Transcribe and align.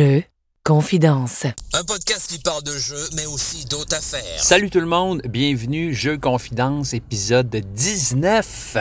Jeux, 0.00 0.22
confidence. 0.64 1.44
Un 1.74 1.84
podcast 1.84 2.30
qui 2.30 2.38
parle 2.38 2.62
de 2.62 2.72
jeux, 2.72 3.06
mais 3.16 3.26
aussi 3.26 3.66
d'autres 3.66 3.94
affaires. 3.94 4.22
Salut 4.38 4.70
tout 4.70 4.80
le 4.80 4.86
monde, 4.86 5.20
bienvenue 5.28 5.92
Jeux 5.92 6.16
Confidence, 6.16 6.94
épisode 6.94 7.50
19. 7.50 8.78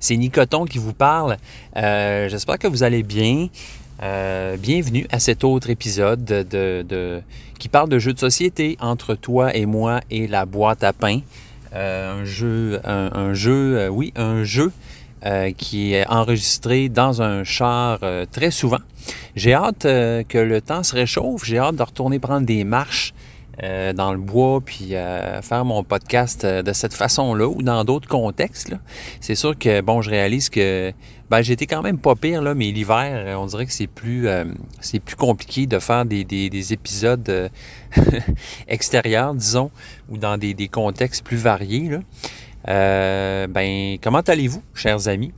C'est 0.00 0.16
Nicoton 0.16 0.64
qui 0.64 0.78
vous 0.78 0.94
parle. 0.94 1.36
Euh, 1.76 2.30
J'espère 2.30 2.58
que 2.58 2.68
vous 2.68 2.84
allez 2.84 3.02
bien. 3.02 3.48
Euh, 4.02 4.56
bienvenue 4.56 5.06
à 5.10 5.20
cet 5.20 5.44
autre 5.44 5.68
épisode 5.68 6.24
de, 6.24 6.82
de- 6.88 7.20
qui 7.58 7.68
parle 7.68 7.90
de 7.90 7.98
jeux 7.98 8.14
de 8.14 8.18
société 8.18 8.78
entre 8.80 9.14
toi 9.14 9.54
et 9.54 9.66
moi 9.66 10.00
et 10.10 10.26
la 10.26 10.46
boîte 10.46 10.84
à 10.84 10.94
pain. 10.94 11.20
Euh, 11.74 12.22
un 12.22 12.24
jeu, 12.24 12.80
un, 12.84 13.10
un 13.12 13.34
jeu, 13.34 13.76
euh, 13.78 13.88
oui, 13.88 14.14
un 14.16 14.42
jeu 14.42 14.72
euh, 15.24 15.52
qui 15.52 15.94
est 15.94 16.06
enregistré 16.08 16.88
dans 16.88 17.22
un 17.22 17.44
char 17.44 17.98
euh, 18.02 18.24
très 18.30 18.50
souvent. 18.50 18.80
J'ai 19.36 19.54
hâte 19.54 19.84
euh, 19.84 20.22
que 20.28 20.38
le 20.38 20.60
temps 20.60 20.82
se 20.82 20.94
réchauffe. 20.94 21.44
J'ai 21.44 21.58
hâte 21.58 21.76
de 21.76 21.82
retourner 21.82 22.18
prendre 22.18 22.46
des 22.46 22.64
marches 22.64 23.14
euh, 23.62 23.92
dans 23.92 24.12
le 24.12 24.18
bois 24.18 24.60
puis 24.64 24.94
euh, 24.94 25.42
faire 25.42 25.64
mon 25.64 25.84
podcast 25.84 26.44
de 26.46 26.72
cette 26.72 26.94
façon-là 26.94 27.46
ou 27.46 27.62
dans 27.62 27.84
d'autres 27.84 28.08
contextes. 28.08 28.74
C'est 29.20 29.34
sûr 29.34 29.56
que, 29.58 29.80
bon, 29.80 30.02
je 30.02 30.10
réalise 30.10 30.48
que 30.48 30.92
ben, 31.30 31.40
j'étais 31.42 31.66
quand 31.66 31.82
même 31.82 31.98
pas 31.98 32.14
pire, 32.14 32.42
là, 32.42 32.54
mais 32.54 32.70
l'hiver, 32.72 33.38
on 33.40 33.46
dirait 33.46 33.64
que 33.64 33.72
c'est 33.72 33.86
plus, 33.86 34.28
c'est 34.80 35.00
plus 35.00 35.16
compliqué 35.16 35.66
de 35.66 35.78
faire 35.78 36.04
des, 36.04 36.24
des- 36.24 36.50
des 36.50 36.72
épisodes 36.74 37.50
extérieurs, 38.68 39.34
disons, 39.34 39.70
ou 40.10 40.18
dans 40.18 40.36
des, 40.36 40.54
des 40.54 40.68
contextes 40.68 41.24
plus 41.24 41.36
variés. 41.36 41.88
Là. 41.88 41.98
Euh, 42.68 43.46
ben, 43.46 43.96
comment 44.02 44.20
allez-vous, 44.20 44.62
chers 44.74 45.08
amis? 45.08 45.32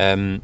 Euh, 0.00 0.38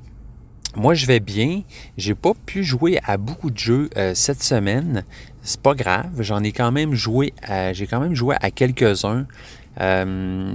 moi, 0.77 0.95
je 0.95 1.07
vais 1.07 1.21
bien. 1.21 1.63
J'ai 1.97 2.15
pas 2.15 2.33
pu 2.47 2.65
jouer 2.65 2.99
à 3.05 3.17
beaucoup 3.17 3.51
de 3.51 3.59
jeux 3.59 3.91
euh, 3.97 4.13
cette 4.15 4.43
semaine. 4.43 5.05
C'est 5.43 5.61
pas 5.61 5.75
grave. 5.75 6.11
J'en 6.21 6.43
ai 6.43 6.53
quand 6.53 6.73
même 6.73 6.95
joué. 6.95 7.33
à- 7.43 7.73
J'ai 7.73 7.87
quand 7.87 8.01
même 8.01 8.15
joué 8.15 8.37
à 8.41 8.51
quelques-uns. 8.51 9.27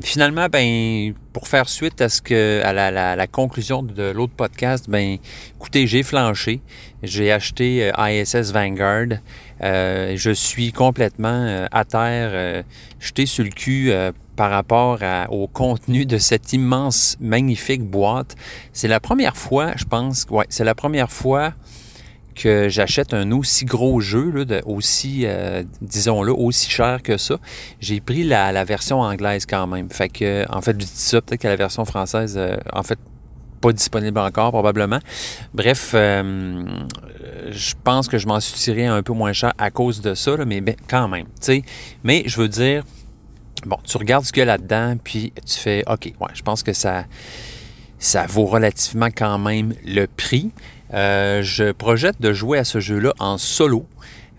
Finalement, 0.02 0.48
ben, 0.50 1.14
pour 1.34 1.48
faire 1.50 1.67
suite 1.70 2.00
à 2.02 2.08
ce 2.09 2.22
que 2.22 2.61
à 2.64 2.72
la, 2.73 3.16
la- 3.16 3.28
conclusion 3.28 3.83
de 3.83 4.11
l'autre 4.11 4.31
podcast, 4.36 4.86
ben, 4.89 5.17
écoutez, 5.58 5.88
j'ai 5.88 6.04
flanché. 6.04 6.61
J'ai 7.04 7.31
acheté 7.31 7.92
ISS 7.98 8.52
Vanguard. 8.54 9.20
Je 9.61 10.31
suis 10.33 10.72
complètement 10.72 11.67
à 11.72 11.83
terre, 11.86 12.64
jeté 13.00 13.26
sur 13.26 13.44
le 13.44 13.50
cul 13.52 13.92
par 14.40 14.52
rapport 14.52 15.00
au 15.32 15.48
contenu 15.48 16.06
de 16.06 16.18
cette 16.18 16.54
immense, 16.54 17.18
magnifique 17.20 17.84
boîte. 17.84 18.38
C'est 18.72 18.88
la 18.88 19.02
première 19.02 19.36
fois, 19.36 19.73
je 19.76 19.84
pense, 19.84 20.26
ouais, 20.30 20.45
c'est 20.48 20.64
la 20.64 20.76
première 20.76 21.12
fois 21.12 21.52
que 22.36 22.70
j'achète 22.70 23.14
un 23.14 23.34
aussi 23.34 23.66
gros 23.66 24.00
jeu, 24.00 24.32
là, 24.32 24.45
de- 24.45 24.62
aussi, 24.66 25.23
euh, 25.26 25.64
disons-le, 25.82 26.32
aussi 26.32 26.70
cher 26.72 27.04
que 27.04 27.17
ça. 27.17 27.36
J'ai 27.82 28.00
pris 28.00 28.23
la, 28.23 28.64
version 28.64 29.02
anglaise 29.02 29.45
quand 29.45 29.67
même. 29.67 29.90
Fait 29.90 30.08
que, 30.08 30.45
en 30.50 30.62
fait, 30.62 30.72
je 30.72 30.86
dis 30.86 30.92
ça, 30.94 31.22
peut-être 31.22 31.42
que 31.42 31.48
la 31.50 31.58
version 31.58 31.84
française, 31.84 32.36
euh, 32.38 32.56
en 32.72 32.84
fait, 32.84 32.98
pas 33.60 33.73
disponible 33.73 34.20
encore, 34.20 34.52
probablement. 34.52 35.00
Bref, 35.54 35.92
euh, 35.95 36.64
je 37.52 37.73
pense 37.84 38.08
que 38.08 38.17
je 38.17 38.26
m'en 38.26 38.40
suis 38.40 38.58
tiré 38.58 38.86
un 38.86 39.04
peu 39.04 39.12
moins 39.12 39.34
cher 39.34 39.52
à 39.58 39.70
cause 39.70 40.00
de 40.00 40.14
ça, 40.14 40.38
mais 40.45 40.62
ben, 40.62 40.76
quand 40.88 41.10
même, 41.10 41.26
tu 41.26 41.32
sais. 41.42 41.64
Mais 42.06 42.23
je 42.26 42.40
veux 42.40 42.48
dire, 42.48 42.86
bon, 43.66 43.78
tu 43.84 43.98
regardes 43.98 44.26
ce 44.26 44.32
qu'il 44.32 44.42
y 44.42 44.44
a 44.44 44.46
là-dedans, 44.46 44.96
puis 45.04 45.34
tu 45.46 45.58
fais, 45.58 45.84
OK, 45.88 46.06
ouais, 46.06 46.32
je 46.34 46.42
pense 46.42 46.64
que 46.64 46.74
ça, 46.74 47.06
ça 48.00 48.26
vaut 48.26 48.46
relativement 48.46 49.10
quand 49.16 49.38
même 49.38 49.74
le 49.86 50.06
prix. 50.08 50.52
Euh, 50.94 51.42
je 51.44 51.72
projette 51.72 52.20
de 52.20 52.34
jouer 52.34 52.58
à 52.58 52.64
ce 52.64 52.80
jeu-là 52.80 53.14
en 53.20 53.38
solo. 53.38 53.86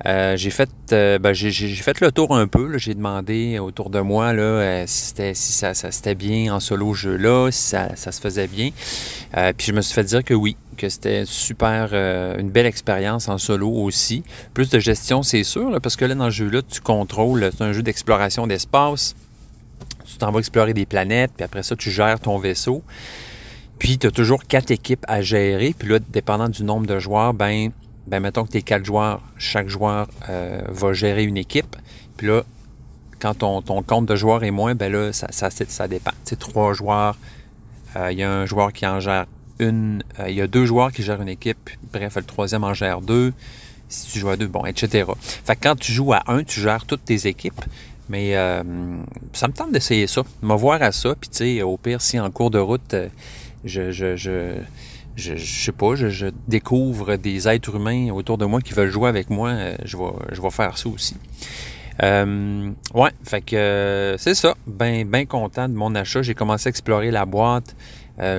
Euh, 0.07 0.37
j'ai 0.37 0.51
fait, 0.51 0.71
euh, 0.93 1.19
ben, 1.19 1.33
j'ai, 1.35 1.53
fait 1.53 2.01
le 2.01 2.11
tour 2.11 2.35
un 2.35 2.47
peu. 2.47 2.67
là. 2.67 2.79
J'ai 2.79 2.95
demandé 2.95 3.59
autour 3.59 3.91
de 3.91 4.01
moi 4.01 4.33
là, 4.33 4.43
euh, 4.43 4.85
si, 4.87 5.07
c'était, 5.07 5.35
si 5.35 5.53
ça, 5.53 5.75
ça 5.75 5.91
c'était 5.91 6.15
bien 6.15 6.55
en 6.55 6.61
solo 6.61 6.95
ce 6.95 7.01
jeu-là, 7.01 7.51
si 7.51 7.61
ça, 7.61 7.95
ça 7.97 8.11
se 8.13 8.21
faisait 8.21 8.47
bien. 8.47 8.71
Puis 9.57 9.67
je 9.67 9.73
me 9.73 9.83
suis 9.83 9.95
fait 9.95 10.05
dire 10.05 10.25
que 10.25 10.35
oui, 10.35 10.57
que 10.77 10.89
c'était 10.89 11.25
super, 11.27 11.93
une 12.39 12.51
belle 12.51 12.67
expérience 12.67 13.29
en 13.29 13.39
solo 13.39 13.69
aussi. 13.71 14.23
Plus 14.55 14.71
de 14.71 14.79
gestion, 14.79 15.23
c'est 15.23 15.45
sûr, 15.45 15.71
là, 15.71 15.81
parce 15.81 15.97
que 15.97 16.05
là, 16.05 16.15
dans 16.15 16.31
ce 16.31 16.37
jeu-là, 16.37 16.63
tu 16.63 16.81
contrôles, 16.81 17.51
c'est 17.57 17.63
un 17.63 17.73
jeu 17.73 17.83
d'exploration 17.83 18.47
d'espace. 18.47 19.15
Tu 20.07 20.17
t'en 20.17 20.33
vas 20.33 20.41
explorer 20.41 20.75
des 20.75 20.87
planètes, 20.87 21.31
puis 21.37 21.45
après 21.45 21.63
ça, 21.63 21.77
tu 21.77 21.91
gères 21.91 22.19
ton 22.19 22.39
vaisseau. 22.39 22.83
Puis, 23.79 23.97
tu 23.97 24.07
as 24.07 24.11
toujours 24.11 24.45
quatre 24.45 24.71
équipes 24.71 25.05
à 25.09 25.23
gérer. 25.23 25.75
Puis 25.77 25.89
là, 25.89 25.99
dépendant 25.99 26.49
du 26.49 26.65
nombre 26.65 26.87
de 26.87 26.99
joueurs, 26.99 27.33
ben, 27.33 27.71
ben 28.11 28.21
mettons 28.21 28.45
que 28.45 28.51
tu 28.51 28.59
es 28.59 28.63
quatre 28.63 28.85
joueurs, 28.85 29.21
chaque 29.39 29.69
joueur 29.69 30.09
euh, 30.29 30.63
va 30.69 30.93
gérer 30.93 31.25
une 31.25 31.37
équipe. 31.37 31.77
Puis 32.17 32.27
là, 32.27 32.43
quand 33.21 33.35
ton, 33.35 33.63
ton 33.63 33.83
compte 33.83 34.07
de 34.07 34.17
joueurs 34.17 34.43
est 34.45 34.51
moins, 34.51 34.75
ben 34.75 34.93
là, 34.93 35.13
ça, 35.13 35.29
ça, 35.31 35.49
ça 35.51 35.89
dépend. 35.89 36.11
Tu 36.25 36.31
sais, 36.31 36.37
trois 36.37 36.73
joueurs, 36.73 37.17
euh, 37.97 38.11
il 38.13 38.19
y 38.19 38.23
a 38.23 38.31
un 38.31 38.47
joueur 38.47 38.73
qui 38.73 38.87
en 38.87 39.01
gère 39.01 39.27
une, 39.61 40.03
euh, 40.19 40.29
il 40.29 40.35
y 40.35 40.41
a 40.41 40.47
deux 40.47 40.67
joueurs 40.67 40.91
qui 40.91 41.03
gèrent 41.03 41.23
une 41.23 41.29
équipe, 41.29 41.71
bref, 41.93 42.17
le 42.17 42.25
troisième 42.25 42.65
en 42.65 42.75
gère 42.75 43.01
deux. 43.01 43.33
Si 43.89 44.13
tu 44.13 44.19
joues 44.21 44.31
à 44.31 44.37
deux, 44.37 44.47
bon, 44.47 44.65
etc. 44.67 45.11
Fait 45.45 45.57
que 45.57 45.63
quand 45.63 45.77
tu 45.77 45.93
joues 45.93 46.13
à 46.13 46.23
un, 46.29 46.45
tu 46.45 46.61
gères 46.61 46.85
toutes 46.87 47.05
tes 47.05 47.27
équipes. 47.27 47.61
Mais 48.09 48.37
euh, 48.37 48.63
ça 49.33 49.47
me 49.47 49.53
tente 49.53 49.71
d'essayer 49.71 50.09
ça, 50.09 50.23
me 50.43 50.55
voir 50.55 50.83
à 50.83 50.91
ça. 50.91 51.15
Puis 51.21 51.31
tu 51.31 51.37
sais, 51.37 51.63
au 51.63 51.77
pire, 51.77 52.01
si 52.01 52.19
en 52.19 52.31
cours 52.31 52.51
de 52.51 52.59
route, 52.59 52.95
euh, 52.95 53.09
je, 53.65 53.93
je, 53.93 54.57
je, 55.21 55.37
je 55.37 55.65
sais 55.65 55.73
pas, 55.73 55.95
je, 55.95 56.27
découvre 56.49 57.17
des 57.17 57.49
êtres 57.49 57.77
humains 57.77 58.11
autour 58.11 58.39
de 58.39 58.45
moi 58.45 58.61
qui 58.61 58.73
veulent 58.73 58.91
jouer 58.91 59.09
avec 59.09 59.31
moi, 59.31 59.51
euh, 59.51 59.77
je, 59.85 59.97
vais, 59.97 60.05
je 60.33 60.41
faire 60.51 60.79
ça 60.79 60.89
aussi. 60.89 61.17
Euh, 62.03 62.71
ouais, 62.95 63.11
fait 63.25 63.43
que 63.43 63.57
euh, 63.57 64.17
c'est 64.17 64.35
ça. 64.35 64.55
Ben, 64.67 65.07
ben 65.07 65.27
content 65.27 65.69
de 65.69 65.75
mon 65.75 65.95
achat. 65.95 66.23
J'ai 66.23 66.35
commencé 66.35 66.69
à 66.69 66.71
explorer 66.71 67.11
la 67.11 67.27
boîte. 67.27 67.77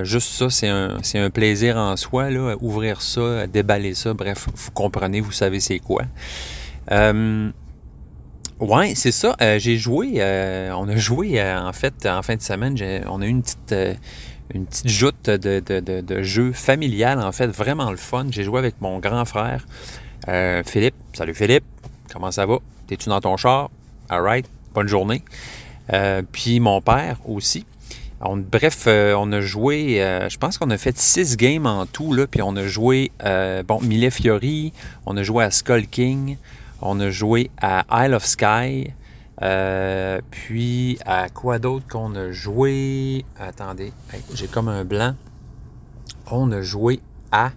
Juste 0.04 0.28
ça, 0.28 0.48
c'est 0.48 0.68
un, 0.68 0.98
c'est 1.02 1.18
un 1.18 1.30
plaisir 1.30 1.76
en 1.76 1.96
soi, 1.96 2.30
là, 2.30 2.54
ouvrir 2.60 3.02
ça, 3.02 3.48
déballer 3.48 3.94
ça. 3.94 4.14
Bref, 4.14 4.46
vous 4.54 4.70
comprenez, 4.70 5.20
vous 5.20 5.32
savez 5.32 5.58
c'est 5.58 5.80
quoi. 5.80 6.02
Ouais, 8.60 8.92
c'est 8.94 9.10
ça. 9.10 9.34
J'ai 9.58 9.78
joué, 9.78 10.22
on 10.72 10.88
a 10.88 10.96
joué 10.96 11.42
en 11.42 11.72
fait 11.72 12.06
en 12.06 12.22
fin 12.22 12.36
de 12.36 12.42
semaine. 12.42 12.76
On 13.08 13.22
a 13.22 13.26
eu 13.26 13.30
une 13.30 13.42
petite, 13.42 13.74
une 14.54 14.66
petite 14.66 14.88
joute 14.88 15.30
de, 15.30 16.22
jeu 16.22 16.52
familial, 16.52 17.20
en 17.20 17.32
fait, 17.32 17.46
vraiment 17.46 17.90
le 17.90 17.96
fun. 17.96 18.26
J'ai 18.30 18.44
joué 18.44 18.58
avec 18.58 18.80
mon 18.80 18.98
grand 18.98 19.24
frère, 19.24 19.66
euh, 20.28 20.62
Philippe. 20.64 20.94
Salut 21.14 21.34
Philippe, 21.34 21.64
comment 22.12 22.30
ça 22.30 22.46
va? 22.46 22.58
T'es-tu 22.86 23.08
dans 23.08 23.20
ton 23.20 23.36
char? 23.36 23.70
Alright, 24.08 24.46
bonne 24.74 24.88
journée. 24.88 25.22
Euh, 25.92 26.22
puis 26.30 26.60
mon 26.60 26.80
père 26.80 27.16
aussi. 27.26 27.64
Bref, 28.24 28.84
euh, 28.86 29.14
on 29.18 29.32
a 29.32 29.40
joué, 29.40 29.96
je 30.30 30.36
pense 30.36 30.56
qu'on 30.56 30.70
a 30.70 30.78
fait 30.78 30.96
six 30.96 31.36
games 31.36 31.66
en 31.66 31.86
tout, 31.86 32.14
puis 32.30 32.40
on 32.40 32.54
a 32.54 32.66
joué, 32.68 33.10
bon, 33.66 33.80
Mille 33.80 34.08
Fiori, 34.12 34.72
on 35.06 35.16
a 35.16 35.24
joué 35.24 35.44
à 35.44 35.50
Skull 35.50 35.88
King, 35.88 36.36
on 36.80 37.00
a 37.00 37.10
joué 37.10 37.50
à 37.60 37.84
Isle 38.04 38.14
of 38.14 38.24
Sky, 38.24 38.92
euh, 39.40 40.20
puis 40.30 40.98
à 41.06 41.30
quoi 41.30 41.58
d'autre 41.58 41.86
qu'on 41.88 42.14
a 42.14 42.30
joué? 42.32 43.24
Attendez, 43.38 43.92
j'ai 44.34 44.46
comme 44.46 44.68
un 44.68 44.84
blanc. 44.84 45.14
On 46.30 46.50
a 46.52 46.60
joué 46.60 47.00
à... 47.30 47.50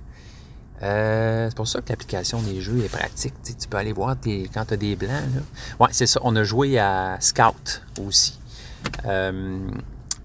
euh, 0.82 1.48
c'est 1.50 1.56
pour 1.56 1.68
ça 1.68 1.82
que 1.82 1.90
l'application 1.90 2.42
des 2.42 2.62
jeux 2.62 2.84
est 2.84 2.90
pratique. 2.90 3.34
Tu, 3.44 3.68
peux 3.68 3.78
aller 3.78 3.94
voir 3.94 4.16
quand 4.54 4.66
tu 4.66 4.74
as 4.74 4.78
des 4.78 4.96
blancs. 4.96 5.12
Là. 5.12 5.42
Ouais, 5.80 5.90
c'est 5.92 6.08
ça. 6.08 6.20
On 6.24 6.36
a 6.36 6.44
joué 6.44 6.80
à 6.80 7.18
Scout 7.20 7.82
aussi. 8.06 8.40
Euh, 9.06 9.60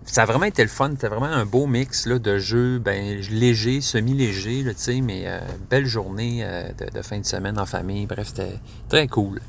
ça 0.04 0.22
a 0.22 0.26
vraiment 0.26 0.46
été 0.46 0.62
le 0.62 0.68
fun. 0.68 0.90
C'était 0.90 1.08
vraiment 1.08 1.26
un 1.26 1.46
beau 1.46 1.66
mix 1.66 2.06
là, 2.06 2.18
de 2.18 2.38
jeux 2.38 2.78
ben, 2.78 3.20
légers, 3.30 3.80
semi-légers, 3.80 4.64
mais 5.02 5.24
euh, 5.26 5.40
belle 5.68 5.86
journée 5.86 6.44
de, 6.78 6.90
de 6.90 7.02
fin 7.02 7.18
de 7.18 7.26
semaine 7.26 7.58
en 7.58 7.66
famille. 7.66 8.06
Bref, 8.06 8.28
c'était 8.28 8.58
très 8.88 9.06
cool. 9.06 9.40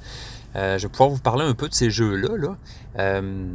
Euh, 0.56 0.78
je 0.78 0.88
vais 0.88 0.92
pouvoir 0.92 1.10
vous 1.10 1.22
parler 1.22 1.46
un 1.46 1.54
peu 1.54 1.70
de 1.70 1.74
ces 1.74 1.90
jeux-là. 1.90 2.38
Là. 2.38 2.58
Euh, 3.00 3.54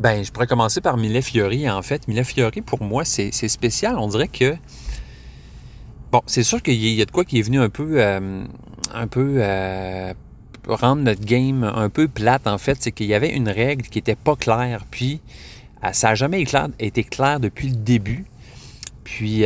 ben, 0.00 0.24
je 0.24 0.30
pourrais 0.30 0.46
commencer 0.46 0.80
par 0.80 0.96
Mille 0.96 1.20
Fiori, 1.22 1.68
en 1.68 1.82
fait. 1.82 2.06
Mille 2.08 2.22
Fiori, 2.24 2.60
pour 2.60 2.82
moi, 2.82 3.04
c'est 3.04 3.30
spécial. 3.32 3.96
On 3.98 4.08
dirait 4.08 4.28
que. 4.28 4.56
Bon, 6.12 6.22
c'est 6.26 6.42
sûr 6.42 6.62
qu'il 6.62 6.74
y 6.74 7.02
a 7.02 7.04
de 7.04 7.10
quoi 7.10 7.24
qui 7.24 7.38
est 7.38 7.42
venu 7.42 7.60
un 7.60 7.68
peu. 7.68 8.00
euh, 8.00 8.44
un 8.94 9.06
peu. 9.06 9.42
rendre 10.66 11.02
notre 11.02 11.24
game 11.24 11.64
un 11.64 11.88
peu 11.88 12.08
plate, 12.08 12.46
en 12.46 12.58
fait. 12.58 12.76
C'est 12.80 12.92
qu'il 12.92 13.06
y 13.06 13.14
avait 13.14 13.30
une 13.30 13.48
règle 13.48 13.86
qui 13.88 13.98
était 13.98 14.16
pas 14.16 14.36
claire. 14.36 14.84
Puis, 14.90 15.20
ça 15.92 16.08
n'a 16.08 16.14
jamais 16.14 16.44
été 16.78 17.04
clair 17.04 17.40
depuis 17.40 17.68
le 17.68 17.76
début. 17.76 18.26
Puis, 19.04 19.44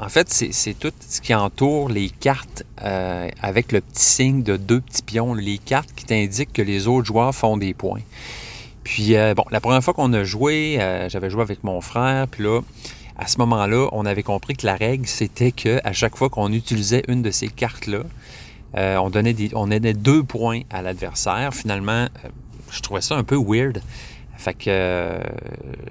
en 0.00 0.08
fait, 0.08 0.28
c'est 0.30 0.78
tout 0.78 0.92
ce 1.00 1.20
qui 1.20 1.34
entoure 1.34 1.88
les 1.88 2.08
cartes 2.08 2.64
euh, 2.82 3.28
avec 3.42 3.72
le 3.72 3.80
petit 3.80 4.04
signe 4.04 4.42
de 4.44 4.56
deux 4.56 4.80
petits 4.80 5.02
pions. 5.02 5.34
Les 5.34 5.58
cartes 5.58 5.90
qui 5.96 6.04
t'indiquent 6.04 6.52
que 6.52 6.62
les 6.62 6.86
autres 6.86 7.06
joueurs 7.06 7.34
font 7.34 7.56
des 7.56 7.74
points. 7.74 8.02
Puis, 8.84 9.16
euh, 9.16 9.34
bon, 9.34 9.44
la 9.50 9.60
première 9.60 9.82
fois 9.82 9.94
qu'on 9.94 10.12
a 10.12 10.22
joué, 10.22 10.76
euh, 10.80 11.08
j'avais 11.08 11.30
joué 11.30 11.42
avec 11.42 11.64
mon 11.64 11.80
frère, 11.80 12.28
puis 12.28 12.44
là, 12.44 12.60
à 13.16 13.26
ce 13.26 13.38
moment-là, 13.38 13.88
on 13.90 14.06
avait 14.06 14.22
compris 14.22 14.56
que 14.56 14.66
la 14.66 14.76
règle, 14.76 15.06
c'était 15.06 15.50
que 15.50 15.80
à 15.82 15.92
chaque 15.92 16.16
fois 16.16 16.30
qu'on 16.30 16.52
utilisait 16.52 17.02
une 17.08 17.20
de 17.20 17.32
ces 17.32 17.48
cartes-là, 17.48 18.02
on, 18.74 19.10
on 19.54 19.66
donnait 19.66 19.94
deux 19.94 20.22
points 20.22 20.60
à 20.70 20.82
l'adversaire. 20.82 21.52
Finalement, 21.52 22.06
je 22.70 22.80
trouvais 22.80 23.00
ça 23.00 23.16
un 23.16 23.24
peu 23.24 23.36
weird. 23.36 23.82
Fait 24.38 24.54
que 24.54 24.64
euh, 24.68 25.18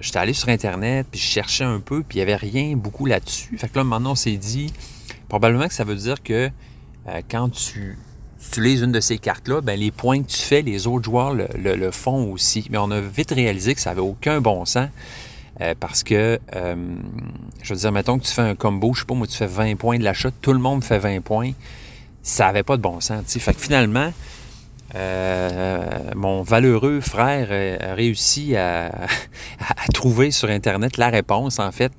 j'étais 0.02 0.18
allé 0.18 0.34
sur 0.34 0.50
Internet, 0.50 1.06
puis 1.12 1.20
je 1.20 1.26
cherchais 1.26 1.66
un 1.66 1.80
peu, 1.80 2.02
puis 2.02 2.18
il 2.18 2.26
n'y 2.26 2.32
avait 2.32 2.38
rien 2.38 2.76
beaucoup 2.76 3.06
là-dessus. 3.06 3.58
Fait 3.58 3.68
que 3.68 3.78
là, 3.78 3.84
maintenant, 3.84 4.14
on 4.14 4.16
s'est 4.16 4.38
dit, 4.38 4.74
probablement 5.28 5.68
que 5.68 5.74
ça 5.74 5.84
veut 5.84 5.96
dire 5.96 6.24
que 6.24 6.50
quand 7.30 7.50
tu 7.50 7.98
utilises 8.42 8.82
une 8.82 8.92
de 8.92 9.00
ces 9.00 9.18
cartes-là, 9.18 9.62
ben, 9.62 9.80
les 9.80 9.92
points 9.92 10.22
que 10.24 10.28
tu 10.28 10.40
fais, 10.40 10.62
les 10.62 10.88
autres 10.88 11.06
joueurs 11.06 11.34
le, 11.34 11.92
font 11.92 12.32
aussi. 12.32 12.68
Mais 12.70 12.78
on 12.78 12.90
a 12.92 13.00
vite 13.00 13.32
réalisé 13.32 13.76
que 13.76 13.82
ça 13.82 13.92
n'avait 13.92 14.02
aucun 14.02 14.42
bon 14.42 14.66
sens. 14.66 14.90
parce 15.80 16.04
que, 16.04 16.40
je 16.54 17.74
veux 17.74 17.80
dire, 17.80 17.92
mettons 17.92 18.18
que 18.18 18.26
tu 18.26 18.32
fais 18.32 18.42
un 18.42 18.56
combo, 18.56 18.94
je 18.94 19.02
sais 19.02 19.06
pas, 19.06 19.14
moi, 19.14 19.28
tu 19.28 19.38
fais 19.38 19.48
20 19.48 19.76
points 19.76 20.00
de 20.00 20.04
l'achat, 20.04 20.32
tout 20.42 20.54
le 20.54 20.60
monde 20.60 20.84
fait 20.84 21.00
20 21.00 21.22
points 21.22 21.52
ça 22.28 22.48
n'avait 22.48 22.64
pas 22.64 22.76
de 22.76 22.82
bon 22.82 23.00
sens. 23.00 23.24
Fait 23.26 23.54
que 23.54 23.62
finalement, 23.62 24.12
euh, 24.96 26.12
mon 26.16 26.44
valeureux 26.44 27.02
frère 27.02 27.50
a 27.82 27.94
réussi 27.94 28.56
à, 28.58 28.92
trouver 29.94 30.32
sur 30.32 30.50
Internet 30.50 30.98
la 30.98 31.10
réponse, 31.10 31.60
en 31.60 31.72
fait, 31.72 31.92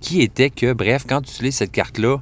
qui 0.00 0.22
était 0.22 0.50
que, 0.50 0.72
bref, 0.72 1.04
quand 1.08 1.20
tu 1.22 1.30
utilises 1.30 1.56
cette 1.56 1.72
carte-là, 1.72 2.18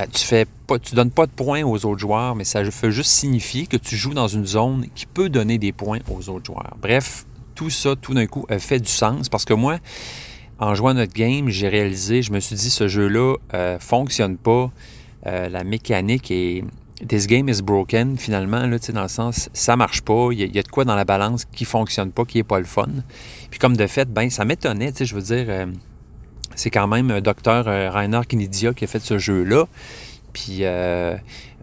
euh, 0.00 0.06
tu 0.12 0.24
fais 0.24 0.46
pas, 0.66 0.78
tu 0.78 0.94
donnes 0.94 1.10
pas 1.10 1.26
de 1.26 1.32
points 1.32 1.62
aux 1.62 1.84
autres 1.84 2.00
joueurs, 2.00 2.34
mais 2.34 2.44
ça 2.44 2.68
fait 2.70 2.90
juste 2.90 3.10
signifier 3.10 3.66
que 3.66 3.76
tu 3.76 3.96
joues 3.96 4.14
dans 4.14 4.28
une 4.28 4.46
zone 4.46 4.86
qui 4.94 5.06
peut 5.06 5.28
donner 5.28 5.58
des 5.58 5.72
points 5.72 6.00
aux 6.10 6.28
autres 6.30 6.46
joueurs. 6.46 6.76
Bref, 6.80 7.26
tout 7.54 7.70
ça, 7.70 7.94
tout 7.94 8.14
d'un 8.14 8.26
coup, 8.26 8.44
a 8.48 8.58
fait 8.58 8.80
du 8.80 8.90
sens 8.90 9.28
parce 9.28 9.44
que 9.44 9.54
moi, 9.54 9.78
en 10.58 10.74
jouant 10.74 10.94
notre 10.94 11.12
game, 11.12 11.48
j'ai 11.48 11.68
réalisé, 11.68 12.22
je 12.22 12.32
me 12.32 12.40
suis 12.40 12.56
dit, 12.56 12.70
ce 12.70 12.88
jeu-là 12.88 13.36
euh, 13.54 13.78
fonctionne 13.78 14.36
pas. 14.36 14.70
La 15.26 15.64
mécanique 15.64 16.30
est. 16.30 16.64
This 17.06 17.26
game 17.26 17.48
is 17.48 17.62
broken, 17.62 18.16
finalement, 18.16 18.66
là, 18.66 18.78
dans 18.92 19.02
le 19.02 19.08
sens, 19.08 19.50
ça 19.52 19.76
marche 19.76 20.02
pas, 20.02 20.28
il 20.32 20.54
y, 20.54 20.58
a 20.58 20.62
de 20.62 20.68
quoi 20.68 20.84
dans 20.84 20.96
la 20.96 21.04
balance 21.04 21.44
qui 21.44 21.64
fonctionne 21.64 22.12
pas, 22.12 22.24
qui 22.24 22.38
est 22.38 22.44
pas 22.44 22.58
le 22.58 22.64
fun. 22.64 22.88
Puis 23.50 23.58
comme 23.58 23.76
de 23.76 23.86
fait, 23.86 24.10
ben 24.10 24.30
ça 24.30 24.44
m'étonnait, 24.44 24.92
je 24.98 25.14
veux 25.14 25.22
dire, 25.22 25.46
euh, 25.48 25.66
c'est 26.54 26.70
quand 26.70 26.86
même 26.86 27.10
un 27.10 27.20
docteur 27.20 27.68
euh, 27.68 27.90
Rainer 27.90 28.22
Knidia 28.28 28.72
qui 28.72 28.84
a 28.84 28.86
fait 28.86 29.00
ce 29.00 29.18
jeu-là. 29.18 29.66
Puis 30.32 30.64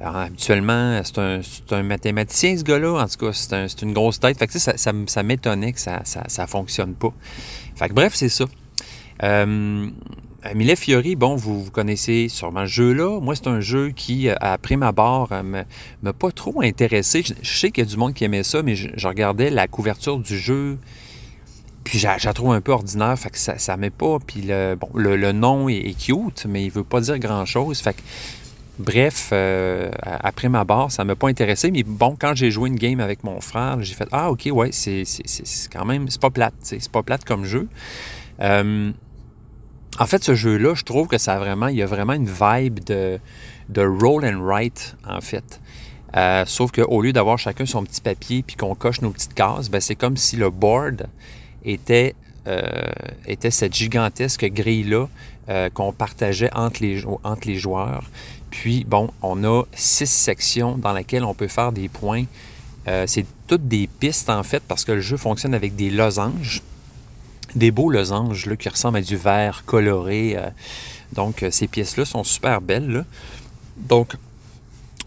habituellement, 0.04 1.02
c'est 1.04 1.74
un, 1.74 1.84
mathématicien, 1.84 2.58
ce 2.58 2.64
gars-là. 2.64 3.04
En 3.04 3.08
tout 3.08 3.26
cas, 3.26 3.34
c'est 3.34 3.82
une 3.82 3.94
grosse 3.94 4.20
tête. 4.20 4.38
Fait 4.38 4.48
que 4.48 4.58
ça, 4.58 4.78
ça, 4.78 5.24
m'étonnait 5.24 5.74
que 5.74 5.80
ça, 5.80 6.02
ça, 6.06 6.48
fonctionne 6.48 6.94
pas. 6.96 7.14
Fait 7.76 7.90
que 7.90 7.94
bref, 7.94 8.14
c'est 8.16 8.30
ça. 8.30 8.46
Euh, 9.24 9.90
Mille 10.56 10.76
Fiori, 10.76 11.16
bon, 11.16 11.36
vous, 11.36 11.70
connaissez 11.70 12.28
sûrement 12.28 12.66
ce 12.66 12.72
jeu-là. 12.72 13.20
Moi, 13.20 13.36
c'est 13.36 13.48
un 13.48 13.60
jeu 13.60 13.92
qui, 13.92 14.28
euh, 14.28 14.36
après 14.42 14.76
ma 14.76 14.92
barre, 14.92 15.28
euh, 15.32 15.64
m'a 16.02 16.14
pas 16.14 16.32
trop 16.32 16.62
intéressé. 16.64 17.24
Je, 17.24 17.58
sais 17.58 17.70
qu'il 17.70 17.84
y 17.84 17.88
a 17.88 17.90
du 17.90 17.96
monde 17.96 18.16
qui 18.16 18.24
aimait 18.24 18.42
ça, 18.42 18.64
mais 18.64 18.76
je, 18.76 19.08
regardais 19.08 19.52
la 19.52 19.68
couverture 19.68 20.18
du 20.18 20.38
jeu, 20.38 20.80
puis 21.84 22.00
je 22.00 22.08
la 22.08 22.34
trouve 22.34 22.54
un 22.54 22.62
peu 22.62 22.72
ordinaire, 22.72 23.18
fait 23.20 23.30
que 23.30 23.38
ça, 23.38 23.60
ça 23.60 23.78
met 23.78 23.92
pas. 23.92 24.18
Puis 24.26 24.42
le, 24.42 24.76
bon, 24.76 24.90
le, 24.96 25.32
nom 25.32 25.70
est, 25.70 25.96
cute, 25.98 26.48
mais 26.50 26.66
il 26.66 26.72
veut 26.72 26.84
pas 26.84 27.02
dire 27.02 27.20
grand-chose. 27.20 27.80
Fait 27.80 27.94
que, 27.94 28.02
bref, 28.80 29.32
après 30.04 30.50
ma 30.50 30.64
barre, 30.64 30.92
ça 30.92 31.04
m'a 31.04 31.16
pas 31.16 31.28
intéressé. 31.28 31.70
Mais 31.70 31.84
bon, 31.84 32.18
quand 32.20 32.34
j'ai 32.34 32.50
joué 32.50 32.68
une 32.68 32.78
game 32.78 33.00
avec 33.00 33.24
mon 33.24 33.42
frère, 33.42 33.78
j'ai 33.82 33.94
fait 33.94 34.08
Ah, 34.12 34.32
ok, 34.32 34.50
ouais, 34.52 34.72
c'est 34.72 35.04
quand 35.72 35.86
même, 35.86 36.10
c'est 36.10 36.22
pas 36.22 36.32
plate. 36.32 36.56
C'est 36.62 36.90
pas 36.90 37.04
plate 37.04 37.26
comme 37.26 37.46
jeu. 37.46 37.68
En 40.02 40.08
fait, 40.08 40.24
ce 40.24 40.34
jeu-là, 40.34 40.74
je 40.74 40.82
trouve 40.82 41.08
que 41.08 41.20
ça 41.20 41.34
a 41.34 41.38
vraiment, 41.38 41.68
il 41.68 41.76
y 41.76 41.84
a 41.84 41.86
vraiment 41.86 42.14
une 42.14 42.26
vibe 42.28 42.84
de, 42.84 43.20
de 43.70 43.82
roll 43.84 44.26
and 44.26 44.44
write, 44.44 44.96
en 45.08 45.22
fait. 45.22 45.62
Euh, 46.18 46.44
sauf 46.48 46.72
qu'au 46.72 47.04
lieu 47.04 47.14
d'avoir 47.14 47.38
chacun 47.38 47.68
son 47.68 47.84
petit 47.84 48.02
papier 48.02 48.42
puis 48.42 48.56
qu'on 48.56 48.74
coche 48.74 49.02
nos 49.02 49.12
petites 49.12 49.36
cases, 49.36 49.70
ben 49.70 49.80
c'est 49.80 49.94
comme 49.94 50.18
si 50.18 50.38
le 50.38 50.50
board 50.50 51.06
était, 51.64 52.16
euh, 52.48 52.72
cette 53.52 53.76
gigantesque 53.76 54.46
grille-là 54.46 55.08
euh, 55.50 55.70
qu'on 55.70 55.94
partageait 55.94 56.50
entre 56.56 56.82
les, 56.82 57.06
entre 57.24 57.48
les 57.48 57.58
joueurs. 57.58 58.10
Puis, 58.50 58.84
bon, 58.86 59.12
on 59.22 59.44
a 59.44 59.66
six 59.72 60.10
sections 60.10 60.80
dans 60.80 60.94
lesquelles 60.94 61.24
on 61.24 61.36
peut 61.36 61.48
faire 61.48 61.72
des 61.72 61.90
points. 61.90 62.24
c'est 63.06 63.26
toutes 63.46 63.68
des 63.68 63.86
pistes, 64.00 64.32
en 64.32 64.42
fait, 64.42 64.64
parce 64.68 64.84
que 64.84 64.94
le 64.94 65.02
jeu 65.02 65.18
fonctionne 65.18 65.54
avec 65.54 65.76
des 65.76 65.92
losanges 65.92 66.64
des 67.56 67.72
beaux 67.72 67.90
losanges 67.90 68.46
là, 68.46 68.56
qui 68.56 68.70
ressemblent 68.70 68.98
à 68.98 69.02
du 69.02 69.18
verre 69.18 69.64
coloré. 69.66 70.36
Euh. 70.38 70.50
donc, 71.14 71.44
euh, 71.44 71.52
ces 71.52 71.68
pièces-là 71.68 72.06
sont 72.06 72.24
super 72.24 72.62
belles. 72.62 73.06
Donc, 73.78 74.14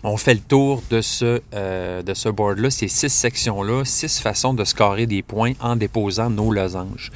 on 0.02 0.16
fait 0.16 0.34
le 0.34 0.40
tour 0.40 0.82
de 0.90 1.00
ce, 1.00 1.40
euh, 1.54 2.02
ce 2.12 2.28
board-là, 2.28 2.70
ces 2.70 2.88
six 2.88 3.08
sections-là, 3.08 3.84
six 3.84 4.20
façons 4.20 4.52
de 4.52 4.64
scorer 4.64 5.06
des 5.06 5.22
points 5.22 5.52
en 5.60 5.76
déposant 5.76 6.28
nos 6.28 6.52
losanges. 6.52 7.10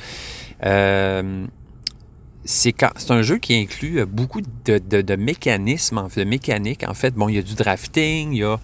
c'est 2.44 3.10
un 3.10 3.22
jeu 3.22 3.36
qui 3.36 3.54
inclut 3.54 4.06
beaucoup 4.06 4.40
de, 4.40 5.16
mécanismes, 5.16 6.08
de 6.16 6.24
mécanique. 6.24 6.82
En 6.88 6.94
fait, 6.94 7.12
bon, 7.14 7.28
il 7.28 7.34
y 7.34 7.38
a 7.38 7.42
du 7.42 7.54
drafting, 7.54 8.32
il 8.32 8.38
y 8.38 8.44
a 8.44 8.58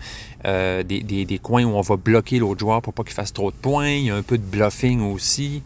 des, 0.83 1.03
des, 1.03 1.39
coins 1.39 1.65
où 1.65 1.75
on 1.75 1.83
va 1.83 1.97
bloquer 1.97 2.39
l'autre 2.39 2.61
joueur 2.61 2.81
pour 2.81 2.95
pas 2.95 3.03
qu'il 3.03 3.13
fasse 3.13 3.35
trop 3.35 3.51
de 3.51 3.57
points, 3.57 3.91
il 3.91 4.07
y 4.07 4.11
a 4.11 4.17
un 4.17 4.23
peu 4.23 4.39
de 4.39 4.43
bluffing 4.43 5.03
aussi. 5.03 5.63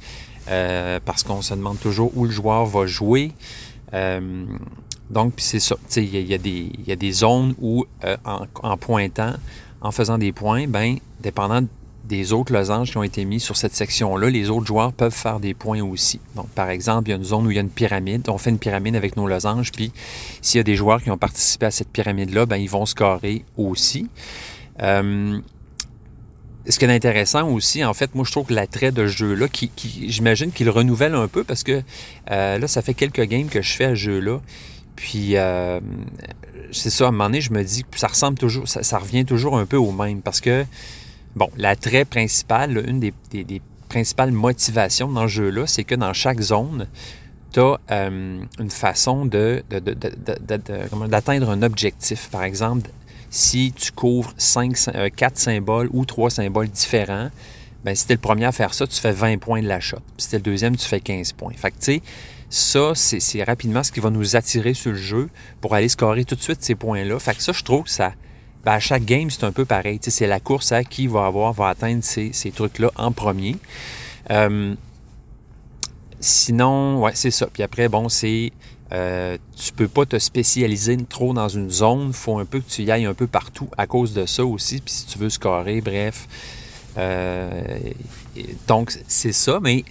Euh, 0.48 0.98
parce 1.04 1.22
qu'on 1.22 1.42
se 1.42 1.54
demande 1.54 1.78
toujours 1.78 2.12
où 2.16 2.24
le 2.24 2.30
joueur 2.30 2.64
va 2.66 2.86
jouer. 2.86 3.32
Euh, 3.92 4.44
donc, 5.10 5.34
c'est 5.38 5.60
ça. 5.60 5.76
Il 5.96 6.04
y, 6.04 6.22
y, 6.22 6.92
a 6.92 6.96
des 6.96 7.12
zones 7.12 7.54
où, 7.60 7.84
euh, 8.04 8.16
en, 8.24 8.76
pointant, 8.76 9.34
en 9.80 9.90
faisant 9.90 10.18
des 10.18 10.32
points, 10.32 10.66
ben, 10.66 10.96
dépendant 11.20 11.62
des 12.04 12.32
autres 12.32 12.54
losanges 12.54 12.90
qui 12.90 12.96
ont 12.96 13.02
été 13.02 13.26
mis 13.26 13.40
sur 13.40 13.58
cette 13.58 13.74
section-là, 13.74 14.30
les 14.30 14.48
autres 14.48 14.66
joueurs 14.66 14.94
peuvent 14.94 15.14
faire 15.14 15.40
des 15.40 15.52
points 15.52 15.82
aussi. 15.82 16.20
Donc, 16.36 16.48
par 16.48 16.70
exemple, 16.70 17.08
il 17.08 17.10
y 17.10 17.14
a 17.14 17.16
une 17.16 17.24
zone 17.24 17.46
où 17.46 17.50
il 17.50 17.56
y 17.56 17.58
a 17.58 17.62
une 17.62 17.68
pyramide. 17.68 18.26
On 18.28 18.38
fait 18.38 18.50
une 18.50 18.58
pyramide 18.58 18.96
avec 18.96 19.16
nos 19.16 19.26
losanges, 19.26 19.72
puis 19.72 19.92
s'il 20.40 20.58
y 20.58 20.60
a 20.60 20.64
des 20.64 20.76
joueurs 20.76 21.02
qui 21.02 21.10
ont 21.10 21.18
participé 21.18 21.66
à 21.66 21.70
cette 21.70 21.88
pyramide-là, 21.88 22.46
ben, 22.46 22.56
ils 22.56 22.70
vont 22.70 22.86
scorer 22.86 23.44
aussi 23.58 24.08
ce 26.68 26.78
qui 26.78 26.84
est 26.84 26.94
intéressant 26.94 27.50
aussi, 27.50 27.84
en 27.84 27.94
fait, 27.94 28.14
moi, 28.14 28.24
je 28.26 28.32
trouve 28.32 28.46
que 28.46 28.54
l'attrait 28.54 28.92
de 28.92 29.06
ce 29.06 29.16
jeu-là, 29.16 29.48
qui, 29.48 29.70
j'imagine 30.08 30.52
qu'il 30.52 30.68
renouvelle 30.70 31.14
un 31.14 31.28
peu 31.28 31.44
parce 31.44 31.62
que 31.62 31.82
euh, 32.30 32.58
là, 32.58 32.68
ça 32.68 32.82
fait 32.82 32.94
quelques 32.94 33.22
games 33.22 33.48
que 33.48 33.62
je 33.62 33.72
fais 33.72 33.86
à 33.86 33.90
ce 33.90 33.96
jeu-là. 33.96 34.40
Puis, 34.94 35.36
euh, 35.36 35.80
c'est 36.72 36.90
ça, 36.90 37.06
à 37.06 37.08
un 37.08 37.12
moment 37.12 37.24
donné, 37.24 37.40
je 37.40 37.52
me 37.52 37.62
dis 37.62 37.84
que 37.84 37.98
ça 37.98 38.08
ressemble 38.08 38.38
toujours, 38.38 38.68
ça, 38.68 38.98
revient 38.98 39.24
toujours 39.24 39.56
un 39.56 39.64
peu 39.64 39.76
au 39.76 39.92
même 39.92 40.20
parce 40.20 40.40
que, 40.40 40.64
bon, 41.36 41.48
l'attrait 41.56 42.04
principal, 42.04 42.84
une 42.86 43.00
des, 43.00 43.14
principales 43.88 44.32
motivations 44.32 45.08
dans 45.08 45.22
ce 45.22 45.34
jeu-là, 45.34 45.66
c'est 45.66 45.84
que 45.84 45.94
dans 45.94 46.12
chaque 46.12 46.40
zone, 46.40 46.88
tu 47.52 47.60
as 47.60 47.78
euh, 47.90 48.42
une 48.58 48.70
façon 48.70 49.24
d'atteindre 49.24 51.48
un 51.48 51.62
objectif. 51.62 52.28
Par 52.30 52.42
exemple, 52.42 52.90
si 53.30 53.72
tu 53.72 53.92
couvres 53.92 54.32
5, 54.36 54.74
4 54.74 54.96
euh, 54.96 55.28
symboles 55.34 55.88
ou 55.92 56.04
3 56.04 56.30
symboles 56.30 56.68
différents, 56.68 57.30
ben, 57.84 57.94
si 57.94 58.06
tu 58.06 58.12
es 58.12 58.16
le 58.16 58.20
premier 58.20 58.44
à 58.44 58.52
faire 58.52 58.74
ça, 58.74 58.86
tu 58.86 58.98
fais 58.98 59.12
20 59.12 59.38
points 59.38 59.62
de 59.62 59.68
la 59.68 59.80
si 59.80 60.28
tu 60.28 60.34
es 60.34 60.38
le 60.38 60.42
deuxième, 60.42 60.76
tu 60.76 60.86
fais 60.86 61.00
15 61.00 61.32
points. 61.32 61.52
Fait 61.56 61.70
que, 61.70 61.76
tu 61.76 61.84
sais, 61.84 62.02
ça, 62.50 62.92
c'est 62.94 63.44
rapidement 63.44 63.82
ce 63.82 63.92
qui 63.92 64.00
va 64.00 64.10
nous 64.10 64.36
attirer 64.36 64.74
sur 64.74 64.92
le 64.92 64.96
jeu 64.96 65.28
pour 65.60 65.74
aller 65.74 65.88
scorer 65.88 66.24
tout 66.24 66.34
de 66.34 66.42
suite 66.42 66.62
ces 66.62 66.74
points-là. 66.74 67.18
Fait 67.18 67.34
que 67.34 67.42
ça, 67.42 67.52
je 67.52 67.62
trouve 67.62 67.84
que 67.84 67.90
ça, 67.90 68.14
ben, 68.64 68.72
à 68.72 68.80
chaque 68.80 69.04
game, 69.04 69.30
c'est 69.30 69.44
un 69.44 69.52
peu 69.52 69.64
pareil. 69.64 69.98
C'est 70.02 70.26
la 70.26 70.40
course 70.40 70.72
à 70.72 70.82
qui 70.82 71.06
va 71.06 71.26
avoir, 71.26 71.52
va 71.52 71.68
atteindre 71.68 72.02
ces, 72.02 72.32
trucs-là 72.54 72.90
en 72.96 73.12
premier. 73.12 73.56
Euh, 74.30 74.74
sinon, 76.20 77.02
ouais, 77.02 77.12
c'est 77.14 77.30
ça. 77.30 77.46
Puis 77.46 77.62
après, 77.62 77.88
bon, 77.88 78.08
c'est 78.08 78.52
euh, 78.92 79.36
tu 79.56 79.72
peux 79.72 79.88
pas 79.88 80.06
te 80.06 80.18
spécialiser 80.18 80.96
trop 81.08 81.34
dans 81.34 81.48
une 81.48 81.70
zone. 81.70 82.08
Il 82.08 82.14
faut 82.14 82.38
un 82.38 82.44
peu 82.44 82.60
que 82.60 82.68
tu 82.68 82.82
y 82.82 82.90
ailles 82.90 83.04
un 83.04 83.14
peu 83.14 83.26
partout 83.26 83.68
à 83.76 83.86
cause 83.86 84.14
de 84.14 84.26
ça 84.26 84.44
aussi. 84.44 84.80
Puis 84.80 84.94
si 84.94 85.06
tu 85.06 85.18
veux 85.18 85.30
scorer, 85.30 85.80
bref. 85.80 86.26
Euh, 86.96 87.78
donc, 88.66 88.92
c'est 89.06 89.32
ça, 89.32 89.60
mais 89.60 89.84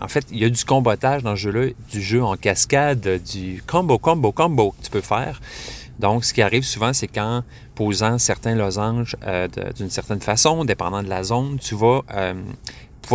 en 0.00 0.08
fait, 0.08 0.26
il 0.30 0.38
y 0.38 0.44
a 0.44 0.48
du 0.48 0.64
combattage 0.64 1.22
dans 1.22 1.36
ce 1.36 1.40
jeu-là, 1.40 1.68
du 1.90 2.02
jeu 2.02 2.22
en 2.22 2.36
cascade, 2.36 3.20
du 3.22 3.62
combo, 3.66 3.98
combo, 3.98 4.32
combo 4.32 4.72
que 4.72 4.84
tu 4.84 4.90
peux 4.90 5.00
faire. 5.00 5.40
Donc, 5.98 6.24
ce 6.24 6.32
qui 6.32 6.42
arrive 6.42 6.62
souvent, 6.62 6.92
c'est 6.92 7.08
qu'en 7.08 7.42
posant 7.74 8.18
certains 8.18 8.54
losanges 8.54 9.16
euh, 9.26 9.48
d'une 9.76 9.90
certaine 9.90 10.20
façon, 10.20 10.64
dépendant 10.64 11.02
de 11.02 11.08
la 11.08 11.24
zone, 11.24 11.58
tu 11.58 11.74
vas 11.74 12.02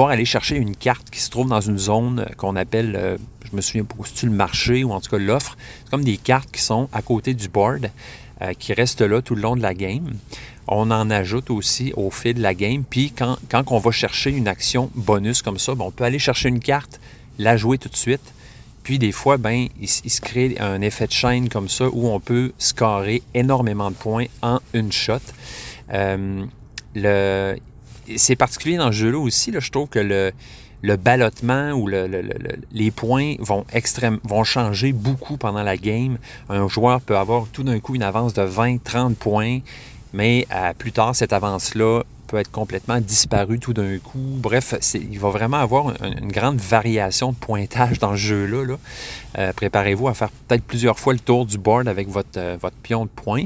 aller 0.02 0.26
chercher 0.26 0.58
une 0.58 0.76
carte 0.76 1.10
qui 1.10 1.20
se 1.20 1.30
trouve 1.30 1.50
dans 1.50 1.62
une 1.62 1.78
zone 1.78 2.26
qu'on 2.38 2.56
appelle, 2.56 2.96
euh, 2.96 3.18
je 3.50 3.56
me 3.56 3.62
souviens 3.62 3.84
pas 3.84 3.96
si 4.06 4.26
le 4.26 4.32
marché 4.32 4.84
ou 4.84 4.92
en 4.92 5.00
tout 5.00 5.12
cas 5.12 5.20
l'offre. 5.20 5.56
C'est 5.84 5.92
comme 5.92 6.04
des 6.04 6.18
cartes 6.18 6.52
qui 6.52 6.62
sont 6.62 6.90
à 6.92 7.02
côté 7.02 7.34
du 7.34 7.48
board, 7.48 7.90
euh, 8.42 8.54
qui 8.54 8.74
restent 8.74 9.02
là 9.02 9.22
tout 9.22 9.36
le 9.36 9.42
long 9.42 9.56
de 9.56 9.62
la 9.62 9.74
game. 9.74 10.14
On 10.68 10.90
en 10.92 11.10
ajoute 11.10 11.50
aussi 11.50 11.94
au 11.96 12.10
fil 12.10 12.34
de 12.36 12.42
la 12.42 12.54
game. 12.54 12.84
Puis 12.90 13.12
quand, 13.12 13.38
on 13.72 13.80
va 13.80 13.92
chercher 13.92 14.32
une 14.32 14.48
action 14.48 14.90
bonus 14.96 15.42
comme 15.42 15.60
ça, 15.60 15.74
on 15.78 15.92
peut 15.92 16.06
aller 16.06 16.20
chercher 16.20 16.50
une 16.50 16.60
carte, 16.60 17.00
la 17.38 17.58
jouer 17.58 17.78
tout 17.78 17.90
de 17.90 17.96
suite, 17.96 18.34
Puis 18.82 18.98
des 19.00 19.12
fois, 19.12 19.38
ben, 19.38 19.68
il, 19.80 19.88
se 19.88 20.22
crée 20.22 20.56
un 20.60 20.82
effet 20.82 21.08
de 21.08 21.12
chaîne 21.12 21.50
comme 21.50 21.70
ça 21.70 21.88
où 21.88 22.08
on 22.08 22.20
peut 22.20 22.52
scorer 22.58 23.22
énormément 23.34 23.92
de 23.92 23.96
points 23.96 24.26
en 24.42 24.60
une 24.74 24.92
shot. 24.92 25.20
Euh, 25.94 26.46
le, 26.96 27.58
c'est 28.18 28.36
particulier 28.36 28.78
dans 28.78 28.88
ce 28.88 28.98
jeu-là 28.98 29.18
aussi. 29.18 29.52
Là, 29.52 29.60
je 29.60 29.72
trouve 29.72 29.88
que 29.88 30.00
le, 30.00 30.32
le 30.84 30.98
ballottement 30.98 31.72
ou 31.72 31.88
le, 31.88 32.08
les 32.72 32.92
points 32.92 33.36
vont, 33.40 33.66
vont 34.24 34.44
changer 34.44 34.92
beaucoup 34.92 35.38
pendant 35.38 35.64
la 35.64 35.78
game. 35.78 36.18
Un 36.50 36.68
joueur 36.68 37.02
peut 37.02 37.18
avoir 37.18 37.48
tout 37.48 37.64
d'un 37.64 37.80
coup 37.80 37.96
une 37.96 38.04
avance 38.04 38.34
de 38.34 38.42
20-30 38.42 39.16
points, 39.16 39.60
mais 40.12 40.46
euh, 40.54 40.74
plus 40.78 40.92
tard, 40.92 41.16
cette 41.16 41.34
avance-là 41.34 42.02
peut 42.28 42.38
être 42.38 42.52
complètement 42.52 43.00
disparue 43.00 43.60
tout 43.60 43.74
d'un 43.74 43.98
coup. 44.00 44.20
Bref, 44.20 44.76
il 44.96 45.20
va 45.20 45.30
vraiment 45.30 45.58
avoir 45.58 45.94
une, 46.04 46.32
grande 46.32 46.60
variation 46.60 47.32
de 47.32 47.38
pointage 47.38 48.00
dans 48.00 48.12
ce 48.12 48.18
jeu-là. 48.18 48.76
Euh, 49.38 49.54
préparez-vous 49.54 50.10
à 50.10 50.14
faire 50.14 50.32
peut-être 50.48 50.64
plusieurs 50.64 51.00
fois 51.00 51.14
le 51.14 51.20
tour 51.20 51.46
du 51.46 51.58
board 51.58 51.88
avec 51.88 52.10
votre, 52.10 52.38
euh, 52.38 52.58
votre 52.60 52.76
pion 52.78 53.06
de 53.06 53.10
points. 53.10 53.46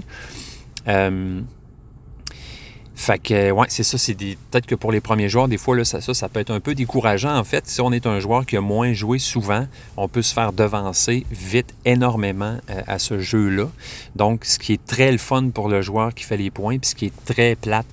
Fait 2.99 3.19
que, 3.19 3.51
ouais, 3.51 3.67
c'est 3.69 3.83
ça. 3.83 3.95
C'est 3.99 4.15
peut-être 4.15 4.65
que 4.65 4.73
pour 4.73 4.91
les 4.91 5.01
premiers 5.01 5.29
joueurs, 5.29 5.47
des 5.47 5.59
fois, 5.59 5.77
là, 5.77 5.85
ça, 5.85 6.01
ça, 6.01 6.15
ça 6.15 6.29
peut 6.29 6.39
être 6.39 6.49
un 6.49 6.59
peu 6.59 6.73
décourageant. 6.73 7.37
En 7.37 7.43
fait, 7.43 7.67
si 7.67 7.79
on 7.79 7.91
est 7.91 8.07
un 8.07 8.19
joueur 8.19 8.43
qui 8.47 8.57
a 8.57 8.61
moins 8.61 8.91
joué 8.91 9.19
souvent, 9.19 9.67
on 9.97 10.07
peut 10.07 10.23
se 10.23 10.33
faire 10.33 10.51
devancer 10.51 11.23
vite 11.29 11.75
énormément 11.85 12.57
euh, 12.71 12.81
à 12.87 12.97
ce 12.97 13.19
jeu-là. 13.19 13.69
Donc, 14.15 14.45
ce 14.45 14.57
qui 14.57 14.73
est 14.73 14.85
très 14.85 15.11
le 15.11 15.19
fun 15.19 15.49
pour 15.53 15.69
le 15.69 15.83
joueur 15.83 16.11
qui 16.15 16.23
fait 16.23 16.37
les 16.37 16.49
points, 16.49 16.79
puis 16.79 16.89
ce 16.89 16.95
qui 16.95 17.05
est 17.05 17.25
très 17.25 17.55
plate 17.55 17.85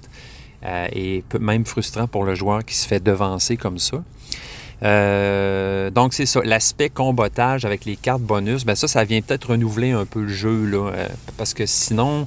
euh, 0.64 0.88
et 0.92 1.22
même 1.38 1.66
frustrant 1.66 2.06
pour 2.06 2.24
le 2.24 2.34
joueur 2.34 2.64
qui 2.64 2.74
se 2.74 2.88
fait 2.88 3.04
devancer 3.04 3.58
comme 3.58 3.78
ça. 3.78 4.02
Euh, 4.82 5.90
donc, 5.90 6.14
c'est 6.14 6.26
ça. 6.26 6.40
L'aspect 6.42 6.88
combattage 6.88 7.66
avec 7.66 7.84
les 7.84 7.96
cartes 7.96 8.22
bonus, 8.22 8.64
ben 8.64 8.74
ça, 8.74 8.88
ça 8.88 9.04
vient 9.04 9.20
peut-être 9.20 9.50
renouveler 9.50 9.90
un 9.90 10.06
peu 10.06 10.22
le 10.22 10.32
jeu, 10.32 10.64
là, 10.64 10.90
parce 11.36 11.52
que 11.52 11.66
sinon, 11.66 12.26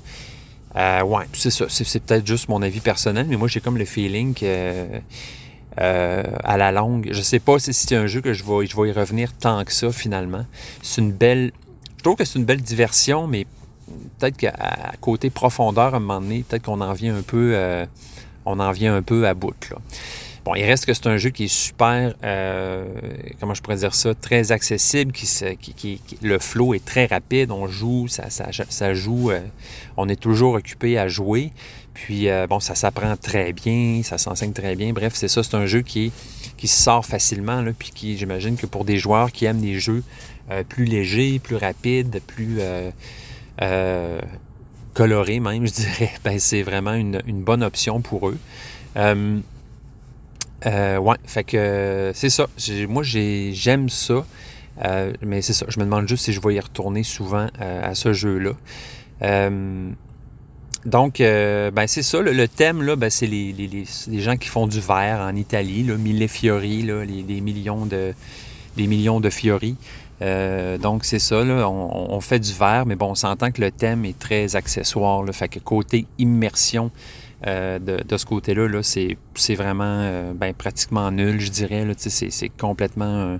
euh, 0.77 1.01
ouais, 1.01 1.25
c'est 1.33 1.49
ça. 1.49 1.65
C'est, 1.69 2.03
peut-être 2.03 2.25
juste 2.25 2.49
mon 2.49 2.61
avis 2.61 2.79
personnel, 2.79 3.25
mais 3.27 3.37
moi, 3.37 3.47
j'ai 3.47 3.61
comme 3.61 3.77
le 3.77 3.85
feeling 3.85 4.33
que. 4.33 4.85
Euh, 5.79 6.23
à 6.43 6.57
la 6.57 6.71
longue. 6.71 7.09
Je 7.11 7.21
sais 7.21 7.37
pas 7.37 7.59
si 7.59 7.71
c'est 7.71 7.95
un 7.95 8.07
jeu 8.07 8.19
que 8.19 8.33
je 8.33 8.43
vais, 8.43 8.65
je 8.65 8.75
vais 8.75 8.89
y 8.89 8.91
revenir 8.91 9.31
tant 9.33 9.63
que 9.63 9.71
ça 9.71 9.91
finalement. 9.91 10.43
C'est 10.81 11.01
une 11.01 11.11
belle. 11.11 11.51
Je 11.97 12.03
trouve 12.03 12.15
que 12.15 12.25
c'est 12.25 12.39
une 12.39 12.45
belle 12.45 12.61
diversion, 12.61 13.27
mais 13.27 13.45
peut-être 14.17 14.37
qu'à 14.37 14.93
côté 15.01 15.29
profondeur, 15.29 15.93
à 15.93 15.97
un 15.97 15.99
moment 15.99 16.19
donné, 16.19 16.43
peut-être 16.47 16.63
qu'on 16.63 16.81
en 16.81 16.93
vient 16.93 17.15
un 17.15 17.21
peu. 17.21 17.51
Euh, 17.53 17.85
on 18.45 18.59
en 18.59 18.71
vient 18.71 18.95
un 18.95 19.03
peu 19.03 19.27
à 19.27 19.35
bout. 19.35 19.53
Là. 19.69 19.77
Bon, 20.47 20.55
il 20.55 20.63
reste 20.63 20.85
que 20.85 20.93
c'est 20.93 21.07
un 21.07 21.17
jeu 21.17 21.29
qui 21.29 21.43
est 21.43 21.53
super, 21.53 22.13
euh, 22.23 22.85
comment 23.37 23.53
je 23.53 23.61
pourrais 23.61 23.75
dire 23.75 23.93
ça, 23.93 24.15
très 24.15 24.53
accessible, 24.53 25.11
qui, 25.11 25.27
qui, 25.59 25.99
le 26.21 26.39
flow 26.39 26.73
est 26.73 26.85
très 26.85 27.05
rapide, 27.05 27.51
on 27.51 27.67
joue, 27.67 28.07
ça, 28.07 28.29
ça, 28.29 28.93
joue, 28.93 29.31
euh, 29.31 29.41
on 29.97 30.07
est 30.07 30.15
toujours 30.15 30.53
occupé 30.53 30.97
à 30.97 31.09
jouer, 31.09 31.51
puis 31.93 32.29
euh, 32.29 32.47
bon, 32.47 32.61
ça 32.61 32.75
s'apprend 32.75 33.17
très 33.17 33.51
bien, 33.51 33.99
ça 34.03 34.17
s'enseigne 34.17 34.53
très 34.53 34.77
bien, 34.77 34.93
bref, 34.93 35.15
c'est 35.15 35.27
ça, 35.27 35.43
c'est 35.43 35.55
un 35.55 35.65
jeu 35.65 35.81
qui, 35.81 36.13
qui 36.55 36.69
sort 36.69 37.05
facilement, 37.05 37.61
là, 37.61 37.73
puis 37.77 37.91
qui, 37.93 38.17
j'imagine 38.17 38.55
que 38.55 38.67
pour 38.67 38.85
des 38.85 38.99
joueurs 38.99 39.33
qui 39.33 39.43
aiment 39.43 39.59
des 39.59 39.77
jeux 39.81 40.01
plus 40.69 40.85
légers, 40.85 41.39
plus 41.39 41.57
rapides, 41.57 42.21
plus 42.25 42.61
colorés 44.93 45.41
même, 45.41 45.67
je 45.67 45.73
dirais, 45.73 46.11
ben, 46.23 46.39
c'est 46.39 46.63
vraiment 46.63 46.93
une, 46.93 47.21
une, 47.27 47.41
bonne 47.41 47.63
option 47.63 47.99
pour 47.99 48.29
eux. 48.29 48.37
Euh, 50.67 50.97
ouais, 50.97 51.17
fait 51.25 51.43
que 51.43 52.11
c'est 52.13 52.29
ça. 52.29 52.47
Moi, 52.87 53.03
j'aime 53.03 53.89
ça. 53.89 54.25
Euh, 54.85 55.13
mais 55.21 55.41
c'est 55.41 55.53
ça. 55.53 55.65
Je 55.69 55.79
me 55.79 55.85
demande 55.85 56.07
juste 56.07 56.25
si 56.25 56.33
je 56.33 56.41
vais 56.41 56.55
y 56.55 56.59
retourner 56.59 57.03
souvent 57.03 57.47
euh, 57.61 57.89
à 57.89 57.95
ce 57.95 58.13
jeu-là. 58.13 58.51
Euh, 59.23 59.89
donc, 60.85 61.17
ben 61.17 61.87
c'est 61.87 62.03
ça. 62.03 62.21
Le, 62.21 62.47
thème, 62.47 62.81
là, 62.81 62.95
ben, 62.95 63.09
c'est 63.09 63.27
les, 63.27 63.51
les, 63.51 63.67
les, 64.07 64.21
gens 64.21 64.37
qui 64.37 64.47
font 64.47 64.67
du 64.67 64.79
verre 64.79 65.19
en 65.19 65.35
Italie, 65.35 65.83
mille 65.83 66.25
fiori, 66.29 66.83
là, 66.83 67.03
les, 67.03 67.41
millions 67.41 67.85
de, 67.85 68.13
des 68.77 68.87
millions 68.87 69.19
de 69.19 69.29
fiori. 69.29 69.75
donc, 70.21 71.03
c'est 71.03 71.19
ça. 71.19 71.43
Là, 71.43 71.69
on, 71.69 72.21
fait 72.21 72.39
du 72.39 72.53
verre, 72.53 72.85
mais 72.85 72.95
bon, 72.95 73.11
on 73.11 73.15
s'entend 73.15 73.51
que 73.51 73.59
le 73.59 73.71
thème 73.71 74.05
est 74.05 74.17
très 74.17 74.55
accessoire. 74.55 75.25
Fait 75.33 75.49
que 75.49 75.59
côté 75.59 76.05
immersion, 76.19 76.89
euh, 77.45 77.77
de, 77.77 78.17
ce 78.17 78.25
côté-là, 78.25 78.67
-là, 78.67 78.81
c'est 79.35 79.55
vraiment 79.55 79.83
euh, 79.85 80.33
ben, 80.33 80.55
pratiquement 80.55 81.11
nul, 81.11 81.39
je 81.39 81.51
dirais. 81.51 81.85
C'est 81.97 82.49
complètement, 82.49 83.39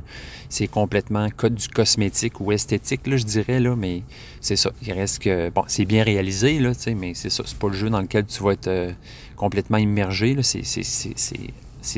c'est 0.49 0.67
complètement 0.67 1.29
code 1.35 1.55
du 1.55 1.67
cosmétique 1.67 2.39
ou 2.39 2.51
esthétique, 2.51 3.07
là, 3.07 3.17
je 3.17 3.25
dirais. 3.25 3.59
Là, 3.59 3.75
mais 3.75 4.03
c'est 4.39 4.55
ça. 4.55 4.71
Il 4.85 4.93
reste 4.93 5.23
que. 5.23 5.49
Bon, 5.49 5.63
c'est 5.67 5.85
bien 5.85 6.03
réalisé, 6.03 6.59
là, 6.59 6.73
mais 6.95 7.15
c'est 7.15 7.31
ça. 7.31 7.43
C'est 7.45 7.57
pas 7.57 7.69
le 7.69 7.73
jeu 7.73 7.89
dans 7.89 8.01
lequel 8.01 8.25
tu 8.25 8.43
vas 8.43 8.51
être 8.51 8.67
euh, 8.67 8.91
complètement 9.35 9.77
immergé. 9.77 10.37
C'est 10.43 10.61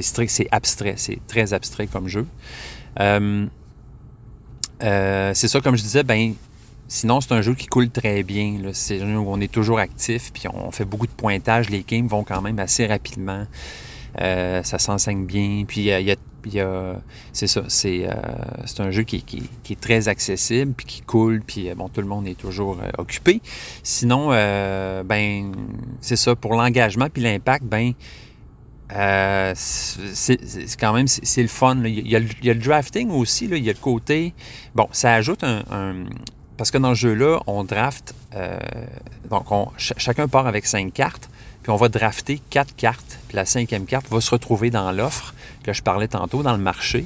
strict, 0.01 0.31
c'est 0.31 0.47
abstrait. 0.51 0.93
C'est 0.95 1.19
très 1.27 1.53
abstrait 1.53 1.87
comme 1.87 2.07
jeu. 2.07 2.25
c'est 2.97 3.49
ça, 5.47 5.59
comme 5.59 5.75
je 5.75 5.83
disais, 5.83 6.03
ben, 6.03 6.33
Sinon, 6.91 7.21
c'est 7.21 7.33
un 7.33 7.43
jeu 7.43 7.53
qui 7.53 7.67
coule 7.67 7.91
très 7.91 8.23
bien. 8.23 8.59
C'est 8.73 8.99
un 8.99 9.05
jeu 9.05 9.19
où 9.19 9.29
on 9.29 9.39
est 9.39 9.51
toujours 9.51 9.77
actif, 9.77 10.33
puis 10.33 10.45
on 10.51 10.71
fait 10.71 10.85
beaucoup 10.85 11.05
de 11.05 11.11
pointage. 11.11 11.69
Les 11.69 11.83
games 11.87 12.07
vont 12.07 12.23
quand 12.23 12.41
même 12.41 12.57
assez 12.57 12.87
rapidement. 12.87 13.45
Euh, 14.19 14.63
ça 14.63 14.79
s'enseigne 14.79 15.23
bien. 15.23 15.65
Puis 15.67 15.81
il 15.81 16.51
y 16.51 16.59
a, 16.59 16.95
c'est 17.31 17.45
ça, 17.45 17.61
c'est, 17.67 18.07
euh, 18.07 18.79
un 18.79 18.89
jeu 18.89 19.03
qui, 19.03 19.23
est 19.69 19.79
très 19.79 20.07
accessible, 20.07 20.73
puis 20.73 20.87
qui 20.87 21.01
coule, 21.01 21.43
puis 21.45 21.69
euh, 21.69 21.75
bon, 21.75 21.89
tout 21.89 22.01
le 22.01 22.07
monde 22.07 22.27
est 22.27 22.39
toujours 22.39 22.79
occupé. 22.97 23.39
Sinon, 23.83 24.29
ben, 24.29 25.51
c'est 26.01 26.15
ça, 26.15 26.35
pour 26.35 26.55
l'engagement 26.55 27.07
puis 27.13 27.21
l'impact, 27.21 27.65
ben, 27.65 27.93
c'est, 29.53 30.39
quand 30.79 30.93
même, 30.93 31.07
c'est, 31.07 31.43
le 31.43 31.47
fun. 31.47 31.83
Il, 31.85 32.09
y 32.09 32.15
a, 32.15 32.19
le 32.19 32.55
drafting 32.55 33.11
aussi, 33.11 33.45
il 33.45 33.63
y 33.63 33.69
a 33.69 33.73
le 33.73 33.79
côté, 33.79 34.33
bon, 34.73 34.87
ça 34.91 35.13
ajoute 35.13 35.43
un 35.43 36.05
parce 36.59 36.71
que 36.71 36.77
dans 36.77 36.93
ce 36.93 36.99
jeu-là, 36.99 37.39
on 37.47 37.63
draft, 37.63 38.13
euh, 38.35 38.59
donc 39.29 39.45
chacun 39.77 40.27
part 40.27 40.45
avec 40.45 40.65
cinq 40.65 40.91
cartes, 40.91 41.29
puis 41.63 41.71
on 41.71 41.77
va 41.77 41.87
drafter 41.87 42.41
quatre 42.49 42.75
cartes, 42.75 43.17
puis 43.29 43.37
la 43.37 43.45
cinquième 43.45 43.85
carte 43.85 44.09
va 44.11 44.19
se 44.19 44.29
retrouver 44.29 44.69
dans 44.69 44.91
l'offre 44.91 45.33
que 45.63 45.71
je 45.71 45.81
parlais 45.81 46.09
tantôt, 46.09 46.43
dans 46.43 46.51
le 46.51 46.61
marché. 46.61 47.05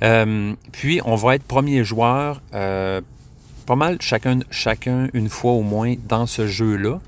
Euh, 0.00 0.54
puis 0.72 1.02
on 1.04 1.16
va 1.16 1.34
être 1.34 1.42
premier 1.42 1.84
joueur, 1.84 2.40
euh, 2.54 3.02
pas 3.66 3.76
mal 3.76 3.98
chacun, 4.00 4.38
chacun 4.50 5.08
une 5.12 5.28
fois 5.28 5.52
au 5.52 5.62
moins 5.62 5.94
dans 6.08 6.24
ce 6.24 6.46
jeu-là. 6.46 6.98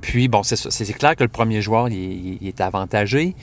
puis 0.00 0.26
bon, 0.26 0.42
c'est 0.42 0.92
clair 0.92 1.14
que 1.14 1.22
le 1.22 1.28
premier 1.28 1.62
joueur, 1.62 1.88
il 1.88 2.44
est 2.44 2.60
avantagé 2.60 3.36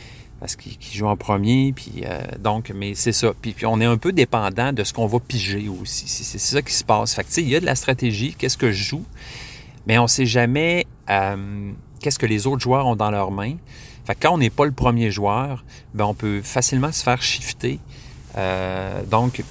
parce 0.43 0.57
qu'il 0.57 0.75
joue 0.91 1.05
en 1.05 1.15
premier, 1.15 1.71
puis 1.71 2.03
euh, 2.03 2.19
donc, 2.37 2.73
mais 2.75 2.95
c'est 2.95 3.13
ça. 3.13 3.31
Puis, 3.41 3.55
on 3.65 3.79
est 3.79 3.85
un 3.85 3.95
peu 3.95 4.11
dépendant 4.11 4.73
de 4.73 4.83
ce 4.83 4.91
qu'on 4.91 5.07
va 5.07 5.19
piger 5.21 5.69
aussi. 5.69 6.03
C'est 6.05 6.37
ça 6.37 6.61
qui 6.61 6.73
se 6.73 6.83
passe. 6.83 7.13
Fait 7.13 7.23
que, 7.23 7.39
il 7.39 7.47
y 7.47 7.55
a 7.55 7.61
de 7.61 7.65
la 7.65 7.75
stratégie, 7.75 8.35
qu'est-ce 8.37 8.57
que 8.57 8.73
je 8.73 8.83
joue, 8.83 9.05
mais 9.87 9.97
on 9.99 10.03
ne 10.03 10.07
sait 10.07 10.25
jamais 10.25 10.85
euh, 11.09 11.71
qu'est-ce 12.01 12.19
que 12.19 12.25
les 12.25 12.45
autres 12.45 12.61
joueurs 12.61 12.85
ont 12.87 12.97
dans 12.97 13.09
leurs 13.09 13.31
mains. 13.31 13.55
Fait 14.03 14.15
quand 14.15 14.33
on 14.33 14.37
n'est 14.37 14.49
pas 14.49 14.65
le 14.65 14.73
premier 14.73 15.11
joueur, 15.11 15.63
ben, 15.93 16.03
on 16.03 16.13
peut 16.13 16.41
facilement 16.43 16.91
se 16.91 17.03
faire 17.03 17.21
shifter. 17.21 17.79
Euh, 18.37 19.01
donc, 19.05 19.41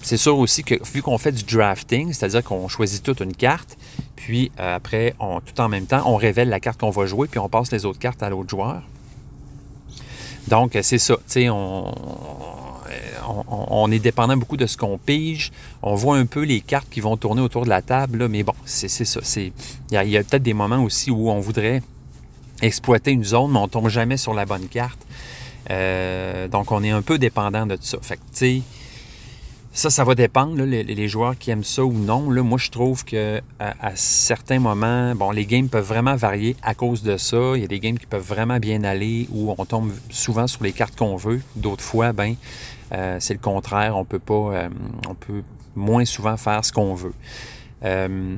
c'est 0.00 0.16
sûr 0.16 0.38
aussi 0.38 0.64
que 0.64 0.76
vu 0.90 1.02
qu'on 1.02 1.18
fait 1.18 1.32
du 1.32 1.44
drafting, 1.44 2.14
c'est-à-dire 2.14 2.42
qu'on 2.42 2.66
choisit 2.68 3.02
toute 3.02 3.20
une 3.20 3.34
carte, 3.34 3.76
puis 4.16 4.50
après, 4.56 5.14
tout 5.18 5.60
en 5.60 5.68
même 5.68 5.84
temps, 5.84 6.04
on 6.06 6.16
révèle 6.16 6.48
la 6.48 6.60
carte 6.60 6.80
qu'on 6.80 6.88
va 6.88 7.04
jouer, 7.04 7.28
puis 7.28 7.40
on 7.40 7.50
passe 7.50 7.70
les 7.72 7.84
autres 7.84 7.98
cartes 7.98 8.22
à 8.22 8.30
l'autre 8.30 8.48
joueur. 8.48 8.82
Donc, 10.46 10.78
c'est 10.82 10.98
ça. 10.98 11.16
On, 11.36 11.92
on, 13.28 13.44
on, 13.48 13.90
est 13.90 13.98
dépendant 13.98 14.36
beaucoup 14.36 14.56
de 14.56 14.66
ce 14.66 14.76
qu'on 14.76 14.98
pige. 14.98 15.52
On 15.82 15.94
voit 15.94 16.16
un 16.16 16.26
peu 16.26 16.42
les 16.42 16.60
cartes 16.60 16.88
qui 16.90 17.00
vont 17.00 17.16
tourner 17.16 17.42
autour 17.42 17.64
de 17.64 17.68
la 17.68 17.82
table, 17.82 18.28
mais 18.28 18.42
bon, 18.42 18.54
c'est 18.64 18.88
ça. 18.88 19.20
Il 19.36 19.52
y 19.90 20.16
a, 20.16 20.24
peut-être 20.24 20.42
des 20.42 20.54
moments 20.54 20.82
aussi 20.82 21.10
où 21.10 21.30
on 21.30 21.40
voudrait 21.40 21.82
exploiter 22.62 23.12
une 23.12 23.24
zone, 23.24 23.52
mais 23.52 23.58
on 23.58 23.68
tombe 23.68 23.88
jamais 23.88 24.16
sur 24.16 24.34
la 24.34 24.46
bonne 24.46 24.68
carte. 24.68 24.98
Euh, 25.70 26.48
donc, 26.48 26.72
on 26.72 26.82
est 26.82 26.90
un 26.90 27.02
peu 27.02 27.18
dépendant 27.18 27.66
de 27.66 27.76
ça. 27.80 27.98
Fait 28.00 28.16
tu 28.16 28.22
sais, 28.32 28.62
ça, 29.72 29.90
ça 29.90 30.02
va 30.02 30.14
dépendre, 30.14 30.62
les, 30.62 31.08
joueurs 31.08 31.36
qui 31.38 31.50
aiment 31.50 31.64
ça 31.64 31.84
ou 31.84 31.92
non. 31.92 32.30
Là, 32.30 32.42
moi, 32.42 32.58
je 32.58 32.70
trouve 32.70 33.04
que 33.04 33.40
à, 33.60 33.94
certains 33.94 34.58
moments, 34.58 35.14
bon, 35.14 35.30
les 35.30 35.46
games 35.46 35.68
peuvent 35.68 35.86
vraiment 35.86 36.16
varier 36.16 36.56
à 36.62 36.74
cause 36.74 37.02
de 37.02 37.16
ça. 37.16 37.52
Il 37.54 37.60
y 37.60 37.64
a 37.64 37.68
des 37.68 37.78
games 37.78 37.98
qui 37.98 38.06
peuvent 38.06 38.26
vraiment 38.26 38.58
bien 38.58 38.82
aller 38.82 39.28
où 39.30 39.54
on 39.56 39.64
tombe 39.64 39.92
souvent 40.10 40.46
sur 40.46 40.64
les 40.64 40.72
cartes 40.72 40.96
qu'on 40.96 41.16
veut. 41.16 41.40
D'autres 41.54 41.84
fois, 41.84 42.12
ben, 42.12 42.34
euh, 42.92 43.18
c'est 43.20 43.34
le 43.34 43.40
contraire. 43.40 43.96
On 43.96 44.04
peut 44.04 44.18
pas, 44.18 44.34
euh, 44.34 44.68
on 45.08 45.14
peut 45.14 45.42
moins 45.76 46.04
souvent 46.04 46.36
faire 46.36 46.64
ce 46.64 46.72
qu'on 46.72 46.94
veut. 46.94 47.14
Euh, 47.84 48.36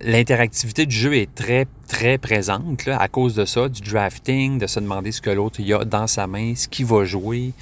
l'interactivité 0.00 0.86
du 0.86 0.96
jeu 0.96 1.16
est 1.16 1.32
très, 1.34 1.66
très 1.86 2.18
présente 2.18 2.88
à 2.88 3.08
cause 3.08 3.34
de 3.34 3.44
ça, 3.44 3.68
du 3.68 3.80
drafting, 3.80 4.58
de 4.58 4.66
se 4.66 4.80
demander 4.80 5.12
ce 5.12 5.20
que 5.20 5.30
l'autre 5.30 5.60
a 5.72 5.84
dans 5.84 6.06
sa 6.06 6.26
main, 6.26 6.54
ce 6.54 6.68
qu'il 6.68 6.86
va 6.86 7.04
jouer. 7.04 7.52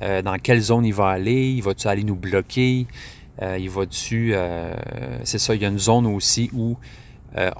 Dans 0.00 0.38
quelle 0.42 0.60
zone 0.60 0.84
il 0.84 0.94
va 0.94 1.08
aller, 1.08 1.50
il 1.50 1.62
va-tu 1.62 1.88
aller 1.88 2.04
nous 2.04 2.16
bloquer, 2.16 2.86
il 3.40 3.70
va-tu... 3.70 4.34
c'est 5.24 5.38
ça, 5.38 5.54
il 5.54 5.62
y 5.62 5.64
a 5.64 5.68
une 5.68 5.78
zone 5.78 6.06
aussi 6.06 6.50
où 6.52 6.76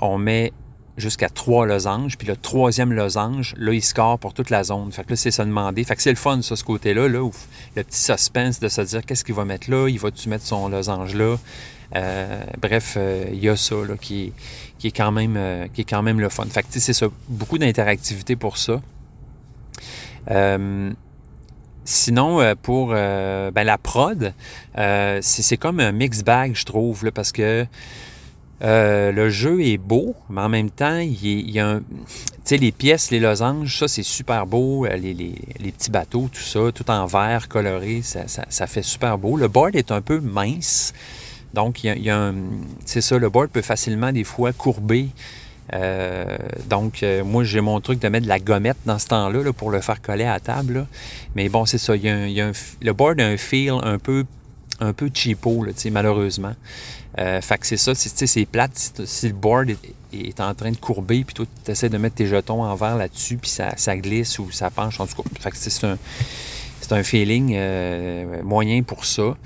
on 0.00 0.18
met 0.18 0.52
jusqu'à 0.96 1.28
trois 1.28 1.66
losanges. 1.66 2.16
Puis 2.16 2.26
le 2.26 2.36
troisième 2.36 2.92
losange, 2.92 3.54
là, 3.56 3.72
il 3.72 3.82
score 3.82 4.18
pour 4.18 4.34
toute 4.34 4.50
la 4.50 4.64
zone. 4.64 4.90
Fait 4.92 5.04
que 5.04 5.10
là, 5.10 5.16
c'est 5.16 5.30
ça 5.30 5.44
demander. 5.44 5.84
Fait 5.84 5.96
que 5.96 6.02
c'est 6.02 6.10
le 6.10 6.16
fun, 6.16 6.40
ça, 6.42 6.56
ce 6.56 6.64
côté-là, 6.64 7.08
là, 7.08 7.22
où 7.22 7.32
le 7.74 7.84
petit 7.84 8.00
suspense 8.00 8.60
de 8.60 8.68
se 8.68 8.80
dire 8.82 9.04
qu'est-ce 9.04 9.24
qu'il 9.24 9.34
va 9.34 9.44
mettre 9.44 9.70
là, 9.70 9.88
il 9.88 9.98
va-tu 9.98 10.28
mettre 10.28 10.44
son 10.44 10.68
losange 10.68 11.14
là? 11.14 11.36
Euh, 11.94 12.42
bref, 12.60 12.94
euh, 12.96 13.26
il 13.32 13.38
y 13.38 13.48
a 13.48 13.56
ça 13.56 13.76
là, 13.76 13.96
qui, 14.00 14.32
qui, 14.78 14.88
est 14.88 14.96
quand 14.96 15.12
même, 15.12 15.36
euh, 15.36 15.66
qui 15.72 15.82
est 15.82 15.88
quand 15.88 16.02
même 16.02 16.18
le 16.20 16.28
fun. 16.28 16.44
Fait 16.46 16.62
que 16.62 16.68
c'est 16.70 16.92
ça, 16.92 17.06
beaucoup 17.28 17.58
d'interactivité 17.58 18.34
pour 18.36 18.58
ça. 18.58 18.80
Sinon, 21.88 22.54
pour 22.62 22.88
ben, 22.88 23.64
la 23.64 23.78
prod, 23.78 24.34
c'est 25.20 25.56
comme 25.56 25.80
un 25.80 25.92
mix 25.92 26.22
bag, 26.22 26.52
je 26.54 26.64
trouve, 26.64 27.04
là, 27.04 27.12
parce 27.12 27.32
que 27.32 27.66
euh, 28.62 29.12
le 29.12 29.28
jeu 29.28 29.62
est 29.62 29.76
beau, 29.76 30.14
mais 30.30 30.40
en 30.40 30.48
même 30.48 30.70
temps, 30.70 30.98
il, 30.98 31.50
y 31.50 31.60
a 31.60 31.68
un. 31.68 31.80
Tu 31.80 31.84
sais, 32.44 32.56
les 32.56 32.72
pièces, 32.72 33.10
les 33.10 33.20
losanges, 33.20 33.78
ça, 33.78 33.88
c'est 33.88 34.02
super 34.02 34.46
beau. 34.46 34.86
Euh, 34.86 34.96
les, 34.96 35.72
petits 35.72 35.90
bateaux, 35.90 36.28
tout 36.32 36.40
ça, 36.40 36.60
tout 36.74 36.90
en 36.90 37.06
vert, 37.06 37.48
coloré, 37.48 38.00
ça, 38.02 38.66
fait 38.66 38.82
super 38.82 39.18
beau. 39.18 39.36
Le 39.36 39.48
board 39.48 39.76
est 39.76 39.92
un 39.92 40.00
peu 40.00 40.20
mince. 40.20 40.94
Donc, 41.52 41.84
il 41.84 42.02
y 42.02 42.10
a, 42.10 42.18
un. 42.18 42.34
C'est 42.86 43.02
ça, 43.02 43.18
le 43.18 43.28
board 43.28 43.50
peut 43.50 43.62
facilement, 43.62 44.12
des 44.12 44.24
fois, 44.24 44.52
courber. 44.52 45.08
Euh, 45.74 46.36
donc, 46.68 47.04
moi, 47.24 47.44
j'ai 47.44 47.60
mon 47.60 47.80
truc 47.80 48.00
de 48.00 48.08
mettre 48.08 48.24
de 48.24 48.28
la 48.28 48.38
gommette 48.38 48.76
dans 48.86 48.98
ce 48.98 49.06
temps-là 49.08 49.52
pour 49.52 49.70
le 49.70 49.80
faire 49.80 50.00
coller 50.00 50.24
à 50.24 50.34
la 50.34 50.40
table. 50.40 50.86
Mais 51.34 51.48
bon, 51.48 51.66
c'est 51.66 51.78
ça. 51.78 51.94
Le 51.94 52.92
board 52.92 53.20
a 53.20 53.26
un 53.26 53.36
feel 53.36 53.74
un 53.82 53.98
peu, 53.98 54.24
un 54.80 54.92
peu 54.92 55.10
cheapo, 55.12 55.64
malheureusement. 55.90 56.54
Euh, 57.18 57.40
fait 57.40 57.58
que 57.58 57.66
c'est 57.66 57.78
ça, 57.78 57.94
c'est 57.94 58.44
plate. 58.44 59.02
Si, 59.04 59.28
le 59.28 59.34
board 59.34 59.70
est, 60.12 60.40
en 60.40 60.54
train 60.54 60.70
de 60.70 60.76
courber, 60.76 61.24
puis 61.24 61.34
toi, 61.34 61.46
tu 61.64 61.70
essaies 61.70 61.88
de 61.88 61.96
mettre 61.98 62.16
tes 62.16 62.26
jetons 62.26 62.62
en 62.62 62.74
verre 62.74 62.96
là-dessus, 62.96 63.38
puis 63.38 63.50
ça, 63.50 63.96
glisse 63.96 64.38
ou 64.38 64.50
ça 64.50 64.70
penche. 64.70 65.00
En 65.00 65.06
tout 65.06 65.22
cas, 65.22 65.50
c'est 65.54 65.84
un, 65.84 65.98
un, 66.90 67.02
feeling 67.02 67.54
euh, 67.56 68.42
moyen 68.42 68.82
pour 68.82 69.06
ça. 69.06 69.36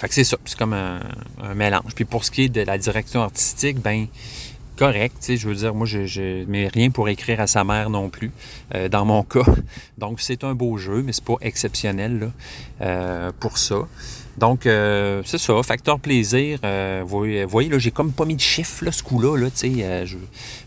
Euh, 0.00 0.06
fait 0.06 0.08
que 0.08 0.14
c'est 0.14 0.24
ça, 0.24 0.36
c'est 0.44 0.58
comme 0.58 0.72
un, 0.72 1.54
mélange. 1.54 1.94
Puis 1.94 2.04
pour 2.04 2.24
ce 2.24 2.30
qui 2.30 2.44
est 2.44 2.48
de 2.48 2.62
la 2.62 2.78
direction 2.78 3.22
artistique, 3.22 3.80
ben 3.80 4.06
correct, 4.76 5.16
tu 5.20 5.26
sais, 5.26 5.36
je 5.36 5.46
veux 5.46 5.54
dire, 5.54 5.74
moi, 5.74 5.86
je, 5.86 6.06
je 6.06 6.44
mets 6.46 6.68
rien 6.68 6.90
pour 6.90 7.08
écrire 7.08 7.40
à 7.40 7.46
sa 7.46 7.64
mère 7.64 7.90
non 7.90 8.08
plus, 8.08 8.30
dans 8.90 9.04
mon 9.04 9.22
cas. 9.34 9.44
Donc, 9.98 10.20
c'est 10.20 10.42
un 10.42 10.54
beau 10.54 10.78
jeu, 10.78 11.02
mais 11.02 11.12
c'est 11.12 11.24
pas 11.24 11.36
exceptionnel 11.42 12.32
là, 12.80 13.32
pour 13.40 13.58
ça. 13.58 13.86
Donc, 14.40 14.64
euh, 14.64 15.20
c'est 15.26 15.36
ça, 15.36 15.62
facteur 15.62 16.00
plaisir. 16.00 16.60
Euh, 16.64 17.02
vous 17.04 17.26
voyez, 17.46 17.68
là, 17.68 17.78
j'ai 17.78 17.90
comme 17.90 18.10
pas 18.10 18.24
mis 18.24 18.36
de 18.36 18.40
chiffre, 18.40 18.86
là, 18.86 18.90
ce 18.90 19.02
coup-là, 19.02 19.36
là, 19.36 19.50
tu 19.50 19.56
sais. 19.58 19.72
Euh, 19.80 20.06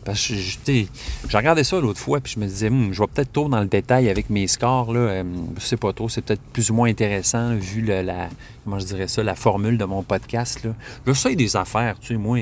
parce 0.05 0.27
que, 0.27 0.35
j'ai 0.67 0.87
regardé 1.33 1.63
ça 1.63 1.79
l'autre 1.79 1.99
fois, 1.99 2.19
puis 2.19 2.33
je 2.35 2.39
me 2.39 2.45
disais, 2.45 2.67
hum, 2.67 2.93
je 2.93 3.01
vais 3.01 3.07
peut-être 3.07 3.33
trop 3.33 3.49
dans 3.49 3.61
le 3.61 3.65
détail 3.65 4.09
avec 4.09 4.29
mes 4.29 4.45
scores, 4.45 4.93
là. 4.93 5.23
je 5.57 5.61
sais 5.61 5.77
pas 5.77 5.91
trop, 5.91 6.07
c'est 6.07 6.21
peut-être 6.21 6.41
plus 6.53 6.69
ou 6.69 6.75
moins 6.75 6.87
intéressant 6.87 7.55
vu 7.55 7.81
la, 7.81 8.29
comment 8.63 8.77
je 8.77 8.85
dirais 8.85 9.07
ça, 9.07 9.23
la 9.23 9.33
formule 9.33 9.79
de 9.79 9.85
mon 9.85 10.03
podcast, 10.03 10.63
là. 10.63 10.75
Je 11.07 11.13
sais 11.13 11.35
des 11.35 11.55
affaires, 11.55 11.97
tu 11.99 12.09
sais, 12.09 12.13
moi, 12.13 12.37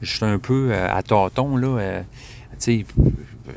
je 0.00 0.16
suis 0.16 0.24
un 0.24 0.38
peu 0.38 0.72
à 0.72 1.02
tâton, 1.02 1.58
là. 1.58 2.00
tu 2.52 2.56
sais, 2.58 2.86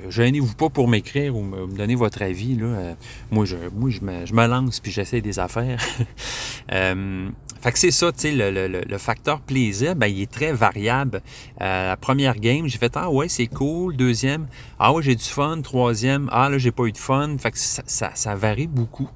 gênez-vous 0.10 0.56
pas 0.56 0.70
pour 0.70 0.88
m'écrire 0.88 1.36
ou 1.36 1.44
me 1.44 1.68
donner 1.76 1.96
votre 1.96 2.22
avis. 2.22 2.56
Là. 2.56 2.66
Euh, 2.66 2.94
moi, 3.32 3.46
je, 3.46 3.56
moi 3.74 3.90
je, 3.90 4.02
me, 4.02 4.48
lance 4.48 4.80
puis 4.80 4.92
j'essaie 4.92 5.22
des 5.22 5.40
affaires. 5.40 5.82
euh, 6.72 7.30
fait 7.62 7.72
que 7.72 7.80
c'est 7.80 7.92
ça, 7.92 8.12
tu 8.12 8.20
sais, 8.20 8.32
le, 8.34 8.98
facteur 8.98 9.42
plaisir, 9.42 9.96
ben, 9.96 10.08
il 10.08 10.22
est 10.22 10.32
très 10.32 10.52
variable. 10.52 11.22
Euh, 11.62 11.90
la 11.90 11.98
première 11.98 12.36
game, 12.36 12.68
j'ai 12.68 12.78
fait 12.78 12.94
Ah 12.96 13.10
ouais, 13.10 13.28
c'est 13.30 13.48
cool. 13.48 13.96
Deuxième, 13.96 14.48
Ah 14.80 14.94
ouais, 14.94 15.04
j'ai 15.04 15.16
du 15.16 15.24
fun. 15.24 15.62
Troisième, 15.62 16.30
Ah 16.32 16.50
là, 16.50 16.58
j'ai 16.58 16.72
pas 16.72 16.86
eu 16.86 16.92
de 16.92 16.98
fun. 16.98 17.36
Fait 17.38 17.52
que 17.52 17.58
ça, 17.58 18.36
varie 18.36 18.68
beaucoup. 18.68 19.10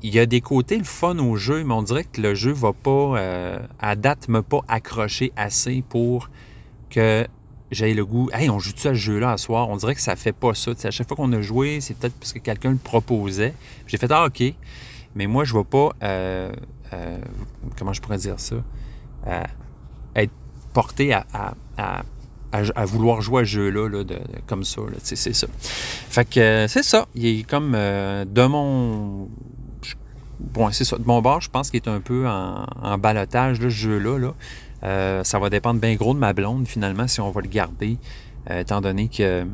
Il 0.00 0.14
y 0.14 0.20
a 0.20 0.26
des 0.26 0.40
côtés 0.40 0.78
le 0.78 0.84
fun 0.84 1.18
au 1.18 1.36
jeu, 1.36 1.64
mais 1.64 1.74
on 1.74 1.82
dirait 1.82 2.04
que 2.04 2.20
le 2.20 2.34
jeu 2.34 2.52
va 2.52 2.72
pas, 2.72 3.60
à 3.80 3.96
date, 3.96 4.28
me 4.28 4.42
pas 4.42 4.60
accrocher 4.68 5.32
assez 5.36 5.82
pour 5.88 6.30
que 6.90 7.26
j'ai 7.70 7.92
le 7.92 8.04
goût, 8.04 8.30
hey, 8.32 8.48
on 8.48 8.58
joue-tu 8.58 8.88
à 8.88 8.90
ce 8.90 8.94
jeu-là 8.94 9.32
à 9.32 9.36
soir? 9.36 9.68
On 9.68 9.76
dirait 9.76 9.94
que 9.94 10.00
ça 10.00 10.16
fait 10.16 10.32
pas 10.32 10.54
ça. 10.54 10.72
à 10.84 10.90
chaque 10.90 11.06
fois 11.06 11.16
qu'on 11.16 11.32
a 11.32 11.42
joué, 11.42 11.80
c'est 11.80 11.94
peut-être 11.94 12.14
parce 12.14 12.32
que 12.32 12.38
quelqu'un 12.38 12.70
le 12.70 12.76
proposait. 12.76 13.54
J'ai 13.86 13.98
fait, 13.98 14.10
ah, 14.10 14.26
OK. 14.26 14.42
Mais 15.14 15.26
moi, 15.26 15.44
je 15.44 15.54
ne 15.54 15.58
vais 15.58 15.64
pas, 15.64 15.90
euh, 16.02 16.52
euh, 16.92 17.18
comment 17.78 17.92
je 17.92 18.00
pourrais 18.00 18.18
dire 18.18 18.38
ça, 18.38 18.56
euh, 19.26 19.42
être 20.14 20.32
porté 20.72 21.12
à, 21.12 21.24
vouloir 22.84 23.20
jouer 23.20 23.42
à 23.42 23.44
ce 23.44 23.50
jeu-là 23.50 23.88
là, 23.88 24.04
comme 24.46 24.64
ça. 24.64 24.82
c'est 25.02 25.16
ça. 25.16 25.46
Fait 25.60 26.28
que 26.28 26.66
c'est 26.68 26.82
ça. 26.82 27.06
Il 27.14 27.26
est 27.26 27.42
comme 27.42 27.72
de 27.72 28.46
mon. 28.46 29.28
Bon, 30.40 30.70
c'est. 30.70 30.90
De 30.98 31.04
mon 31.04 31.20
bord, 31.20 31.40
je 31.40 31.50
pense 31.50 31.70
qu'il 31.70 31.80
est 31.82 31.88
un 31.88 32.00
peu 32.00 32.28
en, 32.28 32.64
en 32.80 32.96
balotage, 32.96 33.58
ce 33.58 33.68
jeu-là. 33.68 34.18
Là. 34.18 34.34
Euh, 34.84 35.24
ça 35.24 35.38
va 35.38 35.50
dépendre 35.50 35.80
bien 35.80 35.94
gros 35.94 36.14
de 36.14 36.18
ma 36.18 36.32
blonde, 36.32 36.66
finalement, 36.66 37.08
si 37.08 37.20
on 37.20 37.30
va 37.30 37.40
le 37.40 37.48
garder, 37.48 37.96
euh, 38.50 38.60
étant 38.60 38.80
donné 38.80 39.08
que, 39.08 39.44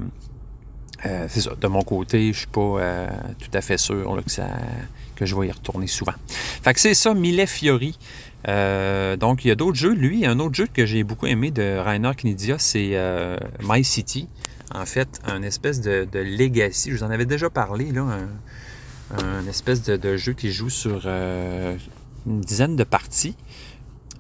euh, 1.06 1.26
c'est 1.28 1.40
ça, 1.40 1.52
de 1.58 1.66
mon 1.66 1.82
côté, 1.82 2.32
je 2.32 2.38
suis 2.40 2.46
pas 2.46 3.08
tout 3.38 3.50
à 3.52 3.60
fait 3.60 3.78
sûr 3.78 4.22
que, 5.16 5.26
je 5.26 5.36
vais 5.36 5.48
y 5.48 5.52
retourner 5.52 5.86
souvent. 5.86 6.14
Fait 6.28 6.74
que 6.74 6.80
c'est 6.80 6.94
ça, 6.94 7.14
Millet 7.14 7.46
Fiori. 7.46 7.98
donc, 8.46 9.44
il 9.44 9.48
y 9.48 9.50
a 9.50 9.54
d'autres 9.54 9.76
jeux. 9.76 9.94
Lui, 9.94 10.26
un 10.26 10.38
autre 10.40 10.54
jeu 10.54 10.66
que 10.72 10.86
j'ai 10.86 11.04
beaucoup 11.04 11.26
aimé 11.26 11.50
de 11.50 11.78
Rainer 11.78 12.12
Knizia, 12.16 12.58
c'est 12.58 12.98
My 13.62 13.84
City. 13.84 14.28
En 14.74 14.86
fait, 14.86 15.20
un 15.26 15.42
espèce 15.42 15.80
de, 15.80 16.06
legacy. 16.14 16.90
Je 16.90 16.96
vous 16.96 17.02
en 17.04 17.10
avais 17.10 17.26
déjà 17.26 17.50
parlé, 17.50 17.92
là, 17.92 18.18
un, 19.18 19.46
espèce 19.46 19.82
de, 19.82 20.16
jeu 20.16 20.32
qui 20.32 20.52
joue 20.52 20.70
sur 20.70 21.06
une 21.06 22.40
dizaine 22.40 22.76
de 22.76 22.84
parties. 22.84 23.36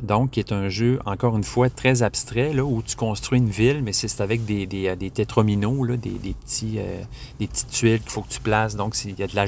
Donc, 0.04 0.32
qui 0.32 0.40
est 0.40 0.52
un 0.52 0.68
jeu, 0.68 0.98
encore 1.06 1.36
une 1.36 1.44
fois, 1.44 1.70
très 1.70 2.02
abstrait, 2.02 2.52
là, 2.52 2.64
où 2.64 2.82
tu 2.82 2.94
construis 2.94 3.38
une 3.38 3.48
ville, 3.48 3.82
mais 3.82 3.92
c'est 3.92 4.20
avec 4.20 4.44
des, 4.44 4.66
des, 4.66 4.88
euh, 4.88 4.96
des 4.96 5.10
là, 5.16 5.96
des, 5.96 6.10
des, 6.10 6.34
petits, 6.34 6.74
euh, 6.78 7.02
des 7.40 7.46
petites 7.46 7.70
tuiles 7.70 8.00
qu'il 8.00 8.10
faut 8.10 8.20
que 8.20 8.28
tu 8.28 8.40
places. 8.40 8.76
Donc, 8.76 8.94
il 9.04 9.18
y 9.18 9.22
a 9.22 9.26
de 9.26 9.34
la, 9.34 9.46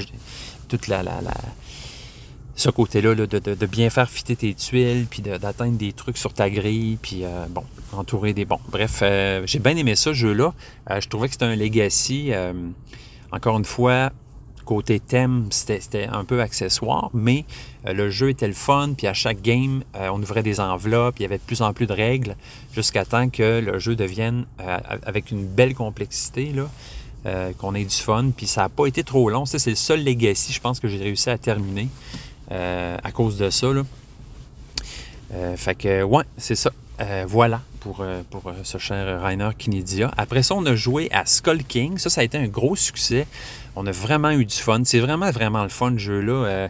toute 0.68 0.88
la, 0.88 1.02
la, 1.02 1.20
la 1.20 1.34
ce 2.54 2.70
côté-là, 2.70 3.14
de, 3.14 3.26
de, 3.26 3.38
de, 3.38 3.66
bien 3.66 3.90
faire 3.90 4.08
fitter 4.08 4.34
tes 4.34 4.54
tuiles, 4.54 5.06
puis 5.10 5.20
d'atteindre 5.20 5.76
des 5.76 5.92
trucs 5.92 6.16
sur 6.16 6.32
ta 6.32 6.48
grille, 6.48 6.96
puis 7.02 7.22
euh, 7.22 7.44
bon, 7.50 7.64
entourer 7.92 8.32
des 8.32 8.46
bons. 8.46 8.60
Bref, 8.70 9.02
j'ai 9.44 9.58
bien 9.58 9.76
aimé 9.76 9.94
ce 9.94 10.14
jeu-là. 10.14 10.54
je 10.88 11.06
trouvais 11.06 11.28
que 11.28 11.34
c'était 11.34 11.44
un 11.44 11.56
legacy. 11.56 12.32
encore 13.30 13.58
une 13.58 13.66
fois, 13.66 14.10
Côté 14.66 14.98
thème, 14.98 15.46
c'était 15.50 16.08
un 16.10 16.24
peu 16.24 16.42
accessoire, 16.42 17.10
mais 17.14 17.44
euh, 17.86 17.92
le 17.92 18.10
jeu 18.10 18.30
était 18.30 18.48
le 18.48 18.52
fun, 18.52 18.94
puis 18.96 19.06
à 19.06 19.14
chaque 19.14 19.40
game, 19.40 19.84
euh, 19.94 20.08
on 20.12 20.20
ouvrait 20.20 20.42
des 20.42 20.58
enveloppes, 20.58 21.20
il 21.20 21.22
y 21.22 21.24
avait 21.24 21.38
de 21.38 21.42
plus 21.42 21.62
en 21.62 21.72
plus 21.72 21.86
de 21.86 21.92
règles, 21.92 22.34
jusqu'à 22.74 23.04
temps 23.04 23.28
que 23.28 23.60
le 23.60 23.78
jeu 23.78 23.94
devienne 23.94 24.44
euh, 24.60 24.78
avec 25.04 25.30
une 25.30 25.46
belle 25.46 25.74
complexité, 25.74 26.52
qu'on 27.58 27.74
ait 27.74 27.84
du 27.84 27.94
fun, 27.94 28.30
puis 28.36 28.46
ça 28.46 28.62
n'a 28.62 28.68
pas 28.68 28.86
été 28.86 29.02
trop 29.04 29.30
long. 29.30 29.46
C'est 29.46 29.64
le 29.66 29.76
seul 29.76 30.04
legacy, 30.04 30.52
je 30.52 30.60
pense, 30.60 30.78
que 30.80 30.88
j'ai 30.88 30.98
réussi 30.98 31.30
à 31.30 31.38
terminer 31.38 31.88
à 32.50 33.10
cause 33.12 33.36
de 33.36 33.50
ça. 33.50 33.72
Là. 33.72 33.82
fait 35.56 35.74
que, 35.74 36.02
ouais, 36.04 36.22
c'est 36.36 36.54
ça. 36.54 36.70
Voilà 37.26 37.60
pour, 37.80 38.04
pour 38.30 38.52
ce 38.64 38.78
cher 38.78 39.22
Rainer 39.22 39.50
Kinedia. 39.56 40.10
Après 40.16 40.42
ça, 40.42 40.54
on 40.54 40.64
a 40.66 40.74
joué 40.74 41.08
à 41.12 41.26
Skull 41.26 41.62
King. 41.64 41.98
Ça, 41.98 42.10
ça 42.10 42.20
a 42.20 42.24
été 42.24 42.38
un 42.38 42.48
gros 42.48 42.76
succès. 42.76 43.26
On 43.78 43.86
a 43.86 43.92
vraiment 43.92 44.30
eu 44.30 44.46
du 44.46 44.54
fun. 44.54 44.80
C'est 44.84 45.00
vraiment, 45.00 45.30
vraiment 45.30 45.62
le 45.62 45.68
fun, 45.68 45.92
ce 45.92 45.98
jeu-là. 45.98 46.32
Euh, 46.32 46.68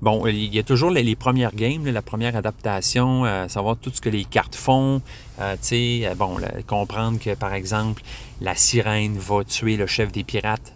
bon, 0.00 0.26
il 0.26 0.54
y 0.54 0.58
a 0.58 0.62
toujours 0.62 0.90
les, 0.90 1.14
premières 1.14 1.54
games, 1.54 1.84
la 1.84 2.00
première 2.00 2.34
adaptation, 2.34 3.26
euh, 3.26 3.46
savoir 3.48 3.76
tout 3.76 3.90
ce 3.92 4.00
que 4.00 4.08
les 4.08 4.24
cartes 4.24 4.54
font. 4.54 5.02
Euh, 5.38 5.54
tu 5.60 6.02
sais, 6.02 6.14
bon, 6.16 6.38
comprendre 6.66 7.20
que, 7.20 7.34
par 7.34 7.52
exemple, 7.52 8.02
la 8.40 8.54
sirène 8.54 9.18
va 9.18 9.44
tuer 9.44 9.76
le 9.76 9.86
chef 9.86 10.10
des 10.10 10.24
pirates, 10.24 10.72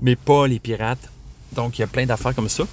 mais 0.00 0.14
pas 0.14 0.46
les 0.46 0.60
pirates. 0.60 1.10
Donc, 1.52 1.78
il 1.78 1.80
y 1.80 1.84
a 1.84 1.88
plein 1.88 2.06
d'affaires 2.06 2.36
comme 2.36 2.48
ça. 2.48 2.64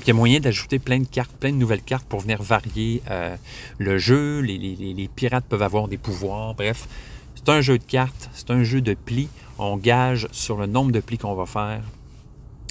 Il 0.00 0.08
y 0.08 0.10
a 0.10 0.14
moyen 0.14 0.40
d'ajouter 0.40 0.78
plein 0.78 0.98
de 0.98 1.06
cartes, 1.06 1.32
plein 1.38 1.50
de 1.50 1.56
nouvelles 1.56 1.82
cartes 1.82 2.06
pour 2.08 2.20
venir 2.20 2.42
varier 2.42 3.02
le 3.78 3.98
jeu. 3.98 4.40
Les, 4.40 5.08
pirates 5.14 5.44
peuvent 5.48 5.62
avoir 5.62 5.86
des 5.86 5.98
pouvoirs. 5.98 6.54
Bref, 6.54 6.88
c'est 7.36 7.48
un 7.48 7.60
jeu 7.60 7.78
de 7.78 7.84
cartes, 7.84 8.30
c'est 8.32 8.50
un 8.50 8.64
jeu 8.64 8.80
de 8.80 8.94
plis 8.94 9.28
on 9.58 9.76
gage 9.76 10.26
sur 10.32 10.56
le 10.56 10.66
nombre 10.66 10.92
de 10.92 11.00
plis 11.00 11.18
qu'on 11.18 11.34
va 11.34 11.46
faire. 11.46 11.82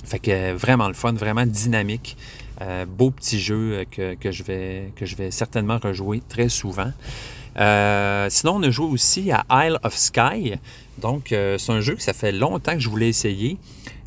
Fait 0.04 0.20
que 0.20 0.54
vraiment 0.54 0.88
le 0.88 0.94
fun, 0.94 1.14
vraiment 1.14 1.46
dynamique. 1.46 2.18
Euh, 2.62 2.86
beau 2.86 3.12
petit 3.12 3.40
jeu 3.40 3.86
que, 3.90 4.16
je 4.32 4.44
vais, 4.44 4.92
que 4.96 5.06
je 5.06 5.16
vais 5.16 5.32
certainement 5.32 5.78
rejouer 5.78 6.22
très 6.28 6.50
souvent. 6.50 6.92
Euh, 7.58 8.28
sinon, 8.30 8.56
on 8.56 8.64
a 8.64 8.70
joué 8.70 8.86
aussi 8.88 9.32
à 9.32 9.46
Isle 9.66 9.80
of 9.84 9.96
Sky. 9.96 10.54
Donc, 11.00 11.32
euh, 11.32 11.58
c'est 11.58 11.72
un 11.72 11.82
jeu 11.82 11.96
que 11.96 12.02
ça 12.02 12.14
fait 12.14 12.32
longtemps 12.32 12.74
que 12.74 12.80
je 12.80 12.90
voulais 12.90 13.10
essayer. 13.10 13.58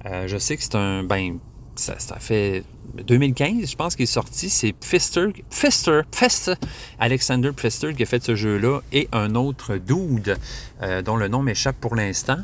Euh, 0.06 0.28
je 0.28 0.38
sais 0.38 0.56
que 0.56 0.62
c'est 0.62 0.76
un. 0.76 1.02
Ben, 1.02 1.38
ça, 1.76 1.96
fait 2.18 2.64
2015, 3.02 3.70
je 3.70 3.76
pense 3.76 3.96
qu'il 3.96 4.04
est 4.04 4.06
sorti. 4.06 4.48
C'est 4.48 4.72
Pfister, 4.72 5.26
Pfister, 5.50 6.00
Pfister, 6.10 6.54
Alexander 6.98 7.50
Pfister 7.52 7.94
qui 7.94 8.02
a 8.02 8.06
fait 8.06 8.22
ce 8.22 8.34
jeu-là 8.34 8.80
et 8.92 9.08
un 9.12 9.34
autre 9.34 9.76
dude 9.76 10.38
euh, 10.82 11.02
dont 11.02 11.16
le 11.16 11.28
nom 11.28 11.42
m'échappe 11.42 11.76
pour 11.80 11.94
l'instant. 11.94 12.38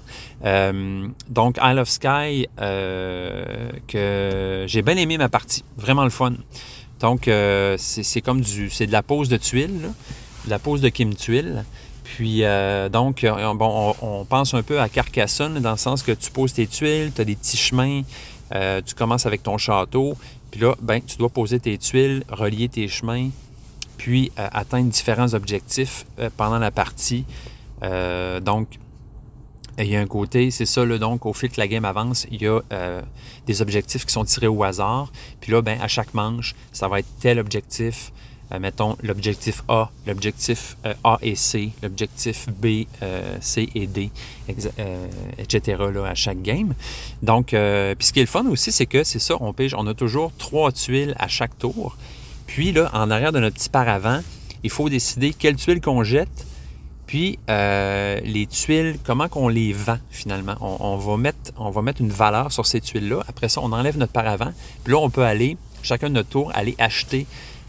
Euh, 0.44 1.06
donc, 1.28 1.58
Isle 1.62 1.78
of 1.78 1.88
Sky, 1.88 2.48
euh, 2.60 3.70
que 3.86 4.64
j'ai 4.66 4.82
bien 4.82 4.96
aimé 4.96 5.18
ma 5.18 5.28
partie. 5.28 5.64
Vraiment 5.76 6.04
le 6.04 6.10
fun. 6.10 6.34
Donc, 7.00 7.30
c'est 7.78 8.20
comme 8.20 8.40
du. 8.40 8.70
C'est 8.70 8.86
de 8.86 8.92
la 8.92 9.02
pose 9.02 9.28
de 9.28 9.36
tuiles, 9.36 9.90
de 10.44 10.50
la 10.50 10.58
pose 10.58 10.80
de 10.80 10.88
Kim 10.90 11.14
Tuile. 11.14 11.64
Puis, 12.04 12.42
donc, 12.92 13.24
bon, 13.54 13.94
on, 14.02 14.24
pense 14.26 14.52
un 14.52 14.62
peu 14.62 14.80
à 14.80 14.88
Carcassonne, 14.88 15.60
dans 15.60 15.70
le 15.70 15.76
sens 15.78 16.02
que 16.02 16.12
tu 16.12 16.30
poses 16.30 16.52
tes 16.52 16.66
tuiles, 16.66 17.10
tu 17.14 17.22
as 17.22 17.24
des 17.24 17.36
petits 17.36 17.56
chemins, 17.56 18.02
tu 18.50 18.94
commences 18.94 19.24
avec 19.24 19.42
ton 19.42 19.56
château, 19.56 20.14
puis 20.50 20.60
là, 20.60 20.74
ben, 20.80 21.00
tu 21.00 21.16
dois 21.16 21.28
poser 21.28 21.60
tes 21.60 21.76
tuiles, 21.78 22.24
relier 22.28 22.68
tes 22.68 22.88
chemins, 22.88 23.30
puis 23.96 24.32
euh, 24.38 24.48
atteindre 24.52 24.90
différents 24.90 25.34
objectifs 25.34 26.06
euh, 26.18 26.30
pendant 26.36 26.58
la 26.58 26.70
partie. 26.70 27.24
donc, 28.42 28.68
il 29.78 29.86
y 29.86 29.96
a 29.96 30.00
un 30.00 30.06
côté, 30.06 30.50
c'est 30.50 30.66
ça, 30.66 30.84
donc, 30.84 31.24
au 31.24 31.32
fil 31.32 31.48
que 31.48 31.58
la 31.58 31.66
game 31.66 31.86
avance, 31.86 32.26
il 32.30 32.42
y 32.42 32.46
a 32.46 32.60
des 33.46 33.62
objectifs 33.62 34.04
qui 34.04 34.12
sont 34.12 34.24
tirés 34.24 34.48
au 34.48 34.62
hasard. 34.62 35.10
Puis 35.40 35.52
là, 35.52 35.62
ben, 35.62 35.80
à 35.80 35.88
chaque 35.88 36.12
manche, 36.12 36.54
ça 36.72 36.86
va 36.88 36.98
être 36.98 37.08
tel 37.20 37.38
objectif, 37.38 38.12
euh, 38.12 38.19
mettons 38.58 38.96
l'objectif 39.02 39.62
A, 39.68 39.90
l'objectif 40.06 40.76
euh, 40.84 40.94
A 41.04 41.18
et 41.22 41.36
C, 41.36 41.70
l'objectif 41.82 42.48
B, 42.48 42.84
euh, 43.02 43.36
C 43.40 43.68
et 43.74 43.86
D, 43.86 44.10
etc. 45.38 45.76
Là, 45.92 46.06
à 46.06 46.14
chaque 46.14 46.42
game. 46.42 46.74
Donc, 47.22 47.48
puis 47.48 47.56
ce 47.56 48.12
qui 48.12 48.20
est 48.20 48.24
le 48.24 48.28
fun 48.28 48.44
aussi, 48.46 48.72
c'est 48.72 48.86
que 48.86 49.04
c'est 49.04 49.18
ça, 49.18 49.36
on 49.40 49.52
pige, 49.52 49.74
on 49.74 49.86
a 49.86 49.94
toujours 49.94 50.32
trois 50.36 50.72
tuiles 50.72 51.14
à 51.18 51.28
chaque 51.28 51.56
tour. 51.58 51.96
Puis 52.46 52.72
là, 52.72 52.90
en 52.92 53.10
arrière 53.10 53.32
de 53.32 53.38
notre 53.38 53.56
petit 53.56 53.68
paravent, 53.68 54.20
il 54.64 54.70
faut 54.70 54.88
décider 54.88 55.32
quelles 55.32 55.56
tuiles 55.56 55.80
qu'on 55.80 56.02
jette, 56.02 56.46
puis 57.06 57.38
les 57.48 58.46
tuiles, 58.50 58.98
comment 59.04 59.28
qu'on 59.28 59.48
les 59.48 59.72
vend 59.72 59.98
finalement. 60.10 60.56
On, 60.60 60.76
on, 60.80 60.96
va 60.96 61.16
mettre, 61.16 61.52
on 61.56 61.70
va 61.70 61.82
mettre 61.82 62.00
une 62.00 62.10
valeur 62.10 62.50
sur 62.52 62.66
ces 62.66 62.80
tuiles-là. 62.80 63.22
Après 63.28 63.48
ça, 63.48 63.60
on 63.62 63.72
enlève 63.72 63.96
notre 63.96 64.12
paravent. 64.12 64.52
Puis 64.84 64.92
là, 64.92 64.98
on 64.98 65.10
peut 65.10 65.24
aller, 65.24 65.56
chacun 65.82 66.08
de 66.08 66.14
notre 66.14 66.28
tour, 66.28 66.50
aller 66.54 66.74
acheter 66.78 67.26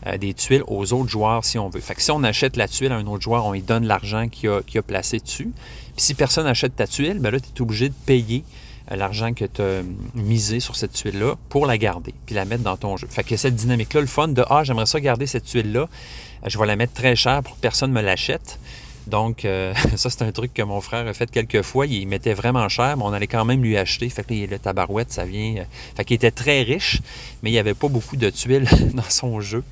euh, 0.07 0.17
des 0.17 0.33
tuiles 0.33 0.63
aux 0.67 0.93
autres 0.93 1.09
joueurs 1.09 1.45
si 1.45 1.59
on 1.59 1.69
veut. 1.69 1.79
Fait 1.79 1.95
que 1.95 2.01
si 2.01 2.11
on 2.11 2.23
achète 2.23 2.57
la 2.57 2.67
tuile 2.67 2.91
à 2.91 2.95
un 2.95 3.05
autre 3.05 3.21
joueur, 3.21 3.45
on 3.45 3.51
lui 3.51 3.61
donne 3.61 3.85
l'argent 3.85 4.27
qu'il 4.29 4.49
a, 4.49 4.81
placé 4.81 5.19
dessus. 5.19 5.51
Puis 5.95 6.05
si 6.05 6.13
personne 6.15 6.45
n'achète 6.45 6.75
ta 6.75 6.87
tuile, 6.87 7.19
ben 7.19 7.31
là, 7.31 7.39
tu 7.39 7.47
es 7.55 7.61
obligé 7.61 7.89
de 7.89 7.93
payer 8.05 8.43
euh, 8.91 8.95
l'argent 8.95 9.33
que 9.33 9.45
tu 9.45 9.61
as 9.61 9.81
misé 10.15 10.59
sur 10.59 10.75
cette 10.75 10.93
tuile-là 10.93 11.35
pour 11.49 11.65
la 11.65 11.77
garder, 11.77 12.13
puis 12.25 12.33
la 12.33 12.45
mettre 12.45 12.63
dans 12.63 12.77
ton 12.77 12.97
jeu. 12.97 13.07
Fait 13.09 13.23
que 13.23 13.37
cette 13.37 13.55
dynamique-là, 13.55 14.01
le 14.01 14.07
fun 14.07 14.27
de 14.27 14.43
Ah, 14.49 14.63
j'aimerais 14.63 14.87
ça 14.87 14.99
garder 14.99 15.27
cette 15.27 15.45
tuile-là, 15.45 15.81
euh, 15.81 16.47
je 16.47 16.57
vais 16.57 16.65
la 16.65 16.75
mettre 16.75 16.93
très 16.93 17.15
cher 17.15 17.43
pour 17.43 17.55
que 17.55 17.61
personne 17.61 17.91
ne 17.91 17.95
me 17.95 18.01
l'achète. 18.01 18.59
Donc, 19.07 19.45
euh, 19.45 19.73
ça, 19.95 20.09
c'est 20.09 20.21
un 20.21 20.31
truc 20.31 20.53
que 20.53 20.61
mon 20.61 20.81
frère 20.81 21.07
a 21.07 21.13
fait 21.13 21.29
quelques 21.29 21.61
fois. 21.61 21.85
Il 21.85 22.07
mettait 22.07 22.33
vraiment 22.33 22.67
cher, 22.69 22.97
mais 22.97 23.03
on 23.03 23.13
allait 23.13 23.27
quand 23.27 23.45
même 23.45 23.63
lui 23.63 23.77
acheter. 23.77 24.09
Fait 24.09 24.23
que 24.23 24.33
le 24.33 24.59
tabarouette, 24.59 25.11
ça 25.11 25.25
vient. 25.25 25.57
Euh... 25.57 25.63
Fait 25.95 26.05
qu'il 26.05 26.15
était 26.15 26.31
très 26.31 26.61
riche, 26.63 27.01
mais 27.41 27.49
il 27.49 27.53
n'y 27.53 27.59
avait 27.59 27.73
pas 27.73 27.87
beaucoup 27.87 28.17
de 28.17 28.29
tuiles 28.29 28.67
dans 28.93 29.09
son 29.09 29.41
jeu. 29.41 29.63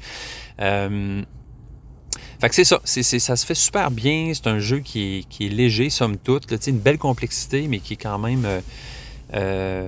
Euh... 0.61 1.23
Fait 2.39 2.47
que 2.47 2.55
c'est 2.55 2.63
ça, 2.63 2.79
ça 2.85 3.35
se 3.35 3.45
fait 3.45 3.55
super 3.55 3.91
bien. 3.91 4.31
C'est 4.33 4.47
un 4.47 4.59
jeu 4.59 4.79
qui 4.79 5.25
est, 5.39 5.49
léger, 5.49 5.89
somme 5.89 6.17
toute. 6.17 6.49
Là, 6.49 6.57
une 6.67 6.79
belle 6.79 6.97
complexité, 6.97 7.67
mais 7.67 7.79
qui 7.79 7.93
est 7.93 7.97
quand 7.97 8.17
même. 8.17 8.45
Euh, 8.45 8.61
euh, 9.33 9.87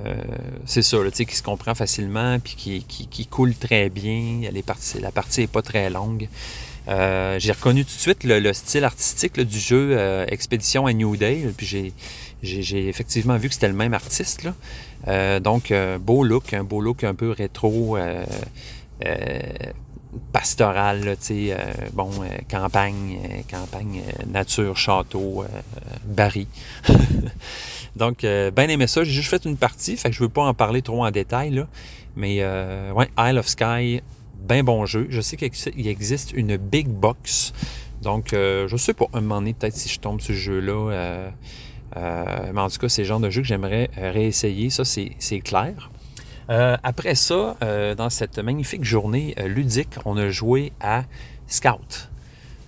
c'est 0.66 0.82
ça, 0.82 0.98
là, 1.02 1.12
qui 1.12 1.36
se 1.36 1.42
comprend 1.42 1.76
facilement, 1.76 2.40
puis 2.40 2.86
qui, 2.86 3.28
coule 3.28 3.56
très 3.56 3.90
bien. 3.90 4.42
La 4.52 5.12
partie 5.12 5.40
n'est 5.40 5.48
pas 5.48 5.62
très 5.62 5.90
longue. 5.90 6.28
Euh, 6.92 7.40
j'ai 7.40 7.52
reconnu 7.52 7.86
tout 7.86 7.96
de 7.96 8.00
suite 8.00 8.24
le, 8.24 8.40
le 8.40 8.54
style 8.54 8.84
artistique 8.84 9.40
du 9.40 9.60
jeu 9.60 9.92
euh, 9.92 10.26
Expédition 10.28 10.86
à 10.86 10.94
New 10.94 11.16
Day. 11.16 11.48
Puis 11.56 11.94
j'ai, 12.44 12.88
effectivement 12.88 13.38
vu 13.38 13.48
que 13.48 13.54
c'était 13.54 13.70
le 13.70 13.74
même 13.74 13.94
artiste. 13.94 14.48
Euh, 15.08 15.40
donc, 15.40 15.74
beau 16.00 16.24
look, 16.24 16.54
un 16.54 16.64
beau 16.64 16.82
look 16.82 17.04
un 17.04 17.16
peu 17.16 17.32
rétro, 17.32 17.98
pastoral, 20.34 21.06
là, 21.06 21.16
bon, 21.94 22.10
campagne, 22.50 23.20
campagne, 23.50 24.02
nature, 24.28 24.76
château, 24.76 25.46
Barry. 26.06 26.48
donc, 27.96 28.22
bien 28.22 28.68
aimé 28.68 28.88
ça. 28.88 29.04
J'ai 29.04 29.14
juste 29.14 29.30
fait 29.30 29.46
une 29.46 29.58
partie, 29.58 29.96
fait 29.96 30.10
que 30.10 30.16
je 30.16 30.22
ne 30.22 30.28
veux 30.28 30.34
pas 30.34 30.44
en 30.44 30.54
parler 30.54 30.82
trop 30.82 31.06
en 31.06 31.12
détail. 31.12 31.52
Là. 31.52 31.68
Mais, 32.18 32.44
ouais, 32.94 33.10
Isle 33.18 33.38
of 33.38 33.48
Sky, 33.48 34.02
bien 34.42 34.64
bon 34.64 34.86
jeu. 34.86 35.08
Je 35.10 35.22
sais 35.22 35.38
qu'il 35.38 35.88
existe 35.88 36.34
une 36.34 36.58
big 36.58 36.88
box. 36.88 37.54
Donc, 38.02 38.34
euh, 38.34 38.68
je 38.68 38.78
sais 38.78 38.94
pas, 38.94 39.06
un 39.14 39.22
moment 39.22 39.40
donné, 39.40 39.54
peut-être 39.54 39.76
si 39.76 39.88
je 39.88 40.00
tombe 40.00 40.20
sur 40.22 40.34
ce 40.34 40.40
jeu-là. 40.40 40.92
Euh, 40.92 41.30
euh, 41.98 42.52
mais 42.54 42.62
en 42.62 42.70
tout 42.70 42.80
cas, 42.80 42.90
c'est 42.90 43.04
le 43.04 43.08
genre 43.08 43.20
de 43.20 43.30
jeu 43.30 43.42
que 43.42 43.48
j'aimerais 43.48 43.90
réessayer. 43.96 44.70
Ça, 44.70 44.84
c'est 44.86 45.40
clair. 45.42 45.92
après 46.50 47.16
ça, 47.16 47.58
dans 47.98 48.10
cette 48.10 48.40
magnifique 48.40 48.84
journée 48.84 49.36
ludique, 49.46 49.96
on 50.06 50.18
a 50.18 50.30
joué 50.30 50.74
à 50.82 51.04
Scout. 51.48 52.10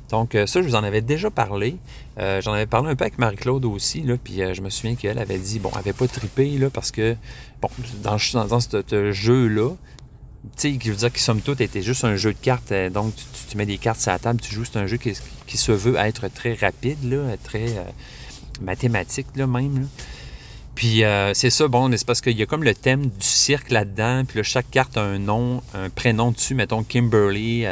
Donc, 0.10 0.38
ça, 0.46 0.62
je 0.62 0.68
vous 0.68 0.76
en 0.76 0.84
avais 0.84 1.02
déjà 1.02 1.32
parlé. 1.32 1.78
J'en 2.18 2.54
avais 2.54 2.68
parlé 2.68 2.92
un 2.92 2.96
peu 2.96 3.06
avec 3.06 3.18
Marie-Claude 3.18 3.66
aussi. 3.66 4.06
Puis 4.24 4.42
je 4.54 4.62
me 4.62 4.70
souviens 4.70 4.96
qu'elle 4.96 5.18
avait 5.18 5.40
dit, 5.40 5.60
bon, 5.60 5.70
elle 5.72 5.78
n'avait 5.78 5.94
pas 5.94 6.08
trippé 6.08 6.58
là, 6.58 6.70
parce 6.70 6.92
que, 6.92 7.16
bon, 7.62 7.70
dans 8.04 8.20
ce 8.20 9.12
jeu-là, 9.12 9.70
tu 10.58 10.74
sais, 10.74 10.80
je 10.84 10.92
dire 10.92 11.12
que 11.12 11.20
somme 11.20 11.42
toute 11.42 11.62
était 11.62 11.82
juste 11.82 12.04
un 12.04 12.16
jeu 12.16 12.34
de 12.34 12.38
cartes. 12.38 12.72
Euh, 12.72 12.90
donc, 12.90 13.14
tu, 13.50 13.58
mets 13.58 13.66
des 13.66 13.78
cartes 13.78 14.02
sur 14.02 14.12
la 14.12 14.20
table, 14.20 14.42
tu 14.42 14.54
joues. 14.54 14.66
C'est 14.66 14.78
un 14.78 14.88
jeu 14.88 14.98
qui, 14.98 15.14
qui, 15.48 15.58
se 15.58 15.72
veut 15.72 15.96
être 15.96 16.28
très 16.28 16.54
rapide, 16.54 17.04
là, 17.04 17.36
très 17.44 17.78
euh, 17.78 17.84
mathématique, 18.62 19.28
là, 19.36 19.48
même. 19.48 19.88
Puis, 20.76 21.04
euh, 21.04 21.34
c'est 21.34 21.50
ça, 21.50 21.68
bon, 21.68 21.90
c'est 21.96 22.06
parce 22.06 22.20
qu'il 22.20 22.38
y 22.38 22.42
a 22.42 22.46
comme 22.46 22.64
le 22.64 22.74
thème 22.74 23.08
du 23.08 23.26
cirque 23.26 23.72
là-dedans. 23.72 24.26
Puis 24.28 24.38
là, 24.38 24.44
chaque 24.44 24.70
carte 24.70 24.98
a 24.98 25.02
un 25.02 25.18
nom, 25.18 25.62
un 25.74 25.90
prénom 25.90 26.32
dessus. 26.32 26.56
Mettons 26.56 26.84
Kimberly, 26.84 27.66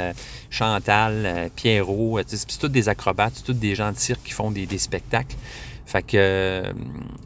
Chantal, 0.50 1.50
Pierrot. 1.56 2.20
c'est 2.28 2.58
tous 2.60 2.70
des 2.70 2.90
acrobates, 2.90 3.34
c'est 3.36 3.44
tous 3.44 3.54
des 3.54 3.76
gens 3.76 3.92
de 3.92 3.98
cirque 3.98 4.24
qui 4.24 4.32
font 4.32 4.52
des, 4.52 4.78
spectacles. 4.78 5.36
Fait 5.88 6.04
que 6.04 6.64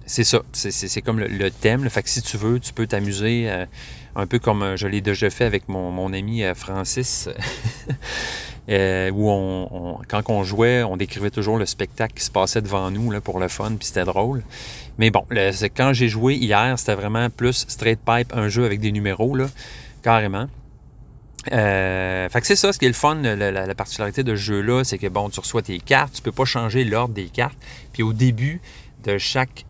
c'est 0.05 0.23
ça, 0.23 0.41
c'est 0.53 1.01
comme 1.01 1.19
le, 1.19 1.51
thème. 1.51 1.87
Fait 1.89 2.03
que 2.03 2.09
si 2.09 2.21
tu 2.21 2.37
veux, 2.37 2.59
tu 2.59 2.71
peux 2.71 2.87
t'amuser 2.87 3.49
un 4.15 4.27
peu 4.27 4.39
comme 4.39 4.63
euh, 4.63 4.77
je 4.77 4.87
l'ai 4.87 5.01
déjà 5.01 5.29
fait 5.29 5.45
avec 5.45 5.67
mon, 5.67 6.13
ami 6.13 6.43
euh, 6.43 6.55
Francis, 6.55 7.29
euh, 8.69 9.11
où 9.11 9.99
quand 10.07 10.21
on 10.29 10.43
jouait, 10.43 10.83
on 10.83 10.97
décrivait 10.97 11.29
toujours 11.29 11.57
le 11.57 11.65
spectacle 11.65 12.13
qui 12.13 12.23
se 12.23 12.31
passait 12.31 12.61
devant 12.61 12.89
nous 12.91 13.19
pour 13.21 13.39
le 13.39 13.47
fun, 13.47 13.73
puis 13.77 13.87
c'était 13.87 14.05
drôle. 14.05 14.43
Mais 14.97 15.11
bon, 15.11 15.25
quand 15.75 15.93
j'ai 15.93 16.07
joué 16.07 16.35
hier, 16.35 16.79
c'était 16.79 16.95
vraiment 16.95 17.29
plus 17.29 17.65
straight 17.67 17.99
pipe, 17.99 18.33
un 18.33 18.47
jeu 18.47 18.65
avec 18.65 18.79
des 18.79 18.91
numéros, 18.91 19.35
là, 19.35 19.47
carrément. 20.01 20.47
Fait 21.45 22.29
que 22.33 22.47
c'est 22.47 22.55
ça, 22.55 22.73
ce 22.73 22.79
qui 22.79 22.85
est 22.85 22.89
le 22.89 22.95
fun, 22.95 23.15
la, 23.15 23.35
la, 23.35 23.51
la 23.51 23.75
particularité 23.75 24.23
de 24.23 24.35
ce 24.35 24.41
jeu-là, 24.41 24.83
c'est 24.83 24.97
que 24.97 25.07
bon, 25.07 25.29
tu 25.29 25.39
reçois 25.39 25.61
tes 25.61 25.79
cartes, 25.79 26.13
tu 26.13 26.21
peux 26.21 26.31
pas 26.31 26.45
changer 26.45 26.85
l'ordre 26.85 27.13
des 27.13 27.25
cartes. 27.25 27.57
Puis 27.93 28.01
au 28.01 28.13
début 28.13 28.61
de 29.03 29.17
chaque 29.17 29.65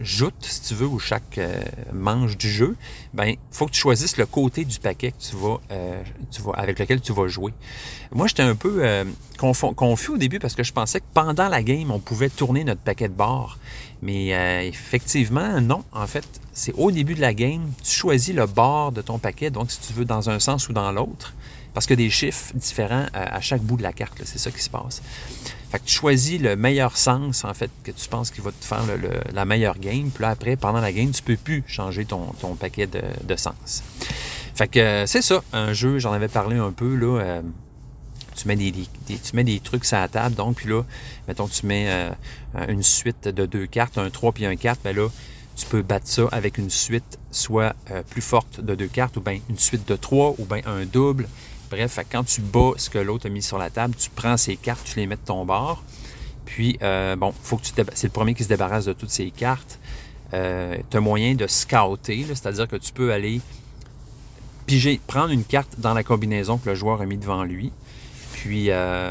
joute, 0.00 0.34
si 0.40 0.62
tu 0.62 0.74
veux, 0.74 0.86
ou 0.86 0.98
chaque 0.98 1.38
euh, 1.38 1.62
manche 1.92 2.36
du 2.36 2.50
jeu, 2.50 2.76
ben 3.14 3.34
faut 3.50 3.66
que 3.66 3.72
tu 3.72 3.80
choisisses 3.80 4.16
le 4.16 4.26
côté 4.26 4.64
du 4.64 4.78
paquet 4.78 5.12
que 5.12 5.20
tu 5.20 5.36
vas, 5.36 5.60
euh, 5.70 6.02
tu 6.30 6.42
vas 6.42 6.52
avec 6.52 6.78
lequel 6.78 7.00
tu 7.00 7.12
vas 7.12 7.28
jouer. 7.28 7.52
Moi, 8.12 8.26
j'étais 8.26 8.42
un 8.42 8.54
peu 8.54 8.80
euh, 8.84 9.04
confus 9.36 10.12
au 10.12 10.16
début 10.16 10.38
parce 10.38 10.54
que 10.54 10.62
je 10.62 10.72
pensais 10.72 11.00
que 11.00 11.06
pendant 11.14 11.48
la 11.48 11.62
game, 11.62 11.90
on 11.90 11.98
pouvait 11.98 12.28
tourner 12.28 12.64
notre 12.64 12.80
paquet 12.80 13.08
de 13.08 13.14
bord. 13.14 13.58
Mais 14.00 14.28
effectivement, 14.68 15.60
non. 15.60 15.82
En 15.90 16.06
fait, 16.06 16.24
c'est 16.52 16.72
au 16.74 16.92
début 16.92 17.16
de 17.16 17.20
la 17.20 17.34
game, 17.34 17.72
tu 17.82 17.90
choisis 17.90 18.32
le 18.32 18.46
bord 18.46 18.92
de 18.92 19.02
ton 19.02 19.18
paquet, 19.18 19.50
donc 19.50 19.72
si 19.72 19.80
tu 19.80 19.92
veux 19.92 20.04
dans 20.04 20.30
un 20.30 20.38
sens 20.38 20.68
ou 20.68 20.72
dans 20.72 20.92
l'autre, 20.92 21.34
parce 21.74 21.86
que 21.86 21.94
des 21.94 22.08
chiffres 22.08 22.52
différents 22.54 23.06
à 23.12 23.40
chaque 23.40 23.60
bout 23.60 23.76
de 23.76 23.82
la 23.82 23.92
carte, 23.92 24.22
c'est 24.24 24.38
ça 24.38 24.52
qui 24.52 24.62
se 24.62 24.70
passe. 24.70 25.02
Fait 25.70 25.78
que 25.78 25.84
tu 25.84 25.94
choisis 25.94 26.40
le 26.40 26.56
meilleur 26.56 26.96
sens, 26.96 27.44
en 27.44 27.52
fait, 27.52 27.70
que 27.84 27.90
tu 27.90 28.08
penses 28.08 28.30
qu'il 28.30 28.42
va 28.42 28.52
te 28.52 28.64
faire 28.64 28.84
le, 28.86 29.20
la 29.34 29.44
meilleure 29.44 29.78
game. 29.78 30.10
Puis 30.10 30.22
là, 30.22 30.30
après, 30.30 30.56
pendant 30.56 30.80
la 30.80 30.92
game, 30.92 31.10
tu 31.10 31.22
peux 31.22 31.36
plus 31.36 31.62
changer 31.66 32.06
ton, 32.06 32.24
paquet 32.58 32.86
de, 32.86 33.02
de, 33.22 33.36
sens. 33.36 33.82
Fait 34.54 34.68
que 34.68 34.78
euh, 34.78 35.06
c'est 35.06 35.20
ça, 35.20 35.42
un 35.52 35.74
jeu, 35.74 35.98
j'en 35.98 36.12
avais 36.12 36.28
parlé 36.28 36.56
un 36.56 36.72
peu, 36.72 36.96
là. 36.96 37.20
Euh, 37.20 37.42
tu 38.34 38.46
mets 38.46 38.56
des, 38.56 38.72
tu 38.72 39.18
mets 39.34 39.44
des 39.44 39.58
trucs 39.58 39.84
sur 39.84 39.98
la 39.98 40.08
table, 40.08 40.36
donc, 40.36 40.56
puis 40.56 40.68
là, 40.68 40.82
mettons, 41.26 41.48
tu 41.48 41.66
mets 41.66 41.86
euh, 41.88 42.10
une 42.68 42.84
suite 42.84 43.26
de 43.26 43.46
deux 43.46 43.66
cartes, 43.66 43.98
un 43.98 44.10
3 44.10 44.32
puis 44.32 44.46
un 44.46 44.54
4, 44.54 44.80
ben 44.84 44.96
là, 44.96 45.08
tu 45.56 45.66
peux 45.66 45.82
battre 45.82 46.06
ça 46.06 46.28
avec 46.30 46.56
une 46.56 46.70
suite 46.70 47.18
soit 47.32 47.74
plus 48.10 48.22
forte 48.22 48.60
de 48.60 48.76
deux 48.76 48.86
cartes, 48.86 49.16
ou 49.16 49.20
bien 49.20 49.40
une 49.50 49.58
suite 49.58 49.88
de 49.88 49.96
trois, 49.96 50.36
ou 50.38 50.44
bien 50.44 50.60
un 50.66 50.84
double. 50.86 51.26
Bref, 51.70 51.98
quand 52.10 52.24
tu 52.24 52.40
bats 52.40 52.72
ce 52.76 52.88
que 52.88 52.98
l'autre 52.98 53.26
a 53.26 53.28
mis 53.28 53.42
sur 53.42 53.58
la 53.58 53.70
table, 53.70 53.94
tu 53.94 54.10
prends 54.10 54.36
ces 54.36 54.56
cartes, 54.56 54.84
tu 54.84 54.98
les 54.98 55.06
mets 55.06 55.16
de 55.16 55.20
ton 55.24 55.44
bord. 55.44 55.82
Puis, 56.46 56.78
euh, 56.82 57.14
bon, 57.14 57.34
faut 57.42 57.58
que 57.58 57.64
tu 57.64 57.72
c'est 57.94 58.06
le 58.06 58.12
premier 58.12 58.34
qui 58.34 58.42
se 58.42 58.48
débarrasse 58.48 58.86
de 58.86 58.94
toutes 58.94 59.10
ces 59.10 59.30
cartes. 59.30 59.78
euh, 60.34 60.76
tu 60.90 60.96
as 60.96 61.00
moyen 61.00 61.34
de 61.34 61.46
scouter, 61.46 62.24
c'est-à-dire 62.28 62.68
que 62.68 62.76
tu 62.76 62.92
peux 62.92 63.12
aller 63.12 63.40
piger, 64.66 65.00
prendre 65.06 65.30
une 65.30 65.44
carte 65.44 65.76
dans 65.78 65.94
la 65.94 66.02
combinaison 66.02 66.58
que 66.58 66.68
le 66.68 66.74
joueur 66.74 67.00
a 67.00 67.06
mis 67.06 67.16
devant 67.16 67.44
lui, 67.44 67.72
puis, 68.32 68.66
euh, 68.68 69.10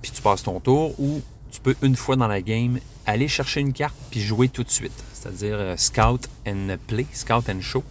puis 0.00 0.10
tu 0.12 0.22
passes 0.22 0.42
ton 0.42 0.60
tour, 0.60 0.98
ou 0.98 1.22
tu 1.50 1.60
peux 1.60 1.76
une 1.82 1.96
fois 1.96 2.16
dans 2.16 2.28
la 2.28 2.40
game 2.40 2.78
aller 3.06 3.28
chercher 3.28 3.60
une 3.60 3.72
carte 3.72 3.94
puis 4.10 4.20
jouer 4.20 4.48
tout 4.48 4.64
de 4.64 4.70
suite, 4.70 5.04
c'est-à-dire 5.12 5.74
scout 5.76 6.28
and 6.46 6.76
play, 6.86 7.06
scout 7.12 7.48
and 7.48 7.60
show. 7.60 7.84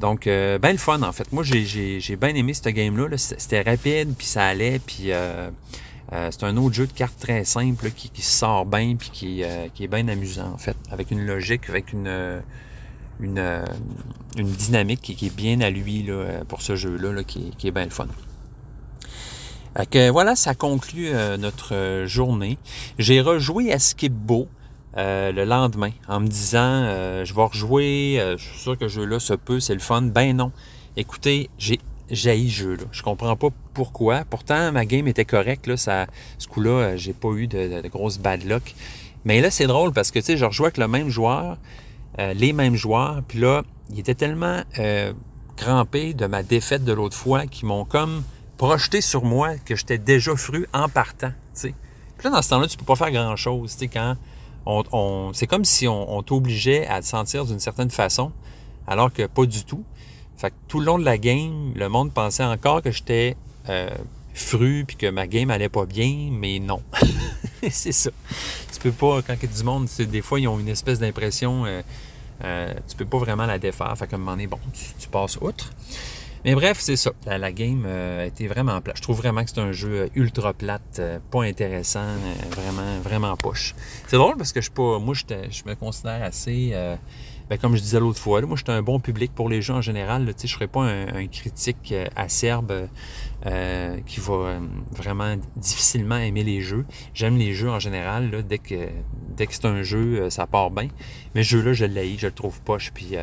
Donc, 0.00 0.26
euh, 0.26 0.58
ben 0.58 0.72
le 0.72 0.78
fun 0.78 1.02
en 1.02 1.12
fait. 1.12 1.30
Moi, 1.32 1.44
j'ai 1.44 2.16
bien 2.16 2.34
aimé 2.34 2.54
ce 2.54 2.68
game-là. 2.68 3.16
C'était 3.16 3.62
rapide, 3.62 4.14
puis 4.16 4.26
ça 4.26 4.46
allait, 4.46 4.78
puis 4.78 5.10
c'est 6.10 6.44
un 6.44 6.56
autre 6.56 6.74
jeu 6.74 6.86
de 6.86 6.92
cartes 6.92 7.18
très 7.20 7.44
simple 7.44 7.90
qui, 7.90 8.22
sort 8.22 8.66
bien, 8.66 8.96
puis 8.96 9.10
qui, 9.10 9.42
qui, 9.74 9.84
est 9.84 9.88
bien 9.88 10.08
amusant 10.08 10.52
en 10.52 10.58
fait, 10.58 10.76
avec 10.90 11.10
une 11.10 11.24
logique, 11.24 11.68
avec 11.68 11.92
une 11.92 12.42
une 13.22 14.52
dynamique 14.52 15.02
qui, 15.02 15.26
est 15.26 15.36
bien 15.36 15.60
à 15.60 15.68
lui 15.68 16.02
là, 16.02 16.42
pour 16.48 16.62
ce 16.62 16.74
jeu-là, 16.74 17.22
qui, 17.22 17.52
qui, 17.58 17.68
est 17.68 17.70
bien 17.70 17.84
le 17.84 17.90
fun. 17.90 18.06
Que, 19.90 20.10
voilà, 20.10 20.34
ça 20.34 20.54
conclut 20.54 21.10
euh, 21.10 21.36
notre 21.36 21.74
euh, 21.74 22.06
journée. 22.06 22.58
J'ai 22.98 23.20
rejoué 23.20 23.72
à 23.72 23.78
Skipbo 23.78 24.48
euh, 24.96 25.32
le 25.32 25.44
lendemain 25.44 25.90
en 26.08 26.20
me 26.20 26.26
disant 26.26 26.84
je 27.24 27.34
vais 27.34 27.42
rejouer, 27.42 28.34
je 28.36 28.42
suis 28.42 28.58
sûr 28.58 28.78
que 28.78 28.88
ce 28.88 28.94
jeu-là 28.94 29.20
se 29.20 29.34
peut, 29.34 29.60
c'est 29.60 29.74
le 29.74 29.80
fun. 29.80 30.02
Ben 30.02 30.36
non. 30.36 30.52
Écoutez, 30.96 31.48
j'ai 31.58 31.78
jailli 32.10 32.50
ce 32.50 32.62
jeu-là. 32.62 32.84
Je 32.90 33.02
comprends 33.02 33.36
pas 33.36 33.48
pourquoi. 33.74 34.24
Pourtant, 34.28 34.72
ma 34.72 34.84
game 34.84 35.06
était 35.06 35.24
correcte. 35.24 35.66
Là, 35.66 35.76
ça, 35.76 36.06
ce 36.38 36.48
coup-là, 36.48 36.96
j'ai 36.96 37.12
pas 37.12 37.30
eu 37.30 37.46
de, 37.46 37.80
de, 37.82 38.20
bad 38.20 38.44
luck. 38.44 38.74
Mais 39.24 39.40
là, 39.40 39.50
c'est 39.50 39.66
drôle 39.66 39.92
parce 39.92 40.10
que 40.10 40.18
tu 40.18 40.26
sais, 40.26 40.36
je 40.36 40.44
rejouais 40.44 40.66
avec 40.66 40.78
le 40.78 40.88
même 40.88 41.08
joueur. 41.08 41.56
Euh, 42.18 42.34
les 42.34 42.52
mêmes 42.52 42.74
joueurs. 42.74 43.22
Puis 43.26 43.38
là, 43.38 43.62
ils 43.90 44.00
étaient 44.00 44.14
tellement 44.14 44.62
euh, 44.78 45.12
crampés 45.56 46.12
de 46.12 46.26
ma 46.26 46.42
défaite 46.42 46.84
de 46.84 46.92
l'autre 46.92 47.16
fois 47.16 47.46
qu'ils 47.46 47.66
m'ont 47.66 47.84
comme 47.84 48.22
projeté 48.56 49.00
sur 49.00 49.24
moi 49.24 49.56
que 49.64 49.76
j'étais 49.76 49.98
déjà 49.98 50.34
fru 50.36 50.66
en 50.72 50.88
partant. 50.88 51.32
Puis 51.54 51.72
là, 52.24 52.30
dans 52.30 52.42
ce 52.42 52.50
temps-là, 52.50 52.66
tu 52.66 52.76
peux 52.76 52.84
pas 52.84 52.96
faire 52.96 53.10
grand-chose. 53.10 53.76
Quand 53.92 54.16
c'est 55.32 55.46
comme 55.46 55.64
si 55.64 55.88
on, 55.88 56.22
t'obligeait 56.22 56.86
à 56.86 57.00
te 57.00 57.06
sentir 57.06 57.44
d'une 57.44 57.60
certaine 57.60 57.90
façon, 57.90 58.32
alors 58.86 59.12
que 59.12 59.26
pas 59.26 59.46
du 59.46 59.64
tout. 59.64 59.84
Fait 60.36 60.50
que 60.50 60.56
tout 60.68 60.80
le 60.80 60.86
long 60.86 60.98
de 60.98 61.04
la 61.04 61.18
game, 61.18 61.72
le 61.74 61.88
monde 61.88 62.12
pensait 62.12 62.44
encore 62.44 62.80
que 62.80 62.90
j'étais 62.90 63.36
euh, 63.68 63.90
fru 64.32 64.84
puis 64.86 64.96
que 64.96 65.10
ma 65.10 65.26
game 65.26 65.50
allait 65.50 65.68
pas 65.68 65.84
bien, 65.84 66.30
mais 66.32 66.58
non. 66.58 66.82
c'est 67.70 67.92
ça. 67.92 68.10
Tu 68.72 68.80
peux 68.80 68.92
pas, 68.92 69.22
quand 69.22 69.34
il 69.34 69.48
y 69.48 69.52
a 69.52 69.56
du 69.56 69.64
monde, 69.64 69.86
des 69.98 70.22
fois, 70.22 70.40
ils 70.40 70.48
ont 70.48 70.58
une 70.58 70.68
espèce 70.68 70.98
d'impression, 70.98 71.66
euh, 71.66 71.82
euh, 72.44 72.72
tu 72.88 72.96
peux 72.96 73.04
pas 73.04 73.18
vraiment 73.18 73.46
la 73.46 73.58
défaire. 73.58 73.96
Fait 73.98 74.06
qu'à 74.06 74.16
un 74.16 74.18
moment 74.18 74.32
donné, 74.32 74.46
bon, 74.46 74.58
tu, 74.98 75.08
passes 75.08 75.36
outre. 75.40 75.70
Mais 76.44 76.54
bref, 76.54 76.78
c'est 76.80 76.96
ça. 76.96 77.12
La, 77.26 77.52
game 77.52 77.84
euh, 77.86 78.22
a 78.22 78.26
été 78.26 78.46
vraiment 78.46 78.80
plate. 78.80 78.96
Je 78.96 79.02
trouve 79.02 79.18
vraiment 79.18 79.44
que 79.44 79.50
c'est 79.50 79.60
un 79.60 79.72
jeu 79.72 80.08
ultra 80.14 80.52
plate, 80.52 81.00
pas 81.30 81.42
intéressant, 81.42 82.06
vraiment, 82.50 83.00
vraiment 83.02 83.36
poche. 83.36 83.74
C'est 84.06 84.16
drôle 84.16 84.36
parce 84.36 84.52
que 84.52 84.60
je 84.60 84.66
suis 84.66 84.74
pas, 84.74 84.98
moi, 84.98 85.14
je 85.14 85.62
me 85.68 85.74
considère 85.74 86.22
assez 86.22 86.74
ben, 87.50 87.58
comme 87.58 87.74
je 87.74 87.82
disais 87.82 87.98
l'autre 87.98 88.20
fois, 88.20 88.40
moi, 88.42 88.56
je 88.56 88.62
suis 88.62 88.72
un 88.72 88.80
bon 88.80 89.00
public 89.00 89.32
pour 89.34 89.48
les 89.48 89.60
jeux 89.60 89.74
en 89.74 89.82
général. 89.82 90.24
je 90.24 90.42
ne 90.44 90.48
serais 90.48 90.68
pas 90.68 90.84
un, 90.84 91.26
critique 91.26 91.90
euh, 91.90 92.06
acerbe 92.14 92.88
euh, 93.46 93.98
qui 94.06 94.20
va 94.20 94.34
euh, 94.34 94.60
vraiment 94.92 95.36
difficilement 95.56 96.16
aimer 96.16 96.44
les 96.44 96.60
jeux. 96.60 96.84
J'aime 97.14 97.36
les 97.36 97.54
jeux 97.54 97.70
en 97.70 97.78
général. 97.78 98.44
dès 98.46 98.58
que, 98.58 98.88
dès 99.36 99.46
que 99.46 99.54
c'est 99.54 99.66
un 99.66 99.82
jeu, 99.82 100.28
ça 100.30 100.46
part 100.46 100.70
bien. 100.70 100.88
Mais 101.34 101.42
ce 101.42 101.50
jeu-là, 101.50 101.72
je 101.72 101.84
l'ai, 101.84 102.16
je 102.18 102.26
le 102.26 102.32
trouve 102.32 102.60
poche. 102.60 102.90
Puis 102.92 103.14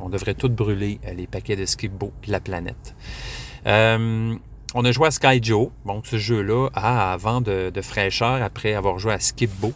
on 0.00 0.08
devrait 0.08 0.34
tout 0.34 0.50
brûler 0.50 1.00
les 1.16 1.26
paquets 1.26 1.56
de 1.56 1.64
Skipbo 1.64 2.12
de 2.26 2.32
la 2.32 2.40
planète. 2.40 2.94
on 3.64 4.84
a 4.84 4.92
joué 4.92 5.06
à 5.06 5.10
Sky 5.10 5.42
Joe. 5.42 5.68
Bon, 5.84 6.02
ce 6.04 6.18
jeu-là 6.18 6.68
a 6.74 7.12
avant 7.12 7.40
de, 7.40 7.70
de, 7.70 7.80
fraîcheur 7.80 8.42
après 8.42 8.74
avoir 8.74 8.98
joué 8.98 9.12
à 9.12 9.20
Skipbo. 9.20 9.72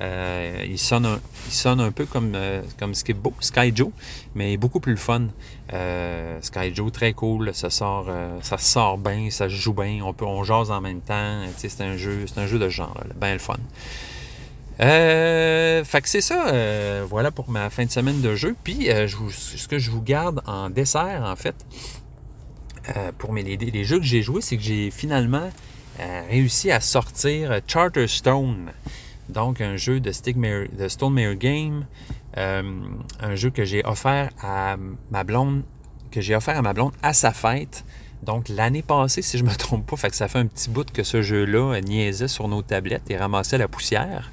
Euh, 0.00 0.64
il, 0.66 0.78
sonne 0.78 1.06
un, 1.06 1.20
il 1.46 1.52
sonne 1.52 1.80
un 1.80 1.92
peu 1.92 2.04
comme, 2.04 2.32
euh, 2.34 2.62
Sky 3.40 3.72
Joe, 3.74 3.90
mais 4.34 4.56
beaucoup 4.56 4.80
plus 4.80 4.96
fun. 4.96 5.28
Euh, 5.72 6.38
Sky 6.42 6.74
Joe, 6.74 6.90
très 6.90 7.12
cool, 7.12 7.54
ça 7.54 7.70
sort, 7.70 8.08
ça 8.42 8.58
sort 8.58 8.98
bien, 8.98 9.30
ça 9.30 9.48
joue 9.48 9.72
bien, 9.72 10.00
on 10.04 10.12
peut 10.12 10.24
on 10.24 10.42
jase 10.42 10.70
en 10.70 10.80
même 10.80 11.00
temps. 11.00 11.42
C'est 11.56 11.80
un 11.80 11.96
jeu, 11.96 12.24
un 12.36 12.46
jeu 12.46 12.58
de 12.58 12.68
genre, 12.68 12.96
bien 13.20 13.34
le 13.34 13.38
fun. 13.38 13.56
fait 14.78 16.02
que 16.02 16.08
c'est 16.08 16.20
ça, 16.20 17.04
voilà 17.08 17.30
pour 17.30 17.48
ma 17.50 17.70
fin 17.70 17.84
de 17.84 17.90
semaine 17.90 18.20
de 18.20 18.34
jeu. 18.34 18.56
Puis 18.64 18.88
ce 18.88 19.68
que 19.68 19.78
je 19.78 19.90
vous 19.90 20.02
garde 20.02 20.42
en 20.46 20.70
dessert, 20.70 21.22
en 21.24 21.36
fait, 21.36 21.54
pour 23.18 23.32
mes, 23.32 23.44
les, 23.44 23.56
les, 23.56 23.84
jeux 23.84 23.98
que 23.98 24.04
j'ai 24.04 24.22
joués, 24.22 24.42
c'est 24.42 24.56
que 24.56 24.62
j'ai 24.62 24.90
finalement 24.90 25.50
réussi 26.28 26.72
à 26.72 26.80
sortir 26.80 27.60
Charterstone. 27.68 28.72
Donc, 29.28 29.60
un 29.60 29.76
jeu 29.76 30.00
de, 30.00 30.10
de 30.10 30.88
Stone 30.88 31.14
Mirror 31.14 31.36
Game, 31.36 31.86
euh, 32.36 32.62
un 33.20 33.34
jeu 33.34 33.50
que 33.50 33.64
j'ai 33.64 33.84
offert 33.84 34.30
à 34.42 34.76
ma 35.10 35.24
blonde, 35.24 35.62
que 36.10 36.20
j'ai 36.20 36.34
offert 36.34 36.58
à 36.58 36.62
ma 36.62 36.72
blonde 36.72 36.92
à 37.02 37.12
sa 37.12 37.32
fête. 37.32 37.84
Donc, 38.22 38.48
l'année 38.48 38.82
passée, 38.82 39.22
si 39.22 39.38
je 39.38 39.44
ne 39.44 39.50
me 39.50 39.54
trompe 39.54 39.86
pas, 39.86 40.08
ça 40.10 40.28
fait 40.28 40.38
un 40.38 40.46
petit 40.46 40.70
bout 40.70 40.90
que 40.90 41.02
ce 41.02 41.22
jeu-là 41.22 41.80
niaisait 41.80 42.28
sur 42.28 42.48
nos 42.48 42.62
tablettes 42.62 43.10
et 43.10 43.16
ramassait 43.16 43.58
la 43.58 43.68
poussière. 43.68 44.30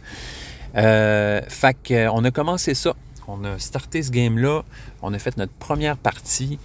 Euh, 0.75 1.41
fait 1.47 1.75
qu'on 1.88 2.23
a 2.23 2.32
commencé 2.32 2.73
ça. 2.73 2.95
On 3.27 3.43
a 3.43 3.60
starté 3.60 4.04
ce 4.04 4.12
game-là. 4.12 4.63
On 5.01 5.13
a 5.13 5.19
fait 5.19 5.38
notre 5.38 5.54
première 5.54 5.97
partie. 5.97 6.60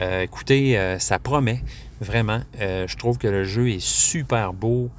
Euh, 0.00 0.22
écoutez, 0.22 0.96
ça 0.98 1.18
promet, 1.18 1.62
vraiment. 2.00 2.42
je 2.58 2.96
trouve 2.96 3.18
que 3.18 3.28
le 3.28 3.44
jeu 3.44 3.70
est 3.70 3.80
super 3.80 4.52
beau. 4.52 4.90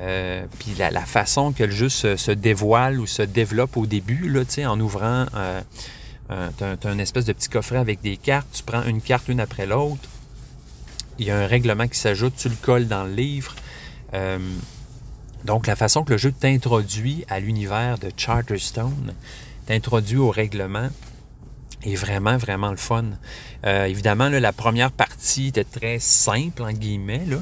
Euh, 0.00 0.46
puis 0.58 0.74
la, 0.78 0.90
façon 1.04 1.52
que 1.52 1.62
le 1.62 1.72
jeu 1.72 1.88
se, 1.88 2.30
dévoile 2.30 2.98
ou 3.00 3.06
se 3.06 3.22
développe 3.22 3.76
au 3.76 3.86
début, 3.86 4.28
là, 4.28 4.42
en 4.66 4.80
ouvrant, 4.80 5.26
euh, 5.34 5.60
une 6.84 7.00
espèce 7.00 7.26
de 7.26 7.32
petit 7.32 7.48
coffret 7.48 7.76
avec 7.78 8.00
des 8.00 8.16
cartes, 8.16 8.48
tu 8.52 8.62
prends 8.62 8.82
une 8.84 9.02
carte 9.02 9.28
une 9.28 9.40
après 9.40 9.66
l'autre, 9.66 10.08
il 11.18 11.26
y 11.26 11.30
a 11.30 11.38
un 11.38 11.46
règlement 11.46 11.86
qui 11.86 11.98
s'ajoute, 11.98 12.34
tu 12.36 12.48
le 12.48 12.56
colles 12.62 12.88
dans 12.88 13.04
le 13.04 13.12
livre. 13.12 13.54
Euh, 14.14 14.38
donc 15.44 15.66
la 15.66 15.76
façon 15.76 16.02
que 16.02 16.12
le 16.12 16.18
jeu 16.18 16.32
t'introduit 16.32 17.24
à 17.28 17.40
l'univers 17.40 17.98
de 17.98 18.10
Charterstone, 18.16 19.14
t'introduit 19.66 20.16
au 20.16 20.30
règlement, 20.30 20.88
est 21.82 21.94
vraiment, 21.94 22.36
vraiment 22.36 22.70
le 22.70 22.76
fun. 22.76 23.04
évidemment, 23.64 24.28
la 24.28 24.52
première 24.52 24.92
partie 24.92 25.48
était 25.48 25.64
très 25.64 25.98
simple, 25.98 26.62
en 26.62 26.72
guillemets. 26.72 27.24
Là. 27.26 27.38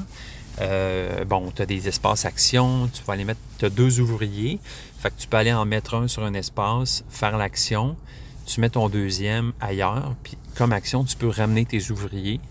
Euh, 0.61 1.23
bon, 1.25 1.51
tu 1.55 1.61
as 1.61 1.65
des 1.65 1.87
espaces 1.87 2.25
actions, 2.25 2.89
tu 2.93 3.03
vas 3.03 3.13
aller 3.13 3.23
mettre, 3.23 3.39
tu 3.57 3.65
as 3.65 3.69
deux 3.69 3.99
ouvriers, 3.99 4.59
fait 4.99 5.09
que 5.09 5.15
tu 5.17 5.27
peux 5.27 5.37
aller 5.37 5.53
en 5.53 5.65
mettre 5.65 5.95
un 5.95 6.07
sur 6.07 6.23
un 6.23 6.33
espace, 6.33 7.03
faire 7.09 7.37
l'action, 7.37 7.95
tu 8.45 8.59
mets 8.61 8.69
ton 8.69 8.89
deuxième 8.89 9.53
ailleurs, 9.61 10.15
puis 10.23 10.37
comme 10.55 10.73
action, 10.73 11.03
tu 11.03 11.15
peux 11.15 11.29
ramener 11.29 11.65
tes 11.65 11.91
ouvriers. 11.91 12.41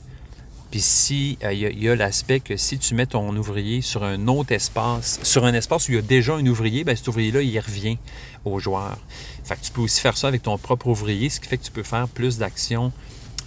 Puis 0.70 0.80
si 0.80 1.38
euh, 1.44 1.52
il 1.52 1.82
y 1.82 1.88
a, 1.88 1.96
l'aspect 1.96 2.40
que 2.40 2.56
si 2.56 2.78
tu 2.78 2.94
mets 2.94 3.06
ton 3.06 3.34
ouvrier 3.36 3.80
sur 3.80 4.04
un 4.04 4.28
autre 4.28 4.52
espace, 4.52 5.18
sur 5.22 5.44
un 5.46 5.54
espace 5.54 5.88
où 5.88 5.92
il 5.92 5.94
y 5.94 5.98
a 5.98 6.02
déjà 6.02 6.34
un 6.34 6.46
ouvrier, 6.46 6.84
ben 6.84 6.94
cet 6.94 7.08
ouvrier-là, 7.08 7.40
il 7.40 7.58
revient 7.58 7.98
au 8.44 8.58
joueur. 8.58 8.98
Fait 9.44 9.56
que 9.56 9.62
tu 9.62 9.72
peux 9.72 9.80
aussi 9.80 10.00
faire 10.00 10.16
ça 10.16 10.28
avec 10.28 10.42
ton 10.42 10.58
propre 10.58 10.88
ouvrier, 10.88 11.30
ce 11.30 11.40
qui 11.40 11.48
fait 11.48 11.56
que 11.56 11.64
tu 11.64 11.70
peux 11.70 11.82
faire 11.82 12.06
plus 12.06 12.36
d'actions 12.36 12.92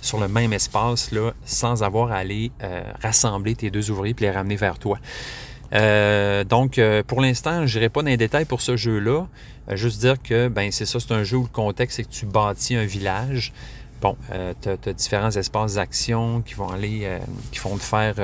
sur 0.02 0.20
le 0.20 0.28
même 0.28 0.52
espace 0.52 1.12
sans 1.46 1.84
avoir 1.84 2.12
à 2.12 2.18
aller 2.18 2.52
euh, 2.64 2.82
rassembler 3.02 3.56
tes 3.56 3.70
deux 3.70 3.92
ouvriers 3.92 4.16
et 4.18 4.22
les 4.22 4.32
ramener 4.32 4.56
vers 4.56 4.80
toi. 4.80 5.00
Euh, 5.74 6.44
donc, 6.44 6.78
euh, 6.78 7.02
pour 7.04 7.22
l'instant, 7.22 7.66
je 7.66 7.78
n'irai 7.78 7.90
pas 7.90 8.02
dans 8.02 8.10
les 8.10 8.18
détails 8.18 8.46
pour 8.46 8.62
ce 8.62 8.76
jeu-là. 8.76 9.28
juste 9.72 10.02
dire 10.02 10.22
que 10.22 10.50
ben 10.50 10.72
c'est 10.72 10.86
ça, 10.86 11.00
c'est 11.00 11.14
un 11.14 11.24
jeu 11.24 11.38
où 11.38 11.44
le 11.44 11.48
contexte, 11.48 11.98
c'est 11.98 12.04
que 12.04 12.10
tu 12.10 12.26
bâtis 12.26 12.76
un 12.76 12.86
village. 12.86 13.54
Bon, 14.02 14.18
tu 14.62 14.70
as, 14.70 14.94
différents 14.94 15.30
espaces 15.30 15.76
d'action 15.76 16.42
qui 16.42 16.56
vont 16.56 16.70
aller, 16.70 17.08
qui 17.52 17.60
vont 17.60 17.78
te 17.78 17.84
faire 17.84 18.16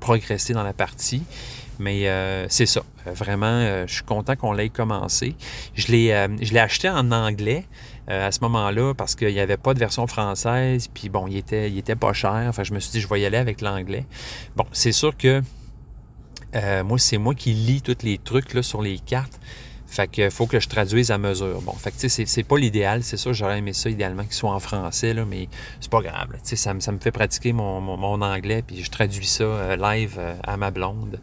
progresser 0.00 0.52
dans 0.52 0.64
la 0.64 0.72
partie. 0.72 1.22
Mais 1.78 2.08
c'est 2.48 2.66
ça. 2.66 2.82
vraiment, 3.06 3.86
je 3.86 3.94
suis 3.94 4.02
content 4.02 4.34
qu'on 4.34 4.52
l'ait 4.52 4.70
commencé. 4.70 5.36
Je 5.76 5.92
l'ai 5.92 6.58
acheté 6.58 6.90
en 6.90 7.12
anglais. 7.12 7.64
Euh, 8.10 8.26
à 8.26 8.32
ce 8.32 8.40
moment-là 8.40 8.92
parce 8.92 9.14
qu'il 9.14 9.32
n'y 9.32 9.38
avait 9.38 9.56
pas 9.56 9.72
de 9.72 9.78
version 9.78 10.04
française, 10.08 10.88
puis 10.92 11.08
bon, 11.08 11.28
il 11.28 11.36
était, 11.36 11.70
il 11.70 11.78
était 11.78 11.94
pas 11.94 12.12
cher. 12.12 12.46
Enfin, 12.48 12.64
je 12.64 12.74
me 12.74 12.80
suis 12.80 12.90
dit, 12.90 13.00
je 13.00 13.06
vais 13.06 13.20
y 13.20 13.24
aller 13.24 13.36
avec 13.36 13.60
l'anglais. 13.60 14.04
Bon, 14.56 14.64
c'est 14.72 14.90
sûr 14.90 15.16
que 15.16 15.42
euh, 16.56 16.82
moi, 16.82 16.98
c'est 16.98 17.18
moi 17.18 17.36
qui 17.36 17.52
lis 17.52 17.82
tous 17.82 17.98
les 18.02 18.18
trucs 18.18 18.52
là, 18.54 18.64
sur 18.64 18.82
les 18.82 18.98
cartes. 18.98 19.38
Fait 19.86 20.08
qu'il 20.08 20.30
faut 20.32 20.46
que 20.46 20.58
je 20.58 20.68
traduise 20.68 21.12
à 21.12 21.18
mesure. 21.18 21.60
Bon, 21.62 21.72
fait 21.72 21.92
que 21.92 22.08
c'est 22.08 22.42
pas 22.42 22.58
l'idéal, 22.58 23.04
c'est 23.04 23.16
ça, 23.16 23.32
j'aurais 23.32 23.58
aimé 23.58 23.72
ça 23.72 23.88
idéalement 23.90 24.24
qu'il 24.24 24.32
soit 24.32 24.50
en 24.50 24.60
français, 24.60 25.14
là, 25.14 25.24
mais 25.24 25.48
c'est 25.80 25.90
pas 25.90 26.00
grave. 26.00 26.30
Tu 26.44 26.56
ça, 26.56 26.74
ça, 26.80 26.92
me 26.92 26.98
fait 26.98 27.12
pratiquer 27.12 27.52
mon, 27.52 27.80
mon, 27.80 28.22
anglais, 28.22 28.62
puis 28.66 28.82
je 28.82 28.90
traduis 28.90 29.26
ça 29.26 29.44
euh, 29.44 29.76
live 29.76 30.18
à 30.42 30.56
ma 30.56 30.72
blonde. 30.72 31.20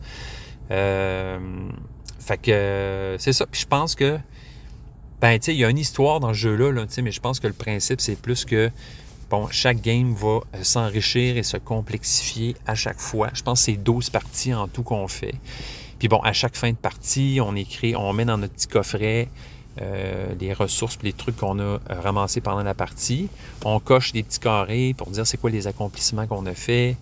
fait 0.70 2.38
que 2.42 3.18
c'est 3.20 3.34
ça. 3.34 3.46
Puis 3.46 3.62
je 3.62 3.68
pense 3.68 3.94
que 3.94 4.18
Ben, 5.20 5.40
tu 5.40 5.46
sais, 5.46 5.54
il 5.56 5.58
y 5.58 5.66
a 5.66 5.70
une 5.70 5.80
histoire 5.80 6.20
dans 6.20 6.30
ce 6.30 6.40
jeu-là, 6.40 6.72
là, 6.72 6.86
mais 7.02 7.12
je 7.12 7.20
pense 7.20 7.40
que 7.40 7.48
le 7.48 7.54
principe, 7.54 8.02
c'est 8.02 8.16
plus 8.16 8.46
que, 8.46 8.70
bon, 9.32 9.48
chaque 9.50 9.82
game 9.82 10.14
va 10.14 10.28
euh, 10.28 10.64
s'enrichir 10.64 11.38
et 11.38 11.44
se 11.44 11.58
complexifier 11.58 12.56
à 12.68 12.76
chaque 12.76 13.00
fois. 13.00 13.30
Je 13.34 13.42
pense 13.42 13.62
que 13.62 13.66
c'est 13.66 13.78
12 13.78 14.12
parties 14.12 14.54
en 14.54 14.68
tout 14.68 14.84
qu'on 14.84 15.08
fait. 15.08 15.34
Puis 15.98 16.08
bon, 16.08 16.20
à 16.20 16.34
chaque 16.34 16.56
fin 16.56 16.70
de 16.70 16.78
partie, 16.78 17.40
on 17.44 17.56
écrit, 17.56 17.96
on 17.96 18.14
met 18.14 18.26
dans 18.26 18.38
notre 18.38 18.54
petit 18.54 18.68
coffret 18.68 19.30
euh, 19.82 20.34
les 20.40 20.54
ressources, 20.54 21.00
les 21.02 21.14
trucs 21.14 21.38
qu'on 21.38 21.60
a 21.60 21.64
euh, 21.64 21.80
ramassés 21.90 22.42
pendant 22.42 22.64
la 22.64 22.76
partie. 22.76 23.30
On 23.66 23.80
coche 23.80 24.12
des 24.12 24.22
petits 24.22 24.40
carrés 24.40 24.94
pour 24.96 25.10
dire 25.10 25.26
c'est 25.26 25.38
quoi 25.38 25.50
les 25.50 25.66
accomplissements 25.66 26.28
qu'on 26.28 26.46
a 26.46 26.54
fait. 26.54 26.96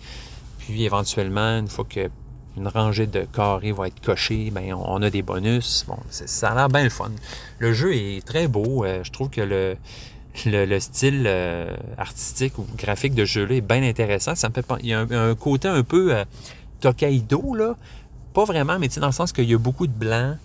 Puis 0.60 0.86
éventuellement, 0.86 1.60
une 1.60 1.68
fois 1.68 1.86
que 1.88 2.10
une 2.58 2.68
rangée 2.68 3.08
de 3.08 3.22
carrés 3.22 3.72
va 3.72 3.88
être 3.88 4.02
cochée, 4.02 4.52
ben 4.52 4.74
on 4.74 5.02
a 5.02 5.10
des 5.10 5.22
bonus. 5.22 5.86
Bon, 5.88 5.98
ça 6.10 6.52
a 6.52 6.56
l'air 6.56 6.70
bien 6.70 6.84
le 6.84 6.90
fun. 6.90 7.12
Le 7.60 7.74
jeu 7.74 7.96
est 7.96 8.26
très 8.26 8.48
beau. 8.48 8.86
Euh, 8.86 9.04
je 9.04 9.12
trouve 9.12 9.30
que 9.30 9.42
le, 9.42 9.76
le, 10.46 10.80
style 10.80 11.30
artistique 11.98 12.58
ou 12.58 12.66
graphique 12.78 13.14
de 13.14 13.26
jeu-là 13.26 13.56
est 13.56 13.62
bien 13.62 13.84
intéressant. 13.84 14.36
Ça 14.36 14.50
Il 14.82 14.88
y 14.88 14.94
a 14.94 15.00
un, 15.00 15.36
côté 15.36 15.68
un 15.68 15.84
peu 15.84 16.16
Tokaido, 16.82 17.56
là. 17.56 17.76
Pas 18.34 18.44
vraiment, 18.44 18.78
mais 18.80 18.90
dans 18.90 19.06
le 19.06 19.14
sens 19.14 19.32
qu'il 19.32 19.50
y 19.50 19.54
a 19.54 19.58
beaucoup 19.58 19.88
de 19.88 19.94
blanc, 19.94 20.36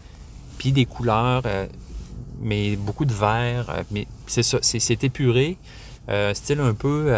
puis 0.58 0.70
des 0.70 0.86
couleurs 0.86 1.42
mais 2.40 2.76
beaucoup 2.76 3.04
de 3.04 3.12
vert. 3.12 3.66
Euh, 3.70 3.82
mais 3.90 4.06
c'est 4.26 4.42
ça, 4.42 4.58
c'est 4.62 5.04
épuré. 5.04 5.56
Euh, 6.08 6.34
style 6.34 6.60
un 6.60 6.74
peu. 6.74 7.12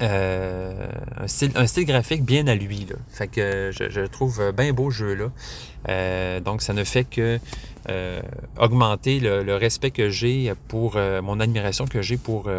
Euh, 0.00 0.88
un, 1.20 1.66
style, 1.66 1.84
graphique 1.84 2.24
bien 2.24 2.46
à 2.46 2.54
lui. 2.54 2.86
Là. 2.88 2.96
Fait 3.10 3.28
que 3.28 3.70
je, 3.72 4.06
trouve 4.06 4.52
bien 4.56 4.72
beau 4.72 4.90
jeu 4.90 5.14
là. 5.14 6.40
donc 6.40 6.62
ça 6.62 6.72
ne 6.72 6.82
fait 6.82 7.04
que 7.04 7.38
augmenter 8.58 9.20
le, 9.20 9.54
respect 9.54 9.90
que 9.90 10.08
j'ai 10.08 10.52
pour 10.68 10.96
mon 11.22 11.38
admiration 11.40 11.86
que 11.86 12.02
j'ai 12.02 12.16
pour 12.16 12.50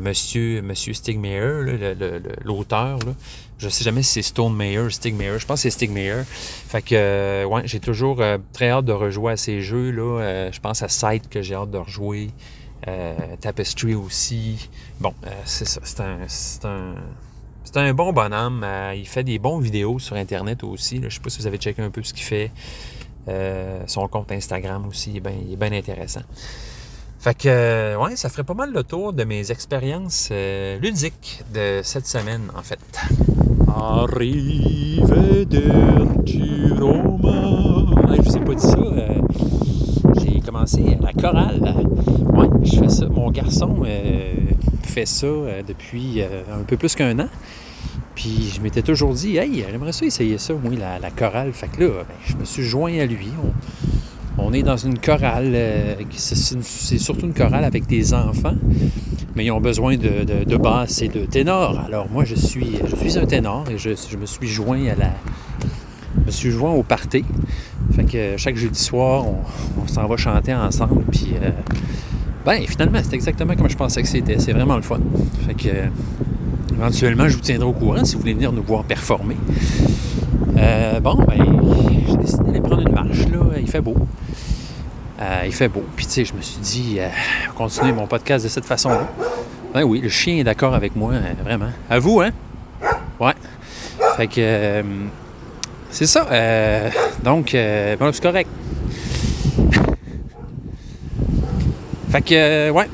Monsieur, 0.00 0.62
Monsieur 0.62 0.92
Stigmeyer, 0.92 1.94
l'auteur. 2.44 2.98
Je 3.62 3.68
sais 3.68 3.84
jamais 3.84 4.02
si 4.02 4.14
c'est 4.14 4.22
Stone 4.22 4.56
Mayer, 4.56 4.90
Stig 4.90 5.14
Je 5.16 5.46
pense 5.46 5.62
que 5.62 5.70
c'est 5.70 5.86
Stig 5.86 5.92
Fait 6.26 6.82
que, 6.82 6.96
euh, 6.96 7.44
ouais, 7.44 7.62
j'ai 7.64 7.78
toujours 7.78 8.20
euh, 8.20 8.36
très 8.52 8.70
hâte 8.70 8.86
de 8.86 8.92
rejouer 8.92 9.34
à 9.34 9.36
ces 9.36 9.60
jeux-là. 9.60 10.20
Euh, 10.20 10.50
je 10.50 10.58
pense 10.58 10.82
à 10.82 10.88
Sight 10.88 11.28
que 11.28 11.42
j'ai 11.42 11.54
hâte 11.54 11.70
de 11.70 11.78
rejouer. 11.78 12.30
Tapestry 13.40 13.94
aussi. 13.94 14.68
Bon, 15.02 15.12
c'est 15.44 15.66
ça. 15.66 15.80
C'est 15.82 16.00
un. 16.00 16.18
C'est 16.28 16.64
un 16.64 16.94
c'est 17.64 17.76
un 17.78 17.92
bon 17.92 18.12
bonhomme. 18.12 18.64
il 18.94 19.08
fait 19.08 19.24
des 19.24 19.40
bons 19.40 19.58
vidéos 19.58 19.98
sur 19.98 20.14
Internet 20.14 20.62
aussi. 20.62 20.98
Je 20.98 21.06
ne 21.06 21.10
sais 21.10 21.18
pas 21.18 21.28
si 21.28 21.38
vous 21.40 21.46
avez 21.48 21.58
checké 21.58 21.82
un 21.82 21.90
peu 21.90 22.04
ce 22.04 22.14
qu'il 22.14 22.22
fait. 22.22 22.52
son 23.86 24.06
compte 24.06 24.30
Instagram 24.30 24.86
aussi, 24.86 25.10
il 25.10 25.16
est 25.16 25.56
bien 25.56 25.72
intéressant. 25.72 26.22
Fait 27.18 27.34
que, 27.36 27.96
ouais, 27.96 28.14
ça 28.14 28.28
ferait 28.28 28.44
pas 28.44 28.54
mal 28.54 28.72
le 28.72 28.84
tour 28.84 29.12
de 29.12 29.24
mes 29.24 29.50
expériences 29.50 30.30
ludiques 30.80 31.42
de 31.52 31.80
cette 31.82 32.06
semaine, 32.06 32.50
en 32.56 32.62
fait. 32.62 32.78
Arrivederci 33.74 35.12
Roma. 36.78 37.86
Ah, 38.06 38.14
je 38.16 38.22
vous 38.22 38.36
ai 38.36 38.40
pas 38.40 38.54
dit 38.54 38.66
ça. 38.66 38.76
Euh, 40.54 40.94
la 41.00 41.12
chorale. 41.12 41.74
Ouais, 42.34 42.46
je 42.62 42.78
fais 42.78 42.88
ça. 42.88 43.06
Mon 43.06 43.30
garçon 43.30 43.82
euh, 43.86 44.34
fait 44.82 45.06
ça 45.06 45.26
euh, 45.26 45.62
depuis 45.66 46.22
un 46.22 46.62
peu 46.64 46.76
plus 46.76 46.94
qu'un 46.94 47.18
an. 47.20 47.28
Puis 48.14 48.52
je 48.54 48.60
m'étais 48.60 48.82
toujours 48.82 49.14
dit, 49.14 49.38
hey, 49.38 49.64
j'aimerais 49.70 49.92
ça 49.92 50.04
essayer 50.04 50.36
ça, 50.36 50.52
moi, 50.52 50.72
la, 51.00 51.10
chorale. 51.10 51.52
Fait 51.52 51.68
que 51.68 51.82
là, 51.82 51.88
ben, 51.88 52.14
je 52.26 52.36
me 52.36 52.44
suis 52.44 52.62
joint 52.62 52.98
à 52.98 53.06
lui. 53.06 53.28
On, 54.36 54.52
est 54.52 54.62
dans 54.62 54.76
une 54.76 54.98
chorale. 54.98 55.56
c'est 56.10 56.98
surtout 56.98 57.26
une 57.26 57.34
chorale 57.34 57.64
avec 57.64 57.86
des 57.86 58.12
enfants 58.12 58.56
mais 59.34 59.46
ils 59.46 59.50
ont 59.50 59.62
besoin 59.62 59.96
de, 59.96 60.44
de, 60.44 60.56
basse 60.58 61.00
et 61.00 61.08
de 61.08 61.24
ténor. 61.24 61.80
Alors 61.86 62.06
moi, 62.10 62.24
je 62.26 62.34
suis, 62.34 62.76
je 62.84 62.94
suis 62.96 63.18
un 63.18 63.24
ténor 63.24 63.64
et 63.70 63.78
je, 63.78 64.16
me 64.18 64.26
suis 64.26 64.46
joint 64.46 64.86
à 64.88 64.94
la... 64.94 65.14
me 66.26 66.30
suis 66.30 66.50
joint 66.50 66.72
au 66.72 66.82
party. 66.82 67.24
Fait 67.94 68.04
que 68.04 68.36
chaque 68.36 68.56
jeudi 68.56 68.78
soir, 68.78 69.24
on, 69.26 69.86
s'en 69.86 70.06
va 70.06 70.16
chanter 70.16 70.54
ensemble. 70.54 71.04
Euh, 71.42 71.50
ben, 72.44 72.62
finalement, 72.66 72.98
c'est 73.02 73.14
exactement 73.14 73.54
comme 73.54 73.68
je 73.68 73.76
pensais 73.76 74.02
que 74.02 74.08
c'était. 74.08 74.38
C'est 74.38 74.52
vraiment 74.52 74.76
le 74.76 74.82
fun. 74.82 75.00
Fait 75.46 75.54
que, 75.54 75.68
éventuellement, 76.74 77.28
je 77.28 77.34
vous 77.34 77.42
tiendrai 77.42 77.68
au 77.68 77.72
courant 77.72 78.04
si 78.04 78.14
vous 78.14 78.20
voulez 78.20 78.34
venir 78.34 78.52
nous 78.52 78.62
voir 78.62 78.84
performer. 78.84 79.36
Euh, 80.56 81.00
bon, 81.00 81.14
ben, 81.26 81.36
j'ai 82.08 82.16
décidé 82.16 82.44
d'aller 82.44 82.60
prendre 82.60 82.82
une 82.82 82.94
marche. 82.94 83.18
Il 83.58 83.68
fait 83.68 83.80
beau. 83.80 83.96
Euh, 85.22 85.42
il 85.46 85.52
fait 85.52 85.68
beau. 85.68 85.84
Puis, 85.94 86.06
tu 86.06 86.12
sais, 86.12 86.24
je 86.24 86.34
me 86.34 86.42
suis 86.42 86.58
dit, 86.60 86.96
euh, 86.98 87.08
continuer 87.56 87.92
mon 87.92 88.06
podcast 88.06 88.44
de 88.44 88.48
cette 88.48 88.64
façon-là. 88.64 89.08
Ben 89.72 89.82
oui, 89.84 90.00
le 90.00 90.08
chien 90.08 90.36
est 90.36 90.44
d'accord 90.44 90.74
avec 90.74 90.96
moi, 90.96 91.12
euh, 91.12 91.20
vraiment. 91.44 91.70
À 91.88 91.98
vous, 91.98 92.20
hein? 92.20 92.30
Ouais. 93.20 93.34
Fait 94.16 94.26
que, 94.26 94.82
c'est 95.92 96.06
ça. 96.06 96.26
donc, 97.22 97.56
bon, 97.98 98.12
c'est 98.12 98.22
correct. 98.22 98.50
Fait 102.10 102.22
que, 102.22 102.70
ouais. 102.70 102.88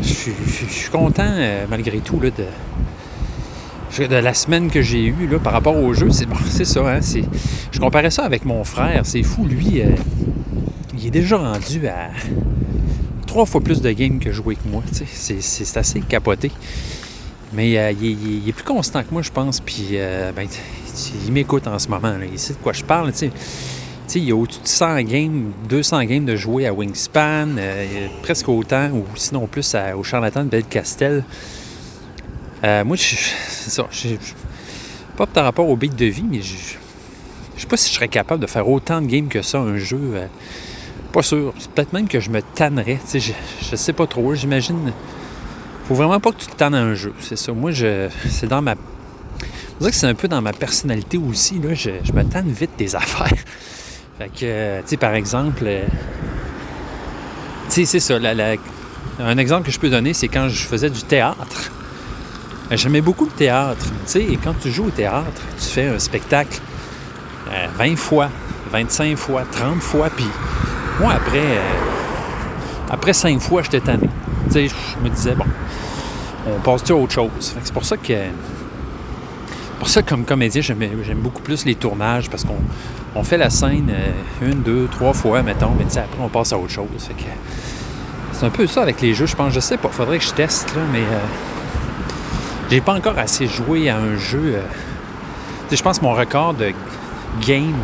Je 0.00 0.66
suis 0.70 0.90
content, 0.90 1.34
malgré 1.68 1.98
tout, 1.98 2.20
là, 2.20 2.30
de, 2.30 4.06
de 4.06 4.16
la 4.16 4.34
semaine 4.34 4.70
que 4.70 4.80
j'ai 4.80 5.04
eue 5.04 5.26
là, 5.30 5.38
par 5.38 5.52
rapport 5.52 5.76
au 5.76 5.92
jeu. 5.92 6.10
C'est 6.10 6.26
bon, 6.28 6.36
ça. 6.36 6.80
Hein, 6.80 7.00
je 7.72 7.80
comparais 7.80 8.10
ça 8.10 8.24
avec 8.24 8.44
mon 8.44 8.62
frère. 8.62 9.00
C'est 9.04 9.24
fou, 9.24 9.44
lui 9.44 9.82
il 10.98 11.06
est 11.06 11.10
déjà 11.10 11.36
rendu 11.36 11.86
à 11.86 12.10
trois 13.26 13.46
fois 13.46 13.60
plus 13.60 13.80
de 13.80 13.90
games 13.92 14.18
que 14.18 14.32
jouer 14.32 14.56
que 14.56 14.68
moi. 14.68 14.82
C'est 14.92 15.76
assez 15.76 16.00
capoté. 16.00 16.50
Mais 17.52 17.78
euh, 17.78 17.92
il, 17.92 18.48
est, 18.48 18.52
plus 18.52 18.64
constant 18.64 19.02
que 19.02 19.12
moi, 19.12 19.22
je 19.22 19.30
pense. 19.30 19.60
Puis 19.60 19.90
euh, 19.92 20.32
ben, 20.32 20.48
il 21.26 21.32
m'écoute 21.32 21.66
en 21.66 21.78
ce 21.78 21.88
moment. 21.88 22.12
Là. 22.12 22.24
Il 22.30 22.38
sait 22.38 22.54
de 22.54 22.58
quoi 22.58 22.72
je 22.72 22.84
parle. 22.84 23.12
Il 24.14 24.24
y 24.24 24.32
a 24.32 24.36
au-dessus 24.36 24.60
de 24.62 24.68
100 24.68 25.02
games, 25.02 25.52
200 25.68 26.04
games 26.04 26.24
de 26.24 26.34
jouer 26.34 26.66
à 26.66 26.72
Wingspan, 26.72 27.56
euh, 27.58 28.06
presque 28.22 28.48
autant, 28.48 28.90
ou 28.90 29.04
sinon 29.16 29.46
plus 29.46 29.76
au 29.96 30.02
charlatan 30.02 30.44
de 30.44 30.48
Belcastel. 30.48 31.24
moi, 32.62 32.96
c'est 32.96 33.70
ça. 33.70 33.86
Pas 35.16 35.26
par 35.26 35.44
rapport 35.44 35.68
au 35.68 35.76
beat 35.76 35.96
de 35.96 36.06
vie, 36.06 36.24
mais 36.28 36.40
je 36.40 36.54
je 37.58 37.62
sais 37.62 37.68
pas 37.68 37.76
si 37.76 37.90
je 37.90 37.96
serais 37.96 38.08
capable 38.08 38.40
de 38.40 38.46
faire 38.46 38.68
autant 38.68 39.02
de 39.02 39.08
games 39.08 39.26
que 39.26 39.42
ça, 39.42 39.58
un 39.58 39.78
jeu. 39.78 39.98
Pas 41.12 41.22
sûr. 41.22 41.52
Peut-être 41.74 41.92
même 41.92 42.06
que 42.06 42.20
je 42.20 42.30
me 42.30 42.40
tannerais. 42.40 43.00
Je, 43.12 43.32
je 43.68 43.76
sais 43.76 43.92
pas 43.92 44.06
trop. 44.06 44.32
J'imagine. 44.36 44.92
Faut 45.88 45.94
vraiment 45.96 46.20
pas 46.20 46.30
que 46.30 46.36
tu 46.36 46.46
te 46.46 46.54
tannes 46.54 46.76
à 46.76 46.82
un 46.82 46.94
jeu. 46.94 47.12
C'est 47.18 47.36
ça. 47.36 47.52
Moi, 47.52 47.72
je, 47.72 48.08
c'est 48.28 48.46
dans 48.46 48.62
ma. 48.62 48.76
Je 49.80 49.86
que 49.86 49.94
c'est 49.94 50.06
un 50.06 50.14
peu 50.14 50.28
dans 50.28 50.42
ma 50.42 50.52
personnalité 50.52 51.18
aussi. 51.18 51.60
Là. 51.60 51.74
Je, 51.74 52.12
me 52.12 52.24
tanne 52.24 52.50
vite 52.50 52.72
des 52.76 52.96
affaires. 52.96 53.38
Fait 54.18 54.28
que, 54.28 54.80
tu 54.80 54.88
sais, 54.88 54.96
par 54.96 55.14
exemple. 55.14 55.62
Euh, 55.66 55.86
c'est 57.68 57.86
ça. 58.00 58.16
un 59.20 59.38
exemple 59.38 59.66
que 59.66 59.72
je 59.72 59.78
peux 59.78 59.90
donner, 59.90 60.14
c'est 60.14 60.28
quand 60.28 60.48
je 60.48 60.64
faisais 60.64 60.90
du 60.90 61.02
théâtre. 61.02 61.70
Ben, 62.68 62.76
j'aimais 62.76 63.00
beaucoup 63.00 63.24
le 63.24 63.30
théâtre. 63.30 63.86
Tu 64.10 64.36
quand 64.42 64.54
tu 64.60 64.70
joues 64.70 64.86
au 64.86 64.90
théâtre, 64.90 65.42
tu 65.58 65.66
fais 65.66 65.86
un 65.86 65.98
spectacle 65.98 66.60
20 67.76 67.92
euh, 67.92 67.96
fois, 67.96 68.30
25 68.72 69.16
fois, 69.16 69.44
30 69.50 69.80
fois, 69.80 70.10
puis 70.10 70.26
moi, 71.00 71.12
après, 71.12 71.38
euh, 71.38 71.60
après 72.90 73.12
cinq 73.12 73.40
fois, 73.40 73.62
j'étais 73.62 73.80
tanné. 73.80 74.08
Tu 74.52 74.68
je 74.68 75.04
me 75.04 75.08
disais, 75.08 75.34
bon, 75.34 75.44
on 76.46 76.60
passe 76.60 76.90
à 76.90 76.94
autre 76.94 77.12
chose? 77.12 77.54
C'est 77.62 77.72
pour 77.72 77.84
ça 77.84 77.96
que. 77.96 78.14
Pour 79.78 79.88
ça, 79.88 80.02
comme 80.02 80.24
comédien, 80.24 80.60
j'aime 80.60 81.18
beaucoup 81.18 81.42
plus 81.42 81.64
les 81.64 81.74
tournages 81.74 82.28
parce 82.28 82.44
qu'on 82.44 82.58
on 83.14 83.22
fait 83.22 83.36
la 83.36 83.50
scène 83.50 83.90
euh, 83.90 84.50
une, 84.50 84.62
deux, 84.62 84.88
trois 84.90 85.12
fois, 85.12 85.42
mettons, 85.42 85.70
mais 85.78 85.84
après, 85.84 86.20
on 86.20 86.28
passe 86.28 86.52
à 86.52 86.58
autre 86.58 86.72
chose. 86.72 86.86
c'est 88.32 88.46
un 88.46 88.50
peu 88.50 88.66
ça 88.66 88.82
avec 88.82 89.00
les 89.00 89.14
jeux, 89.14 89.26
je 89.26 89.36
pense. 89.36 89.52
Je 89.52 89.60
sais 89.60 89.76
pas, 89.76 89.88
faudrait 89.88 90.18
que 90.18 90.24
je 90.24 90.32
teste, 90.32 90.74
là, 90.74 90.82
mais 90.92 91.00
euh, 91.00 91.18
j'ai 92.70 92.80
pas 92.80 92.94
encore 92.94 93.18
assez 93.18 93.46
joué 93.46 93.88
à 93.88 93.98
un 93.98 94.16
jeu. 94.16 94.56
je 95.70 95.82
pense 95.82 96.00
que 96.00 96.04
mon 96.04 96.12
record 96.12 96.54
de 96.54 96.72
game 97.46 97.74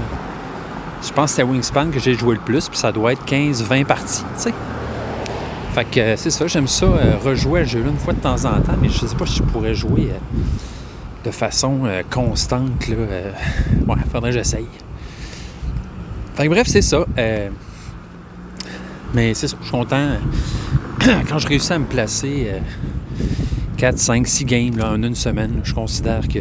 je 1.07 1.12
pense 1.12 1.30
que 1.30 1.36
c'est 1.36 1.42
à 1.42 1.45
Wingspan 1.45 1.90
que 1.90 2.01
j'ai 2.01 2.14
joué 2.14 2.34
le 2.34 2.40
plus, 2.40 2.68
puis 2.68 2.78
ça 2.78 2.90
doit 2.90 3.12
être 3.12 3.24
15-20 3.26 3.84
parties. 3.84 4.24
Fait 5.72 5.84
que 5.84 6.01
euh, 6.01 6.16
c'est 6.16 6.30
ça, 6.30 6.47
j'aime 6.47 6.68
ça, 6.68 6.86
euh, 6.86 7.16
rejouer 7.22 7.61
le 7.61 7.66
jeu-là 7.66 7.90
une 7.90 7.99
fois 7.99 8.14
de 8.14 8.20
temps 8.20 8.45
en 8.45 8.61
temps, 8.61 8.76
mais 8.80 8.88
je 8.88 9.07
sais 9.07 9.16
pas 9.16 9.26
si 9.26 9.38
je 9.38 9.42
pourrais 9.42 9.74
jouer 9.74 10.11
euh, 10.12 10.18
de 11.25 11.31
façon 11.31 11.83
constante, 12.11 12.89
là. 12.89 12.97
ouais, 13.89 14.01
faudrait 14.12 14.31
que 14.31 14.37
j'essaye. 14.37 14.66
Que 16.37 16.49
bref, 16.49 16.66
c'est 16.66 16.83
ça. 16.83 17.05
mais 19.14 19.35
c'est 19.35 19.49
ça, 19.49 19.57
je 19.61 19.64
suis 19.64 19.72
content 19.72 20.16
quand 21.29 21.39
je 21.39 21.49
réussis 21.49 21.72
à 21.72 21.79
me 21.79 21.87
placer 21.87 22.49
4, 23.77 23.99
5, 23.99 24.27
6 24.27 24.45
games 24.45 24.81
en 24.83 25.03
une 25.03 25.14
semaine, 25.14 25.61
je 25.64 25.75
considère 25.75 26.27
que 26.29 26.39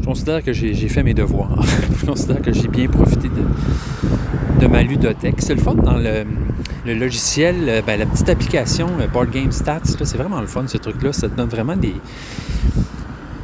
je 0.00 0.06
considère 0.06 0.42
que 0.42 0.52
j'ai 0.52 0.88
fait 0.88 1.02
mes 1.02 1.14
devoirs. 1.14 1.62
je 2.00 2.06
considère 2.06 2.40
que 2.40 2.52
j'ai 2.52 2.68
bien 2.68 2.86
profité 2.88 3.28
de, 3.28 4.60
de 4.60 4.66
ma 4.66 4.82
ludothèque. 4.82 5.36
C'est 5.38 5.54
le 5.54 5.60
fun 5.60 5.74
dans 5.74 5.96
le, 5.96 6.24
logiciel, 6.94 7.82
ben, 7.86 7.98
la 7.98 8.06
petite 8.06 8.28
application 8.28 8.88
Board 9.12 9.30
Game 9.30 9.52
Stats. 9.52 9.80
C'est 9.84 10.16
vraiment 10.16 10.40
le 10.40 10.46
fun 10.46 10.66
ce 10.66 10.78
truc-là. 10.78 11.12
Ça 11.12 11.28
te 11.28 11.36
donne 11.36 11.48
vraiment 11.48 11.76
des. 11.76 11.94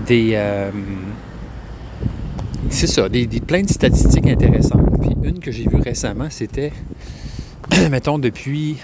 Des 0.07 0.37
c'est 2.71 2.87
ça, 2.87 3.09
des, 3.09 3.27
plein 3.27 3.63
de 3.63 3.71
statistiques 3.71 4.27
intéressantes. 4.27 5.01
Puis 5.01 5.11
une 5.23 5.39
que 5.39 5.53
j'ai 5.53 5.65
vue 5.65 5.81
récemment, 5.81 6.27
c'était, 6.31 6.73
mettons, 7.91 8.19
depuis 8.19 8.77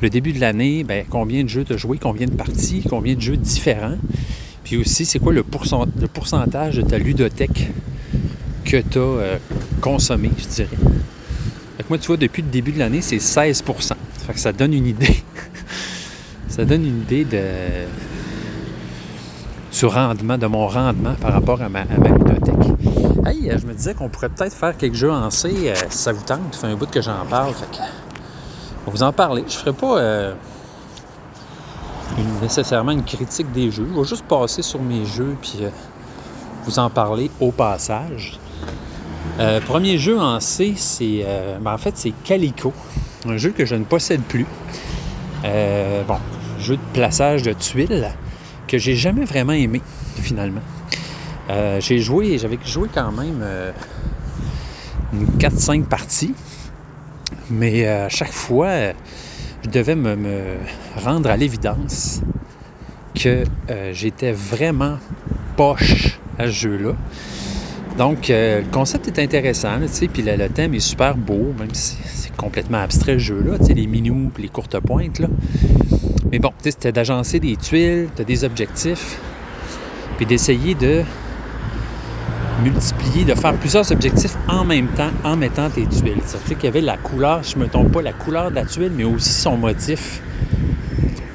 le 0.00 0.10
début 0.10 0.32
de 0.32 0.40
l'année, 0.40 0.84
ben, 0.84 1.04
combien 1.08 1.42
de 1.42 1.48
jeux 1.48 1.64
tu 1.64 1.74
as 1.74 1.76
joué, 1.76 1.98
combien 1.98 2.26
de 2.26 2.32
parties, 2.32 2.82
combien 2.88 3.14
de 3.14 3.20
jeux 3.20 3.36
différents. 3.36 3.96
Puis 4.64 4.76
aussi, 4.76 5.04
c'est 5.04 5.18
quoi 5.18 5.32
le, 5.32 5.42
pourcentage 5.42 6.76
de 6.76 6.82
ta 6.82 6.98
ludothèque 6.98 7.70
que 8.64 8.76
tu 8.78 8.98
as 8.98 9.00
euh, 9.00 9.38
consommé, 9.80 10.30
je 10.38 10.46
dirais? 10.46 10.76
Fait 11.76 11.84
moi, 11.88 11.98
tu 11.98 12.06
vois, 12.06 12.16
depuis 12.16 12.42
le 12.42 12.48
début 12.48 12.72
de 12.72 12.78
l'année, 12.78 13.00
c'est 13.00 13.18
16 13.18 13.64
Fait 14.26 14.32
que 14.32 14.40
ça 14.40 14.52
donne 14.52 14.74
une 14.74 14.86
idée. 14.86 15.16
ça 16.48 16.64
donne 16.64 16.84
une 16.84 17.02
idée 17.02 17.24
de, 17.24 17.38
du 19.72 19.86
rendement, 19.86 20.38
de 20.38 20.46
mon 20.46 20.66
rendement 20.66 21.14
par 21.20 21.32
rapport 21.32 21.62
à 21.62 21.68
ma, 21.68 21.80
à 21.80 21.98
ma 21.98 22.08
ludothèque. 22.08 22.54
Hey, 23.26 23.52
je 23.58 23.66
me 23.66 23.74
disais 23.74 23.94
qu'on 23.94 24.08
pourrait 24.08 24.30
peut-être 24.30 24.54
faire 24.54 24.76
quelques 24.76 24.94
jeux 24.94 25.12
en 25.12 25.30
C, 25.30 25.50
euh, 25.52 25.74
si 25.90 25.98
ça 25.98 26.12
vous 26.12 26.22
tente. 26.22 26.40
Ça 26.52 26.60
fait 26.60 26.66
un 26.68 26.76
bout 26.76 26.90
que 26.90 27.02
j'en 27.02 27.24
parle. 27.28 27.52
On 28.86 28.90
va 28.90 28.92
vous 28.92 29.02
en 29.02 29.12
parler. 29.12 29.44
Je 29.46 29.54
ferai 29.54 29.72
pas 29.72 29.98
euh, 29.98 30.34
nécessairement 32.40 32.92
une 32.92 33.04
critique 33.04 33.52
des 33.52 33.70
jeux. 33.70 33.86
Je 33.92 34.00
vais 34.00 34.06
juste 34.06 34.24
passer 34.24 34.62
sur 34.62 34.80
mes 34.80 35.04
jeux 35.04 35.36
puis 35.42 35.58
euh, 35.62 35.70
vous 36.64 36.78
en 36.78 36.88
parler 36.88 37.30
au 37.40 37.50
passage. 37.50 38.38
premier 39.66 39.98
jeu 39.98 40.18
en 40.18 40.40
C, 40.40 40.74
c'est 40.76 41.26
ben, 41.60 41.72
en 41.72 41.78
fait 41.78 41.96
c'est 41.96 42.12
Calico, 42.24 42.72
un 43.26 43.36
jeu 43.36 43.50
que 43.50 43.64
je 43.64 43.74
ne 43.74 43.84
possède 43.84 44.22
plus. 44.22 44.46
bon, 45.42 46.18
jeu 46.58 46.76
de 46.76 46.82
plaçage 46.92 47.42
de 47.42 47.52
tuiles 47.52 48.10
que 48.68 48.78
j'ai 48.78 48.94
jamais 48.94 49.24
vraiment 49.24 49.54
aimé 49.54 49.82
finalement. 50.20 50.60
Euh, 51.50 51.80
j'ai 51.80 51.98
joué, 51.98 52.38
j'avais 52.38 52.58
joué 52.64 52.88
quand 52.92 53.10
même 53.10 53.40
euh, 53.42 53.72
une 55.12 55.24
4-5 55.38 55.84
parties, 55.84 56.34
mais 57.50 57.86
euh, 57.86 58.06
à 58.06 58.08
chaque 58.08 58.32
fois, 58.32 58.92
je 59.64 59.70
devais 59.70 59.96
me, 59.96 60.16
rendre 60.96 61.30
à 61.30 61.36
l'évidence 61.36 62.20
que 63.14 63.44
j'étais 63.92 64.32
vraiment 64.32 64.98
poche 65.56 66.20
à 66.38 66.46
ce 66.46 66.52
jeu-là. 66.52 66.92
Donc, 67.96 68.28
le 68.28 68.62
concept 68.70 69.08
est 69.08 69.20
intéressant, 69.20 69.80
puis 70.12 70.22
le, 70.22 70.48
thème 70.48 70.74
est 70.74 70.80
super 70.80 71.16
beau, 71.16 71.52
même 71.58 71.72
si 71.72 71.96
c'est 72.04 72.36
complètement 72.36 72.78
abstrait 72.78 73.14
le 73.14 73.18
jeu-là, 73.18 73.56
les 73.74 73.86
minous 73.88 74.30
les 74.38 74.48
courtes 74.48 74.78
pointes, 74.78 75.18
là. 75.18 75.28
Mais 76.30 76.38
bon, 76.38 76.52
c'était 76.62 76.92
d'agencer 76.92 77.40
des 77.40 77.56
tuiles, 77.56 78.08
tu 78.14 78.24
des 78.24 78.44
objectifs, 78.44 79.18
puis 80.18 80.26
d'essayer 80.26 80.74
de 80.74 81.02
multiplier, 82.62 83.24
de 83.24 83.34
faire 83.34 83.54
plusieurs 83.54 83.90
objectifs 83.92 84.36
en 84.46 84.64
même 84.64 84.88
temps 84.88 85.10
en 85.24 85.36
mettant 85.36 85.70
tes 85.70 85.86
tuiles. 85.86 86.20
Fait 86.20 86.54
qu'il 86.54 86.64
y 86.64 86.68
avait 86.68 86.82
la 86.82 86.98
couleur, 86.98 87.42
je 87.42 87.56
ne 87.56 87.62
me 87.62 87.68
trompe 87.68 87.92
pas, 87.92 88.02
la 88.02 88.12
couleur 88.12 88.50
de 88.50 88.56
la 88.56 88.66
tuile, 88.66 88.92
mais 88.94 89.04
aussi 89.04 89.32
son 89.32 89.56
motif. 89.56 90.20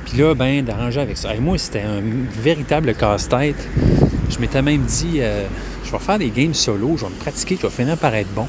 Puis 0.05 0.17
là, 0.19 0.35
ben, 0.35 0.63
d'arranger 0.63 1.01
avec 1.01 1.17
ça. 1.17 1.33
Et 1.33 1.39
moi, 1.39 1.57
c'était 1.57 1.81
un 1.81 2.01
véritable 2.39 2.93
casse-tête. 2.93 3.67
Je 4.29 4.37
m'étais 4.37 4.61
même 4.61 4.81
dit, 4.81 5.21
euh, 5.21 5.47
je 5.83 5.91
vais 5.91 5.99
faire 5.99 6.19
des 6.19 6.29
games 6.29 6.53
solo, 6.53 6.97
je 6.97 7.05
vais 7.05 7.11
me 7.11 7.15
pratiquer, 7.15 7.57
je 7.59 7.65
vais 7.65 7.73
finir 7.73 7.97
par 7.97 8.13
être 8.13 8.31
bon. 8.33 8.47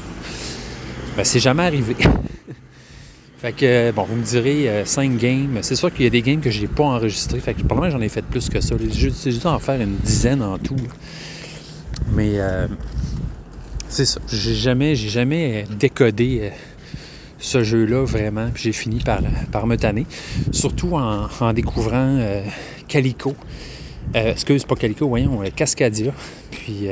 Ben, 1.17 1.23
c'est 1.23 1.39
jamais 1.39 1.63
arrivé. 1.63 1.95
fait 3.45 3.53
que, 3.53 3.91
bon, 3.91 4.05
vous 4.05 4.15
me 4.15 4.23
direz, 4.23 4.81
5 4.85 5.11
euh, 5.11 5.17
games. 5.17 5.59
C'est 5.61 5.75
sûr 5.75 5.93
qu'il 5.93 6.03
y 6.03 6.07
a 6.07 6.09
des 6.09 6.23
games 6.23 6.41
que 6.41 6.49
je 6.49 6.61
n'ai 6.61 6.67
pas 6.67 6.83
enregistrés. 6.83 7.39
Fait 7.39 7.53
que, 7.53 7.61
probablement, 7.61 7.91
j'en 7.91 8.01
ai 8.01 8.09
fait 8.09 8.23
plus 8.23 8.49
que 8.49 8.59
ça. 8.59 8.75
J'ai 8.79 9.11
juste 9.11 9.45
en 9.45 9.59
faire 9.59 9.79
une 9.79 9.97
dizaine 9.97 10.41
en 10.41 10.57
tout. 10.57 10.75
Mais 12.15 12.39
euh, 12.39 12.67
c'est 13.87 14.05
ça. 14.05 14.19
J'ai 14.33 14.55
jamais, 14.55 14.95
j'ai 14.95 15.09
jamais 15.09 15.65
décodé 15.77 16.39
euh, 16.41 16.49
ce 17.37 17.63
jeu-là 17.63 18.03
vraiment. 18.03 18.49
J'ai 18.55 18.71
fini 18.71 18.97
par, 19.01 19.19
par 19.51 19.67
me 19.67 19.75
tanner. 19.75 20.07
Surtout 20.51 20.95
en, 20.95 21.53
découvrant 21.53 22.17
euh, 22.19 22.41
Calico. 22.87 23.35
excuse, 24.15 24.65
pas 24.65 24.75
Calico, 24.75 25.07
voyons, 25.07 25.39
Cascadia. 25.55 26.13
Puis 26.49 26.87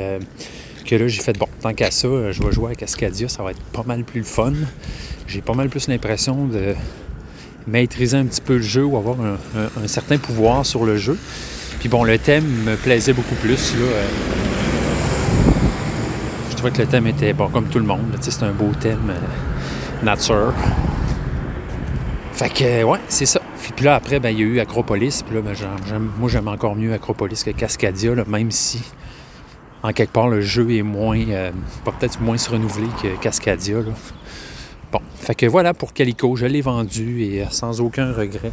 que 0.84 0.94
là, 0.96 1.08
j'ai 1.08 1.22
fait, 1.22 1.38
bon, 1.38 1.48
tant 1.60 1.72
qu'à 1.72 1.90
ça, 1.90 2.32
je 2.32 2.42
vais 2.42 2.52
jouer 2.52 2.72
à 2.72 2.74
Cascadia, 2.74 3.28
ça 3.28 3.42
va 3.42 3.52
être 3.52 3.62
pas 3.72 3.82
mal 3.84 4.04
plus 4.04 4.24
fun. 4.24 4.52
J'ai 5.26 5.40
pas 5.40 5.54
mal 5.54 5.68
plus 5.68 5.88
l'impression 5.88 6.46
de 6.46 6.74
maîtriser 7.66 8.16
un 8.16 8.26
petit 8.26 8.42
peu 8.42 8.56
le 8.56 8.62
jeu 8.62 8.84
ou 8.84 8.96
avoir 8.96 9.16
un, 9.20 9.88
certain 9.88 10.18
pouvoir 10.18 10.66
sur 10.66 10.84
le 10.84 10.96
jeu. 10.96 11.18
Puis 11.80 11.88
bon, 11.88 12.04
le 12.04 12.18
thème 12.18 12.44
me 12.64 12.76
plaisait 12.76 13.12
beaucoup 13.12 13.34
plus. 13.36 13.74
Là, 13.74 13.86
que 16.70 16.82
le 16.82 16.86
thème 16.86 17.06
était, 17.06 17.32
bon, 17.32 17.48
comme 17.48 17.66
tout 17.66 17.78
le 17.78 17.84
monde, 17.84 18.16
c'est 18.20 18.42
un 18.42 18.52
beau 18.52 18.70
thème 18.80 19.10
euh, 19.10 20.04
nature. 20.04 20.52
Fait 22.32 22.48
que, 22.48 22.82
ouais, 22.84 22.98
c'est 23.08 23.26
ça. 23.26 23.40
Puis 23.76 23.84
là, 23.84 23.94
après, 23.94 24.20
ben, 24.20 24.30
il 24.30 24.38
y 24.38 24.42
a 24.42 24.46
eu 24.46 24.60
Acropolis. 24.60 25.22
Puis 25.26 25.36
là, 25.36 25.42
ben, 25.42 25.54
moi, 26.18 26.28
j'aime 26.28 26.48
encore 26.48 26.74
mieux 26.74 26.92
Acropolis 26.92 27.42
que 27.44 27.50
Cascadia, 27.50 28.12
même 28.26 28.50
si, 28.50 28.82
en 29.84 29.92
quelque 29.92 30.12
part, 30.12 30.28
le 30.28 30.40
jeu 30.40 30.70
est 30.74 30.82
moins, 30.82 31.20
euh, 31.28 31.52
peut-être 31.84 32.18
moins 32.18 32.38
se 32.38 32.48
renouvelé 32.48 32.86
que 33.02 33.20
Cascadia. 33.20 33.76
Bon, 34.90 35.00
fait 35.16 35.34
que 35.34 35.44
voilà 35.44 35.74
pour 35.74 35.92
Calico. 35.92 36.36
Je 36.36 36.46
l'ai 36.46 36.62
vendu 36.62 37.22
et 37.22 37.42
euh, 37.42 37.46
sans 37.50 37.82
aucun 37.82 38.10
regret. 38.14 38.52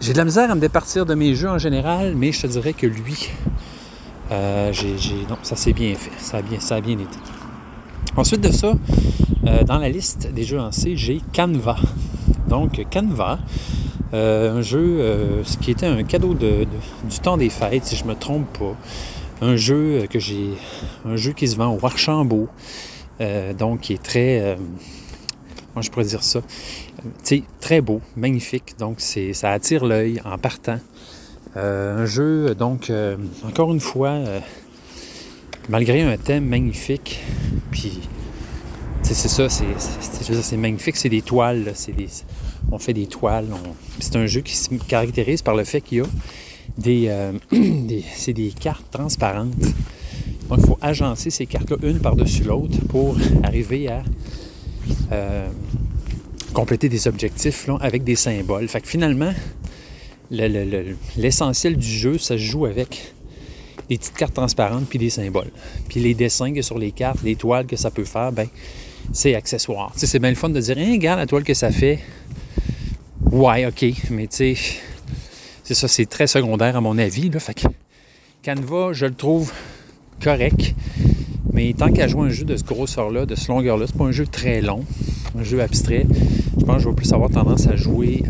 J'ai 0.00 0.12
de 0.12 0.18
la 0.18 0.24
misère 0.24 0.50
à 0.50 0.56
me 0.56 0.60
départir 0.60 1.06
de 1.06 1.14
mes 1.14 1.36
jeux 1.36 1.48
en 1.48 1.58
général, 1.58 2.14
mais 2.16 2.32
je 2.32 2.42
te 2.42 2.46
dirais 2.48 2.72
que 2.72 2.88
lui, 2.88 3.30
euh, 4.32 4.72
non, 5.28 5.38
ça 5.44 5.54
s'est 5.54 5.72
bien 5.72 5.94
fait. 5.94 6.10
Ça 6.18 6.38
a 6.38 6.42
bien, 6.42 6.58
ça 6.58 6.74
a 6.74 6.80
bien 6.80 6.98
été. 6.98 7.18
Ensuite 8.16 8.40
de 8.40 8.50
ça, 8.50 8.72
dans 9.64 9.78
la 9.78 9.88
liste 9.88 10.32
des 10.32 10.42
jeux 10.42 10.58
en 10.58 10.72
C, 10.72 10.96
j'ai 10.96 11.20
Canva. 11.32 11.76
Donc, 12.48 12.84
Canva, 12.90 13.38
un 14.12 14.62
jeu, 14.62 15.42
ce 15.44 15.56
qui 15.58 15.70
était 15.70 15.86
un 15.86 16.02
cadeau 16.02 16.34
de, 16.34 16.66
du 17.08 17.18
temps 17.20 17.36
des 17.36 17.50
fêtes, 17.50 17.84
si 17.84 17.94
je 17.94 18.04
me 18.04 18.14
trompe 18.14 18.58
pas. 18.58 18.74
Un 19.40 19.56
jeu 19.56 20.06
que 20.10 20.18
j'ai, 20.18 20.50
un 21.04 21.16
jeu 21.16 21.32
qui 21.32 21.48
se 21.48 21.56
vend 21.56 21.74
au 21.74 21.84
Archambault, 21.84 22.48
donc 23.58 23.80
qui 23.80 23.94
est 23.94 24.02
très, 24.02 24.56
moi 25.74 25.82
je 25.82 25.90
pourrais 25.90 26.04
dire 26.04 26.22
ça, 26.22 26.40
très 27.60 27.80
beau, 27.80 28.00
magnifique. 28.16 28.74
Donc, 28.78 28.96
c'est, 28.98 29.32
ça 29.32 29.52
attire 29.52 29.84
l'œil 29.84 30.20
en 30.24 30.38
partant. 30.38 30.78
Euh, 31.56 32.02
un 32.02 32.06
jeu, 32.06 32.54
donc, 32.54 32.90
euh, 32.90 33.16
encore 33.46 33.72
une 33.72 33.80
fois, 33.80 34.10
euh, 34.10 34.40
malgré 35.68 36.02
un 36.02 36.16
thème 36.16 36.46
magnifique, 36.46 37.20
puis, 37.70 38.00
c'est 39.02 39.14
ça, 39.28 39.48
c'est 39.48 40.56
magnifique, 40.56 40.96
c'est 40.96 41.08
des 41.08 41.22
toiles, 41.22 41.72
on 42.70 42.78
fait 42.78 42.92
des 42.92 43.06
toiles. 43.06 43.48
C'est 43.98 44.14
un 44.16 44.26
jeu 44.26 44.40
qui 44.40 44.56
se 44.56 44.72
caractérise 44.86 45.42
par 45.42 45.56
le 45.56 45.64
fait 45.64 45.80
qu'il 45.80 45.98
y 45.98 46.00
a 46.00 46.04
des, 46.78 48.04
c'est 48.14 48.32
des 48.32 48.50
cartes 48.50 48.90
transparentes. 48.90 49.54
Donc, 50.48 50.58
il 50.58 50.66
faut 50.66 50.78
agencer 50.80 51.30
ces 51.30 51.46
cartes-là 51.46 51.76
une 51.82 52.00
par-dessus 52.00 52.42
l'autre 52.42 52.78
pour 52.88 53.16
arriver 53.44 53.88
à 53.88 54.02
compléter 56.52 56.88
des 56.88 57.06
objectifs 57.06 57.68
avec 57.80 58.04
des 58.04 58.16
symboles. 58.16 58.68
Fait 58.68 58.80
que 58.80 58.88
finalement, 58.88 59.32
l'essentiel 60.30 61.76
du 61.76 61.88
jeu, 61.88 62.18
ça 62.18 62.34
se 62.34 62.42
joue 62.42 62.66
avec 62.66 63.14
des 63.88 63.98
petites 63.98 64.16
cartes 64.16 64.34
transparentes 64.34 64.86
puis 64.88 64.98
des 64.98 65.10
symboles. 65.10 65.50
Puis 65.88 66.00
les 66.00 66.14
dessins 66.14 66.52
que 66.52 66.62
sur 66.62 66.78
les 66.78 66.92
cartes, 66.92 67.22
les 67.22 67.36
toiles 67.36 67.66
que 67.66 67.76
ça 67.76 67.90
peut 67.90 68.04
faire, 68.04 68.32
ben 68.32 68.46
c'est 69.12 69.34
accessoire. 69.34 69.92
c'est 69.96 70.18
bien 70.18 70.30
le 70.30 70.36
fun 70.36 70.50
de 70.50 70.60
dire, 70.60 70.76
hein, 70.78 70.92
regarde 70.92 71.18
la 71.18 71.26
toile 71.26 71.42
que 71.42 71.54
ça 71.54 71.70
fait. 71.70 71.98
Ouais, 73.30 73.66
ok, 73.66 73.86
mais 74.10 74.26
tu 74.26 74.54
sais, 74.54 74.56
c'est 75.70 75.74
ça, 75.74 75.86
c'est 75.86 76.06
très 76.06 76.26
secondaire 76.26 76.76
à 76.76 76.80
mon 76.80 76.98
avis. 76.98 77.30
Là, 77.30 77.38
fait 77.38 77.64
Canva, 78.44 78.92
je 78.92 79.06
le 79.06 79.14
trouve 79.14 79.52
correct. 80.20 80.74
Mais 81.52 81.72
tant 81.74 81.92
qu'à 81.92 82.08
jouer 82.08 82.26
un 82.26 82.28
jeu 82.28 82.44
de 82.44 82.56
ce 82.56 82.64
grosseur-là, 82.64 83.24
de 83.24 83.36
ce 83.36 83.52
longueur-là, 83.52 83.86
c'est 83.86 83.96
pas 83.96 84.06
un 84.06 84.10
jeu 84.10 84.26
très 84.26 84.62
long, 84.62 84.84
un 85.38 85.44
jeu 85.44 85.60
abstrait. 85.62 86.06
Je 86.58 86.64
pense 86.64 86.78
que 86.78 86.82
je 86.82 86.88
vais 86.88 86.94
plus 86.96 87.12
avoir 87.12 87.30
tendance 87.30 87.68
à 87.68 87.76
jouer 87.76 88.24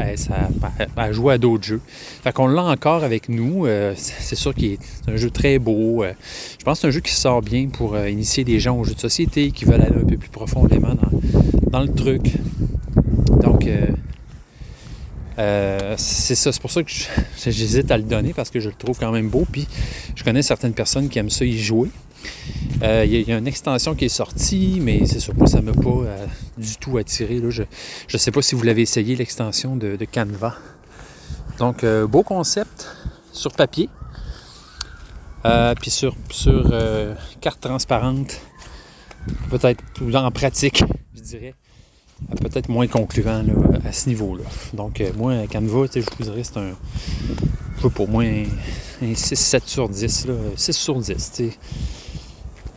à, 0.99 1.13
jouer 1.13 1.33
à 1.33 1.39
d'autres 1.39 1.65
jeux. 1.65 1.81
Fait 2.23 2.31
qu'on 2.31 2.47
l'a 2.47 2.65
encore 2.65 3.05
avec 3.05 3.31
nous. 3.31 3.65
Euh, 3.65 3.95
c'est 3.97 4.37
sûr 4.37 4.55
qu'il 4.55 4.73
est 4.73 4.79
un 5.09 5.17
jeu 5.17 5.31
très 5.31 5.59
beau. 5.59 6.05
Euh, 6.05 6.13
je 6.59 6.63
pense 6.63 6.77
que 6.77 6.81
c'est 6.83 6.89
un 6.89 6.91
jeu 6.91 7.01
qui 7.01 7.15
sort 7.15 7.41
bien 7.41 7.69
pour 7.69 7.95
euh, 7.95 8.11
initier 8.11 8.45
des 8.45 8.61
gens 8.61 8.79
aux 8.79 8.85
jeux 8.85 8.95
de 8.95 9.01
société 9.01 9.51
qui 9.51 9.65
veulent 9.65 9.81
aller 9.81 9.97
un 9.97 10.07
peu 10.07 10.19
plus 10.19 10.29
profondément 10.29 10.95
dans, 11.71 11.81
le 11.81 11.89
truc. 11.89 12.35
Donc, 13.43 13.67
c'est 15.97 16.35
ça. 16.35 16.53
C'est 16.53 16.61
pour 16.61 16.71
ça 16.71 16.83
que 16.83 16.91
j'hésite 17.47 17.91
à 17.91 17.97
le 17.97 18.05
donner 18.05 18.33
parce 18.33 18.51
que 18.51 18.61
je 18.61 18.69
le 18.69 18.75
trouve 18.75 18.99
quand 18.99 19.13
même 19.13 19.29
beau. 19.29 19.47
Puis, 19.51 19.67
je 20.15 20.25
connais 20.25 20.43
certaines 20.43 20.75
personnes 20.75 21.09
qui 21.09 21.19
aiment 21.19 21.31
ça 21.31 21.45
y 21.45 21.59
jouer. 21.59 21.91
Euh, 22.83 23.05
Il 23.07 23.29
y, 23.29 23.33
a- 23.33 23.39
une 23.39 23.47
extension 23.47 23.95
qui 23.95 24.07
est 24.07 24.09
sortie, 24.11 24.79
mais 24.81 25.07
c'est 25.07 25.21
sûr, 25.21 25.35
moi, 25.35 25.47
ça 25.47 25.61
ne 25.61 25.71
m'a 25.71 25.73
pas 25.73 25.89
euh, 25.91 26.27
du 26.59 26.77
tout 26.77 26.99
attiré. 26.99 27.39
là. 27.39 27.51
Je 27.51 27.63
ne 27.63 28.19
sais 28.19 28.31
pas 28.31 28.43
si 28.43 28.55
vous 28.55 28.63
l'avez 28.63 28.83
essayé, 28.83 29.17
l'extension 29.17 29.77
de, 29.77 29.99
Canva. 30.11 30.57
Donc, 31.59 31.85
euh, 31.85 32.07
beau 32.07 32.23
concept 32.23 32.89
sur 33.33 33.53
papier. 33.53 33.89
Euh, 35.47 35.75
puis 35.81 35.91
sur, 35.91 36.15
sur 36.31 36.69
euh, 36.73 37.15
carte 37.41 37.61
transparente, 37.61 38.41
peut-être 39.51 39.83
en 40.15 40.31
pratique, 40.31 40.85
je 41.17 41.21
dirais, 41.23 41.55
euh, 41.55 41.70
peut-être 42.41 42.69
moins 42.69 42.87
concluant 42.87 43.45
à 43.85 43.93
ce 43.93 44.09
niveau-là. 44.09 44.45
Donc, 44.73 45.01
euh, 45.01 45.11
moi, 45.17 45.35
Canva, 45.51 45.87
je 45.95 46.01
vous 46.01 46.25
dirais, 46.25 46.43
c'est 46.43 46.59
un, 46.59 46.71
je 47.83 47.89
pour 47.89 48.09
moi, 48.09 48.25
un, 48.25 48.45
un 49.03 49.13
6-7 49.13 49.63
sur 49.67 49.89
10, 49.89 50.27
là, 50.27 50.35
6 50.57 50.73
sur 50.73 50.97
10. 50.97 51.07
tu 51.07 51.23
sais. 51.33 51.51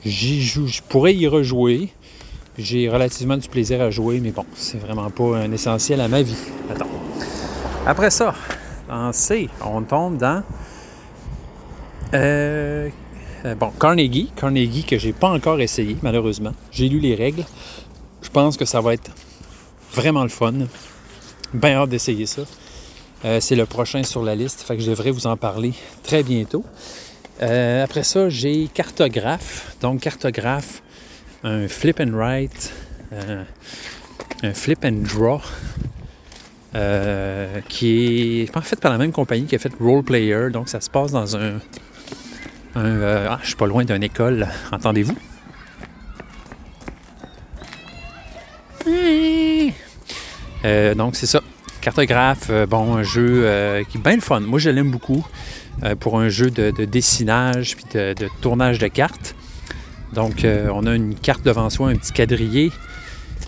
J'y 0.06 0.42
joue, 0.42 0.68
je 0.68 0.82
pourrais 0.82 1.16
y 1.16 1.28
rejouer. 1.28 1.90
J'ai 2.58 2.88
relativement 2.90 3.38
du 3.38 3.48
plaisir 3.48 3.82
à 3.82 3.90
jouer, 3.90 4.20
mais 4.20 4.32
bon, 4.32 4.46
c'est 4.54 4.78
vraiment 4.78 5.10
pas 5.10 5.38
un 5.38 5.52
essentiel 5.52 6.02
à 6.02 6.08
ma 6.08 6.22
vie. 6.22 6.36
Attends. 6.70 6.88
Après 7.86 8.12
ça, 8.12 8.36
en 8.90 9.12
C, 9.12 9.50
on 9.66 9.82
tombe 9.82 10.18
dans. 10.18 10.44
euh, 12.14 12.90
bon, 13.60 13.72
Carnegie. 13.80 14.32
Carnegie 14.36 14.84
que 14.84 14.98
j'ai 14.98 15.14
pas 15.14 15.30
encore 15.30 15.60
essayé, 15.62 15.98
malheureusement. 16.04 16.52
J'ai 16.72 16.90
lu 16.90 17.00
les 17.00 17.16
règles. 17.16 17.44
Je 18.22 18.30
pense 18.30 18.56
que 18.56 18.66
ça 18.66 18.82
va 18.82 18.94
être 18.94 19.10
vraiment 19.94 20.24
le 20.24 20.30
fun. 20.30 20.54
Bien 21.54 21.78
hâte 21.78 21.90
d'essayer 21.90 22.26
ça. 22.26 22.42
Euh, 23.26 23.40
c'est 23.40 23.56
le 23.56 23.66
prochain 23.66 24.04
sur 24.04 24.24
la 24.24 24.36
liste, 24.36 24.62
fait 24.62 24.76
que 24.76 24.82
je 24.82 24.90
devrais 24.90 25.12
vous 25.12 25.28
en 25.28 25.38
parler 25.38 25.74
très 26.04 26.24
bientôt. 26.24 26.66
Euh, 27.42 27.84
après 27.84 28.04
ça, 28.04 28.30
j'ai 28.30 28.68
cartographe. 28.74 29.76
Donc, 29.82 30.02
cartographe, 30.02 30.82
un 31.44 31.68
flip 31.68 32.00
and 32.02 32.12
write, 32.12 32.74
euh, 33.14 33.44
un 34.44 34.54
flip 34.54 34.84
and 34.84 35.04
draw, 35.04 35.42
qui 37.70 38.42
est 38.42 38.60
fait 38.64 38.80
par 38.80 38.92
la 38.92 38.98
même 38.98 39.12
compagnie 39.12 39.46
qui 39.46 39.56
a 39.56 39.60
fait 39.60 39.72
Role 39.80 40.04
Player. 40.04 40.50
Donc, 40.52 40.68
ça 40.68 40.82
se 40.82 40.90
passe 40.90 41.12
dans 41.12 41.38
un. 41.38 41.60
un, 42.76 43.26
ah, 43.30 43.40
je 43.42 43.48
suis 43.48 43.56
pas 43.56 43.68
loin 43.68 43.86
d'une 43.86 44.04
école. 44.04 44.48
Entendez-vous? 44.72 45.16
Euh, 50.66 50.96
donc, 50.96 51.16
c'est 51.16 51.26
ça. 51.26 51.42
Cartographe, 51.82 52.48
euh, 52.50 52.66
bon, 52.66 52.96
un 52.96 53.04
jeu 53.04 53.44
euh, 53.44 53.84
qui 53.84 53.98
est 53.98 54.02
bien 54.02 54.16
le 54.16 54.22
fun. 54.22 54.40
Moi, 54.40 54.60
je 54.60 54.70
l'aime 54.70 54.92
beaucoup 54.92 55.26
pour 56.00 56.20
un 56.20 56.30
jeu 56.30 56.52
de, 56.52 56.70
de 56.70 56.86
dessinage 56.86 57.76
puis 57.76 57.86
de, 57.94 58.30
tournage 58.42 58.78
de 58.78 58.88
cartes. 58.88 59.36
Donc, 60.14 60.46
on 60.46 60.86
a 60.86 60.96
une 60.96 61.16
carte 61.16 61.44
devant 61.44 61.70
soi, 61.72 61.90
un 61.90 61.96
petit 61.96 62.14
quadrillé. 62.14 62.72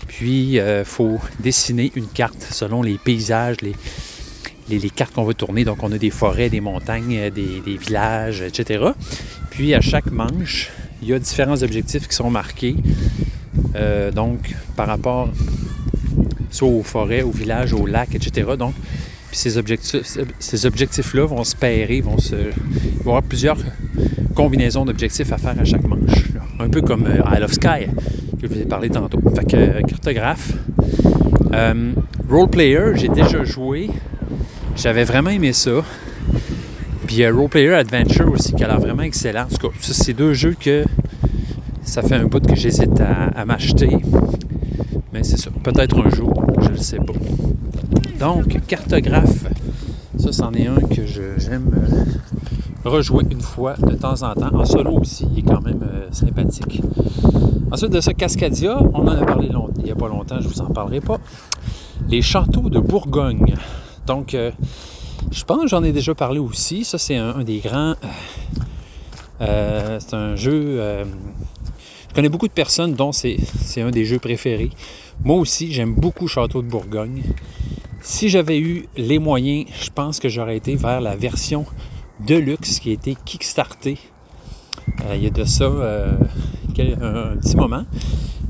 Puis, 0.08 0.54
il 0.56 0.82
faut 0.84 1.20
dessiner 1.38 1.92
une 1.94 2.08
carte 2.08 2.42
selon 2.50 2.82
les 2.82 2.98
paysages, 2.98 3.58
les, 3.62 3.76
les, 4.68 4.90
cartes 4.90 5.14
qu'on 5.14 5.22
veut 5.22 5.34
tourner. 5.34 5.64
Donc, 5.64 5.84
on 5.84 5.92
a 5.92 5.98
des 5.98 6.10
forêts, 6.10 6.50
des 6.50 6.60
montagnes, 6.60 7.30
des, 7.30 7.60
des 7.60 7.76
villages, 7.76 8.42
etc. 8.42 8.86
Puis, 9.50 9.72
à 9.72 9.80
chaque 9.80 10.10
manche, 10.10 10.72
il 11.00 11.08
y 11.08 11.14
a 11.14 11.18
différents 11.20 11.62
objectifs 11.62 12.08
qui 12.08 12.16
sont 12.16 12.28
marqués. 12.28 12.74
Donc, 14.12 14.56
par 14.74 14.88
rapport 14.88 15.28
soit 16.50 16.68
aux 16.68 16.82
forêts, 16.82 17.22
aux 17.22 17.30
villages, 17.30 17.72
aux 17.72 17.86
lacs, 17.86 18.14
etc. 18.14 18.50
Donc, 18.58 18.74
puis 19.28 19.36
ces 19.36 19.58
objectifs, 19.58 20.18
ces 20.38 20.66
objectifs-là 20.66 21.26
vont 21.26 21.44
se 21.44 21.56
pairer, 21.56 22.00
vont 22.00 22.18
se, 22.18 22.36
il 22.36 22.40
va 22.40 23.04
y 23.04 23.08
avoir 23.08 23.22
plusieurs 23.22 23.58
combinaisons 24.34 24.84
d'objectifs 24.84 25.32
à 25.32 25.38
faire 25.38 25.58
à 25.58 25.64
chaque 25.64 25.84
manche. 25.84 26.24
Un 26.60 26.68
peu 26.68 26.80
comme 26.80 27.06
euh, 27.06 27.36
Isle 27.36 27.44
of 27.44 27.52
Sky, 27.52 27.86
que 28.40 28.46
je 28.46 28.54
vous 28.54 28.60
ai 28.60 28.64
parlé 28.64 28.90
tantôt. 28.90 29.20
Fait 29.34 29.44
que 29.44 29.56
euh, 29.56 29.82
cartographe. 29.82 30.52
Euh, 31.52 31.92
role 32.28 32.48
player, 32.50 32.92
j'ai 32.94 33.08
déjà 33.08 33.44
joué. 33.44 33.90
J'avais 34.76 35.04
vraiment 35.04 35.30
aimé 35.30 35.52
ça. 35.52 35.82
Puis 37.06 37.22
euh, 37.22 37.32
Role 37.32 37.48
Player 37.48 37.74
Adventure 37.74 38.30
aussi, 38.30 38.52
qui 38.52 38.64
a 38.64 38.68
l'air 38.68 38.80
vraiment 38.80 39.02
excellent. 39.02 39.44
En 39.44 39.48
tout 39.48 39.68
cas, 39.68 39.74
c'est 39.80 40.12
deux 40.12 40.34
jeux 40.34 40.56
que 40.58 40.84
ça 41.82 42.02
fait 42.02 42.16
un 42.16 42.24
bout 42.24 42.44
que 42.46 42.56
j'hésite 42.56 43.00
à 43.00 43.44
m'acheter. 43.44 43.96
C'est 45.22 45.38
ça. 45.38 45.50
Peut-être 45.62 45.98
un 45.98 46.10
jour, 46.10 46.44
je 46.60 46.70
ne 46.70 46.76
sais 46.76 46.98
pas. 46.98 47.12
Donc, 48.18 48.60
cartographe. 48.66 49.46
Ça, 50.18 50.32
c'en 50.32 50.52
est 50.52 50.66
un 50.66 50.80
que 50.80 51.06
j'aime 51.06 51.70
euh, 51.76 52.88
rejouer 52.88 53.24
une 53.30 53.40
fois 53.40 53.74
de 53.74 53.94
temps 53.94 54.22
en 54.22 54.34
temps. 54.34 54.54
En 54.54 54.64
solo 54.64 54.98
aussi, 55.00 55.26
il 55.32 55.40
est 55.40 55.42
quand 55.42 55.60
même 55.60 55.82
euh, 55.82 56.08
sympathique. 56.10 56.82
Ensuite 57.70 57.92
de 57.92 58.00
ça, 58.00 58.14
Cascadia, 58.14 58.78
on 58.94 59.00
en 59.00 59.08
a 59.08 59.24
parlé 59.24 59.50
il 59.78 59.84
n'y 59.84 59.90
a 59.90 59.94
pas 59.94 60.08
longtemps, 60.08 60.40
je 60.40 60.48
vous 60.48 60.60
en 60.60 60.70
parlerai 60.70 61.00
pas. 61.00 61.18
Les 62.08 62.22
châteaux 62.22 62.68
de 62.70 62.78
Bourgogne. 62.78 63.54
Donc, 64.06 64.34
euh, 64.34 64.50
je 65.30 65.44
pense 65.44 65.68
j'en 65.68 65.82
ai 65.82 65.92
déjà 65.92 66.14
parlé 66.14 66.38
aussi. 66.38 66.84
Ça, 66.84 66.98
c'est 66.98 67.16
un, 67.16 67.42
des 67.44 67.58
grands. 67.58 67.94
c'est 69.40 70.14
un 70.14 70.36
jeu. 70.36 71.04
je 72.08 72.14
connais 72.14 72.28
beaucoup 72.28 72.48
de 72.48 72.52
personnes 72.52 72.94
dont 72.94 73.12
c'est 73.12 73.38
un 73.78 73.90
des 73.90 74.04
jeux 74.04 74.18
préférés. 74.18 74.70
Moi 75.24 75.36
aussi, 75.36 75.72
j'aime 75.72 75.94
beaucoup 75.94 76.28
Château 76.28 76.62
de 76.62 76.68
Bourgogne. 76.68 77.22
Si 78.00 78.28
j'avais 78.28 78.58
eu 78.58 78.86
les 78.96 79.18
moyens, 79.18 79.66
je 79.82 79.90
pense 79.90 80.20
que 80.20 80.28
j'aurais 80.28 80.56
été 80.56 80.76
vers 80.76 81.00
la 81.00 81.16
version 81.16 81.66
Deluxe 82.26 82.78
qui 82.78 82.90
a 82.90 82.92
été 82.92 83.16
kickstartée 83.24 83.98
euh, 85.04 85.16
il 85.16 85.22
y 85.22 85.26
a 85.26 85.30
de 85.30 85.44
ça 85.44 85.64
euh, 85.64 86.12
un, 86.78 87.36
petit 87.36 87.56
moment. 87.56 87.84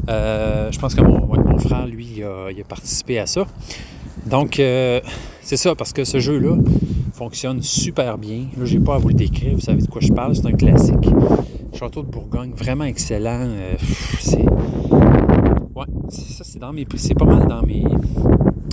Euh, 0.08 0.70
je 0.70 0.78
pense 0.78 0.94
que 0.94 1.00
mon, 1.00 1.58
frère, 1.58 1.86
lui, 1.86 2.22
a, 2.22 2.50
il 2.50 2.60
a 2.60 2.64
participé 2.64 3.18
à 3.18 3.26
ça. 3.26 3.46
Donc, 4.26 4.56
c'est 4.56 5.56
ça, 5.56 5.74
parce 5.74 5.92
que 5.92 6.04
ce 6.04 6.18
jeu-là 6.18 6.56
fonctionne 7.12 7.62
super 7.62 8.18
bien. 8.18 8.46
Là, 8.56 8.64
j'ai 8.64 8.80
pas 8.80 8.96
à 8.96 8.98
vous 8.98 9.08
le 9.08 9.14
décrire, 9.14 9.54
vous 9.54 9.60
savez 9.60 9.82
de 9.82 9.88
quoi 9.88 10.00
je 10.00 10.12
parle, 10.12 10.34
c'est 10.34 10.46
un 10.46 10.52
classique. 10.52 11.08
Château 11.72 12.02
de 12.02 12.08
Bourgogne, 12.08 12.52
vraiment 12.54 12.84
excellent. 12.84 13.48
C'est. 14.20 14.44
Ouais, 15.74 15.84
c'est 16.08 16.32
ça, 16.32 16.44
c'est 16.44 16.55
dans 16.66 16.72
mes. 16.72 16.86
C'est 16.96 17.14
pas 17.14 17.24
mal 17.24 17.46
dans 17.46 17.62
mes. 17.62 17.84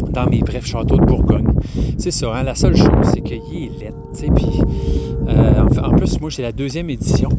Dans 0.09 0.27
mes 0.27 0.39
brefs 0.39 0.65
châteaux 0.65 0.97
de 0.97 1.05
Bourgogne. 1.05 1.47
C'est 1.97 2.11
ça, 2.11 2.35
hein, 2.35 2.43
la 2.43 2.55
seule 2.55 2.75
chose, 2.75 2.89
c'est 3.13 3.21
qu'il 3.21 3.35
est 3.37 3.79
laid, 3.79 3.93
puis. 4.35 4.61
euh, 5.27 5.63
en, 5.81 5.91
plus, 5.91 6.19
moi, 6.19 6.29
j'ai 6.29 6.41
la 6.41 6.51
deuxième 6.51 6.89
édition. 6.89 7.29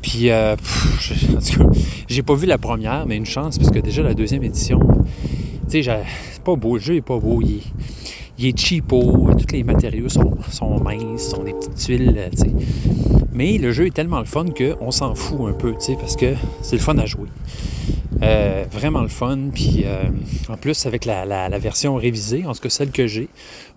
Puis, 0.00 0.30
euh, 0.30 0.54
en 0.54 1.40
tout 1.40 1.58
cas, 1.58 1.78
j'ai 2.08 2.22
pas 2.22 2.34
vu 2.34 2.46
la 2.46 2.58
première, 2.58 3.06
mais 3.06 3.16
une 3.16 3.26
chance, 3.26 3.58
parce 3.58 3.70
que 3.70 3.78
déjà 3.80 4.02
la 4.02 4.14
deuxième 4.14 4.42
édition, 4.42 4.80
tu 5.68 5.82
sais, 5.82 6.02
c'est 6.32 6.42
pas 6.42 6.56
beau, 6.56 6.74
le 6.74 6.80
jeu 6.80 6.96
est 6.96 7.02
pas 7.02 7.18
beau, 7.18 7.40
il 7.42 8.46
est, 8.46 8.58
cheapo, 8.58 9.30
tous 9.38 9.52
les 9.52 9.62
matériaux 9.62 10.08
sont, 10.08 10.38
sont 10.50 10.80
minces, 10.80 11.28
sont 11.28 11.44
des 11.44 11.52
petites 11.52 11.74
tuiles, 11.74 12.14
euh. 12.16 12.50
Mais 13.32 13.58
le 13.58 13.72
jeu 13.72 13.86
est 13.86 13.94
tellement 13.94 14.20
le 14.20 14.24
fun 14.24 14.46
qu'on 14.46 14.90
s'en 14.90 15.14
fout 15.14 15.40
un 15.48 15.52
peu, 15.52 15.72
tu 15.72 15.80
sais, 15.80 15.96
parce 16.00 16.16
que 16.16 16.34
c'est 16.62 16.76
le 16.76 16.82
fun 16.82 16.96
à 16.98 17.06
jouer. 17.06 17.28
Euh, 18.22 18.64
vraiment 18.70 19.02
le 19.02 19.08
fun, 19.08 19.38
puis 19.54 19.84
euh, 19.86 20.02
en 20.48 20.56
plus 20.56 20.84
avec 20.84 21.04
la, 21.04 21.24
la- 21.24 21.58
version 21.58 21.94
révisée, 21.94 22.44
en 22.44 22.52
tout 22.52 22.60
cas 22.60 22.68
celle 22.68 22.90
que 22.90 23.06
j'ai, 23.06 23.28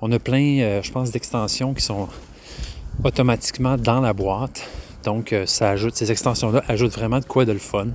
on 0.02 0.12
a 0.12 0.20
plein, 0.20 0.60
euh, 0.60 0.82
je 0.82 0.92
pense, 0.92 1.12
d'extensions 1.12 1.74
qui 1.74 1.84
sont 1.84 2.10
automatiquement 3.04 3.78
dans 3.78 4.02
la 4.02 4.14
boîte. 4.14 4.68
Donc 5.04 5.36
ça 5.46 5.70
ajoute, 5.72 5.96
ces 5.96 6.12
extensions-là 6.12 6.64
ajoutent 6.68 6.94
vraiment 6.94 7.20
de 7.20 7.26
quoi 7.26 7.46
de 7.46 7.52
le 7.52 7.60
fun. 7.60 7.88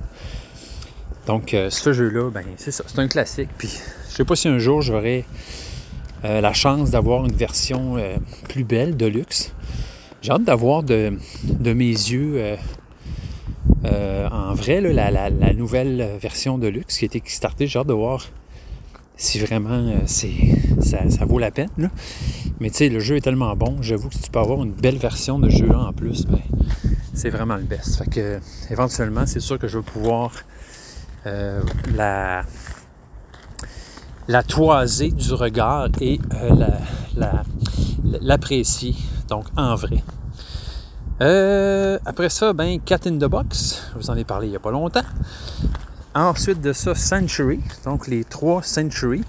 Donc 1.27 1.55
ce 1.69 1.93
jeu-là, 1.93 2.29
ben 2.29 2.43
c'est 2.55 2.71
ça, 2.71 2.83
c'est 2.87 2.99
un 2.99 3.07
classique. 3.07 3.49
Puis 3.57 3.69
je 4.09 4.15
sais 4.15 4.25
pas 4.25 4.35
si 4.35 4.47
un 4.47 4.59
jour 4.59 4.81
j'aurai 4.81 5.25
la 6.23 6.53
chance 6.53 6.91
d'avoir 6.91 7.25
une 7.25 7.33
version 7.33 7.97
plus 8.47 8.63
belle, 8.63 8.95
de 8.95 9.07
luxe. 9.07 9.53
J'ai 10.21 10.31
hâte 10.31 10.43
d'avoir 10.43 10.83
de, 10.83 11.13
de 11.43 11.73
mes 11.73 11.85
yeux 11.89 12.57
euh, 13.85 14.27
en 14.29 14.53
vrai 14.53 14.81
la, 14.81 15.53
nouvelle 15.53 16.17
version 16.21 16.57
de 16.57 16.67
luxe 16.67 16.97
qui 16.97 17.05
a 17.05 17.07
été 17.07 17.21
startée. 17.25 17.67
J'ai 17.67 17.79
hâte 17.79 17.87
de 17.87 17.93
voir 17.93 18.25
si 19.15 19.39
vraiment 19.39 19.69
euh, 19.69 20.05
ça, 20.05 21.25
vaut 21.25 21.39
la 21.39 21.51
peine. 21.51 21.91
Mais 22.59 22.69
tu 22.69 22.77
sais, 22.77 22.89
le 22.89 22.99
jeu 22.99 23.17
est 23.17 23.21
tellement 23.21 23.55
bon, 23.55 23.77
j'avoue 23.81 24.09
que 24.09 24.15
si 24.15 24.23
tu 24.23 24.31
peux 24.31 24.39
avoir 24.39 24.63
une 24.63 24.71
belle 24.73 24.97
version 24.97 25.39
de 25.39 25.49
jeu 25.49 25.69
en 25.73 25.93
plus, 25.93 26.25
ben, 26.25 26.39
c'est 27.13 27.29
vraiment 27.29 27.55
le 27.55 27.63
best. 27.63 27.97
Fait 27.97 28.09
que 28.09 28.39
éventuellement, 28.69 29.25
c'est 29.25 29.39
sûr 29.39 29.59
que 29.59 29.67
je 29.67 29.77
vais 29.77 29.83
pouvoir 29.83 30.31
euh, 31.25 31.61
la, 31.95 32.43
toiser 34.47 35.11
du 35.11 35.33
regard 35.33 35.89
et 36.01 36.19
la- 36.49 36.79
la- 37.15 37.43
l'apprécier, 38.21 38.95
donc 39.27 39.45
en 39.55 39.75
vrai. 39.75 40.03
Euh, 41.21 41.99
après 42.05 42.29
ça, 42.29 42.53
ben, 42.53 42.79
Cat 42.79 42.99
in 43.05 43.17
the 43.17 43.25
Box, 43.25 43.83
je 43.93 43.99
vous 43.99 44.09
en 44.09 44.15
ai 44.15 44.23
parlé 44.23 44.47
il 44.47 44.51
n'y 44.51 44.55
a 44.55 44.59
pas 44.59 44.71
longtemps. 44.71 45.03
Ensuite 46.15 46.61
de 46.61 46.73
ça, 46.73 46.95
Century, 46.95 47.59
donc 47.85 48.07
les 48.07 48.23
trois 48.23 48.63
Century. 48.63 49.23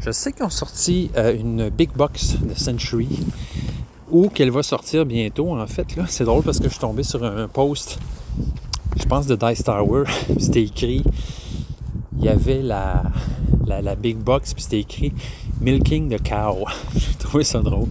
Je 0.00 0.10
sais 0.10 0.32
qu'ils 0.32 0.44
ont 0.44 0.50
sorti 0.50 1.10
euh, 1.16 1.34
une 1.34 1.68
big 1.68 1.90
box 1.94 2.36
de 2.40 2.54
Century 2.54 3.20
ou 4.10 4.28
qu'elle 4.28 4.50
va 4.50 4.62
sortir 4.62 5.06
bientôt. 5.06 5.56
En 5.58 5.66
fait, 5.66 5.96
là, 5.96 6.04
c'est 6.08 6.24
drôle 6.24 6.42
parce 6.42 6.58
que 6.58 6.64
je 6.64 6.70
suis 6.70 6.80
tombé 6.80 7.02
sur 7.02 7.22
un 7.24 7.46
post, 7.46 7.98
je 8.96 9.04
pense 9.04 9.26
de 9.26 9.36
Dice 9.36 9.64
Tower. 9.64 10.04
c'était 10.38 10.62
écrit, 10.62 11.04
il 12.18 12.24
y 12.24 12.28
avait 12.28 12.62
la, 12.62 13.02
la, 13.66 13.94
big 13.94 14.16
box, 14.16 14.54
puis 14.54 14.62
c'était 14.62 14.80
écrit 14.80 15.12
Milking 15.62 16.08
the 16.08 16.20
Cow. 16.20 16.64
J'ai 16.96 17.14
trouvé 17.14 17.44
ça 17.44 17.60
drôle. 17.60 17.88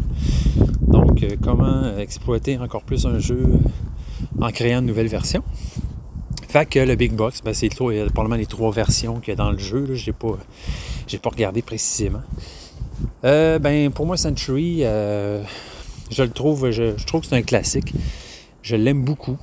Donc, 0.82 1.24
euh, 1.24 1.38
comment 1.42 1.98
exploiter 1.98 2.58
encore 2.58 2.84
plus 2.84 3.06
un 3.06 3.18
jeu 3.18 3.50
en 4.42 4.52
créant 4.52 4.80
une 4.80 4.88
nouvelle 4.88 5.08
version? 5.08 5.42
Fait 6.50 6.66
que 6.66 6.80
le 6.80 6.96
Big 6.96 7.14
Box, 7.14 7.42
ben, 7.42 7.54
c'est 7.54 7.70
probablement 7.70 8.36
les 8.36 8.46
trois 8.46 8.72
versions 8.72 9.22
qu'il 9.22 9.30
y 9.30 9.32
a 9.32 9.36
dans 9.36 9.52
le 9.52 9.58
jeu. 9.58 9.96
Je 9.96 10.08
n'ai 10.08 10.14
pas, 10.14 10.38
pas 11.22 11.30
regardé 11.30 11.62
précisément. 11.62 12.24
Euh, 13.24 13.58
ben, 13.58 13.90
pour 13.92 14.06
moi, 14.06 14.18
Century, 14.18 14.80
euh, 14.82 15.42
je 16.10 16.24
le 16.24 16.32
trouve, 16.32 16.72
je, 16.72 17.02
trouve 17.06 17.22
que 17.22 17.28
c'est 17.28 17.38
un 17.38 17.42
classique. 17.42 17.94
Je 18.64 18.76
l'aime 18.76 19.06
beaucoup. 19.06 19.38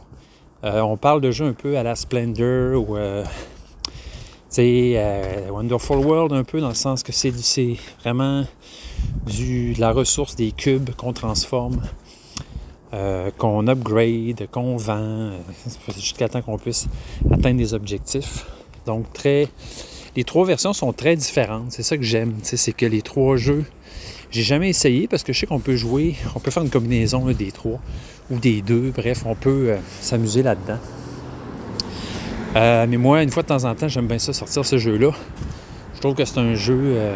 on 0.62 0.98
parle 0.98 1.22
de 1.22 1.30
jeu 1.30 1.46
un 1.46 1.54
peu 1.54 1.78
à 1.78 1.82
la 1.82 1.96
Splendor 1.96 2.88
ou 2.88 2.96
euh, 4.58 5.50
Wonderful 5.50 5.98
World 5.98 6.32
un 6.32 6.44
peu 6.44 6.60
dans 6.60 6.68
le 6.68 6.74
sens 6.74 7.02
que 7.02 7.12
c'est 7.12 7.32
vraiment 8.00 8.44
du, 9.26 9.74
de 9.74 9.80
la 9.80 9.92
ressource 9.92 10.36
des 10.36 10.52
cubes 10.52 10.90
qu'on 10.96 11.12
transforme, 11.12 11.80
euh, 12.94 13.30
qu'on 13.36 13.66
upgrade, 13.68 14.48
qu'on 14.50 14.76
vend, 14.76 14.96
euh, 14.96 15.38
jusqu'à 15.94 16.28
temps 16.28 16.42
qu'on 16.42 16.58
puisse 16.58 16.88
atteindre 17.30 17.58
des 17.58 17.74
objectifs. 17.74 18.46
Donc 18.86 19.12
très, 19.12 19.48
les 20.16 20.24
trois 20.24 20.46
versions 20.46 20.72
sont 20.72 20.92
très 20.92 21.14
différentes. 21.14 21.72
C'est 21.72 21.82
ça 21.82 21.96
que 21.96 22.04
j'aime, 22.04 22.34
c'est 22.42 22.72
que 22.72 22.86
les 22.86 23.02
trois 23.02 23.36
jeux, 23.36 23.64
j'ai 24.30 24.42
jamais 24.42 24.70
essayé 24.70 25.08
parce 25.08 25.22
que 25.22 25.32
je 25.32 25.40
sais 25.40 25.46
qu'on 25.46 25.60
peut 25.60 25.76
jouer, 25.76 26.14
on 26.34 26.40
peut 26.40 26.50
faire 26.50 26.62
une 26.62 26.70
combinaison 26.70 27.26
des 27.32 27.52
trois 27.52 27.80
ou 28.30 28.38
des 28.38 28.62
deux. 28.62 28.92
Bref, 28.96 29.24
on 29.26 29.34
peut 29.34 29.76
s'amuser 30.00 30.42
là-dedans. 30.42 30.78
Euh, 32.56 32.86
mais 32.88 32.96
moi, 32.96 33.22
une 33.22 33.30
fois 33.30 33.42
de 33.42 33.48
temps 33.48 33.64
en 33.64 33.74
temps, 33.74 33.88
j'aime 33.88 34.06
bien 34.06 34.18
ça, 34.18 34.32
sortir 34.32 34.64
ce 34.64 34.78
jeu-là. 34.78 35.10
Je 35.94 36.00
trouve 36.00 36.14
que 36.14 36.24
c'est 36.24 36.38
un 36.38 36.54
jeu, 36.54 36.80
euh, 36.80 37.14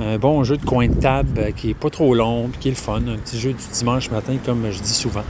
un 0.00 0.18
bon 0.18 0.42
jeu 0.44 0.56
de 0.56 0.64
coin 0.64 0.88
de 0.88 0.94
table 0.94 1.38
euh, 1.38 1.50
qui 1.52 1.70
est 1.70 1.74
pas 1.74 1.90
trop 1.90 2.14
long, 2.14 2.50
qui 2.60 2.68
est 2.68 2.72
le 2.72 2.76
fun. 2.76 2.96
Un 2.96 3.18
petit 3.18 3.38
jeu 3.38 3.52
du 3.52 3.64
dimanche 3.72 4.10
matin, 4.10 4.36
comme 4.44 4.66
je 4.70 4.80
dis 4.80 4.94
souvent. 4.94 5.24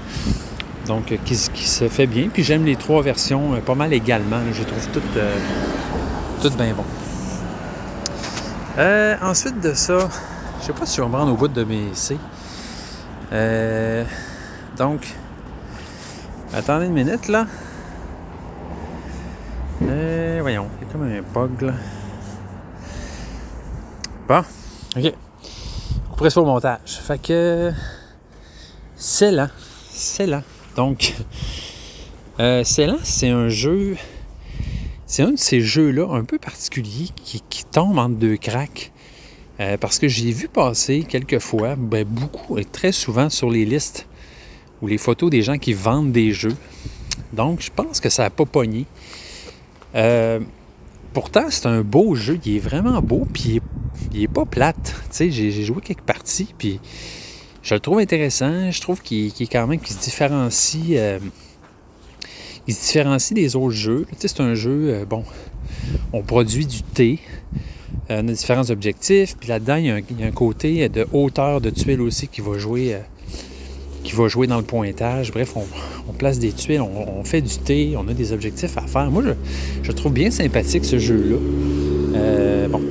Donc, 0.87 1.17
qui, 1.25 1.37
se 1.37 1.89
fait 1.89 2.07
bien. 2.07 2.29
Puis 2.33 2.43
j'aime 2.43 2.65
les 2.65 2.77
trois 2.77 3.03
versions 3.03 3.61
pas 3.65 3.75
mal 3.75 3.93
également. 3.93 4.41
Je 4.53 4.63
trouve 4.65 4.89
toutes, 4.93 5.19
toutes 6.43 6.57
bien 6.57 6.75
bon. 6.75 6.85
ensuite 9.23 9.61
de 9.61 9.75
ça, 9.75 10.09
je 10.61 10.67
sais 10.67 10.73
pas 10.73 10.87
si 10.87 10.97
je 10.97 11.03
vais 11.03 11.09
me 11.09 11.15
rendre 11.15 11.33
au 11.33 11.37
bout 11.37 11.47
de 11.47 11.63
mes 11.63 11.91
C. 11.93 12.17
donc, 14.77 15.07
attendez 16.53 16.87
une 16.87 16.95
minute 16.95 17.29
là. 17.29 17.47
Euh, 19.83 20.39
voyons, 20.41 20.69
il 20.81 20.87
y 20.87 20.91
a 20.91 20.93
comme 20.93 21.03
un 21.03 21.23
bug 21.23 21.63
là. 21.63 21.73
Bon, 24.29 24.43
ok. 24.97 25.13
Couperai 26.11 26.31
ça 26.31 26.41
au 26.41 26.45
montage. 26.45 27.01
Fait 27.03 27.21
que 27.21 27.73
c'est 28.97 29.33
là. 29.33 29.51
C'est 29.91 30.27
là. 30.27 30.43
Donc, 30.77 31.15
euh, 32.41 32.63
c'est 32.65 32.87
là, 32.87 32.97
c'est 33.03 33.29
un 33.29 33.49
jeu. 33.49 33.97
C'est 35.07 35.23
un 35.23 35.33
de 35.33 35.39
ces 35.39 35.61
jeux-là 35.61 36.09
un 36.11 36.25
peu 36.25 36.39
particuliers 36.39 37.09
qui, 37.17 37.43
tombe 37.71 37.99
entre 37.99 38.17
deux 38.17 38.37
cracks. 38.37 38.93
Euh, 39.61 39.77
parce 39.77 39.99
que 39.99 40.09
j'ai 40.09 40.31
vu 40.33 40.49
passer 40.49 41.05
quelques 41.07 41.39
fois, 41.39 41.75
ben, 41.77 42.05
beaucoup 42.05 42.59
et 42.59 42.65
très 42.65 42.93
souvent 42.93 43.29
sur 43.29 43.51
les 43.51 43.65
listes 43.65 44.07
ou 44.81 44.87
les 44.87 44.99
photos 44.99 45.31
des 45.31 45.43
gens 45.43 45.59
qui 45.59 45.73
vendent 45.73 46.13
des 46.13 46.33
jeux. 46.33 46.57
Donc, 47.33 47.61
je 47.61 47.71
pense 47.75 48.01
que 48.01 48.09
ça 48.09 48.25
n'a 48.25 48.31
pas 48.31 48.45
pogné. 48.45 48.87
Euh, 49.95 50.41
pourtant, 51.13 51.47
c'est 51.51 51.67
un 51.67 51.83
beau 51.83 52.15
jeu. 52.15 52.39
Il 52.45 52.57
est 52.57 52.61
vraiment 52.61 53.01
beau, 53.01 53.27
puis 53.33 53.61
il 54.13 54.23
est, 54.23 54.29
pas 54.29 54.45
plate. 54.45 54.95
Tu 55.11 55.31
sais, 55.31 55.31
j'ai 55.31 55.63
joué 55.63 55.81
quelques 55.83 56.03
parties, 56.03 56.55
puis 56.57 56.81
je 57.63 57.75
le 57.75 57.81
trouve 57.81 57.99
intéressant. 57.99 58.71
Je 58.71 58.81
trouve 58.81 59.03
qu'il 59.03 59.27
est 59.27 59.53
se 59.53 60.01
différencie. 60.01 60.85
Euh, 60.93 61.19
il 62.67 62.75
se 62.75 62.87
différencie 62.87 63.35
des 63.35 63.57
autres 63.57 63.75
jeux. 63.75 64.07
C'est 64.19 64.41
un 64.41 64.55
jeu, 64.55 64.95
euh, 64.95 65.05
bon, 65.05 65.25
on 66.13 66.23
produit 66.23 66.67
du 66.67 66.83
thé. 66.83 67.19
on 68.09 68.29
a 68.29 68.33
différents 68.33 68.71
objectifs. 68.71 69.37
Puis 69.39 69.49
là-dedans, 69.49 69.77
il, 69.77 70.05
il, 70.11 70.21
y 70.21 70.25
a 70.25 70.27
un 70.27 70.33
côté 70.33 70.89
de 70.89 71.07
hauteur 71.13 71.61
de 71.61 71.71
tuiles 71.71 72.01
aussi 72.01 72.29
qui 72.29 72.41
va 72.41 72.59
jouer 72.59 72.97
qui 74.03 74.13
va 74.13 74.29
jouer 74.29 74.47
dans 74.47 74.59
le 74.59 74.65
pointage. 74.65 75.33
Bref, 75.33 75.55
on, 75.57 76.13
place 76.13 76.39
des 76.39 76.53
tuiles, 76.53 76.81
on, 76.81 77.25
fait 77.25 77.41
du 77.41 77.57
thé, 77.57 77.95
on 77.97 78.07
a 78.09 78.15
des 78.15 78.33
objectifs 78.33 78.77
à 78.77 78.83
faire. 78.83 79.11
Moi, 79.11 79.23
je, 79.83 79.93
trouve 79.93 80.13
bien 80.13 80.31
sympathique 80.31 80.85
ce 80.85 80.99
jeu-là. 80.99 81.37
Euh, 82.15 82.69
bon, 82.69 82.83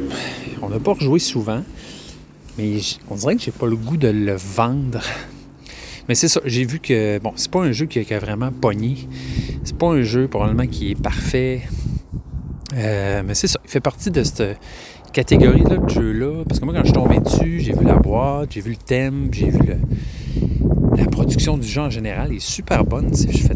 on 0.62 0.70
n'a 0.70 0.80
pas 0.80 0.94
rejoué 0.94 1.20
souvent, 1.20 1.62
mais 2.58 2.78
on 3.10 3.16
dirait 3.16 3.36
que 3.36 3.42
j'ai 3.42 3.52
pas 3.52 3.68
le 3.68 3.76
goût 3.76 3.98
de 3.98 4.08
le 4.08 4.36
vendre. 4.36 5.02
Mais 6.10 6.16
c'est 6.16 6.28
ça, 6.28 6.42
j'ai 6.46 6.66
vu 6.66 6.80
que, 6.80 7.20
bon, 7.20 7.32
c'est 7.36 7.52
pas 7.52 7.62
un 7.62 7.72
jeu 7.72 7.86
qui, 7.86 8.00
a 8.14 8.20
vraiment 8.20 8.52
pogné. 8.52 9.08
C'est 9.64 9.78
pas 9.78 9.88
un 9.88 10.02
jeu 10.02 10.28
probablement 10.28 10.68
qui 10.68 10.92
est 10.92 11.02
parfait. 11.02 11.62
Euh, 12.74 13.22
mais 13.26 13.36
c'est 13.36 13.48
ça, 13.48 13.60
il 13.64 13.70
fait 13.70 13.82
partie 13.82 14.10
de 14.10 14.24
cette 14.24 14.58
catégorie-là 15.14 15.78
de 15.78 15.90
jeu-là. 15.90 16.44
Parce 16.46 16.60
que 16.60 16.66
moi, 16.66 16.74
quand 16.74 16.82
je 16.82 16.86
suis 16.88 16.94
tombé 16.94 17.20
dessus, 17.20 17.60
j'ai 17.60 17.74
vu 17.74 17.86
la 17.86 17.96
boîte, 17.96 18.52
j'ai 18.52 18.62
vu 18.62 18.72
le 18.72 18.78
thème, 18.78 19.30
j'ai 19.32 19.52
vu 19.52 19.60
le, 19.60 19.78
production 21.22 21.56
du 21.56 21.68
jeu 21.68 21.82
en 21.82 21.90
général 21.92 22.34
est 22.34 22.40
super 22.40 22.84
bonne. 22.84 23.12
Je 23.14 23.38
fais, 23.38 23.54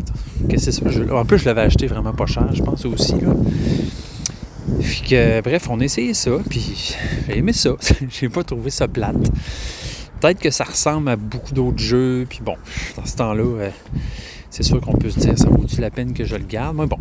que 0.48 0.58
c'est 0.60 0.72
ça? 0.72 0.88
Je, 0.88 1.02
en 1.04 1.26
plus, 1.26 1.40
je 1.40 1.46
l'avais 1.46 1.62
acheté 1.62 1.88
vraiment 1.88 2.14
pas 2.14 2.28
cher, 2.28 2.48
je 2.54 2.62
pense 2.62 2.86
aussi. 2.86 3.16
Là. 3.20 3.34
bref, 5.42 5.68
on 5.72 5.80
a 5.80 5.84
essayé 5.84 6.14
ça, 6.14 6.32
puis 6.48 6.96
j'ai 7.28 7.40
aimé 7.40 7.54
ça. 7.54 7.72
j'ai 8.10 8.30
pas 8.30 8.44
trouvé 8.44 8.70
ça 8.70 8.88
plate. 8.88 9.16
Peut-être 10.22 10.40
que 10.40 10.52
ça 10.52 10.64
ressemble 10.64 11.10
à 11.10 11.16
beaucoup 11.16 11.56
d'autres 11.56 11.80
jeux, 11.80 12.28
puis 12.30 12.40
bon, 12.44 12.56
dans 12.98 13.06
ce 13.06 13.16
temps-là, 13.16 13.44
euh, 13.44 13.70
c'est 14.52 14.64
sûr 14.64 14.80
qu'on 14.80 14.94
peut 14.94 15.10
se 15.10 15.20
dire, 15.20 15.36
ça 15.36 15.50
vaut-tu 15.50 15.82
la 15.82 15.90
peine 15.90 16.14
que 16.14 16.24
je 16.24 16.36
le 16.36 16.46
garde? 16.46 16.78
Mais 16.78 16.86
bon, 16.86 17.00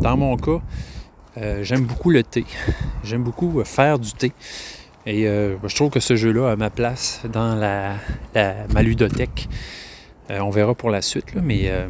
dans 0.00 0.16
mon 0.16 0.36
cas, 0.36 0.60
euh, 1.38 1.62
j'aime 1.62 1.84
beaucoup 1.84 2.10
le 2.10 2.24
thé. 2.24 2.44
J'aime 3.04 3.22
beaucoup 3.22 3.60
euh, 3.60 3.64
faire 3.64 4.00
du 4.00 4.12
thé. 4.12 4.32
Et 5.06 5.24
je 5.24 5.74
trouve 5.74 5.90
que 5.90 6.00
ce 6.00 6.16
jeu-là 6.16 6.52
a 6.52 6.56
ma 6.56 6.70
place 6.70 7.20
dans 7.30 7.54
la, 7.54 7.96
ma 8.72 8.82
ludothèque. 8.82 9.50
Euh, 10.30 10.38
on 10.40 10.50
verra 10.50 10.74
pour 10.74 10.90
la 10.90 11.02
suite, 11.02 11.34
là, 11.34 11.42
mais 11.44 11.64
euh, 11.64 11.86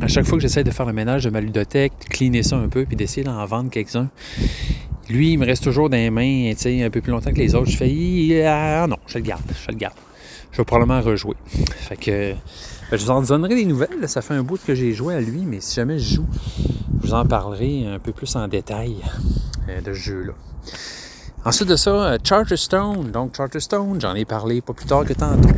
à 0.00 0.08
chaque 0.08 0.24
fois 0.24 0.38
que 0.38 0.42
j'essaie 0.42 0.64
de 0.64 0.70
faire 0.70 0.86
le 0.86 0.92
ménage 0.92 1.24
de 1.24 1.30
ma 1.30 1.40
ludothèque, 1.40 1.92
de 2.00 2.08
cleaner 2.08 2.42
ça 2.42 2.56
un 2.56 2.68
peu, 2.68 2.84
puis 2.84 2.96
d'essayer 2.96 3.22
d'en 3.22 3.44
vendre 3.46 3.70
quelques-uns, 3.70 4.08
lui, 5.08 5.32
il 5.32 5.38
me 5.38 5.46
reste 5.46 5.64
toujours 5.64 5.88
dans 5.88 5.96
les 5.96 6.10
mains, 6.10 6.52
un 6.52 6.90
peu 6.90 7.00
plus 7.00 7.12
longtemps 7.12 7.32
que 7.32 7.38
les 7.38 7.54
autres. 7.54 7.70
Je 7.70 7.76
fais, 7.76 8.44
ah 8.46 8.86
non, 8.88 8.98
je 9.06 9.18
le 9.18 9.24
garde, 9.24 9.42
je 9.64 9.70
le 9.70 9.76
garde. 9.76 9.94
Je 10.52 10.58
vais 10.58 10.64
probablement 10.64 11.00
rejouer. 11.00 11.36
Fait 11.76 11.96
que, 11.96 12.32
ben, 12.90 12.96
je 12.96 13.04
vous 13.04 13.10
en 13.10 13.22
donnerai 13.22 13.54
des 13.54 13.64
nouvelles. 13.64 14.08
Ça 14.08 14.20
fait 14.20 14.34
un 14.34 14.42
bout 14.42 14.58
que 14.62 14.74
j'ai 14.74 14.92
joué 14.92 15.14
à 15.14 15.20
lui, 15.20 15.44
mais 15.46 15.60
si 15.60 15.76
jamais 15.76 15.98
je 15.98 16.16
joue, 16.16 16.26
je 17.02 17.06
vous 17.06 17.14
en 17.14 17.24
parlerai 17.24 17.86
un 17.86 17.98
peu 17.98 18.12
plus 18.12 18.34
en 18.36 18.48
détail 18.48 18.96
de 19.68 19.94
ce 19.94 19.98
jeu-là. 19.98 20.32
Ensuite 21.44 21.68
de 21.68 21.76
ça, 21.76 21.90
euh, 21.90 22.18
Charterstone. 22.22 23.12
Donc, 23.12 23.36
Charterstone, 23.36 24.00
j'en 24.00 24.14
ai 24.14 24.24
parlé 24.24 24.60
pas 24.60 24.72
plus 24.72 24.86
tard 24.86 25.04
que 25.04 25.12
tantôt. 25.12 25.48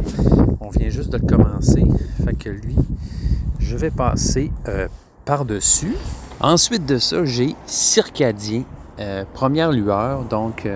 On 0.60 0.68
vient 0.68 0.90
juste 0.90 1.10
de 1.10 1.16
le 1.16 1.26
commencer. 1.26 1.84
Fait 2.24 2.34
que 2.34 2.50
lui, 2.50 2.76
je 3.58 3.76
vais 3.76 3.90
passer 3.90 4.52
euh, 4.68 4.88
par-dessus. 5.24 5.96
Ensuite 6.40 6.84
de 6.84 6.98
ça, 6.98 7.24
j'ai 7.24 7.56
Circadien, 7.64 8.64
euh, 9.00 9.24
Première 9.32 9.72
Lueur. 9.72 10.24
Donc, 10.24 10.68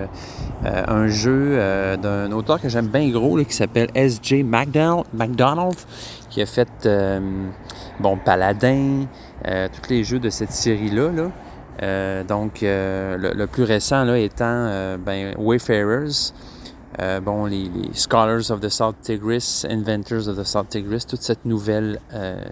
un 0.63 1.07
jeu 1.07 1.59
d'un 2.01 2.31
auteur 2.31 2.59
que 2.59 2.69
j'aime 2.69 2.87
bien 2.87 3.07
gros 3.09 3.37
qui 3.37 3.53
s'appelle 3.53 3.89
S.J. 3.93 4.43
McDonald, 4.43 5.75
qui 6.31 6.41
a 6.41 6.45
fait, 6.47 6.89
bon, 7.99 8.17
Paladin, 8.17 9.05
tous 9.43 9.89
les 9.89 10.03
jeux 10.03 10.19
de 10.19 10.31
cette 10.31 10.51
série-là. 10.51 11.11
Là. 11.11 11.31
Euh, 11.81 12.23
donc, 12.23 12.63
euh, 12.63 13.17
le, 13.17 13.47
plus 13.47 13.63
récent 13.63 14.03
là, 14.03 14.17
étant 14.17 14.45
euh, 14.45 14.97
ben, 14.97 15.33
Wayfarers, 15.37 16.31
bon, 17.23 17.45
les, 17.45 17.69
Scholars 17.93 18.51
of 18.51 18.61
the 18.61 18.69
South 18.69 18.95
Tigris, 19.01 19.65
Inventors 19.69 20.27
of 20.27 20.37
the 20.37 20.43
South 20.43 20.69
Tigris, 20.69 21.05
toute 21.07 21.21
cette 21.21 21.43
nouvelle 21.45 21.99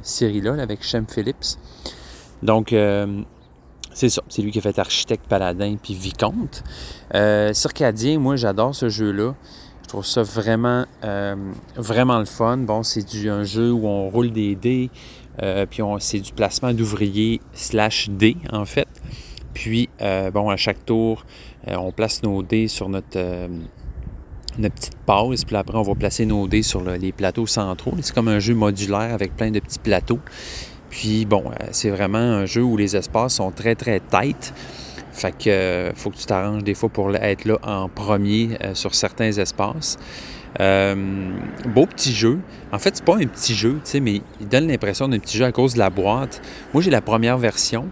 série-là 0.02 0.62
avec 0.62 0.84
Shem 0.84 1.06
Phillips. 1.08 1.58
Donc, 2.42 2.76
c'est 3.94 4.10
ça, 4.10 4.22
c'est 4.28 4.42
lui 4.42 4.52
qui 4.52 4.60
a 4.60 4.62
fait 4.62 4.78
Architecte, 4.80 5.26
Paladin 5.30 5.78
puis 5.82 5.94
Vicomte. 5.94 6.62
Circadien, 7.54 8.20
moi 8.20 8.36
j'adore 8.36 8.76
ce 8.76 8.90
jeu-là. 8.90 9.34
Je 9.84 9.88
trouve 9.88 10.06
ça 10.06 10.24
vraiment, 10.24 10.84
vraiment 11.78 12.20
le 12.20 12.26
fun. 12.26 12.58
Bon, 12.58 12.84
c'est 12.84 13.06
un 13.30 13.46
jeu 13.46 13.72
où 13.72 13.88
on 13.88 14.10
roule 14.10 14.32
des 14.32 14.56
dés, 14.56 14.90
puis 15.70 15.82
c'est 16.00 16.20
du 16.20 16.32
placement 16.34 16.74
d'ouvriers 16.74 17.42
slash 17.54 18.10
dés, 18.10 18.38
en 18.52 18.66
fait. 18.66 18.88
Puis, 19.54 19.90
euh, 20.02 20.32
bon, 20.32 20.50
à 20.50 20.58
chaque 20.58 20.86
tour, 20.86 21.26
euh, 21.68 21.76
on 21.76 21.92
place 21.92 22.24
nos 22.24 22.42
dés 22.44 22.68
sur 22.68 22.90
notre, 22.90 23.18
euh, 23.18 23.48
petite 24.58 24.98
pause, 25.06 25.46
puis 25.46 25.56
après, 25.56 25.78
on 25.78 25.84
va 25.84 25.96
placer 25.96 26.26
nos 26.26 26.48
dés 26.48 26.64
sur 26.64 26.82
les 26.82 27.12
plateaux 27.12 27.48
centraux. 27.48 27.94
C'est 28.02 28.14
comme 28.14 28.28
un 28.28 28.40
jeu 28.40 28.56
modulaire 28.56 29.14
avec 29.14 29.36
plein 29.36 29.52
de 29.52 29.60
petits 29.60 29.80
plateaux. 29.80 30.20
Puis, 30.90 31.26
bon, 31.26 31.44
euh, 31.48 31.66
c'est 31.72 31.90
vraiment 31.90 32.20
un 32.20 32.46
jeu 32.46 32.62
où 32.62 32.78
les 32.78 32.96
espaces 32.96 33.36
sont 33.36 33.52
très, 33.52 33.76
très 33.76 34.00
tight. 34.00 34.54
Fait 35.12 35.32
que 35.32 35.50
euh, 35.50 35.94
faut 35.94 36.10
que 36.10 36.18
tu 36.18 36.26
t'arranges 36.26 36.64
des 36.64 36.74
fois 36.74 36.90
pour 36.90 37.16
être 37.16 37.46
là 37.46 37.58
en 37.64 37.88
premier 37.88 38.58
euh, 38.64 38.74
sur 38.74 38.96
certains 38.96 39.32
espaces. 39.32 39.98
Beau 40.60 41.86
petit 41.86 42.14
jeu. 42.14 42.40
En 42.72 42.80
fait, 42.80 42.98
c'est 42.98 43.06
pas 43.06 43.16
un 43.16 43.28
petit 43.28 43.56
jeu, 43.56 43.80
mais 44.02 44.22
il 44.40 44.48
donne 44.48 44.68
l'impression 44.68 45.08
d'un 45.08 45.20
petit 45.20 45.38
jeu 45.38 45.46
à 45.46 45.52
cause 45.52 45.74
de 45.74 45.80
la 45.80 45.90
boîte. 45.90 46.42
Moi, 46.74 46.84
j'ai 46.84 46.92
la 46.92 47.02
première 47.02 47.38
version. 47.38 47.88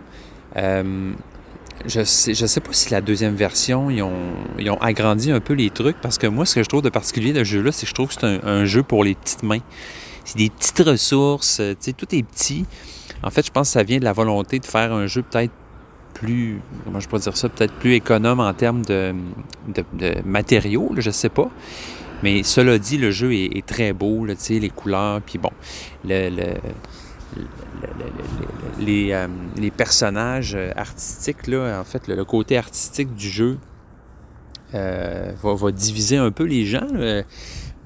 je 0.56 2.04
sais, 2.04 2.34
je 2.34 2.46
sais 2.46 2.60
pas 2.60 2.74
si 2.74 2.92
la 2.92 3.02
deuxième 3.02 3.36
version, 3.36 3.90
ils 3.90 4.02
ont, 4.02 4.82
agrandi 4.82 5.32
un 5.32 5.40
peu 5.40 5.54
les 5.54 5.70
trucs 5.70 6.00
parce 6.02 6.18
que 6.18 6.28
moi, 6.28 6.46
ce 6.46 6.56
que 6.56 6.64
je 6.64 6.70
trouve 6.70 6.82
de 6.82 6.90
particulier 6.90 7.34
de 7.34 7.44
ce 7.44 7.50
jeu-là, 7.50 7.72
c'est 7.72 7.86
que 7.86 7.90
je 7.90 7.94
trouve 7.94 8.08
que 8.08 8.16
c'est 8.20 8.26
un, 8.26 8.66
jeu 8.66 8.84
pour 8.84 9.04
les 9.04 9.16
petites 9.16 9.44
mains. 9.44 9.62
C'est 10.24 10.38
des 10.38 10.50
petites 10.50 10.80
ressources, 10.80 11.62
sais, 11.80 11.94
tout 11.94 12.14
est 12.16 12.24
petit. 12.24 12.66
En 13.24 13.30
fait, 13.30 13.46
je 13.46 13.52
pense 13.52 13.70
que 13.70 13.74
ça 13.74 13.84
vient 13.84 14.00
de 14.00 14.04
la 14.04 14.14
volonté 14.14 14.60
de 14.60 14.66
faire 14.66 14.94
un 14.94 15.08
jeu 15.08 15.22
peut-être 15.22 15.52
plus, 16.14 16.60
comment 16.84 17.00
je 17.00 17.08
pourrais 17.08 17.22
dire 17.22 17.38
ça, 17.38 17.50
peut-être 17.50 17.74
plus 17.74 17.94
économe 17.94 18.40
en 18.40 18.54
termes 18.54 18.84
de, 18.84 19.14
matériaux, 20.26 20.92
je 20.98 21.10
sais 21.10 21.30
pas. 21.30 21.50
Mais 22.24 22.44
cela 22.44 22.78
dit, 22.78 22.98
le 22.98 23.12
jeu 23.12 23.34
est, 23.34 23.66
très 23.66 23.94
beau, 23.94 24.26
là, 24.26 24.34
les 24.50 24.70
couleurs, 24.70 25.22
puis 25.22 25.40
bon, 25.40 25.52
le, 26.06 26.30
les, 28.80 29.12
euh, 29.12 29.28
les, 29.58 29.72
personnages 29.72 30.58
artistiques, 30.76 31.48
là, 31.48 31.80
en 31.80 31.84
fait, 31.84 32.08
le, 32.08 32.24
côté 32.26 32.58
artistique 32.58 33.14
du 33.16 33.30
jeu 33.30 33.58
euh, 34.74 35.32
va, 35.42 35.72
diviser 35.72 36.18
un 36.18 36.32
peu 36.32 36.44
les 36.44 36.66
gens. 36.66 36.88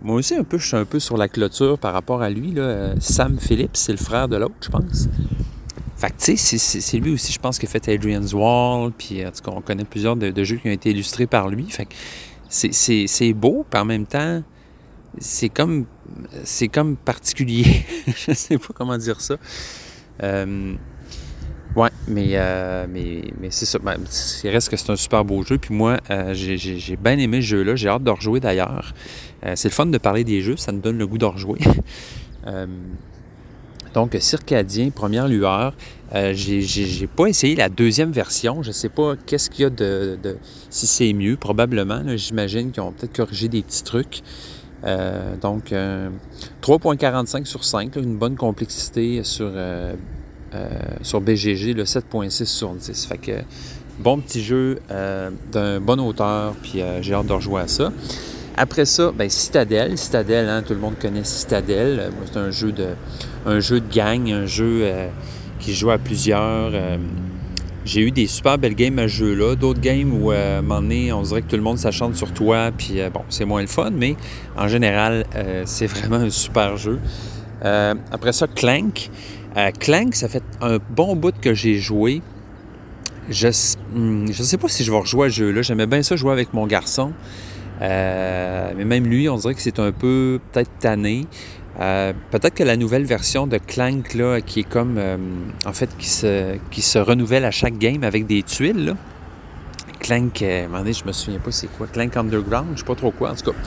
Moi 0.02 0.18
aussi, 0.18 0.36
un 0.36 0.44
peu, 0.44 0.58
je 0.58 0.68
suis 0.68 0.78
un 0.78 0.86
peu 0.86 1.00
sur 1.00 1.18
la 1.18 1.28
clôture 1.28 1.80
par 1.80 1.94
rapport 1.94 2.22
à 2.22 2.30
lui. 2.30 2.56
Sam 3.00 3.40
Phillips, 3.40 3.78
c'est 3.78 3.94
le 3.94 3.98
frère 3.98 4.28
de 4.28 4.38
l'autre, 4.38 4.56
je 4.62 4.70
pense. 4.70 5.08
Fait 5.98 6.10
que, 6.10 6.18
tu 6.20 6.38
sais, 6.38 6.58
c'est 6.58 6.98
lui 6.98 7.14
aussi, 7.14 7.32
je 7.32 7.40
pense, 7.40 7.58
qui 7.58 7.66
a 7.66 7.70
fait 7.70 7.88
Adrian's 7.88 8.34
Wall. 8.34 8.92
Puis, 8.98 9.26
en 9.26 9.32
tout 9.32 9.42
cas, 9.42 9.52
on 9.56 9.62
connaît 9.62 9.86
plusieurs 9.86 10.16
de, 10.16 10.44
jeux 10.44 10.58
qui 10.58 10.68
ont 10.68 10.72
été 10.72 10.90
illustrés 10.92 11.26
par 11.26 11.48
lui. 11.48 11.70
Fait 11.70 11.86
que 11.86 11.94
c'est 12.50 13.34
beau, 13.34 13.66
puis 13.70 13.80
en 13.80 13.86
même 13.86 14.06
temps, 14.06 14.44
c'est 15.18 15.50
comme, 15.50 15.86
c'est 16.44 16.68
comme 16.68 16.96
particulier. 16.96 17.86
je 18.08 18.34
sais 18.34 18.58
pas 18.58 18.74
comment 18.74 18.98
dire 18.98 19.22
ça. 19.22 19.36
Euh, 20.24 20.76
Ouais, 21.76 21.90
mais, 22.08 22.30
euh, 22.36 22.88
mais, 22.90 23.22
mais 23.38 23.52
c'est 23.52 23.66
ça. 23.66 23.80
Ben, 23.80 23.98
il 24.46 24.50
reste 24.50 24.70
que 24.70 24.78
c'est 24.78 24.90
un 24.92 24.96
super 24.96 25.26
beau 25.26 25.44
jeu. 25.44 25.58
Puis 25.58 25.74
moi, 25.74 25.98
euh, 26.10 26.34
j'ai 26.34 26.96
bien 26.96 27.18
aimé 27.18 27.42
ce 27.42 27.48
jeu-là. 27.48 27.76
J'ai 27.76 27.90
hâte 27.90 28.04
de 28.04 28.12
rejouer 28.12 28.40
d'ailleurs. 28.40 28.94
C'est 29.56 29.68
le 29.68 29.74
fun 29.74 29.86
de 29.86 29.98
parler 29.98 30.24
des 30.24 30.42
jeux. 30.42 30.56
Ça 30.56 30.72
me 30.72 30.80
donne 30.80 30.98
le 30.98 31.06
goût 31.06 31.18
de 31.18 31.26
rejouer. 31.26 31.60
donc, 33.96 34.16
Circadien, 34.20 34.92
première 34.92 35.28
lueur. 35.28 35.74
j'ai 36.14 37.08
pas 37.08 37.26
essayé 37.26 37.56
la 37.56 37.70
deuxième 37.70 38.12
version. 38.12 38.62
Je 38.62 38.72
sais 38.72 38.90
pas 38.90 39.16
qu'est-ce 39.26 39.50
qu'il 39.50 39.64
y 39.64 39.66
a 39.66 39.72
de, 39.72 40.38
si 40.70 40.86
c'est 40.86 41.12
mieux. 41.14 41.36
Probablement. 41.36 42.04
J'imagine 42.16 42.72
qu'ils 42.72 42.84
ont 42.84 42.92
peut-être 42.92 43.16
corrigé 43.16 43.48
des 43.48 43.64
petits 43.64 43.84
trucs. 43.84 44.22
donc, 45.42 45.74
3.45 46.62 47.46
sur 47.46 47.64
5, 47.64 47.96
une 47.96 48.18
bonne 48.18 48.36
complexité 48.36 49.24
sur 49.24 49.52
euh, 50.56 50.70
sur 51.02 51.22
BGG, 51.22 51.74
le 51.74 51.84
7.6 51.84 52.46
sur 52.46 52.74
10. 52.74 53.06
Fait 53.08 53.18
que 53.18 53.32
bon 54.00 54.20
petit 54.20 54.42
jeu 54.42 54.80
euh, 54.90 55.30
d'un 55.52 55.82
bon 55.82 56.00
auteur, 56.00 56.54
puis 56.62 56.82
euh, 56.82 57.02
j'ai 57.02 57.14
hâte 57.14 57.26
de 57.26 57.34
rejouer 57.34 57.62
à 57.62 57.68
ça. 57.68 57.92
Après 58.58 58.86
ça, 58.86 59.12
ben, 59.12 59.30
Citadel. 59.30 59.98
Citadel, 59.98 60.48
hein, 60.50 60.64
tout 60.66 60.74
le 60.74 60.80
monde 60.80 60.96
connaît 61.00 61.24
Citadel. 61.24 62.12
c'est 62.26 62.40
un 62.40 62.52
jeu 62.52 62.72
de 62.72 62.90
un 63.46 63.60
gang, 63.94 64.32
un 64.32 64.46
jeu 64.46 64.88
qui 65.60 65.74
joue 65.74 65.92
à 65.92 65.98
plusieurs. 65.98 66.72
j'ai 67.86 68.02
eu 68.02 68.12
des 68.12 68.28
super 68.28 68.58
belles 68.58 68.76
games 68.76 68.98
à 68.98 69.04
ce 69.04 69.14
jeu-là. 69.14 69.56
D'autres 69.56 69.82
games 69.82 70.12
où, 70.20 70.32
à 70.32 70.58
un 70.58 70.62
moment 70.62 70.82
donné, 70.82 71.14
on 71.14 71.22
dirait 71.22 71.42
que 71.42 71.50
tout 71.50 71.56
le 71.56 71.62
monde 71.62 71.78
s'achante 71.78 72.16
sur 72.16 72.32
toi, 72.32 72.72
puis 72.76 73.00
bon, 73.14 73.22
c'est 73.30 73.46
moins 73.46 73.62
le 73.62 73.68
fun, 73.68 73.92
mais 73.92 74.16
en 74.58 74.68
général, 74.68 75.26
c'est 75.66 75.88
vraiment 75.88 76.18
un 76.18 76.30
super 76.30 76.78
jeu. 76.78 77.00
après 77.62 78.34
ça, 78.34 78.48
Clank. 78.48 79.12
Euh, 79.58 79.72
Clank, 79.72 80.16
ça 80.16 80.28
fait 80.28 80.44
un 80.62 80.80
bon 80.90 81.16
bout 81.16 81.34
que 81.40 81.54
j'ai 81.54 81.78
joué. 81.80 82.22
Je 83.30 83.48
ne 83.94 84.28
hmm, 84.28 84.34
sais 84.34 84.58
pas 84.58 84.68
si 84.68 84.84
je 84.84 84.92
vais 84.92 85.00
rejouer 85.00 85.28
à 85.28 85.30
ce 85.30 85.36
jeu-là. 85.36 85.62
J'aimais 85.62 85.88
bien 85.88 86.04
ça 86.04 86.16
jouer 86.16 86.34
avec 86.34 86.54
mon 86.54 86.68
garçon. 86.68 87.14
Euh, 87.82 88.72
mais 88.78 88.86
même 88.86 89.06
lui, 89.06 89.28
on 89.30 89.36
dirait 89.38 89.54
que 89.54 89.62
c'est 89.62 89.80
un 89.80 89.92
peu 89.92 90.40
peut-être 90.52 90.72
tanné. 90.80 91.26
Euh, 91.80 92.14
peut-être 92.32 92.56
que 92.56 92.64
la 92.64 92.78
nouvelle 92.78 93.04
version 93.04 93.48
de 93.48 93.58
Clank, 93.58 94.14
là, 94.14 94.40
qui 94.42 94.62
est 94.62 94.70
comme, 94.70 95.00
en 95.66 95.74
fait, 95.74 95.90
qui 95.98 96.10
se, 96.10 96.58
qui 96.72 96.82
se 96.82 97.00
renouvelle 97.00 97.46
à 97.46 97.52
chaque 97.52 97.78
game 97.78 98.04
avec 98.04 98.26
des 98.28 98.44
tuiles, 98.44 98.86
là. 98.86 98.94
Clank, 100.00 100.44
donné, 100.72 100.94
je 100.94 101.04
me 101.06 101.12
souviens 101.12 101.40
pas 101.40 101.52
c'est 101.52 101.68
quoi, 101.68 101.88
Clank 101.88 102.16
Underground, 102.16 102.68
je 102.76 102.80
sais 102.80 102.86
pas 102.86 102.96
trop 102.96 103.12
quoi, 103.12 103.32
en 103.32 103.36
tout 103.36 103.52
cas. 103.52 103.58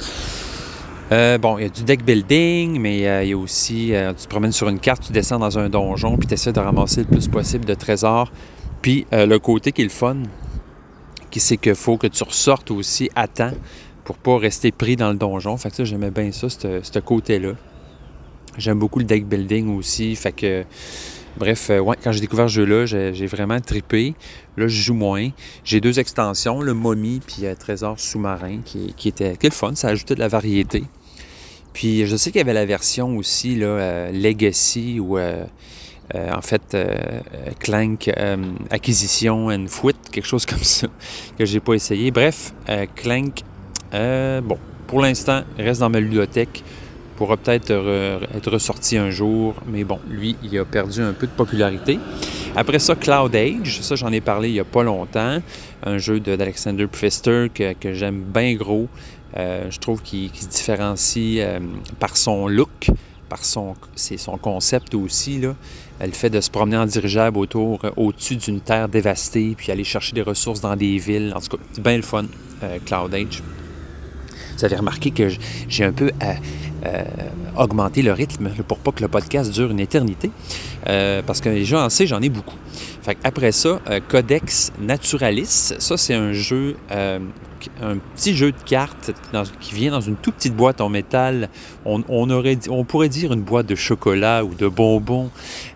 Euh, 1.11 1.39
bon, 1.39 1.57
il 1.57 1.63
y 1.63 1.67
a 1.67 1.71
du 1.71 1.85
deck 1.85 2.05
building, 2.05 2.79
mais 2.79 3.09
euh, 3.09 3.25
il 3.25 3.31
y 3.31 3.33
a 3.33 3.39
aussi, 3.39 3.95
euh, 3.95 4.13
tu 4.13 4.25
te 4.25 4.29
promènes 4.29 4.53
sur 4.53 4.69
une 4.69 4.79
carte, 4.79 5.05
tu 5.07 5.13
descends 5.13 5.39
dans 5.39 5.59
un 5.59 5.71
donjon, 5.71 6.19
puis 6.19 6.29
tu 6.29 6.35
essaies 6.35 6.53
de 6.53 6.61
ramasser 6.61 7.01
le 7.01 7.07
plus 7.07 7.29
possible 7.29 7.65
de 7.65 7.75
trésors. 7.75 8.31
Puis 8.83 9.07
le 9.11 9.39
côté 9.39 9.73
qui 9.73 9.81
est 9.81 9.85
le 9.85 9.91
fun, 9.91 10.19
qui 11.31 11.41
c'est 11.41 11.57
qu'il 11.57 11.75
faut 11.75 11.97
que 11.97 12.07
tu 12.07 12.23
ressortes 12.23 12.71
aussi 12.71 13.11
à 13.17 13.27
temps 13.27 13.51
pour 14.09 14.17
pas 14.17 14.39
rester 14.39 14.73
pris 14.73 14.97
dans 14.97 15.11
le 15.11 15.19
donjon. 15.19 15.59
Fait 15.59 15.69
que 15.69 15.77
ça, 15.77 15.85
j'aimais 15.85 16.11
bien 16.11 16.33
ça, 16.33 16.49
ce 16.49 16.99
côté-là. 16.99 17.53
J'aime 18.57 18.79
beaucoup 18.79 19.01
le 19.01 19.05
deck 19.05 19.27
building 19.27 19.77
aussi. 19.77 20.17
Fait 20.17 20.33
que, 20.33 20.65
bref, 21.37 21.69
ouais, 21.69 21.97
quand 22.03 22.13
j'ai 22.13 22.21
découvert 22.21 22.49
ce 22.49 22.55
jeu-là, 22.55 22.87
j'ai 22.87 23.27
vraiment 23.27 23.61
tripé. 23.61 24.15
Là, 24.57 24.67
je 24.67 24.81
joue 24.81 24.95
moins. 24.95 25.29
J'ai 25.63 25.83
deux 25.83 26.01
extensions, 26.01 26.63
le 26.63 26.73
Mommy 26.73 27.21
puis 27.21 27.45
Trésor 27.61 28.01
sous-marin, 28.01 28.61
qui, 28.65 28.95
qui, 28.97 29.09
était, 29.11 29.37
qui 29.37 29.47
le 29.47 29.53
fun. 29.53 29.75
Ça 29.75 29.89
ajoutait 29.89 30.15
de 30.15 30.21
la 30.21 30.29
variété. 30.29 30.85
Puis 31.75 32.07
je 32.07 32.17
sais 32.17 32.31
qu'il 32.31 32.39
y 32.39 32.43
avait 32.43 32.55
la 32.55 32.65
version 32.65 33.15
aussi, 33.19 33.57
là, 33.57 33.67
euh, 33.67 34.11
Legacy, 34.11 35.01
ou 35.01 35.19
euh, 35.19 35.45
euh, 36.15 36.33
en 36.33 36.41
fait 36.41 36.75
Clank 37.59 38.11
Acquisition 38.71 39.49
and 39.49 39.67
Foot, 39.67 39.97
quelque 40.11 40.27
chose 40.27 40.47
comme 40.47 40.65
ça, 40.65 40.87
que 41.39 41.45
j'ai 41.45 41.61
pas 41.61 41.75
essayé. 41.75 42.11
Bref, 42.11 42.55
Clank, 42.97 43.43
bon, 43.93 44.59
pour 44.87 45.01
l'instant, 45.01 45.43
reste 45.59 45.81
dans 45.81 45.91
ma 45.91 46.01
ludothèque 46.01 46.65
pourra 47.17 47.37
peut-être 47.37 47.73
être 48.33 48.49
ressorti 48.49 48.97
un 48.97 49.11
jour, 49.11 49.55
mais 49.67 49.83
bon, 49.83 49.99
lui, 50.09 50.37
il 50.45 50.57
a 50.57 50.65
perdu 50.65 51.01
un 51.01 51.13
peu 51.13 51.27
de 51.27 51.33
popularité. 51.33 51.99
Après 52.55 52.79
ça, 52.79 52.95
Cloud 52.95 53.35
Age, 53.35 53.81
ça 53.83 53.97
j'en 53.97 54.13
ai 54.13 54.21
parlé 54.21 54.51
il 54.51 54.55
n'y 54.55 54.61
a 54.61 54.65
pas 54.65 54.85
longtemps, 54.85 55.43
un 55.85 55.99
jeu 55.99 56.21
d'Alexander 56.21 56.87
Pfister 56.87 57.49
que, 57.53 57.73
que 57.73 57.93
j'aime 57.93 58.23
bien 58.23 58.55
gros. 58.55 58.89
Euh, 59.37 59.71
je 59.71 59.79
trouve 59.79 60.03
qu'il 60.03 60.31
se 60.35 60.49
différencie 60.49 61.39
euh, 61.41 61.61
par 61.99 62.17
son 62.17 62.49
look, 62.49 62.91
par 63.29 63.45
son, 63.45 63.75
son 63.95 64.39
concept 64.39 64.95
aussi. 64.95 65.39
Là. 65.39 65.55
Le 66.01 66.13
fait 66.13 66.31
de 66.31 66.41
se 66.41 66.51
promener 66.51 66.79
en 66.79 66.87
dirigeable 66.87 67.39
autour, 67.39 67.85
euh, 67.85 67.91
au-dessus 67.97 68.37
d'une 68.37 68.61
terre 68.61 68.89
dévastée, 68.89 69.55
puis 69.57 69.71
aller 69.71 69.85
chercher 69.85 70.15
des 70.15 70.23
ressources 70.23 70.61
dans 70.61 70.77
des 70.77 70.97
villes. 70.99 71.33
En 71.37 71.41
tout 71.41 71.57
cas, 71.57 71.63
c'est 71.73 71.83
bien 71.83 71.97
le 71.97 72.03
fun, 72.03 72.25
Cloud 72.87 73.15
Age. 73.15 73.43
Vous 74.59 74.65
avez 74.65 74.77
remarqué 74.77 75.11
que 75.13 75.29
j'ai 75.69 75.85
un 75.85 75.93
peu 75.93 76.11
augmenté 77.57 78.03
le 78.03 78.13
rythme 78.13 78.51
pour 78.67 78.79
pas 78.79 78.93
que 78.93 79.03
le 79.03 79.09
podcast 79.09 79.51
dure 79.51 79.71
une 79.71 79.81
éternité. 79.81 80.31
parce 80.85 81.41
que 81.41 81.49
les 81.49 81.65
gens 81.65 81.85
en 81.85 81.89
sait, 81.89 82.07
j'en 82.07 82.21
ai 82.21 82.29
beaucoup. 82.29 82.57
Fait 83.03 83.17
après 83.25 83.53
ça, 83.53 83.81
Codex 84.09 84.73
Naturalis, 84.81 85.75
ça 85.79 85.97
c'est 85.97 86.15
un 86.15 86.33
jeu 86.33 86.77
un 87.83 87.99
petit 88.15 88.35
jeu 88.35 88.53
de 88.53 88.63
cartes 88.65 89.11
qui 89.61 89.75
vient 89.75 89.91
dans 89.91 90.01
une 90.01 90.17
toute 90.17 90.35
petite 90.35 90.55
boîte 90.55 90.81
en 90.81 90.89
métal. 90.89 91.49
On, 91.85 92.31
aurait, 92.31 92.59
on 92.69 92.85
pourrait 92.85 93.09
dire 93.09 93.33
une 93.33 93.43
boîte 93.43 93.67
de 93.67 93.75
chocolat 93.75 94.45
ou 94.45 94.55
de 94.55 94.69
bonbons 94.69 95.31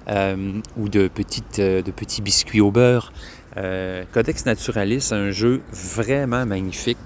euh, 0.09 0.53
ou 0.77 0.89
de, 0.89 1.09
petites, 1.09 1.59
euh, 1.59 1.83
de 1.83 1.91
petits 1.91 2.23
biscuits 2.23 2.61
au 2.61 2.71
beurre. 2.71 3.13
Euh, 3.57 4.05
Codex 4.13 4.47
Naturalis, 4.47 5.09
un 5.13 5.31
jeu 5.31 5.63
vraiment 5.73 6.47
magnifique. 6.47 6.99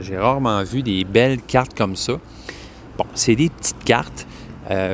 J'ai 0.00 0.16
rarement 0.16 0.62
vu 0.62 0.82
des 0.82 1.04
belles 1.04 1.40
cartes 1.40 1.76
comme 1.76 1.96
ça. 1.96 2.14
Bon, 2.96 3.06
c'est 3.14 3.34
des 3.34 3.50
petites 3.50 3.84
cartes. 3.84 4.26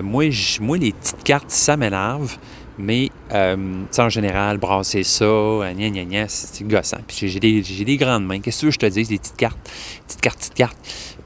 moi, 0.02 0.24
moi, 0.60 0.78
les 0.78 0.92
petites 0.92 1.22
cartes, 1.24 1.50
ça 1.50 1.76
m'énerve. 1.76 2.38
Mais, 2.78 3.10
euh, 3.32 3.84
en 3.98 4.08
général, 4.08 4.58
brasser 4.58 5.02
ça, 5.02 5.24
euh, 5.24 5.72
gna 5.74 5.90
gna 5.90 6.04
gna, 6.04 6.28
c'est 6.28 6.66
gossant. 6.66 6.98
Puis 7.08 7.28
j'ai 7.28 7.40
des, 7.40 7.60
des, 7.60 7.96
grandes 7.96 8.24
mains. 8.24 8.38
Qu'est-ce 8.38 8.66
que 8.66 8.70
je 8.70 8.78
te 8.78 8.86
dise? 8.86 9.08
Des 9.08 9.18
petites 9.18 9.36
cartes, 9.36 9.58
petites 10.06 10.20
cartes, 10.20 10.38
petites 10.38 10.54
cartes. 10.54 10.76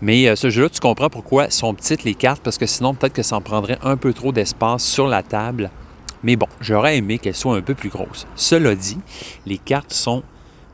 Mais 0.01 0.29
euh, 0.29 0.35
ce 0.35 0.49
jeu-là, 0.49 0.71
tu 0.71 0.81
comprends 0.81 1.11
pourquoi 1.11 1.51
sont 1.51 1.75
petites 1.75 2.05
les 2.05 2.15
cartes, 2.15 2.43
parce 2.43 2.57
que 2.57 2.65
sinon, 2.65 2.95
peut-être 2.95 3.13
que 3.13 3.23
ça 3.23 3.37
en 3.37 3.43
prendrait 3.43 3.79
un 3.83 3.99
peu 3.99 4.15
trop 4.15 4.33
d'espace 4.33 4.83
sur 4.83 5.07
la 5.07 5.23
table. 5.23 5.71
Mais 6.23 6.37
bon, 6.37 6.47
j'aurais 6.61 6.97
aimé 6.97 7.19
qu'elles 7.19 7.35
soient 7.35 7.57
un 7.57 7.63
peu 7.63 7.75
plus 7.75 7.89
grosses. 7.89 8.27
Cela 8.37 8.75
dit, 8.75 8.99
les 9.47 9.59
cartes 9.59 9.93
sont 9.93 10.23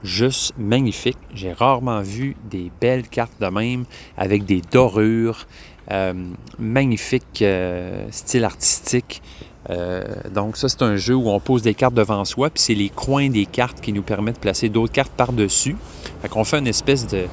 juste 0.04 0.52
magnifique. 0.58 1.18
J'ai 1.34 1.52
rarement 1.52 2.02
vu 2.02 2.36
des 2.50 2.70
belles 2.80 3.08
cartes 3.08 3.40
de 3.40 3.46
même 3.46 3.84
avec 4.16 4.44
des 4.44 4.60
dorures. 4.70 5.46
Euh, 5.90 6.12
magnifique 6.58 7.40
euh, 7.40 8.06
style 8.10 8.44
artistique. 8.44 9.22
Euh, 9.70 10.04
donc 10.34 10.58
ça, 10.58 10.68
c'est 10.68 10.82
un 10.82 10.96
jeu 10.96 11.14
où 11.14 11.30
on 11.30 11.40
pose 11.40 11.62
des 11.62 11.72
cartes 11.72 11.94
devant 11.94 12.26
soi, 12.26 12.50
puis 12.50 12.62
c'est 12.62 12.74
les 12.74 12.90
coins 12.90 13.30
des 13.30 13.46
cartes 13.46 13.80
qui 13.80 13.94
nous 13.94 14.02
permettent 14.02 14.34
de 14.34 14.40
placer 14.40 14.68
d'autres 14.68 14.92
cartes 14.92 15.12
par-dessus. 15.12 15.76
Fait 16.20 16.28
qu'on 16.28 16.44
fait 16.44 16.58
une 16.58 16.66
espèce 16.66 17.06
de, 17.06 17.26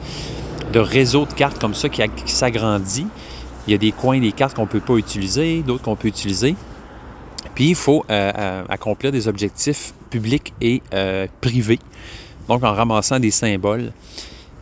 réseau 0.79 1.25
de 1.25 1.33
cartes 1.33 1.59
comme 1.59 1.73
ça 1.73 1.89
qui, 1.89 2.01
s'agrandit. 2.27 3.07
Il 3.67 3.71
y 3.71 3.73
a 3.73 3.77
des 3.77 3.91
coins 3.91 4.21
des 4.21 4.31
cartes 4.31 4.55
qu'on 4.55 4.63
ne 4.63 4.67
peut 4.67 4.79
pas 4.79 4.95
utiliser, 4.95 5.61
d'autres 5.61 5.83
qu'on 5.83 5.97
peut 5.97 6.07
utiliser. 6.07 6.55
Puis 7.55 7.69
il 7.69 7.75
faut 7.75 8.05
accomplir 8.09 9.11
des 9.11 9.27
objectifs 9.27 9.93
publics 10.09 10.53
et 10.61 10.81
privés. 11.41 11.79
Donc 12.47 12.63
en 12.63 12.73
ramassant 12.73 13.19
des 13.19 13.31
symboles. 13.31 13.91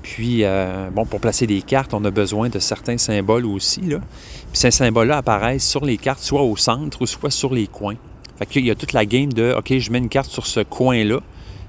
Puis, 0.04 0.44
euh, 0.44 0.90
bon, 0.92 1.06
pour 1.06 1.22
placer 1.22 1.48
des 1.48 1.62
cartes, 1.62 1.94
on 1.94 2.04
a 2.04 2.12
besoin 2.12 2.50
de 2.50 2.60
certains 2.60 2.98
symboles 2.98 3.46
aussi. 3.46 3.82
Là. 3.82 4.00
Puis 4.52 4.60
ces 4.60 4.70
symboles-là 4.70 5.18
apparaissent 5.18 5.68
sur 5.68 5.86
les 5.86 5.98
cartes, 5.98 6.20
soit 6.20 6.44
au 6.44 6.58
centre 6.58 7.02
ou 7.02 7.08
soit 7.08 7.32
sur 7.32 7.54
les 7.54 7.68
coins. 7.68 7.96
Fait 8.38 8.46
qu'il 8.46 8.66
y 8.66 8.72
a 8.72 8.76
toute 8.76 8.92
la 8.92 9.06
game 9.06 9.32
de 9.32 9.56
OK, 9.58 9.78
je 9.78 9.92
mets 9.92 10.00
une 10.00 10.10
carte 10.10 10.30
sur 10.30 10.46
ce 10.46 10.60
coin-là, 10.60 11.22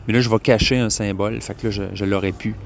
mais 0.07 0.15
là, 0.15 0.21
je 0.21 0.29
vais 0.29 0.39
cacher 0.41 0.79
un 0.79 0.91
symbole. 0.91 1.41
Fait 1.41 1.55
que 1.55 1.69
là, 1.69 1.89
je, 1.95 2.05
l'aurais 2.05 2.33
pu. 2.33 2.57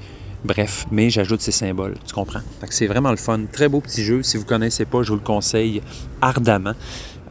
Bref, 0.43 0.87
mais 0.89 1.09
j'ajoute 1.09 1.41
ces 1.41 1.51
symboles, 1.51 1.95
tu 2.07 2.13
comprends? 2.13 2.39
Fait 2.61 2.67
que 2.67 2.73
c'est 2.73 2.87
vraiment 2.87 3.11
le 3.11 3.17
fun. 3.17 3.41
Très 3.51 3.69
beau 3.69 3.81
petit 3.81 4.03
jeu. 4.03 4.23
Si 4.23 4.37
vous 4.37 4.43
ne 4.43 4.49
connaissez 4.49 4.85
pas, 4.85 5.03
je 5.03 5.09
vous 5.09 5.19
le 5.19 5.21
conseille 5.23 5.81
ardemment. 6.21 6.73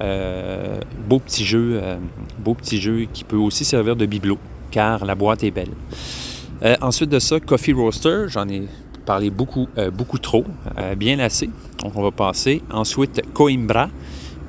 Euh, 0.00 0.80
beau 1.08 1.18
petit 1.18 1.44
jeu, 1.44 1.80
euh, 1.82 1.96
beau 2.38 2.54
petit 2.54 2.80
jeu 2.80 3.06
qui 3.12 3.24
peut 3.24 3.36
aussi 3.36 3.64
servir 3.64 3.96
de 3.96 4.06
bibelot, 4.06 4.38
car 4.70 5.04
la 5.04 5.14
boîte 5.14 5.42
est 5.42 5.50
belle. 5.50 5.72
Euh, 6.62 6.76
ensuite 6.80 7.10
de 7.10 7.18
ça, 7.18 7.40
Coffee 7.40 7.72
Roaster, 7.72 8.26
j'en 8.28 8.48
ai 8.48 8.62
parlé 9.04 9.30
beaucoup, 9.30 9.68
beaucoup 9.94 10.18
trop, 10.18 10.44
bien 10.98 11.18
assez. 11.18 11.48
Donc 11.82 11.96
on 11.96 12.02
va 12.02 12.10
passer. 12.10 12.60
Ensuite, 12.70 13.22
Coimbra, 13.32 13.88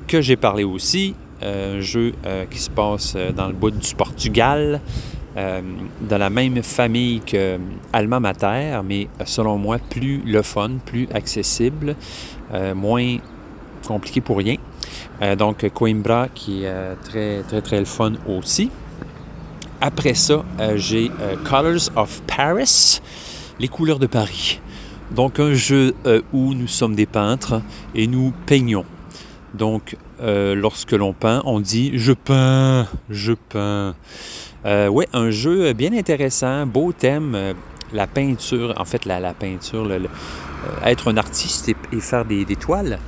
que 0.06 0.20
j'ai 0.20 0.36
parlé 0.36 0.64
aussi, 0.64 1.14
un 1.42 1.80
jeu 1.80 2.12
qui 2.50 2.58
se 2.58 2.68
passe 2.68 3.16
dans 3.34 3.46
le 3.46 3.54
bout 3.54 3.70
du 3.70 3.94
Portugal, 3.94 4.82
de 5.34 6.14
la 6.14 6.28
même 6.28 6.62
famille 6.62 7.20
que 7.20 7.58
Alma 7.94 8.20
Mater, 8.20 8.82
mais 8.84 9.08
selon 9.24 9.56
moi 9.56 9.78
plus 9.78 10.20
le 10.26 10.42
fun, 10.42 10.72
plus 10.84 11.08
accessible, 11.14 11.96
moins 12.74 13.16
compliqué 13.86 14.20
pour 14.20 14.36
rien. 14.36 14.56
Donc 15.36 15.68
Coimbra 15.70 16.28
qui 16.34 16.64
est 16.64 16.96
très 17.04 17.42
très 17.42 17.60
très 17.60 17.78
le 17.78 17.84
fun 17.84 18.12
aussi. 18.26 18.70
Après 19.80 20.12
ça, 20.12 20.44
euh, 20.60 20.76
j'ai 20.76 21.10
euh, 21.20 21.36
Colors 21.42 21.88
of 21.96 22.20
Paris, 22.26 23.00
les 23.58 23.68
couleurs 23.68 23.98
de 23.98 24.06
Paris. 24.06 24.60
Donc 25.10 25.40
un 25.40 25.54
jeu 25.54 25.94
euh, 26.06 26.20
où 26.34 26.52
nous 26.52 26.66
sommes 26.66 26.94
des 26.94 27.06
peintres 27.06 27.62
et 27.94 28.06
nous 28.06 28.32
peignons. 28.46 28.84
Donc 29.54 29.96
lorsque 30.22 30.92
l'on 30.92 31.14
peint, 31.14 31.40
on 31.46 31.60
dit 31.60 31.92
je 31.94 32.12
peins, 32.12 32.86
je 33.08 33.32
peins. 33.32 33.94
oui, 34.66 35.06
un 35.14 35.30
jeu 35.30 35.72
bien 35.72 35.94
intéressant, 35.94 36.66
beau 36.66 36.92
thème, 36.92 37.54
la 37.94 38.06
peinture, 38.06 38.74
en 38.76 38.84
fait 38.84 39.06
la, 39.06 39.32
peinture, 39.32 39.90
être 40.84 41.10
un 41.10 41.16
artiste 41.16 41.70
et, 41.70 42.00
faire 42.00 42.26
des 42.26 42.44
toiles, 42.54 42.98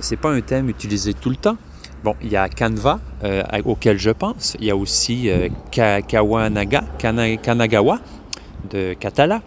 c'est 0.00 0.16
pas 0.16 0.30
un 0.30 0.40
thème 0.40 0.68
utilisé 0.68 1.14
tout 1.14 1.30
le 1.30 1.36
temps. 1.36 1.56
Bon, 2.04 2.14
il 2.22 2.30
y 2.30 2.36
a 2.36 2.48
Canva, 2.48 3.00
euh, 3.24 3.42
auquel 3.64 3.98
je 3.98 4.10
pense. 4.10 4.56
Il 4.60 4.66
y 4.66 4.70
a 4.70 4.76
aussi 4.76 5.28
euh, 5.28 5.48
Kawanaga, 5.72 6.84
Kanagawa 6.96 7.98
de 8.70 8.94
Katala. 8.94 9.42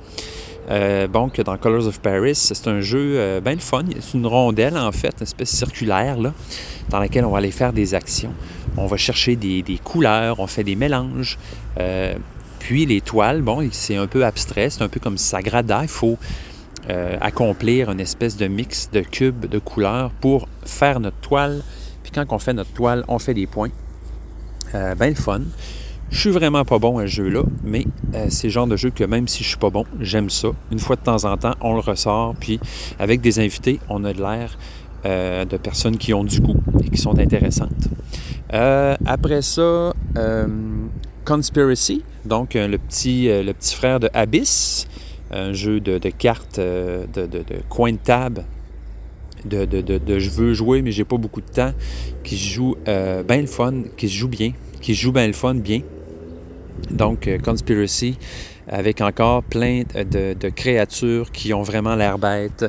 Euh, 0.69 1.07
donc, 1.07 1.39
dans 1.39 1.57
Colors 1.57 1.87
of 1.87 2.01
Paris, 2.01 2.35
c'est 2.35 2.67
un 2.67 2.81
jeu 2.81 3.13
euh, 3.15 3.39
bien 3.39 3.53
le 3.53 3.59
fun. 3.59 3.85
C'est 4.01 4.17
une 4.17 4.27
rondelle, 4.27 4.77
en 4.77 4.91
fait, 4.91 5.15
une 5.19 5.23
espèce 5.23 5.49
circulaire, 5.49 6.19
là, 6.19 6.33
dans 6.89 6.99
laquelle 6.99 7.23
on 7.23 7.31
va 7.31 7.37
aller 7.37 7.51
faire 7.51 7.71
des 7.71 7.95
actions. 7.95 8.33
On 8.75 8.85
va 8.85 8.97
chercher 8.97 9.37
des, 9.37 9.61
des 9.61 9.77
couleurs, 9.77 10.41
on 10.41 10.47
fait 10.47 10.65
des 10.65 10.75
mélanges. 10.75 11.37
puis 12.59 12.85
les 12.85 12.99
toiles, 12.99 13.41
bon, 13.41 13.65
c'est 13.71 13.95
un 13.95 14.07
peu 14.07 14.25
abstrait, 14.25 14.69
c'est 14.69 14.83
un 14.83 14.89
peu 14.89 14.99
comme 14.99 15.17
Sagrada. 15.17 15.79
Il 15.83 15.87
faut 15.87 16.17
accomplir 17.21 17.89
une 17.89 17.99
espèce 17.99 18.37
de 18.37 18.47
mix 18.47 18.89
de 18.91 19.01
cubes 19.01 19.45
de 19.45 19.59
couleurs 19.59 20.11
pour 20.19 20.47
faire 20.65 20.99
notre 20.99 21.17
toile 21.17 21.61
quand 22.13 22.25
on 22.31 22.39
fait 22.39 22.53
notre 22.53 22.71
toile, 22.71 23.03
on 23.07 23.19
fait 23.19 23.33
des 23.33 23.47
points. 23.47 23.69
Euh, 24.75 24.95
ben 24.95 25.09
le 25.09 25.15
fun. 25.15 25.41
Je 26.09 26.19
suis 26.19 26.29
vraiment 26.29 26.65
pas 26.65 26.77
bon 26.77 26.97
à 26.97 27.03
ce 27.03 27.07
jeu-là, 27.07 27.43
mais 27.63 27.85
euh, 28.13 28.25
c'est 28.29 28.47
le 28.47 28.51
genre 28.51 28.67
de 28.67 28.75
jeu 28.75 28.89
que 28.89 29.05
même 29.05 29.29
si 29.29 29.43
je 29.43 29.49
suis 29.49 29.57
pas 29.57 29.69
bon, 29.69 29.85
j'aime 30.01 30.29
ça. 30.29 30.49
Une 30.71 30.79
fois 30.79 30.97
de 30.97 31.01
temps 31.01 31.23
en 31.23 31.37
temps, 31.37 31.55
on 31.61 31.73
le 31.73 31.79
ressort, 31.79 32.35
puis 32.37 32.59
avec 32.99 33.21
des 33.21 33.39
invités, 33.39 33.79
on 33.87 34.03
a 34.03 34.11
de 34.11 34.21
l'air 34.21 34.57
euh, 35.05 35.45
de 35.45 35.55
personnes 35.55 35.97
qui 35.97 36.13
ont 36.13 36.25
du 36.25 36.41
goût 36.41 36.61
et 36.83 36.89
qui 36.89 36.97
sont 36.97 37.17
intéressantes. 37.17 37.87
après 38.51 39.41
ça, 39.41 39.93
Conspiracy, 41.23 42.03
donc 42.25 42.55
le, 42.55 42.77
petit, 42.77 43.27
le 43.27 43.53
petit 43.53 43.73
frère 43.73 44.01
de 44.01 44.09
Abyss, 44.13 44.87
un 45.31 45.53
jeu 45.53 45.79
de, 45.79 45.97
cartes, 46.09 46.59
de, 46.59 47.05
de, 47.13 47.43
coin 47.69 47.93
de 47.93 47.97
table 47.97 48.43
de, 49.45 50.19
je 50.19 50.29
veux 50.29 50.53
jouer, 50.53 50.81
mais 50.81 50.91
j'ai 50.91 51.05
pas 51.05 51.17
beaucoup 51.17 51.41
de 51.41 51.49
temps, 51.49 51.73
qui 52.23 52.37
joue 52.37 52.75
euh, 52.87 53.23
bien 53.23 53.41
le 53.41 53.47
fun, 53.47 53.83
qui 53.97 54.07
se 54.07 54.15
joue 54.15 54.27
bien, 54.27 54.53
qui 54.81 54.93
joue 54.93 55.11
bien 55.11 55.27
le 55.27 55.33
fun, 55.33 55.55
bien. 55.55 55.81
Donc, 56.89 57.27
euh, 57.27 57.37
Conspiracy, 57.37 58.17
avec 58.67 59.01
encore 59.01 59.43
plein 59.43 59.83
de, 59.93 60.49
créatures 60.49 61.31
qui 61.31 61.53
ont 61.53 61.63
vraiment 61.63 61.95
l'air 61.95 62.17
bêtes, 62.17 62.65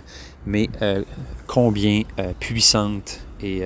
mais 0.47 0.69
euh, 0.81 1.03
combien 1.47 2.03
puissantes 2.41 3.21
et, 3.43 3.63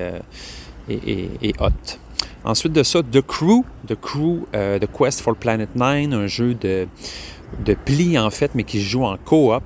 et, 0.88 1.28
et, 1.42 1.54
hautes. 1.60 1.98
Ensuite 2.44 2.72
de 2.72 2.82
ça, 2.82 3.00
The 3.02 3.20
Crew, 3.20 3.64
The 3.86 3.94
Crew, 3.94 4.46
The 4.52 4.86
Quest 4.86 5.20
for 5.20 5.36
Planet 5.36 5.68
9, 5.74 6.12
un 6.12 6.26
jeu 6.26 6.54
de, 6.54 6.86
de 7.64 7.74
pli 7.74 8.18
en 8.18 8.30
fait, 8.30 8.52
mais 8.54 8.64
qui 8.64 8.80
se 8.80 8.86
joue 8.86 9.04
en 9.04 9.16
coop, 9.16 9.62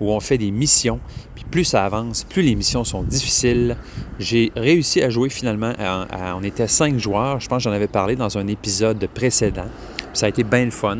où 0.00 0.10
on 0.10 0.20
fait 0.20 0.38
des 0.38 0.50
missions 0.50 1.00
plus 1.50 1.64
ça 1.64 1.84
avance, 1.84 2.24
plus 2.24 2.42
les 2.42 2.54
missions 2.54 2.84
sont 2.84 3.02
difficiles. 3.02 3.76
J'ai 4.18 4.52
réussi 4.56 5.02
à 5.02 5.10
jouer 5.10 5.28
finalement, 5.28 5.72
on 6.36 6.42
était 6.42 6.68
cinq 6.68 6.98
joueurs, 6.98 7.40
je 7.40 7.48
pense 7.48 7.58
que 7.58 7.70
j'en 7.70 7.74
avais 7.74 7.88
parlé 7.88 8.16
dans 8.16 8.38
un 8.38 8.46
épisode 8.46 9.04
précédent. 9.12 9.66
Ça 10.12 10.26
a 10.26 10.28
été 10.28 10.44
bien 10.44 10.64
le 10.64 10.70
fun. 10.70 10.98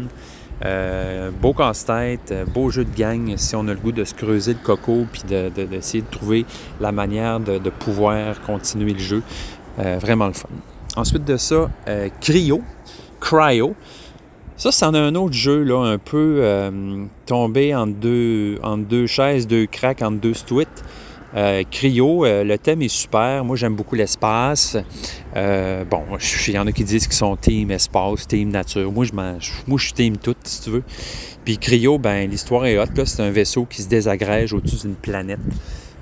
Euh, 0.62 1.30
beau 1.30 1.54
casse-tête, 1.54 2.32
euh, 2.32 2.44
beau 2.44 2.68
jeu 2.68 2.84
de 2.84 2.94
gang 2.94 3.32
si 3.36 3.56
on 3.56 3.66
a 3.68 3.72
le 3.72 3.80
goût 3.80 3.92
de 3.92 4.04
se 4.04 4.12
creuser 4.12 4.52
le 4.52 4.58
coco 4.62 5.06
puis 5.10 5.22
d'essayer 5.22 6.02
de, 6.02 6.10
trouver 6.10 6.44
la 6.82 6.92
manière 6.92 7.40
de, 7.40 7.70
pouvoir 7.70 8.42
continuer 8.42 8.92
le 8.92 8.98
jeu. 8.98 9.22
Euh, 9.78 9.96
vraiment 9.98 10.26
le 10.26 10.34
fun. 10.34 10.50
Ensuite 10.96 11.24
de 11.24 11.38
ça, 11.38 11.70
Cryo, 12.20 12.60
Cryo. 13.20 13.74
Ça, 14.60 14.70
c'en 14.70 14.92
a 14.92 15.00
un 15.00 15.14
autre 15.14 15.32
jeu, 15.32 15.62
là, 15.62 15.82
un 15.86 15.96
peu 15.96 16.40
euh, 16.40 17.06
tombé 17.24 17.74
en 17.74 17.86
deux, 17.86 18.58
en 18.62 18.76
deux 18.76 19.06
chaises, 19.06 19.46
deux 19.46 19.64
cracks, 19.64 20.02
en 20.02 20.10
deux 20.10 20.34
stuits. 20.34 20.66
Euh, 21.34 21.62
Cryo, 21.70 22.26
euh, 22.26 22.44
le 22.44 22.58
thème 22.58 22.82
est 22.82 22.88
super. 22.88 23.42
Moi, 23.42 23.56
j'aime 23.56 23.74
beaucoup 23.74 23.94
l'espace. 23.94 24.76
bon, 25.34 26.02
il 26.46 26.52
y 26.52 26.58
en 26.58 26.66
a 26.66 26.72
qui 26.72 26.84
disent 26.84 27.06
qu'ils 27.06 27.16
sont 27.16 27.36
team 27.36 27.70
espace, 27.70 28.28
team 28.28 28.50
nature. 28.50 28.92
Moi, 28.92 29.06
je, 29.06 29.12
moi, 29.14 29.78
je 29.78 29.82
suis 29.82 29.94
team 29.94 30.18
tout, 30.18 30.36
si 30.44 30.60
tu 30.60 30.68
veux. 30.68 30.82
Puis 31.42 31.56
Cryo, 31.56 31.96
ben, 31.96 32.28
l'histoire 32.28 32.66
est 32.66 32.76
haute. 32.76 33.02
C'est 33.06 33.22
un 33.22 33.30
vaisseau 33.30 33.64
qui 33.64 33.80
se 33.80 33.88
désagrège 33.88 34.52
au-dessus 34.52 34.82
d'une 34.82 34.94
planète 34.94 35.40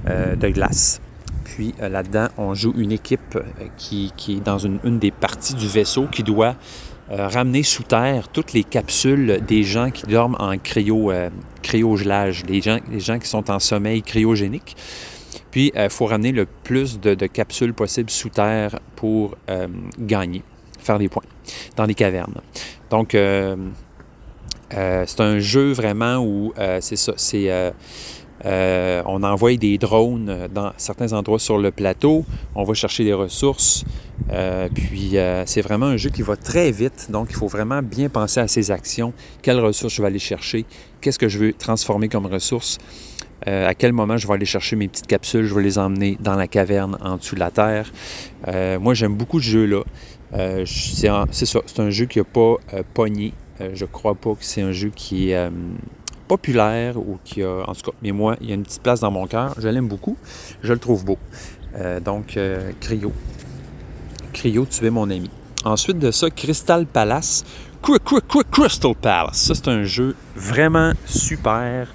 de 0.04 0.48
glace. 0.48 1.00
Puis 1.44 1.74
là-dedans, 1.78 2.26
on 2.36 2.54
joue 2.54 2.74
une 2.76 2.90
équipe 2.90 3.38
qui, 3.76 4.12
qui 4.16 4.38
est 4.38 4.44
dans 4.44 4.59
une, 4.59 4.80
une, 4.82 4.98
des 4.98 5.12
parties 5.12 5.54
du 5.54 5.68
vaisseau 5.68 6.06
qui 6.11 6.24
doit 6.24 6.56
euh, 7.11 7.26
ramener 7.26 7.62
sous 7.62 7.84
terre 7.84 8.28
toutes 8.28 8.52
les 8.52 8.64
capsules 8.64 9.40
des 9.46 9.62
gens 9.62 9.90
qui 9.90 10.06
dorment 10.06 10.36
en 10.38 10.59
cryo, 10.59 11.11
euh, 11.11 11.30
cryogelage, 11.62 12.44
les 12.46 12.61
gens, 12.61 12.78
les 12.90 13.00
gens 13.00 13.18
qui 13.18 13.26
sont 13.26 13.50
en 13.50 13.59
sommeil 13.59 14.02
cryogénique. 14.02 14.76
Puis, 15.50 15.72
il 15.74 15.80
euh, 15.80 15.88
faut 15.88 16.04
ramener 16.04 16.32
le 16.32 16.44
plus 16.44 17.00
de, 17.00 17.14
capsules 17.26 17.72
possibles 17.72 18.11
sous 18.11 18.28
terre 18.28 18.78
pour 18.94 19.36
gagner, 19.98 20.42
faire 20.78 20.98
des 20.98 21.09
points 21.09 21.22
dans 21.76 21.86
les 21.86 21.94
cavernes. 21.94 22.42
Donc, 22.90 23.12
c'est 23.12 25.20
un 25.20 25.38
jeu 25.38 25.72
vraiment 25.72 26.18
où 26.18 26.52
c'est 26.80 26.96
ça, 26.96 27.14
c'est 27.16 27.72
euh, 28.45 29.03
on 29.07 29.22
envoie 29.22 29.57
des 29.57 29.78
drones 29.78 30.49
dans 30.53 30.72
certains 30.76 31.12
endroits 31.12 31.39
sur 31.39 31.59
le 31.59 31.70
plateau. 31.70 32.24
On 32.55 32.64
va 32.64 32.74
chercher 32.74 33.05
des 33.05 33.12
ressources. 33.12 33.84
Euh, 34.32 34.68
puis 34.72 35.16
euh, 35.16 35.45
c'est 35.47 35.61
vraiment 35.61 35.86
un 35.86 35.97
jeu 35.97 36.11
qui 36.11 36.22
va 36.22 36.36
très 36.36 36.70
vite. 36.70 37.09
Donc 37.11 37.28
il 37.30 37.36
faut 37.36 37.49
vraiment 37.49 37.82
bien 37.82 38.09
penser 38.09 38.41
à 38.41 38.49
ses 38.49 38.70
actions. 38.70 39.12
Quelles 39.43 39.61
ressources 39.61 39.95
je 39.95 40.03
vais 40.03 40.09
aller 40.09 40.18
chercher? 40.18 40.64
Qu'est-ce 41.01 41.18
que 41.18 41.28
je 41.28 41.39
veux 41.39 41.53
transformer 41.53 42.09
comme 42.09 42.26
ressources? 42.26 42.78
à 43.47 43.72
quel 43.72 43.95
moment 43.95 44.18
je 44.18 44.26
vais 44.26 44.34
aller 44.34 44.45
chercher 44.45 44.76
mes 44.76 44.89
petites 44.89 45.07
capsules? 45.07 45.47
Je 45.47 45.55
vais 45.55 45.62
les 45.62 45.78
emmener 45.78 46.18
dans 46.20 46.34
la 46.34 46.49
caverne 46.49 46.99
en 47.01 47.16
dessous 47.16 47.34
de 47.34 47.41
la 47.41 47.51
terre. 47.51 47.91
moi 48.78 48.93
j'aime 48.93 49.14
beaucoup 49.14 49.41
ce 49.41 49.49
jeu-là. 49.49 49.84
c'est 50.66 51.09
c'est 51.30 51.80
un 51.80 51.89
jeu 51.89 52.05
qui 52.05 52.18
n'a 52.18 52.24
pas 52.24 52.57
pogné 52.93 53.32
euh, 53.61 53.70
je 53.74 53.84
crois 53.84 54.14
pas 54.14 54.34
que 54.34 54.45
c'est 54.45 54.62
un 54.62 54.72
jeu 54.72 54.91
qui 54.95 55.32
euh, 55.32 55.51
populaire 56.28 56.96
ou 56.98 57.18
qui 57.24 57.42
a. 57.42 57.64
En 57.66 57.74
tout 57.74 57.90
cas, 57.90 57.96
mais 58.02 58.12
moi, 58.12 58.36
il 58.40 58.48
y 58.48 58.52
a 58.52 58.54
une 58.54 58.62
petite 58.62 58.82
place 58.82 59.00
dans 59.00 59.10
mon 59.10 59.26
cœur. 59.26 59.54
Je 59.58 59.68
l'aime 59.68 59.88
beaucoup. 59.88 60.16
Je 60.62 60.72
le 60.72 60.78
trouve 60.78 61.04
beau. 61.04 61.18
Euh, 61.76 62.00
donc, 62.00 62.38
Cryo. 62.80 63.12
Cryo, 64.32 64.66
tu 64.66 64.86
es 64.86 64.90
mon 64.90 65.10
ami. 65.10 65.30
Ensuite 65.64 65.98
de 65.98 66.10
ça, 66.10 66.30
Crystal 66.30 66.86
Palace. 66.86 67.44
Crystal 68.50 68.94
Palace. 69.00 69.36
Ça, 69.36 69.54
c'est 69.54 69.68
un 69.68 69.84
jeu 69.84 70.14
vraiment 70.36 70.92
super. 71.04 71.88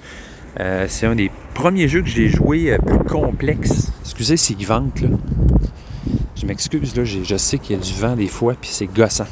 c'est 0.88 1.06
un 1.06 1.14
des 1.14 1.30
premiers 1.54 1.88
jeux 1.88 2.02
que 2.02 2.08
j'ai 2.08 2.28
joué 2.28 2.76
plus 2.84 3.04
complexe. 3.04 3.92
Excusez 4.02 4.36
s'il 4.36 4.66
vente, 4.66 5.00
là. 5.00 5.08
Je 6.36 6.46
m'excuse, 6.46 6.94
là, 6.94 7.04
je 7.04 7.36
sais 7.36 7.58
qu'il 7.58 7.76
y 7.76 7.78
a 7.78 7.82
du 7.82 7.92
vent 7.94 8.16
des 8.16 8.28
fois, 8.28 8.54
puis 8.60 8.68
c'est 8.70 8.86
gossant. 8.86 9.26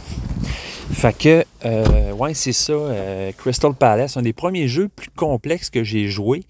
Fait 0.91 1.16
que, 1.16 1.45
euh, 1.64 2.12
ouais, 2.12 2.35
c'est 2.35 2.53
ça. 2.53 2.72
Euh, 2.72 3.33
Crystal 3.33 3.74
Palace, 3.74 4.16
un 4.16 4.22
des 4.22 4.33
premiers 4.33 4.68
jeux 4.68 4.89
plus 4.89 5.11
complexes 5.11 5.70
que 5.70 5.85
j'ai 5.85 6.09
joué 6.09 6.45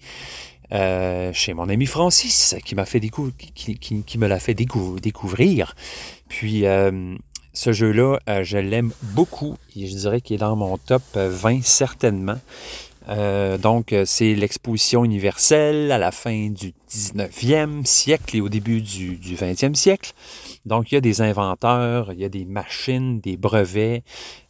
euh, 0.71 1.31
chez 1.33 1.53
mon 1.53 1.69
ami 1.69 1.85
Francis, 1.85 2.55
qui 2.65 2.75
m'a 2.75 2.85
fait 2.85 2.99
qui, 2.99 4.17
me 4.17 4.27
l'a 4.27 4.39
fait 4.39 4.53
découvrir. 4.53 5.75
Puis, 6.27 6.65
ce 7.53 7.71
jeu-là, 7.71 8.19
je 8.43 8.57
l'aime 8.57 8.91
beaucoup. 9.01 9.55
Et 9.75 9.87
je 9.87 9.95
dirais 9.95 10.21
qu'il 10.21 10.35
est 10.35 10.39
dans 10.39 10.55
mon 10.55 10.77
top 10.77 11.03
20 11.15 11.63
certainement. 11.63 12.39
Donc, 13.07 13.93
c'est 14.05 14.33
l'exposition 14.33 15.03
universelle 15.03 15.91
à 15.91 15.97
la 15.97 16.11
fin 16.11 16.49
du 16.49 16.73
19e 16.89 17.85
siècle 17.85 18.37
et 18.37 18.41
au 18.41 18.49
début 18.49 18.81
du, 18.81 19.17
du 19.17 19.35
20e 19.35 19.75
siècle. 19.75 20.13
Donc, 20.65 20.91
il 20.91 20.95
y 20.95 20.97
a 20.97 21.01
des 21.01 21.21
inventeurs, 21.21 22.13
il 22.13 22.19
y 22.19 22.25
a 22.25 22.29
des 22.29 22.45
machines, 22.45 23.19
des 23.19 23.37
brevets. 23.37 24.03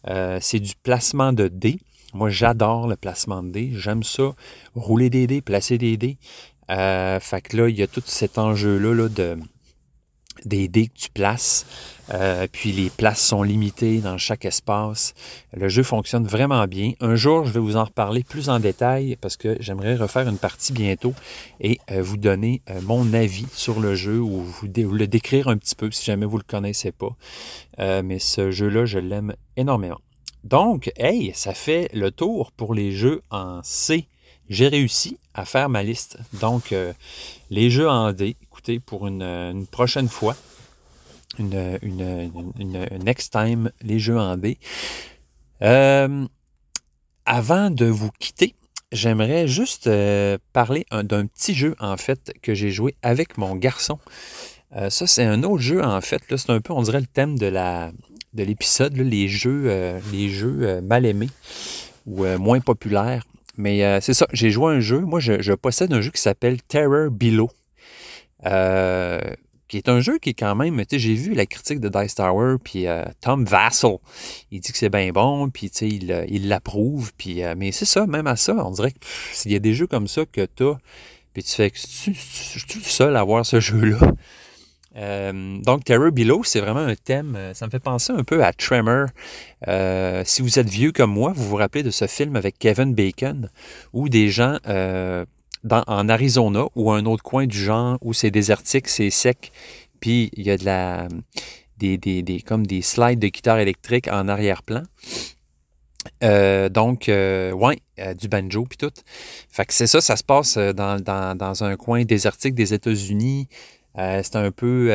Euh, 0.08 0.38
c'est 0.42 0.60
du 0.60 0.74
placement 0.82 1.34
de 1.34 1.48
dés. 1.48 1.80
Moi, 2.14 2.30
j'adore 2.30 2.88
le 2.88 2.96
placement 2.96 3.42
de 3.42 3.50
dés. 3.50 3.72
J'aime 3.74 4.04
ça. 4.04 4.34
Rouler 4.76 5.10
des 5.10 5.26
dés, 5.26 5.42
placer 5.42 5.78
des 5.78 5.98
dés. 5.98 6.18
Euh, 6.70 7.20
fait 7.20 7.42
que 7.42 7.58
là, 7.58 7.70
il 7.70 7.78
y 7.78 7.82
a 7.82 7.88
tout 7.88 8.04
cet 8.06 8.38
enjeu-là 8.38 8.94
là, 8.94 9.10
de, 9.10 9.38
des 10.46 10.68
dés 10.68 10.88
que 10.88 10.98
tu 10.98 11.10
places. 11.10 11.66
Euh, 12.14 12.48
puis 12.52 12.72
les 12.72 12.90
places 12.90 13.22
sont 13.22 13.44
limitées 13.44 14.00
dans 14.00 14.18
chaque 14.18 14.46
espace. 14.46 15.14
Le 15.54 15.70
jeu 15.70 15.84
fonctionne 15.84 16.26
vraiment 16.26 16.66
bien. 16.68 16.94
Un 17.00 17.16
jour, 17.16 17.46
je 17.46 17.52
vais 17.52 17.60
vous 17.60 17.78
en 17.78 17.86
reparler 17.86 18.24
plus 18.24 18.50
en 18.50 18.60
détail 18.60 19.18
parce 19.22 19.38
que 19.38 19.56
j'aimerais 19.60 19.96
refaire 19.96 20.28
une 20.28 20.38
partie 20.38 20.74
bientôt 20.74 21.14
et 21.62 21.80
euh, 21.92 22.02
vous 22.02 22.18
donner 22.18 22.62
euh, 22.70 22.82
mon 22.82 23.14
avis 23.14 23.48
sur 23.54 23.80
le 23.80 23.96
jeu 23.96 24.20
ou 24.20 24.42
vous, 24.42 24.68
le 24.68 25.08
décrire 25.08 25.48
un 25.48 25.58
petit 25.58 25.76
peu 25.76 25.92
si 25.92 26.04
jamais 26.04 26.26
vous 26.26 26.38
ne 26.38 26.44
le 26.44 26.48
connaissez 26.48 26.92
pas. 26.92 27.16
mais 27.80 28.20
ce 28.20 28.52
jeu-là, 28.52 28.86
je 28.86 29.00
l'aime 29.00 29.34
énormément. 29.56 30.00
Donc, 30.44 30.92
hey, 30.98 31.32
ça 31.34 31.54
fait 31.54 31.90
le 31.94 32.12
tour 32.12 32.52
pour 32.52 32.74
les 32.74 32.92
jeux 32.92 33.22
en 33.32 33.62
C. 33.64 34.06
J'ai 34.50 34.68
réussi 34.68 35.18
à 35.34 35.46
faire 35.46 35.70
ma 35.70 35.84
liste. 35.84 36.18
Donc, 36.34 36.76
les 37.50 37.70
jeux 37.70 37.90
en 37.90 38.12
D, 38.12 38.36
pour 38.86 39.08
une 39.08 39.66
prochaine 39.72 40.08
fois, 40.08 40.36
une, 41.40 41.80
une, 41.82 42.88
next 43.04 43.32
time, 43.32 43.72
les 43.82 44.00
jeux 44.00 44.18
en 44.18 44.38
D. 44.38 44.58
Euh, 45.62 46.26
avant 47.26 47.70
de 47.70 47.86
vous 47.86 48.12
quitter, 48.20 48.56
j'aimerais 48.92 49.48
juste 49.48 49.88
euh, 49.88 50.38
parler 50.52 50.86
d'un 50.92 51.26
petit 51.26 51.54
jeu, 51.54 51.76
en 51.80 51.98
fait, 51.98 52.34
que 52.42 52.54
j'ai 52.54 52.72
joué 52.72 52.96
avec 53.02 53.38
mon 53.38 53.56
garçon. 53.56 54.00
Euh, 54.76 54.90
ça, 54.90 55.08
c'est 55.08 55.24
un 55.24 55.44
autre 55.44 55.62
jeu, 55.62 55.84
en 55.84 56.02
fait. 56.02 56.22
C'est 56.30 56.50
un 56.50 56.62
peu, 56.62 56.74
on 56.74 56.82
dirait, 56.82 57.00
le 57.00 57.08
thème 57.08 57.38
de 57.38 57.48
la 57.48 57.92
de 58.34 58.44
l'épisode, 58.44 58.98
les 58.98 59.28
jeux, 59.28 60.00
les 60.12 60.28
jeux 60.28 60.82
mal 60.82 61.06
aimés 61.06 61.30
ou 62.08 62.26
moins 62.40 62.60
populaires. 62.62 63.24
Mais 63.58 64.02
c'est 64.02 64.16
ça, 64.16 64.26
j'ai 64.34 64.50
joué 64.50 64.74
un 64.74 64.80
jeu. 64.80 65.02
Moi, 65.02 65.20
je, 65.20 65.40
je, 65.40 65.54
possède 65.54 65.94
un 65.94 66.02
jeu 66.02 66.10
qui 66.10 66.20
s'appelle 66.20 66.60
Terror 66.64 67.12
Below 67.12 67.52
qui 69.74 69.78
est 69.78 69.90
un 69.90 70.02
jeu 70.02 70.20
qui 70.20 70.30
est 70.30 70.36
quand 70.36 70.54
même, 70.54 70.78
tu 70.82 70.86
sais, 70.92 71.00
j'ai 71.00 71.16
vu 71.16 71.34
la 71.34 71.48
critique 71.48 71.80
de 71.80 71.90
Dice 71.90 72.14
Tower, 72.14 72.58
puis 72.64 72.86
euh, 72.86 73.04
Tom 73.22 73.44
Vassell, 73.44 73.98
il 74.52 74.60
dit 74.60 74.72
que 74.72 74.78
c'est 74.78 74.92
bien 74.92 75.12
bon, 75.12 75.50
puis 75.50 75.72
tu 75.72 75.78
sais, 75.78 75.88
il 75.88 76.12
euh, 76.12 76.28
l'approuve, 76.44 77.12
puis, 77.18 77.44
euh, 77.44 77.56
mais 77.58 77.72
c'est 77.72 77.86
ça, 77.86 78.06
même 78.06 78.28
à 78.28 78.36
ça, 78.36 78.54
on 78.54 78.70
dirait 78.70 78.92
qu'il 78.92 79.52
y 79.52 79.56
a 79.56 79.60
des 79.60 79.74
jeux 79.74 79.88
comme 79.88 80.08
ça 80.08 80.26
que 80.32 80.46
tu 80.46 80.64
as, 80.64 80.78
puis 81.34 81.42
tu 81.42 81.52
fais 81.54 81.72
que 81.72 81.78
tu, 81.78 82.12
es 82.12 82.14
le 82.14 82.82
seul 82.84 83.18
à 83.18 83.24
voir 83.24 83.48
ce 83.48 83.60
jeu-là. 83.60 84.12
donc, 85.64 85.86
Terror 85.86 86.12
Below, 86.12 86.44
c'est 86.44 86.60
vraiment 86.60 86.82
un 86.82 86.96
thème, 86.96 87.36
ça 87.56 87.66
me 87.66 87.72
fait 87.72 87.80
penser 87.80 88.14
un 88.14 88.24
peu 88.24 88.44
à 88.44 88.54
Tremor. 88.54 89.08
si 90.24 90.44
vous 90.44 90.60
êtes 90.60 90.70
vieux 90.70 90.92
comme 90.92 91.12
moi, 91.12 91.34
vous 91.36 91.50
vous 91.50 91.56
rappelez 91.56 91.82
de 91.82 91.90
ce 91.90 92.06
film 92.06 92.36
avec 92.36 92.60
Kevin 92.60 92.94
Bacon, 92.94 93.50
où 93.92 94.08
des 94.08 94.30
gens 94.30 94.60
en 95.70 96.10
Arizona 96.10 96.66
ou 96.76 96.92
un 96.92 97.06
autre 97.06 97.24
coin 97.24 97.46
du 97.46 97.58
genre 97.58 97.98
où 98.02 98.14
c'est 98.14 98.32
désertique, 98.32 98.88
c'est 98.88 99.10
sec, 99.10 99.52
puis 100.00 100.30
il 100.34 100.46
y 100.46 100.52
a 100.52 100.58
de 100.58 100.66
la, 100.66 101.08
des, 101.78 101.98
des, 101.98 102.42
comme 102.42 102.66
des 102.66 102.82
slides 102.82 103.20
de 103.20 103.28
guitare 103.28 103.60
électrique 103.60 104.08
en 104.08 104.28
arrière-plan. 104.28 104.84
Euh, 106.24 106.70
donc, 106.70 107.08
euh, 107.08 107.52
ouais, 107.52 107.80
euh, 108.00 108.14
du 108.14 108.28
banjo 108.28 108.66
puis 108.66 108.78
tout. 108.78 108.92
Fait 109.50 109.66
que 109.66 109.74
c'est 109.74 109.88
ça, 109.88 110.02
ça 110.02 110.16
se 110.16 110.24
passe 110.24 110.58
dans, 110.58 111.02
dans, 111.02 111.38
dans 111.38 111.64
un 111.64 111.76
coin 111.76 112.04
désertique 112.04 112.56
des 112.56 112.74
États-Unis. 112.74 113.48
c'est 113.96 114.36
un 114.36 114.52
peu 114.52 114.92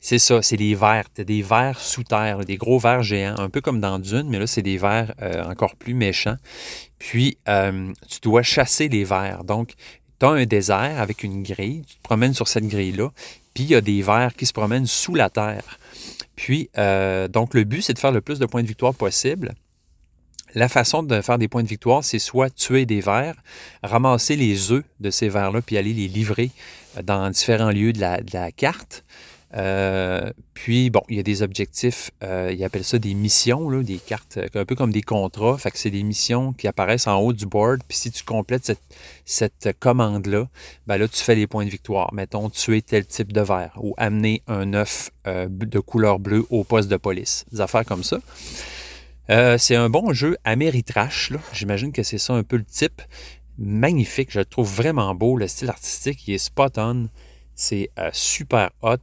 c'est 0.00 0.18
ça, 0.18 0.42
c'est 0.42 0.56
des 0.56 0.74
vers. 0.74 1.04
Tu 1.12 1.24
des 1.24 1.42
vers 1.42 1.80
sous 1.80 2.04
terre, 2.04 2.44
des 2.44 2.56
gros 2.56 2.78
vers 2.78 3.02
géants, 3.02 3.38
un 3.38 3.48
peu 3.48 3.60
comme 3.60 3.80
dans 3.80 3.98
Dune, 3.98 4.28
mais 4.28 4.38
là, 4.38 4.46
c'est 4.46 4.62
des 4.62 4.78
vers 4.78 5.12
euh, 5.22 5.44
encore 5.44 5.76
plus 5.76 5.94
méchants. 5.94 6.36
Puis, 6.98 7.38
euh, 7.48 7.92
tu 8.08 8.20
dois 8.20 8.42
chasser 8.42 8.88
les 8.88 9.04
vers. 9.04 9.44
Donc, 9.44 9.74
tu 10.18 10.26
as 10.26 10.30
un 10.30 10.46
désert 10.46 11.00
avec 11.00 11.22
une 11.22 11.42
grille, 11.42 11.84
tu 11.86 11.96
te 11.96 12.02
promènes 12.02 12.34
sur 12.34 12.48
cette 12.48 12.66
grille-là, 12.66 13.10
puis 13.54 13.64
il 13.64 13.70
y 13.70 13.74
a 13.74 13.80
des 13.80 14.02
vers 14.02 14.34
qui 14.34 14.46
se 14.46 14.52
promènent 14.52 14.86
sous 14.86 15.14
la 15.14 15.30
terre. 15.30 15.78
Puis, 16.36 16.70
euh, 16.78 17.28
donc, 17.28 17.54
le 17.54 17.64
but, 17.64 17.82
c'est 17.82 17.94
de 17.94 17.98
faire 17.98 18.12
le 18.12 18.20
plus 18.20 18.38
de 18.38 18.46
points 18.46 18.62
de 18.62 18.68
victoire 18.68 18.94
possible. 18.94 19.54
La 20.54 20.68
façon 20.68 21.02
de 21.02 21.20
faire 21.20 21.38
des 21.38 21.48
points 21.48 21.62
de 21.62 21.68
victoire, 21.68 22.04
c'est 22.04 22.18
soit 22.18 22.48
tuer 22.48 22.86
des 22.86 23.00
vers, 23.00 23.34
ramasser 23.82 24.36
les 24.36 24.72
œufs 24.72 24.84
de 25.00 25.10
ces 25.10 25.28
vers-là, 25.28 25.60
puis 25.60 25.76
aller 25.76 25.92
les 25.92 26.08
livrer 26.08 26.50
dans 27.02 27.28
différents 27.30 27.70
lieux 27.70 27.92
de 27.92 28.00
la 28.00 28.52
carte. 28.52 29.04
Euh, 29.54 30.32
puis, 30.54 30.90
bon, 30.90 31.02
il 31.08 31.16
y 31.16 31.20
a 31.20 31.22
des 31.22 31.42
objectifs, 31.42 32.10
euh, 32.22 32.52
ils 32.56 32.64
appellent 32.64 32.84
ça 32.84 32.98
des 32.98 33.14
missions, 33.14 33.70
des 33.80 33.98
cartes, 33.98 34.38
euh, 34.38 34.48
un 34.54 34.64
peu 34.64 34.74
comme 34.74 34.92
des 34.92 35.02
contrats. 35.02 35.56
Fait 35.58 35.70
que 35.70 35.78
c'est 35.78 35.90
des 35.90 36.02
missions 36.02 36.52
qui 36.52 36.66
apparaissent 36.66 37.06
en 37.06 37.16
haut 37.18 37.32
du 37.32 37.46
board. 37.46 37.82
Puis 37.86 37.96
si 37.96 38.10
tu 38.10 38.24
complètes 38.24 38.72
cette, 39.24 39.78
commande-là, 39.78 40.48
ben 40.86 40.98
là, 40.98 41.08
tu 41.08 41.22
fais 41.22 41.34
les 41.34 41.46
points 41.46 41.64
de 41.64 41.70
victoire. 41.70 42.12
Mettons, 42.12 42.50
tuer 42.50 42.82
tel 42.82 43.06
type 43.06 43.32
de 43.32 43.40
verre 43.40 43.78
ou 43.80 43.94
amener 43.96 44.42
un 44.46 44.74
œuf 44.74 45.10
de 45.26 45.78
couleur 45.80 46.18
bleue 46.20 46.46
au 46.50 46.62
poste 46.62 46.88
de 46.88 46.96
police. 46.96 47.44
Des 47.52 47.60
affaires 47.60 47.84
comme 47.84 48.04
ça. 48.04 48.18
c'est 49.58 49.74
un 49.74 49.90
bon 49.90 50.12
jeu 50.12 50.36
Ameritrash. 50.44 51.32
J'imagine 51.52 51.92
que 51.92 52.02
c'est 52.02 52.18
ça 52.18 52.34
un 52.34 52.42
peu 52.42 52.56
le 52.56 52.64
type. 52.64 53.02
Magnifique, 53.58 54.30
je 54.30 54.40
le 54.40 54.44
trouve 54.44 54.72
vraiment 54.72 55.14
beau. 55.14 55.36
Le 55.36 55.48
style 55.48 55.68
artistique, 55.68 56.26
il 56.28 56.34
est 56.34 56.38
spot 56.38 56.78
on. 56.78 57.08
C'est 57.56 57.90
super 58.12 58.70
hot. 58.82 58.98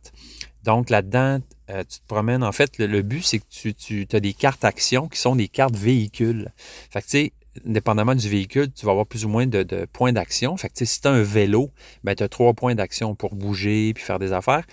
Donc 0.64 0.90
là-dedans, 0.90 1.40
euh, 1.70 1.84
tu 1.88 2.00
te 2.00 2.08
promènes. 2.08 2.44
En 2.44 2.52
fait, 2.52 2.78
le, 2.78 3.02
but, 3.02 3.24
c'est 3.24 3.40
que 3.40 3.46
tu, 3.50 3.74
tu 3.74 4.08
as 4.12 4.20
des 4.20 4.34
cartes 4.34 4.64
actions 4.64 5.08
qui 5.08 5.20
sont 5.20 5.36
des 5.36 5.48
cartes 5.48 5.76
véhicules. 5.76 6.52
Fait 6.90 7.02
que 7.02 7.06
tu 7.06 7.12
sais, 7.12 7.34
indépendamment 7.68 8.16
du 8.16 8.28
véhicule, 8.30 8.72
tu 8.72 8.86
vas 8.86 8.92
avoir 8.92 9.06
plus 9.06 9.26
ou 9.26 9.30
moins 9.30 9.46
de, 9.46 9.86
points 9.92 10.14
d'action. 10.14 10.56
Fait 10.58 10.70
que 10.70 10.86
si 10.86 11.02
tu 11.02 11.08
as 11.08 11.12
un 11.12 11.24
vélo, 11.24 11.72
ben, 12.04 12.16
tu 12.16 12.24
as 12.24 12.30
trois 12.30 12.54
points 12.54 12.76
d'action 12.76 13.16
pour 13.16 13.36
bouger 13.36 13.94
puis 13.94 14.04
faire 14.04 14.20
des 14.20 14.34
affaires. 14.34 14.64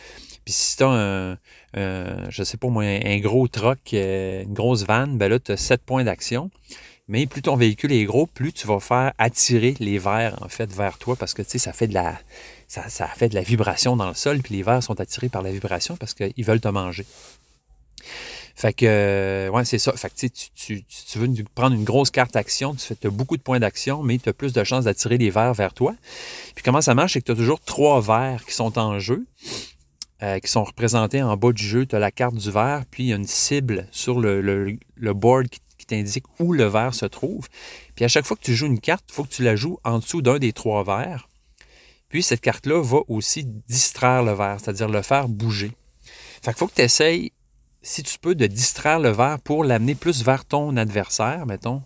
Puis 0.45 0.55
si 0.55 0.76
tu 0.76 0.85
as 0.85 0.89
un, 0.89 1.39
je 1.74 2.43
sais 2.43 2.57
pas 2.57 2.68
moi, 2.68 2.85
un 2.85 3.18
gros 3.18 3.47
truck, 3.49 3.93
euh, 3.93 4.43
une 4.43 4.55
grosse 4.55 4.85
van, 4.85 5.07
ben 5.07 5.28
là, 5.28 5.39
tu 5.39 5.53
as 5.53 5.57
sept 5.57 5.83
points 5.83 6.05
d'action. 6.05 6.51
Mais 7.09 7.26
plus 7.26 7.43
ton 7.43 7.57
véhicule 7.57 7.91
est 7.93 8.05
gros, 8.05 8.26
plus 8.26 8.53
tu 8.53 8.68
vas 8.68 8.78
faire 8.78 9.12
attirer 9.18 9.74
les 9.81 9.99
verres, 9.99 10.39
en 10.43 10.49
fait, 10.49 10.72
vers 10.72 10.97
toi 10.97 11.16
parce 11.16 11.35
que, 11.35 11.43
tu 11.43 11.51
sais, 11.51 11.59
ça 11.59 11.72
fait 11.72 11.89
de 11.89 11.95
la 11.95 12.16
ça, 12.71 13.09
fait 13.09 13.29
de 13.29 13.35
la 13.35 13.43
vibration 13.43 13.97
dans 13.97 14.07
le 14.07 14.14
sol, 14.14 14.41
puis 14.43 14.55
les 14.55 14.62
vers 14.62 14.81
sont 14.81 15.01
attirés 15.01 15.29
par 15.29 15.43
la 15.43 15.51
vibration 15.51 15.97
parce 15.97 16.14
qu'ils 16.14 16.45
veulent 16.45 16.61
te 16.61 16.68
manger. 16.68 17.05
Fait 18.55 18.73
que, 18.73 18.87
euh, 18.87 19.49
ouais, 19.49 19.64
c'est 19.64 19.79
ça. 19.79 19.93
Fait 19.95 20.09
que, 20.11 20.27
tu, 20.27 20.85
tu, 20.85 21.18
veux 21.18 21.29
prendre 21.55 21.75
une 21.75 21.83
grosse 21.83 22.11
carte 22.11 22.37
action, 22.37 22.75
tu 22.75 22.95
as 23.05 23.11
beaucoup 23.11 23.37
de 23.37 23.43
points 23.43 23.59
d'action, 23.59 24.03
mais 24.03 24.18
tu 24.18 24.29
as 24.29 24.33
plus 24.33 24.53
de 24.53 24.62
chances 24.62 24.85
d'attirer 24.85 25.18
les 25.18 25.31
vers 25.31 25.53
vers 25.53 25.75
toi. 25.75 25.95
Puis 26.55 26.62
comment 26.62 26.81
ça 26.81 26.95
marche, 26.95 27.14
c'est 27.14 27.21
que 27.21 27.27
tu 27.27 27.33
as 27.33 27.37
toujours 27.37 27.61
trois 27.61 28.01
vers 28.01 28.45
qui 28.45 28.55
sont 28.55 28.79
en 28.79 29.01
jeu, 29.01 29.27
euh, 30.23 30.39
qui 30.39 30.51
sont 30.51 30.62
représentés 30.62 31.23
en 31.23 31.37
bas 31.37 31.53
du 31.53 31.64
jeu. 31.64 31.87
Tu 31.87 31.97
as 31.97 31.99
la 31.99 32.12
carte 32.12 32.37
du 32.37 32.51
verre, 32.53 32.85
puis 32.89 33.05
il 33.05 33.07
y 33.09 33.12
a 33.12 33.16
une 33.16 33.27
cible 33.27 33.89
sur 33.91 34.21
le, 34.21 34.41
le, 34.41 35.14
board 35.14 35.49
qui, 35.49 35.61
qui 35.79 35.87
t'indique 35.87 36.27
où 36.39 36.53
le 36.53 36.66
verre 36.66 36.95
se 36.95 37.07
trouve. 37.07 37.49
Puis 37.97 38.05
à 38.05 38.09
chaque 38.09 38.27
fois 38.27 38.37
que 38.37 38.45
tu 38.45 38.55
joues 38.55 38.66
une 38.66 38.81
carte, 38.81 39.07
il 39.09 39.14
faut 39.14 39.25
que 39.25 39.33
tu 39.33 39.43
la 39.43 39.57
joues 39.57 39.79
en 39.83 39.99
dessous 39.99 40.23
d'un 40.23 40.39
des 40.39 40.53
trois 40.53 40.85
verres. 40.85 41.30
Puis 42.11 42.23
cette 42.23 42.43
carte-là 42.43 42.83
va 42.83 42.99
aussi 43.09 43.45
distraire 43.45 44.23
le 44.23 44.33
verre, 44.33 44.59
c'est-à-dire 44.61 44.89
le 44.89 45.01
faire 45.01 45.29
bouger. 45.29 45.73
Fait 46.43 46.51
qu'il 46.51 46.59
faut 46.59 46.67
que 46.67 46.75
tu 46.75 46.83
essayes 46.83 47.33
si 47.83 48.03
tu 48.03 48.19
peux, 48.19 48.35
de 48.35 48.47
distraire 48.47 49.01
le 49.01 49.11
verre 49.11 49.39
pour 49.41 49.65
l'amener 49.65 49.95
plus 49.95 50.23
vers 50.23 50.45
ton 50.45 50.77
adversaire, 50.77 51.47
mettons. 51.47 51.83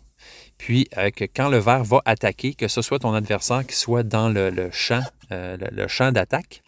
Puis 0.59 0.89
euh, 0.99 1.11
que 1.11 1.25
quand 1.25 1.49
le 1.49 1.59
verre 1.59 1.85
va 1.85 2.01
attaquer, 2.05 2.55
que 2.55 2.69
ce 2.69 2.83
soit 2.83 3.01
ton 3.01 3.15
adversaire 3.15 3.67
qui 3.67 3.77
soit 3.77 4.03
dans 4.03 4.29
le, 4.29 4.71
champ, 4.73 5.03
euh, 5.33 5.57
le, 5.71 5.89
champ 5.89 6.13
d'attaque. 6.13 6.63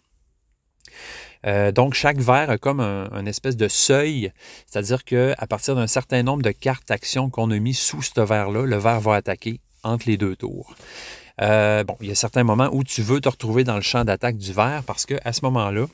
Euh, 1.45 1.71
donc, 1.71 1.93
chaque 1.93 2.17
verre 2.17 2.49
a 2.49 2.57
comme 2.57 2.79
un, 2.79 3.25
espèce 3.25 3.55
de 3.55 3.67
seuil, 3.67 4.31
c'est-à-dire 4.65 5.03
qu'à 5.03 5.47
partir 5.47 5.75
d'un 5.75 5.87
certain 5.87 6.23
nombre 6.23 6.41
de 6.41 6.51
cartes 6.51 6.89
actions 6.91 7.29
qu'on 7.29 7.51
a 7.51 7.59
mis 7.59 7.73
sous 7.73 8.01
ce 8.01 8.19
verre-là, 8.19 8.65
le 8.65 8.77
verre 8.77 8.99
va 8.99 9.15
attaquer 9.15 9.61
entre 9.83 10.07
les 10.07 10.17
deux 10.17 10.35
tours. 10.35 10.75
Bon, 11.39 11.97
il 12.01 12.07
y 12.07 12.11
a 12.11 12.15
certains 12.15 12.43
moments 12.43 12.69
où 12.71 12.83
tu 12.83 13.01
veux 13.01 13.21
te 13.21 13.29
retrouver 13.29 13.63
dans 13.63 13.75
le 13.75 13.81
champ 13.81 14.03
d'attaque 14.03 14.37
du 14.37 14.53
verre 14.53 14.83
parce 14.85 15.05
qu'à 15.05 15.33
ce 15.33 15.41
moment-là, 15.43 15.85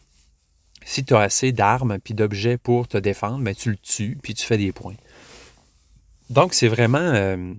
si 0.86 1.04
tu 1.04 1.16
as 1.16 1.20
assez 1.20 1.52
d'armes 1.52 1.98
puis 2.00 2.14
d'objets 2.14 2.58
pour 2.58 2.88
te 2.88 2.98
défendre, 2.98 3.44
ben, 3.44 3.56
tu 3.56 3.70
le 3.70 3.78
tues 3.78 4.18
puis 4.22 4.34
tu 4.34 4.46
fais 4.46 4.58
des 4.58 4.72
points. 4.72 4.96
Donc, 6.30 6.54
c'est 6.54 6.68
vraiment. 6.68 7.00
Euh, 7.00 7.54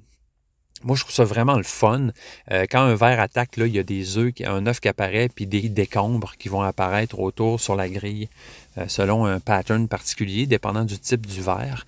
moi, 0.82 0.96
je 0.96 1.02
trouve 1.02 1.14
ça 1.14 1.24
vraiment 1.24 1.56
le 1.56 1.62
fun. 1.62 2.08
Euh, 2.50 2.66
quand 2.70 2.80
un 2.80 2.94
verre 2.94 3.20
attaque, 3.20 3.56
là, 3.56 3.66
il 3.66 3.74
y 3.74 3.78
a 3.78 3.82
des 3.82 4.18
œufs, 4.18 4.34
un 4.44 4.66
œuf 4.66 4.80
qui 4.80 4.88
apparaît, 4.88 5.30
puis 5.34 5.46
des 5.46 5.68
décombres 5.70 6.34
qui 6.38 6.50
vont 6.50 6.60
apparaître 6.60 7.18
autour 7.18 7.58
sur 7.58 7.74
la 7.74 7.88
grille 7.88 8.28
euh, 8.76 8.84
selon 8.88 9.24
un 9.24 9.40
pattern 9.40 9.88
particulier, 9.88 10.46
dépendant 10.46 10.84
du 10.84 10.98
type 10.98 11.24
du 11.24 11.40
verre. 11.40 11.86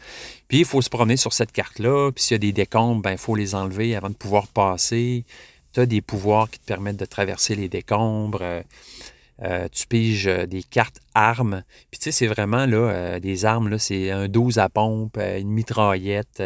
Puis, 0.49 0.61
il 0.61 0.65
faut 0.65 0.81
se 0.81 0.89
promener 0.89 1.19
sur 1.19 1.33
cette 1.35 1.53
carte-là. 1.53 2.11
Puis, 2.13 2.25
s'il 2.25 2.35
y 2.35 2.37
a 2.37 2.39
des 2.39 2.53
décombres, 2.53 3.03
ben, 3.03 3.13
il 3.13 3.19
faut 3.19 3.35
les 3.35 3.55
enlever 3.55 3.97
avant 3.97 4.11
de 4.11 4.15
pouvoir 4.15 4.47
passer. 4.47 5.25
Tu 5.77 5.81
as 5.81 5.85
des 5.85 6.01
pouvoirs 6.01 6.49
qui 6.49 6.59
te 6.59 6.65
permettent 6.65 6.97
de 6.97 7.05
traverser 7.05 7.55
les 7.55 7.69
décombres. 7.69 8.41
Euh, 9.43 9.69
tu 9.71 9.87
piges 9.87 10.27
euh, 10.27 10.47
des 10.47 10.63
cartes 10.63 11.03
armes. 11.15 11.65
Puis 11.91 12.01
tu 12.01 12.05
sais, 12.05 12.13
c'est 12.13 12.27
vraiment 12.27 12.65
là, 12.65 12.79
euh, 12.79 13.21
des 13.21 13.45
armes, 13.45 13.69
là, 13.69 13.79
c'est 13.79 14.11
un 14.11 14.27
12 14.27 14.57
à 14.57 14.71
pompe, 14.71 15.19
une 15.19 15.51
mitraillette, 15.51 16.43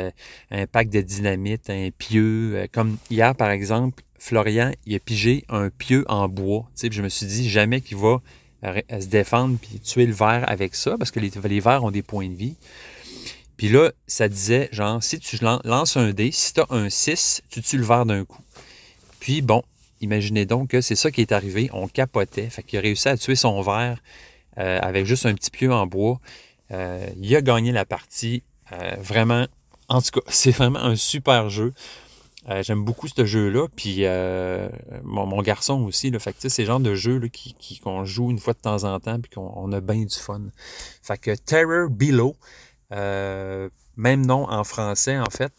un 0.51 0.67
pack 0.67 0.91
de 0.91 1.01
dynamite, 1.01 1.71
un 1.71 1.91
pieu. 1.97 2.67
comme 2.73 2.99
hier, 3.09 3.37
par 3.37 3.51
exemple, 3.51 4.03
Florian, 4.19 4.73
il 4.85 4.97
a 4.97 4.99
pigé 4.99 5.45
un 5.49 5.71
pieu 5.71 6.05
en 6.09 6.29
bois. 6.29 6.65
Tu 6.75 6.89
sais, 6.89 6.89
je 6.91 7.01
me 7.01 7.09
suis 7.09 7.27
dit 7.27 7.49
jamais 7.49 7.83
qu'il 7.83 7.99
va 7.99 8.21
se 8.65 9.07
défendre 9.07 9.59
puis 9.63 9.79
tuer 9.79 10.07
le 10.07 10.13
verre 10.13 10.45
avec 10.51 10.75
ça, 10.75 10.99
parce 10.99 11.13
que 11.13 11.21
les, 11.21 11.31
les 11.45 11.61
verres 11.61 11.85
ont 11.85 11.93
des 11.93 12.03
points 12.03 12.29
de 12.29 12.35
vie. 12.35 12.57
Puis 13.57 13.69
là, 13.69 13.93
ça 14.09 14.29
disait, 14.29 14.69
genre, 14.73 15.03
si 15.03 15.21
tu 15.21 15.37
lances 15.65 15.97
un 15.97 16.11
dé, 16.13 16.31
si 16.33 16.55
tu 16.55 16.61
as 16.61 16.67
un 16.71 16.89
6, 16.89 17.43
tu 17.51 17.63
tues 17.63 17.77
le 17.77 17.85
verre 17.85 18.07
d'un 18.07 18.25
coup. 18.25 18.43
Puis 19.21 19.43
bon, 19.43 19.63
Imaginez 20.01 20.47
donc 20.47 20.71
que 20.71 20.81
c'est 20.81 20.97
ça 20.97 21.11
qui 21.11 21.21
est 21.21 21.33
arrivé. 21.33 21.71
On 21.73 21.87
capotait. 21.87 22.49
Fait 22.49 22.63
qu'il 22.63 22.79
a 22.79 22.83
réussi 22.83 23.09
à 23.09 23.17
tuer 23.17 23.37
son 23.37 23.61
verre 23.61 24.03
euh, 24.59 24.79
avec 24.81 25.05
juste 25.05 25.27
un 25.27 25.35
petit 25.35 25.51
pieu 25.51 25.73
en 25.73 25.87
bois. 25.87 26.21
Euh, 26.73 27.07
il 27.21 27.35
a 27.37 27.43
gagné 27.43 27.71
la 27.71 27.85
partie. 27.85 28.43
Euh, 28.73 28.97
vraiment, 28.99 29.47
en 29.89 30.01
tout 30.01 30.21
cas, 30.21 30.27
c'est 30.29 30.53
vraiment 30.53 30.81
un 30.81 30.97
super 30.97 31.51
jeu. 31.51 31.73
J'aime 32.63 32.83
beaucoup 32.83 33.07
ce 33.07 33.27
jeu-là. 33.27 33.69
Puis 33.77 34.05
mon, 35.05 35.43
garçon 35.43 35.83
aussi. 35.83 36.11
Là, 36.11 36.19
fait 36.19 36.33
que 36.33 36.49
c'est 36.49 36.63
le 36.63 36.67
genre 36.67 36.81
de 36.81 36.95
jeu 36.95 37.21
qu'on 37.85 38.05
joue 38.05 38.31
une 38.31 38.39
fois 38.39 38.55
de 38.55 38.59
temps 38.59 38.83
en 38.83 38.99
temps 38.99 39.21
puis 39.21 39.31
qu'on 39.31 39.71
a 39.71 39.81
bien 39.81 40.05
du 40.05 40.17
fun. 40.17 40.41
Fait 41.03 41.19
que 41.19 41.33
Terror 41.37 41.91
Below, 41.91 42.35
même 42.91 44.27
nom 44.27 44.51
en 44.51 44.65
français 44.65 45.19
en 45.19 45.31
fait. 45.31 45.53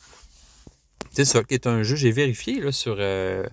C'est 1.14 1.26
ça, 1.26 1.43
qui 1.43 1.55
est 1.55 1.68
un 1.68 1.84
jeu, 1.84 1.97
j'ai 1.97 2.12
vérifié 2.12 2.62
là, 2.62 2.72
sur 2.72 2.95
euh, 2.97 3.43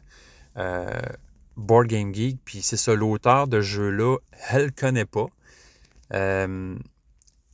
Board 1.57 1.89
Game 1.89 2.15
Geek, 2.15 2.39
puis 2.45 2.63
c'est 2.63 2.77
ça, 2.77 2.95
l'auteur 2.95 3.49
de 3.49 3.61
jeu-là, 3.61 4.19
elle 4.51 4.71
connaît 4.71 5.05
pas. 5.05 5.27
Euh, 6.15 6.79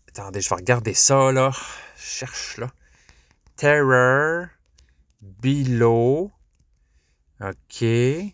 attendez, 0.09 0.43
je 0.43 0.51
vais 0.51 0.57
regarder 0.57 0.93
ça, 0.93 1.33
là. 1.33 1.53
Je 1.97 2.03
cherche, 2.03 2.59
là. 2.59 2.69
Terror 3.57 4.49
Below. 5.23 6.31
OK. 7.41 7.81
Je 7.81 8.33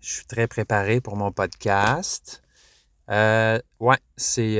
suis 0.00 0.26
très 0.26 0.46
préparé 0.48 1.02
pour 1.02 1.16
mon 1.16 1.32
podcast. 1.32 2.42
Euh, 3.10 3.60
ouais, 3.78 3.98
c'est 4.16 4.58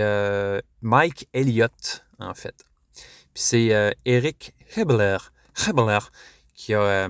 Mike 0.83 1.27
Elliott, 1.33 2.05
en 2.19 2.35
fait. 2.35 2.67
Puis 3.33 3.43
c'est 3.43 3.95
Eric 4.05 4.55
Hebler, 4.77 5.17
Hebler 5.67 6.01
qui 6.55 6.75
a 6.75 7.09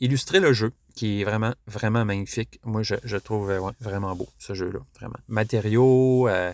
illustré 0.00 0.40
le 0.40 0.52
jeu 0.52 0.72
qui 0.94 1.20
est 1.20 1.24
vraiment, 1.24 1.54
vraiment 1.66 2.04
magnifique. 2.04 2.60
Moi, 2.64 2.82
je, 2.82 3.16
trouve 3.16 3.50
euh, 3.50 3.60
vraiment 3.80 4.14
beau, 4.14 4.28
ce 4.38 4.54
jeu-là. 4.54 4.80
Vraiment. 4.98 5.16
Matériaux, 5.28 6.28
euh, 6.28 6.52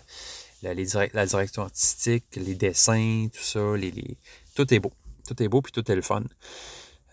la, 0.63 1.25
direction 1.25 1.63
artistique, 1.63 2.25
les 2.35 2.55
dessins, 2.55 3.27
tout 3.33 3.43
ça, 3.43 3.59
tout 4.55 4.73
est 4.73 4.79
beau. 4.79 4.93
Tout 5.27 5.41
est 5.43 5.47
beau, 5.47 5.61
puis 5.61 5.71
tout 5.71 5.91
est 5.91 5.95
le 5.95 6.01
fun. 6.01 6.23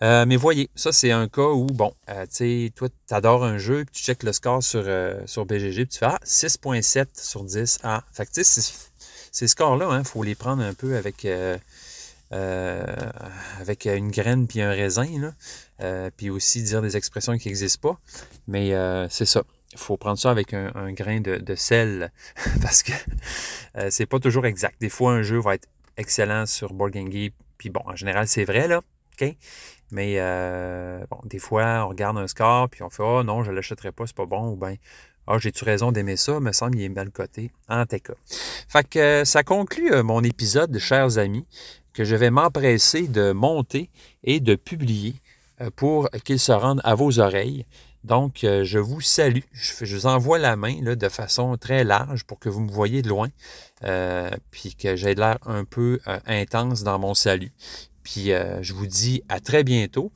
Euh, 0.01 0.25
mais 0.25 0.35
voyez, 0.35 0.69
ça, 0.75 0.91
c'est 0.91 1.11
un 1.11 1.27
cas 1.27 1.49
où, 1.49 1.65
bon, 1.67 1.93
tu 2.07 2.13
sais, 2.29 2.71
toi, 2.75 2.89
tu 2.89 3.13
adores 3.13 3.43
un 3.43 3.57
jeu, 3.57 3.85
puis 3.85 3.95
tu 3.95 4.03
checkes 4.03 4.23
le 4.23 4.33
score 4.33 4.61
sur, 4.61 4.85
sur 5.25 5.45
BGG, 5.45 5.85
puis 5.85 5.87
tu 5.87 5.99
fais, 5.99 6.05
ah, 6.05 6.19
6.7 6.23 7.07
sur 7.13 7.43
10. 7.43 7.79
Ah, 7.83 8.03
fait 8.13 8.25
que, 8.25 8.31
tu 8.31 8.43
sais, 8.43 8.73
ces 9.35 9.49
scores-là, 9.49 9.89
il 9.91 9.95
hein, 9.95 10.03
faut 10.05 10.23
les 10.23 10.33
prendre 10.33 10.63
un 10.63 10.73
peu 10.73 10.95
avec 10.95 11.25
euh, 11.25 11.57
avec 12.31 13.85
une 13.85 14.11
graine 14.11 14.47
puis 14.47 14.61
un 14.61 14.71
raisin, 14.71 15.07
là. 15.19 15.31
Euh, 15.81 16.09
puis 16.15 16.29
aussi 16.29 16.63
dire 16.63 16.81
des 16.81 16.95
expressions 16.95 17.37
qui 17.37 17.49
n'existent 17.49 17.89
pas. 17.89 17.99
Mais 18.47 18.73
euh, 18.73 19.07
c'est 19.09 19.25
ça. 19.25 19.43
Il 19.73 19.77
faut 19.77 19.97
prendre 19.97 20.17
ça 20.17 20.31
avec 20.31 20.53
un, 20.53 20.93
grain 20.93 21.19
de, 21.19 21.55
sel 21.55 22.11
parce 22.61 22.81
que 22.81 22.93
c'est 23.89 24.05
pas 24.05 24.19
toujours 24.19 24.45
exact. 24.45 24.79
Des 24.79 24.89
fois, 24.89 25.11
un 25.11 25.21
jeu 25.21 25.37
va 25.37 25.55
être 25.55 25.67
excellent 25.97 26.45
sur 26.45 26.73
Board 26.73 26.93
puis 27.57 27.69
bon, 27.69 27.81
en 27.85 27.95
général, 27.95 28.27
c'est 28.27 28.45
vrai, 28.45 28.69
là. 28.69 28.81
OK? 29.13 29.35
Mais 29.91 30.15
bon, 31.09 31.19
des 31.25 31.39
fois, 31.39 31.85
on 31.85 31.89
regarde 31.89 32.17
un 32.17 32.27
score, 32.27 32.69
puis 32.69 32.83
on 32.83 32.89
fait 32.89 33.03
Oh 33.03 33.23
non, 33.23 33.43
je 33.43 33.51
ne 33.51 33.55
l'achèterai 33.57 33.91
pas, 33.91 34.07
c'est 34.07 34.15
pas 34.15 34.25
bon, 34.25 34.51
ou 34.51 34.55
bien 34.55 34.75
Ah, 35.27 35.39
j'ai-tu 35.39 35.65
raison 35.65 35.91
d'aimer 35.91 36.15
ça? 36.15 36.39
Me 36.39 36.53
semble 36.53 36.75
qu'il 36.75 36.83
est 36.83 36.89
mal 36.89 37.11
coté. 37.11 37.51
En 37.67 37.85
tout 37.85 37.97
cas. 37.97 38.13
Fait 38.69 38.87
que 38.87 39.23
ça 39.25 39.43
conclut 39.43 39.91
mon 40.03 40.23
épisode, 40.23 40.77
chers 40.79 41.17
amis 41.17 41.45
que 41.95 42.03
je 42.03 42.15
vais 42.15 42.29
m'empresser 42.29 43.07
de 43.07 43.31
monter 43.31 43.89
et 44.23 44.41
de 44.41 44.55
publier 44.55 45.15
euh, 45.61 45.69
pour 45.75 46.09
qu'il 46.25 46.39
se 46.39 46.51
rende 46.51 46.81
à 46.83 46.93
vos 46.93 47.19
oreilles. 47.19 47.65
Donc, 48.03 48.43
euh, 48.43 48.65
je 48.65 48.77
vous 48.77 48.99
salue. 48.99 49.43
Je, 49.53 49.95
vous 49.95 50.05
envoie 50.05 50.37
la 50.37 50.57
main 50.57 50.75
là, 50.81 50.95
de 50.95 51.09
façon 51.09 51.55
très 51.57 51.85
large 51.85 52.25
pour 52.25 52.37
que 52.37 52.49
vous 52.49 52.59
me 52.59 52.69
voyez 52.71 53.01
de 53.01 53.07
loin, 53.07 53.29
euh, 53.85 54.29
puis 54.51 54.75
que 54.75 54.97
j'ai 54.97 55.15
l'air 55.15 55.37
un 55.45 55.63
peu 55.63 55.99
intense 56.27 56.83
dans 56.83 56.99
mon 56.99 57.13
salut. 57.13 57.53
Puis, 58.03 58.29
je 58.61 58.73
vous 58.73 58.85
dis 58.85 59.23
à 59.29 59.39
très 59.39 59.63
bientôt. 59.63 60.11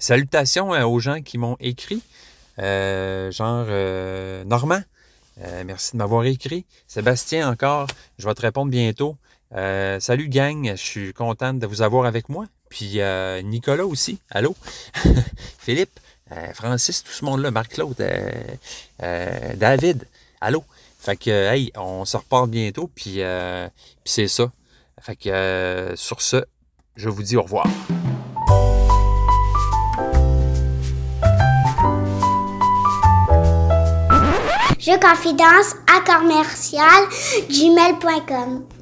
salutations 0.00 0.70
aux 0.70 0.98
gens 0.98 1.20
qui 1.20 1.38
m'ont 1.38 1.56
écrit, 1.60 2.02
genre 2.58 3.66
Normand. 4.46 4.82
merci 5.64 5.92
de 5.92 5.98
m'avoir 5.98 6.24
écrit. 6.24 6.66
Sébastien 6.88 7.48
encore, 7.48 7.86
je 8.18 8.26
vais 8.26 8.34
te 8.34 8.42
répondre 8.42 8.72
bientôt. 8.72 9.16
Euh, 9.54 9.98
salut 9.98 10.28
gang, 10.28 10.72
je 10.72 10.82
suis 10.82 11.12
content 11.14 11.54
de 11.54 11.66
vous 11.66 11.82
avoir 11.82 12.04
avec 12.06 12.28
moi. 12.28 12.46
Puis 12.68 13.00
euh, 13.00 13.40
Nicolas 13.42 13.86
aussi, 13.86 14.20
allô? 14.30 14.54
Philippe, 15.58 15.98
euh, 16.32 16.52
Francis, 16.52 17.02
tout 17.02 17.12
ce 17.12 17.24
monde-là, 17.24 17.50
Marc-Claude, 17.50 17.96
David, 18.98 20.06
allô? 20.40 20.64
Fait 21.00 21.16
que, 21.16 21.30
hey, 21.30 21.72
on 21.76 22.04
se 22.04 22.16
reparle 22.16 22.50
bientôt, 22.50 22.90
puis, 22.94 23.22
puis 23.22 24.12
c'est 24.12 24.28
ça. 24.28 24.50
Fait 25.00 25.16
que, 25.16 25.92
sur 25.96 26.20
ce, 26.20 26.44
je 26.96 27.08
vous 27.08 27.22
dis 27.22 27.36
au 27.36 27.42
revoir. 27.42 27.66
Je 34.80 34.94
confidence 35.00 35.74
à 35.86 36.00
commercial 36.00 37.08
gmail.com 37.48 38.77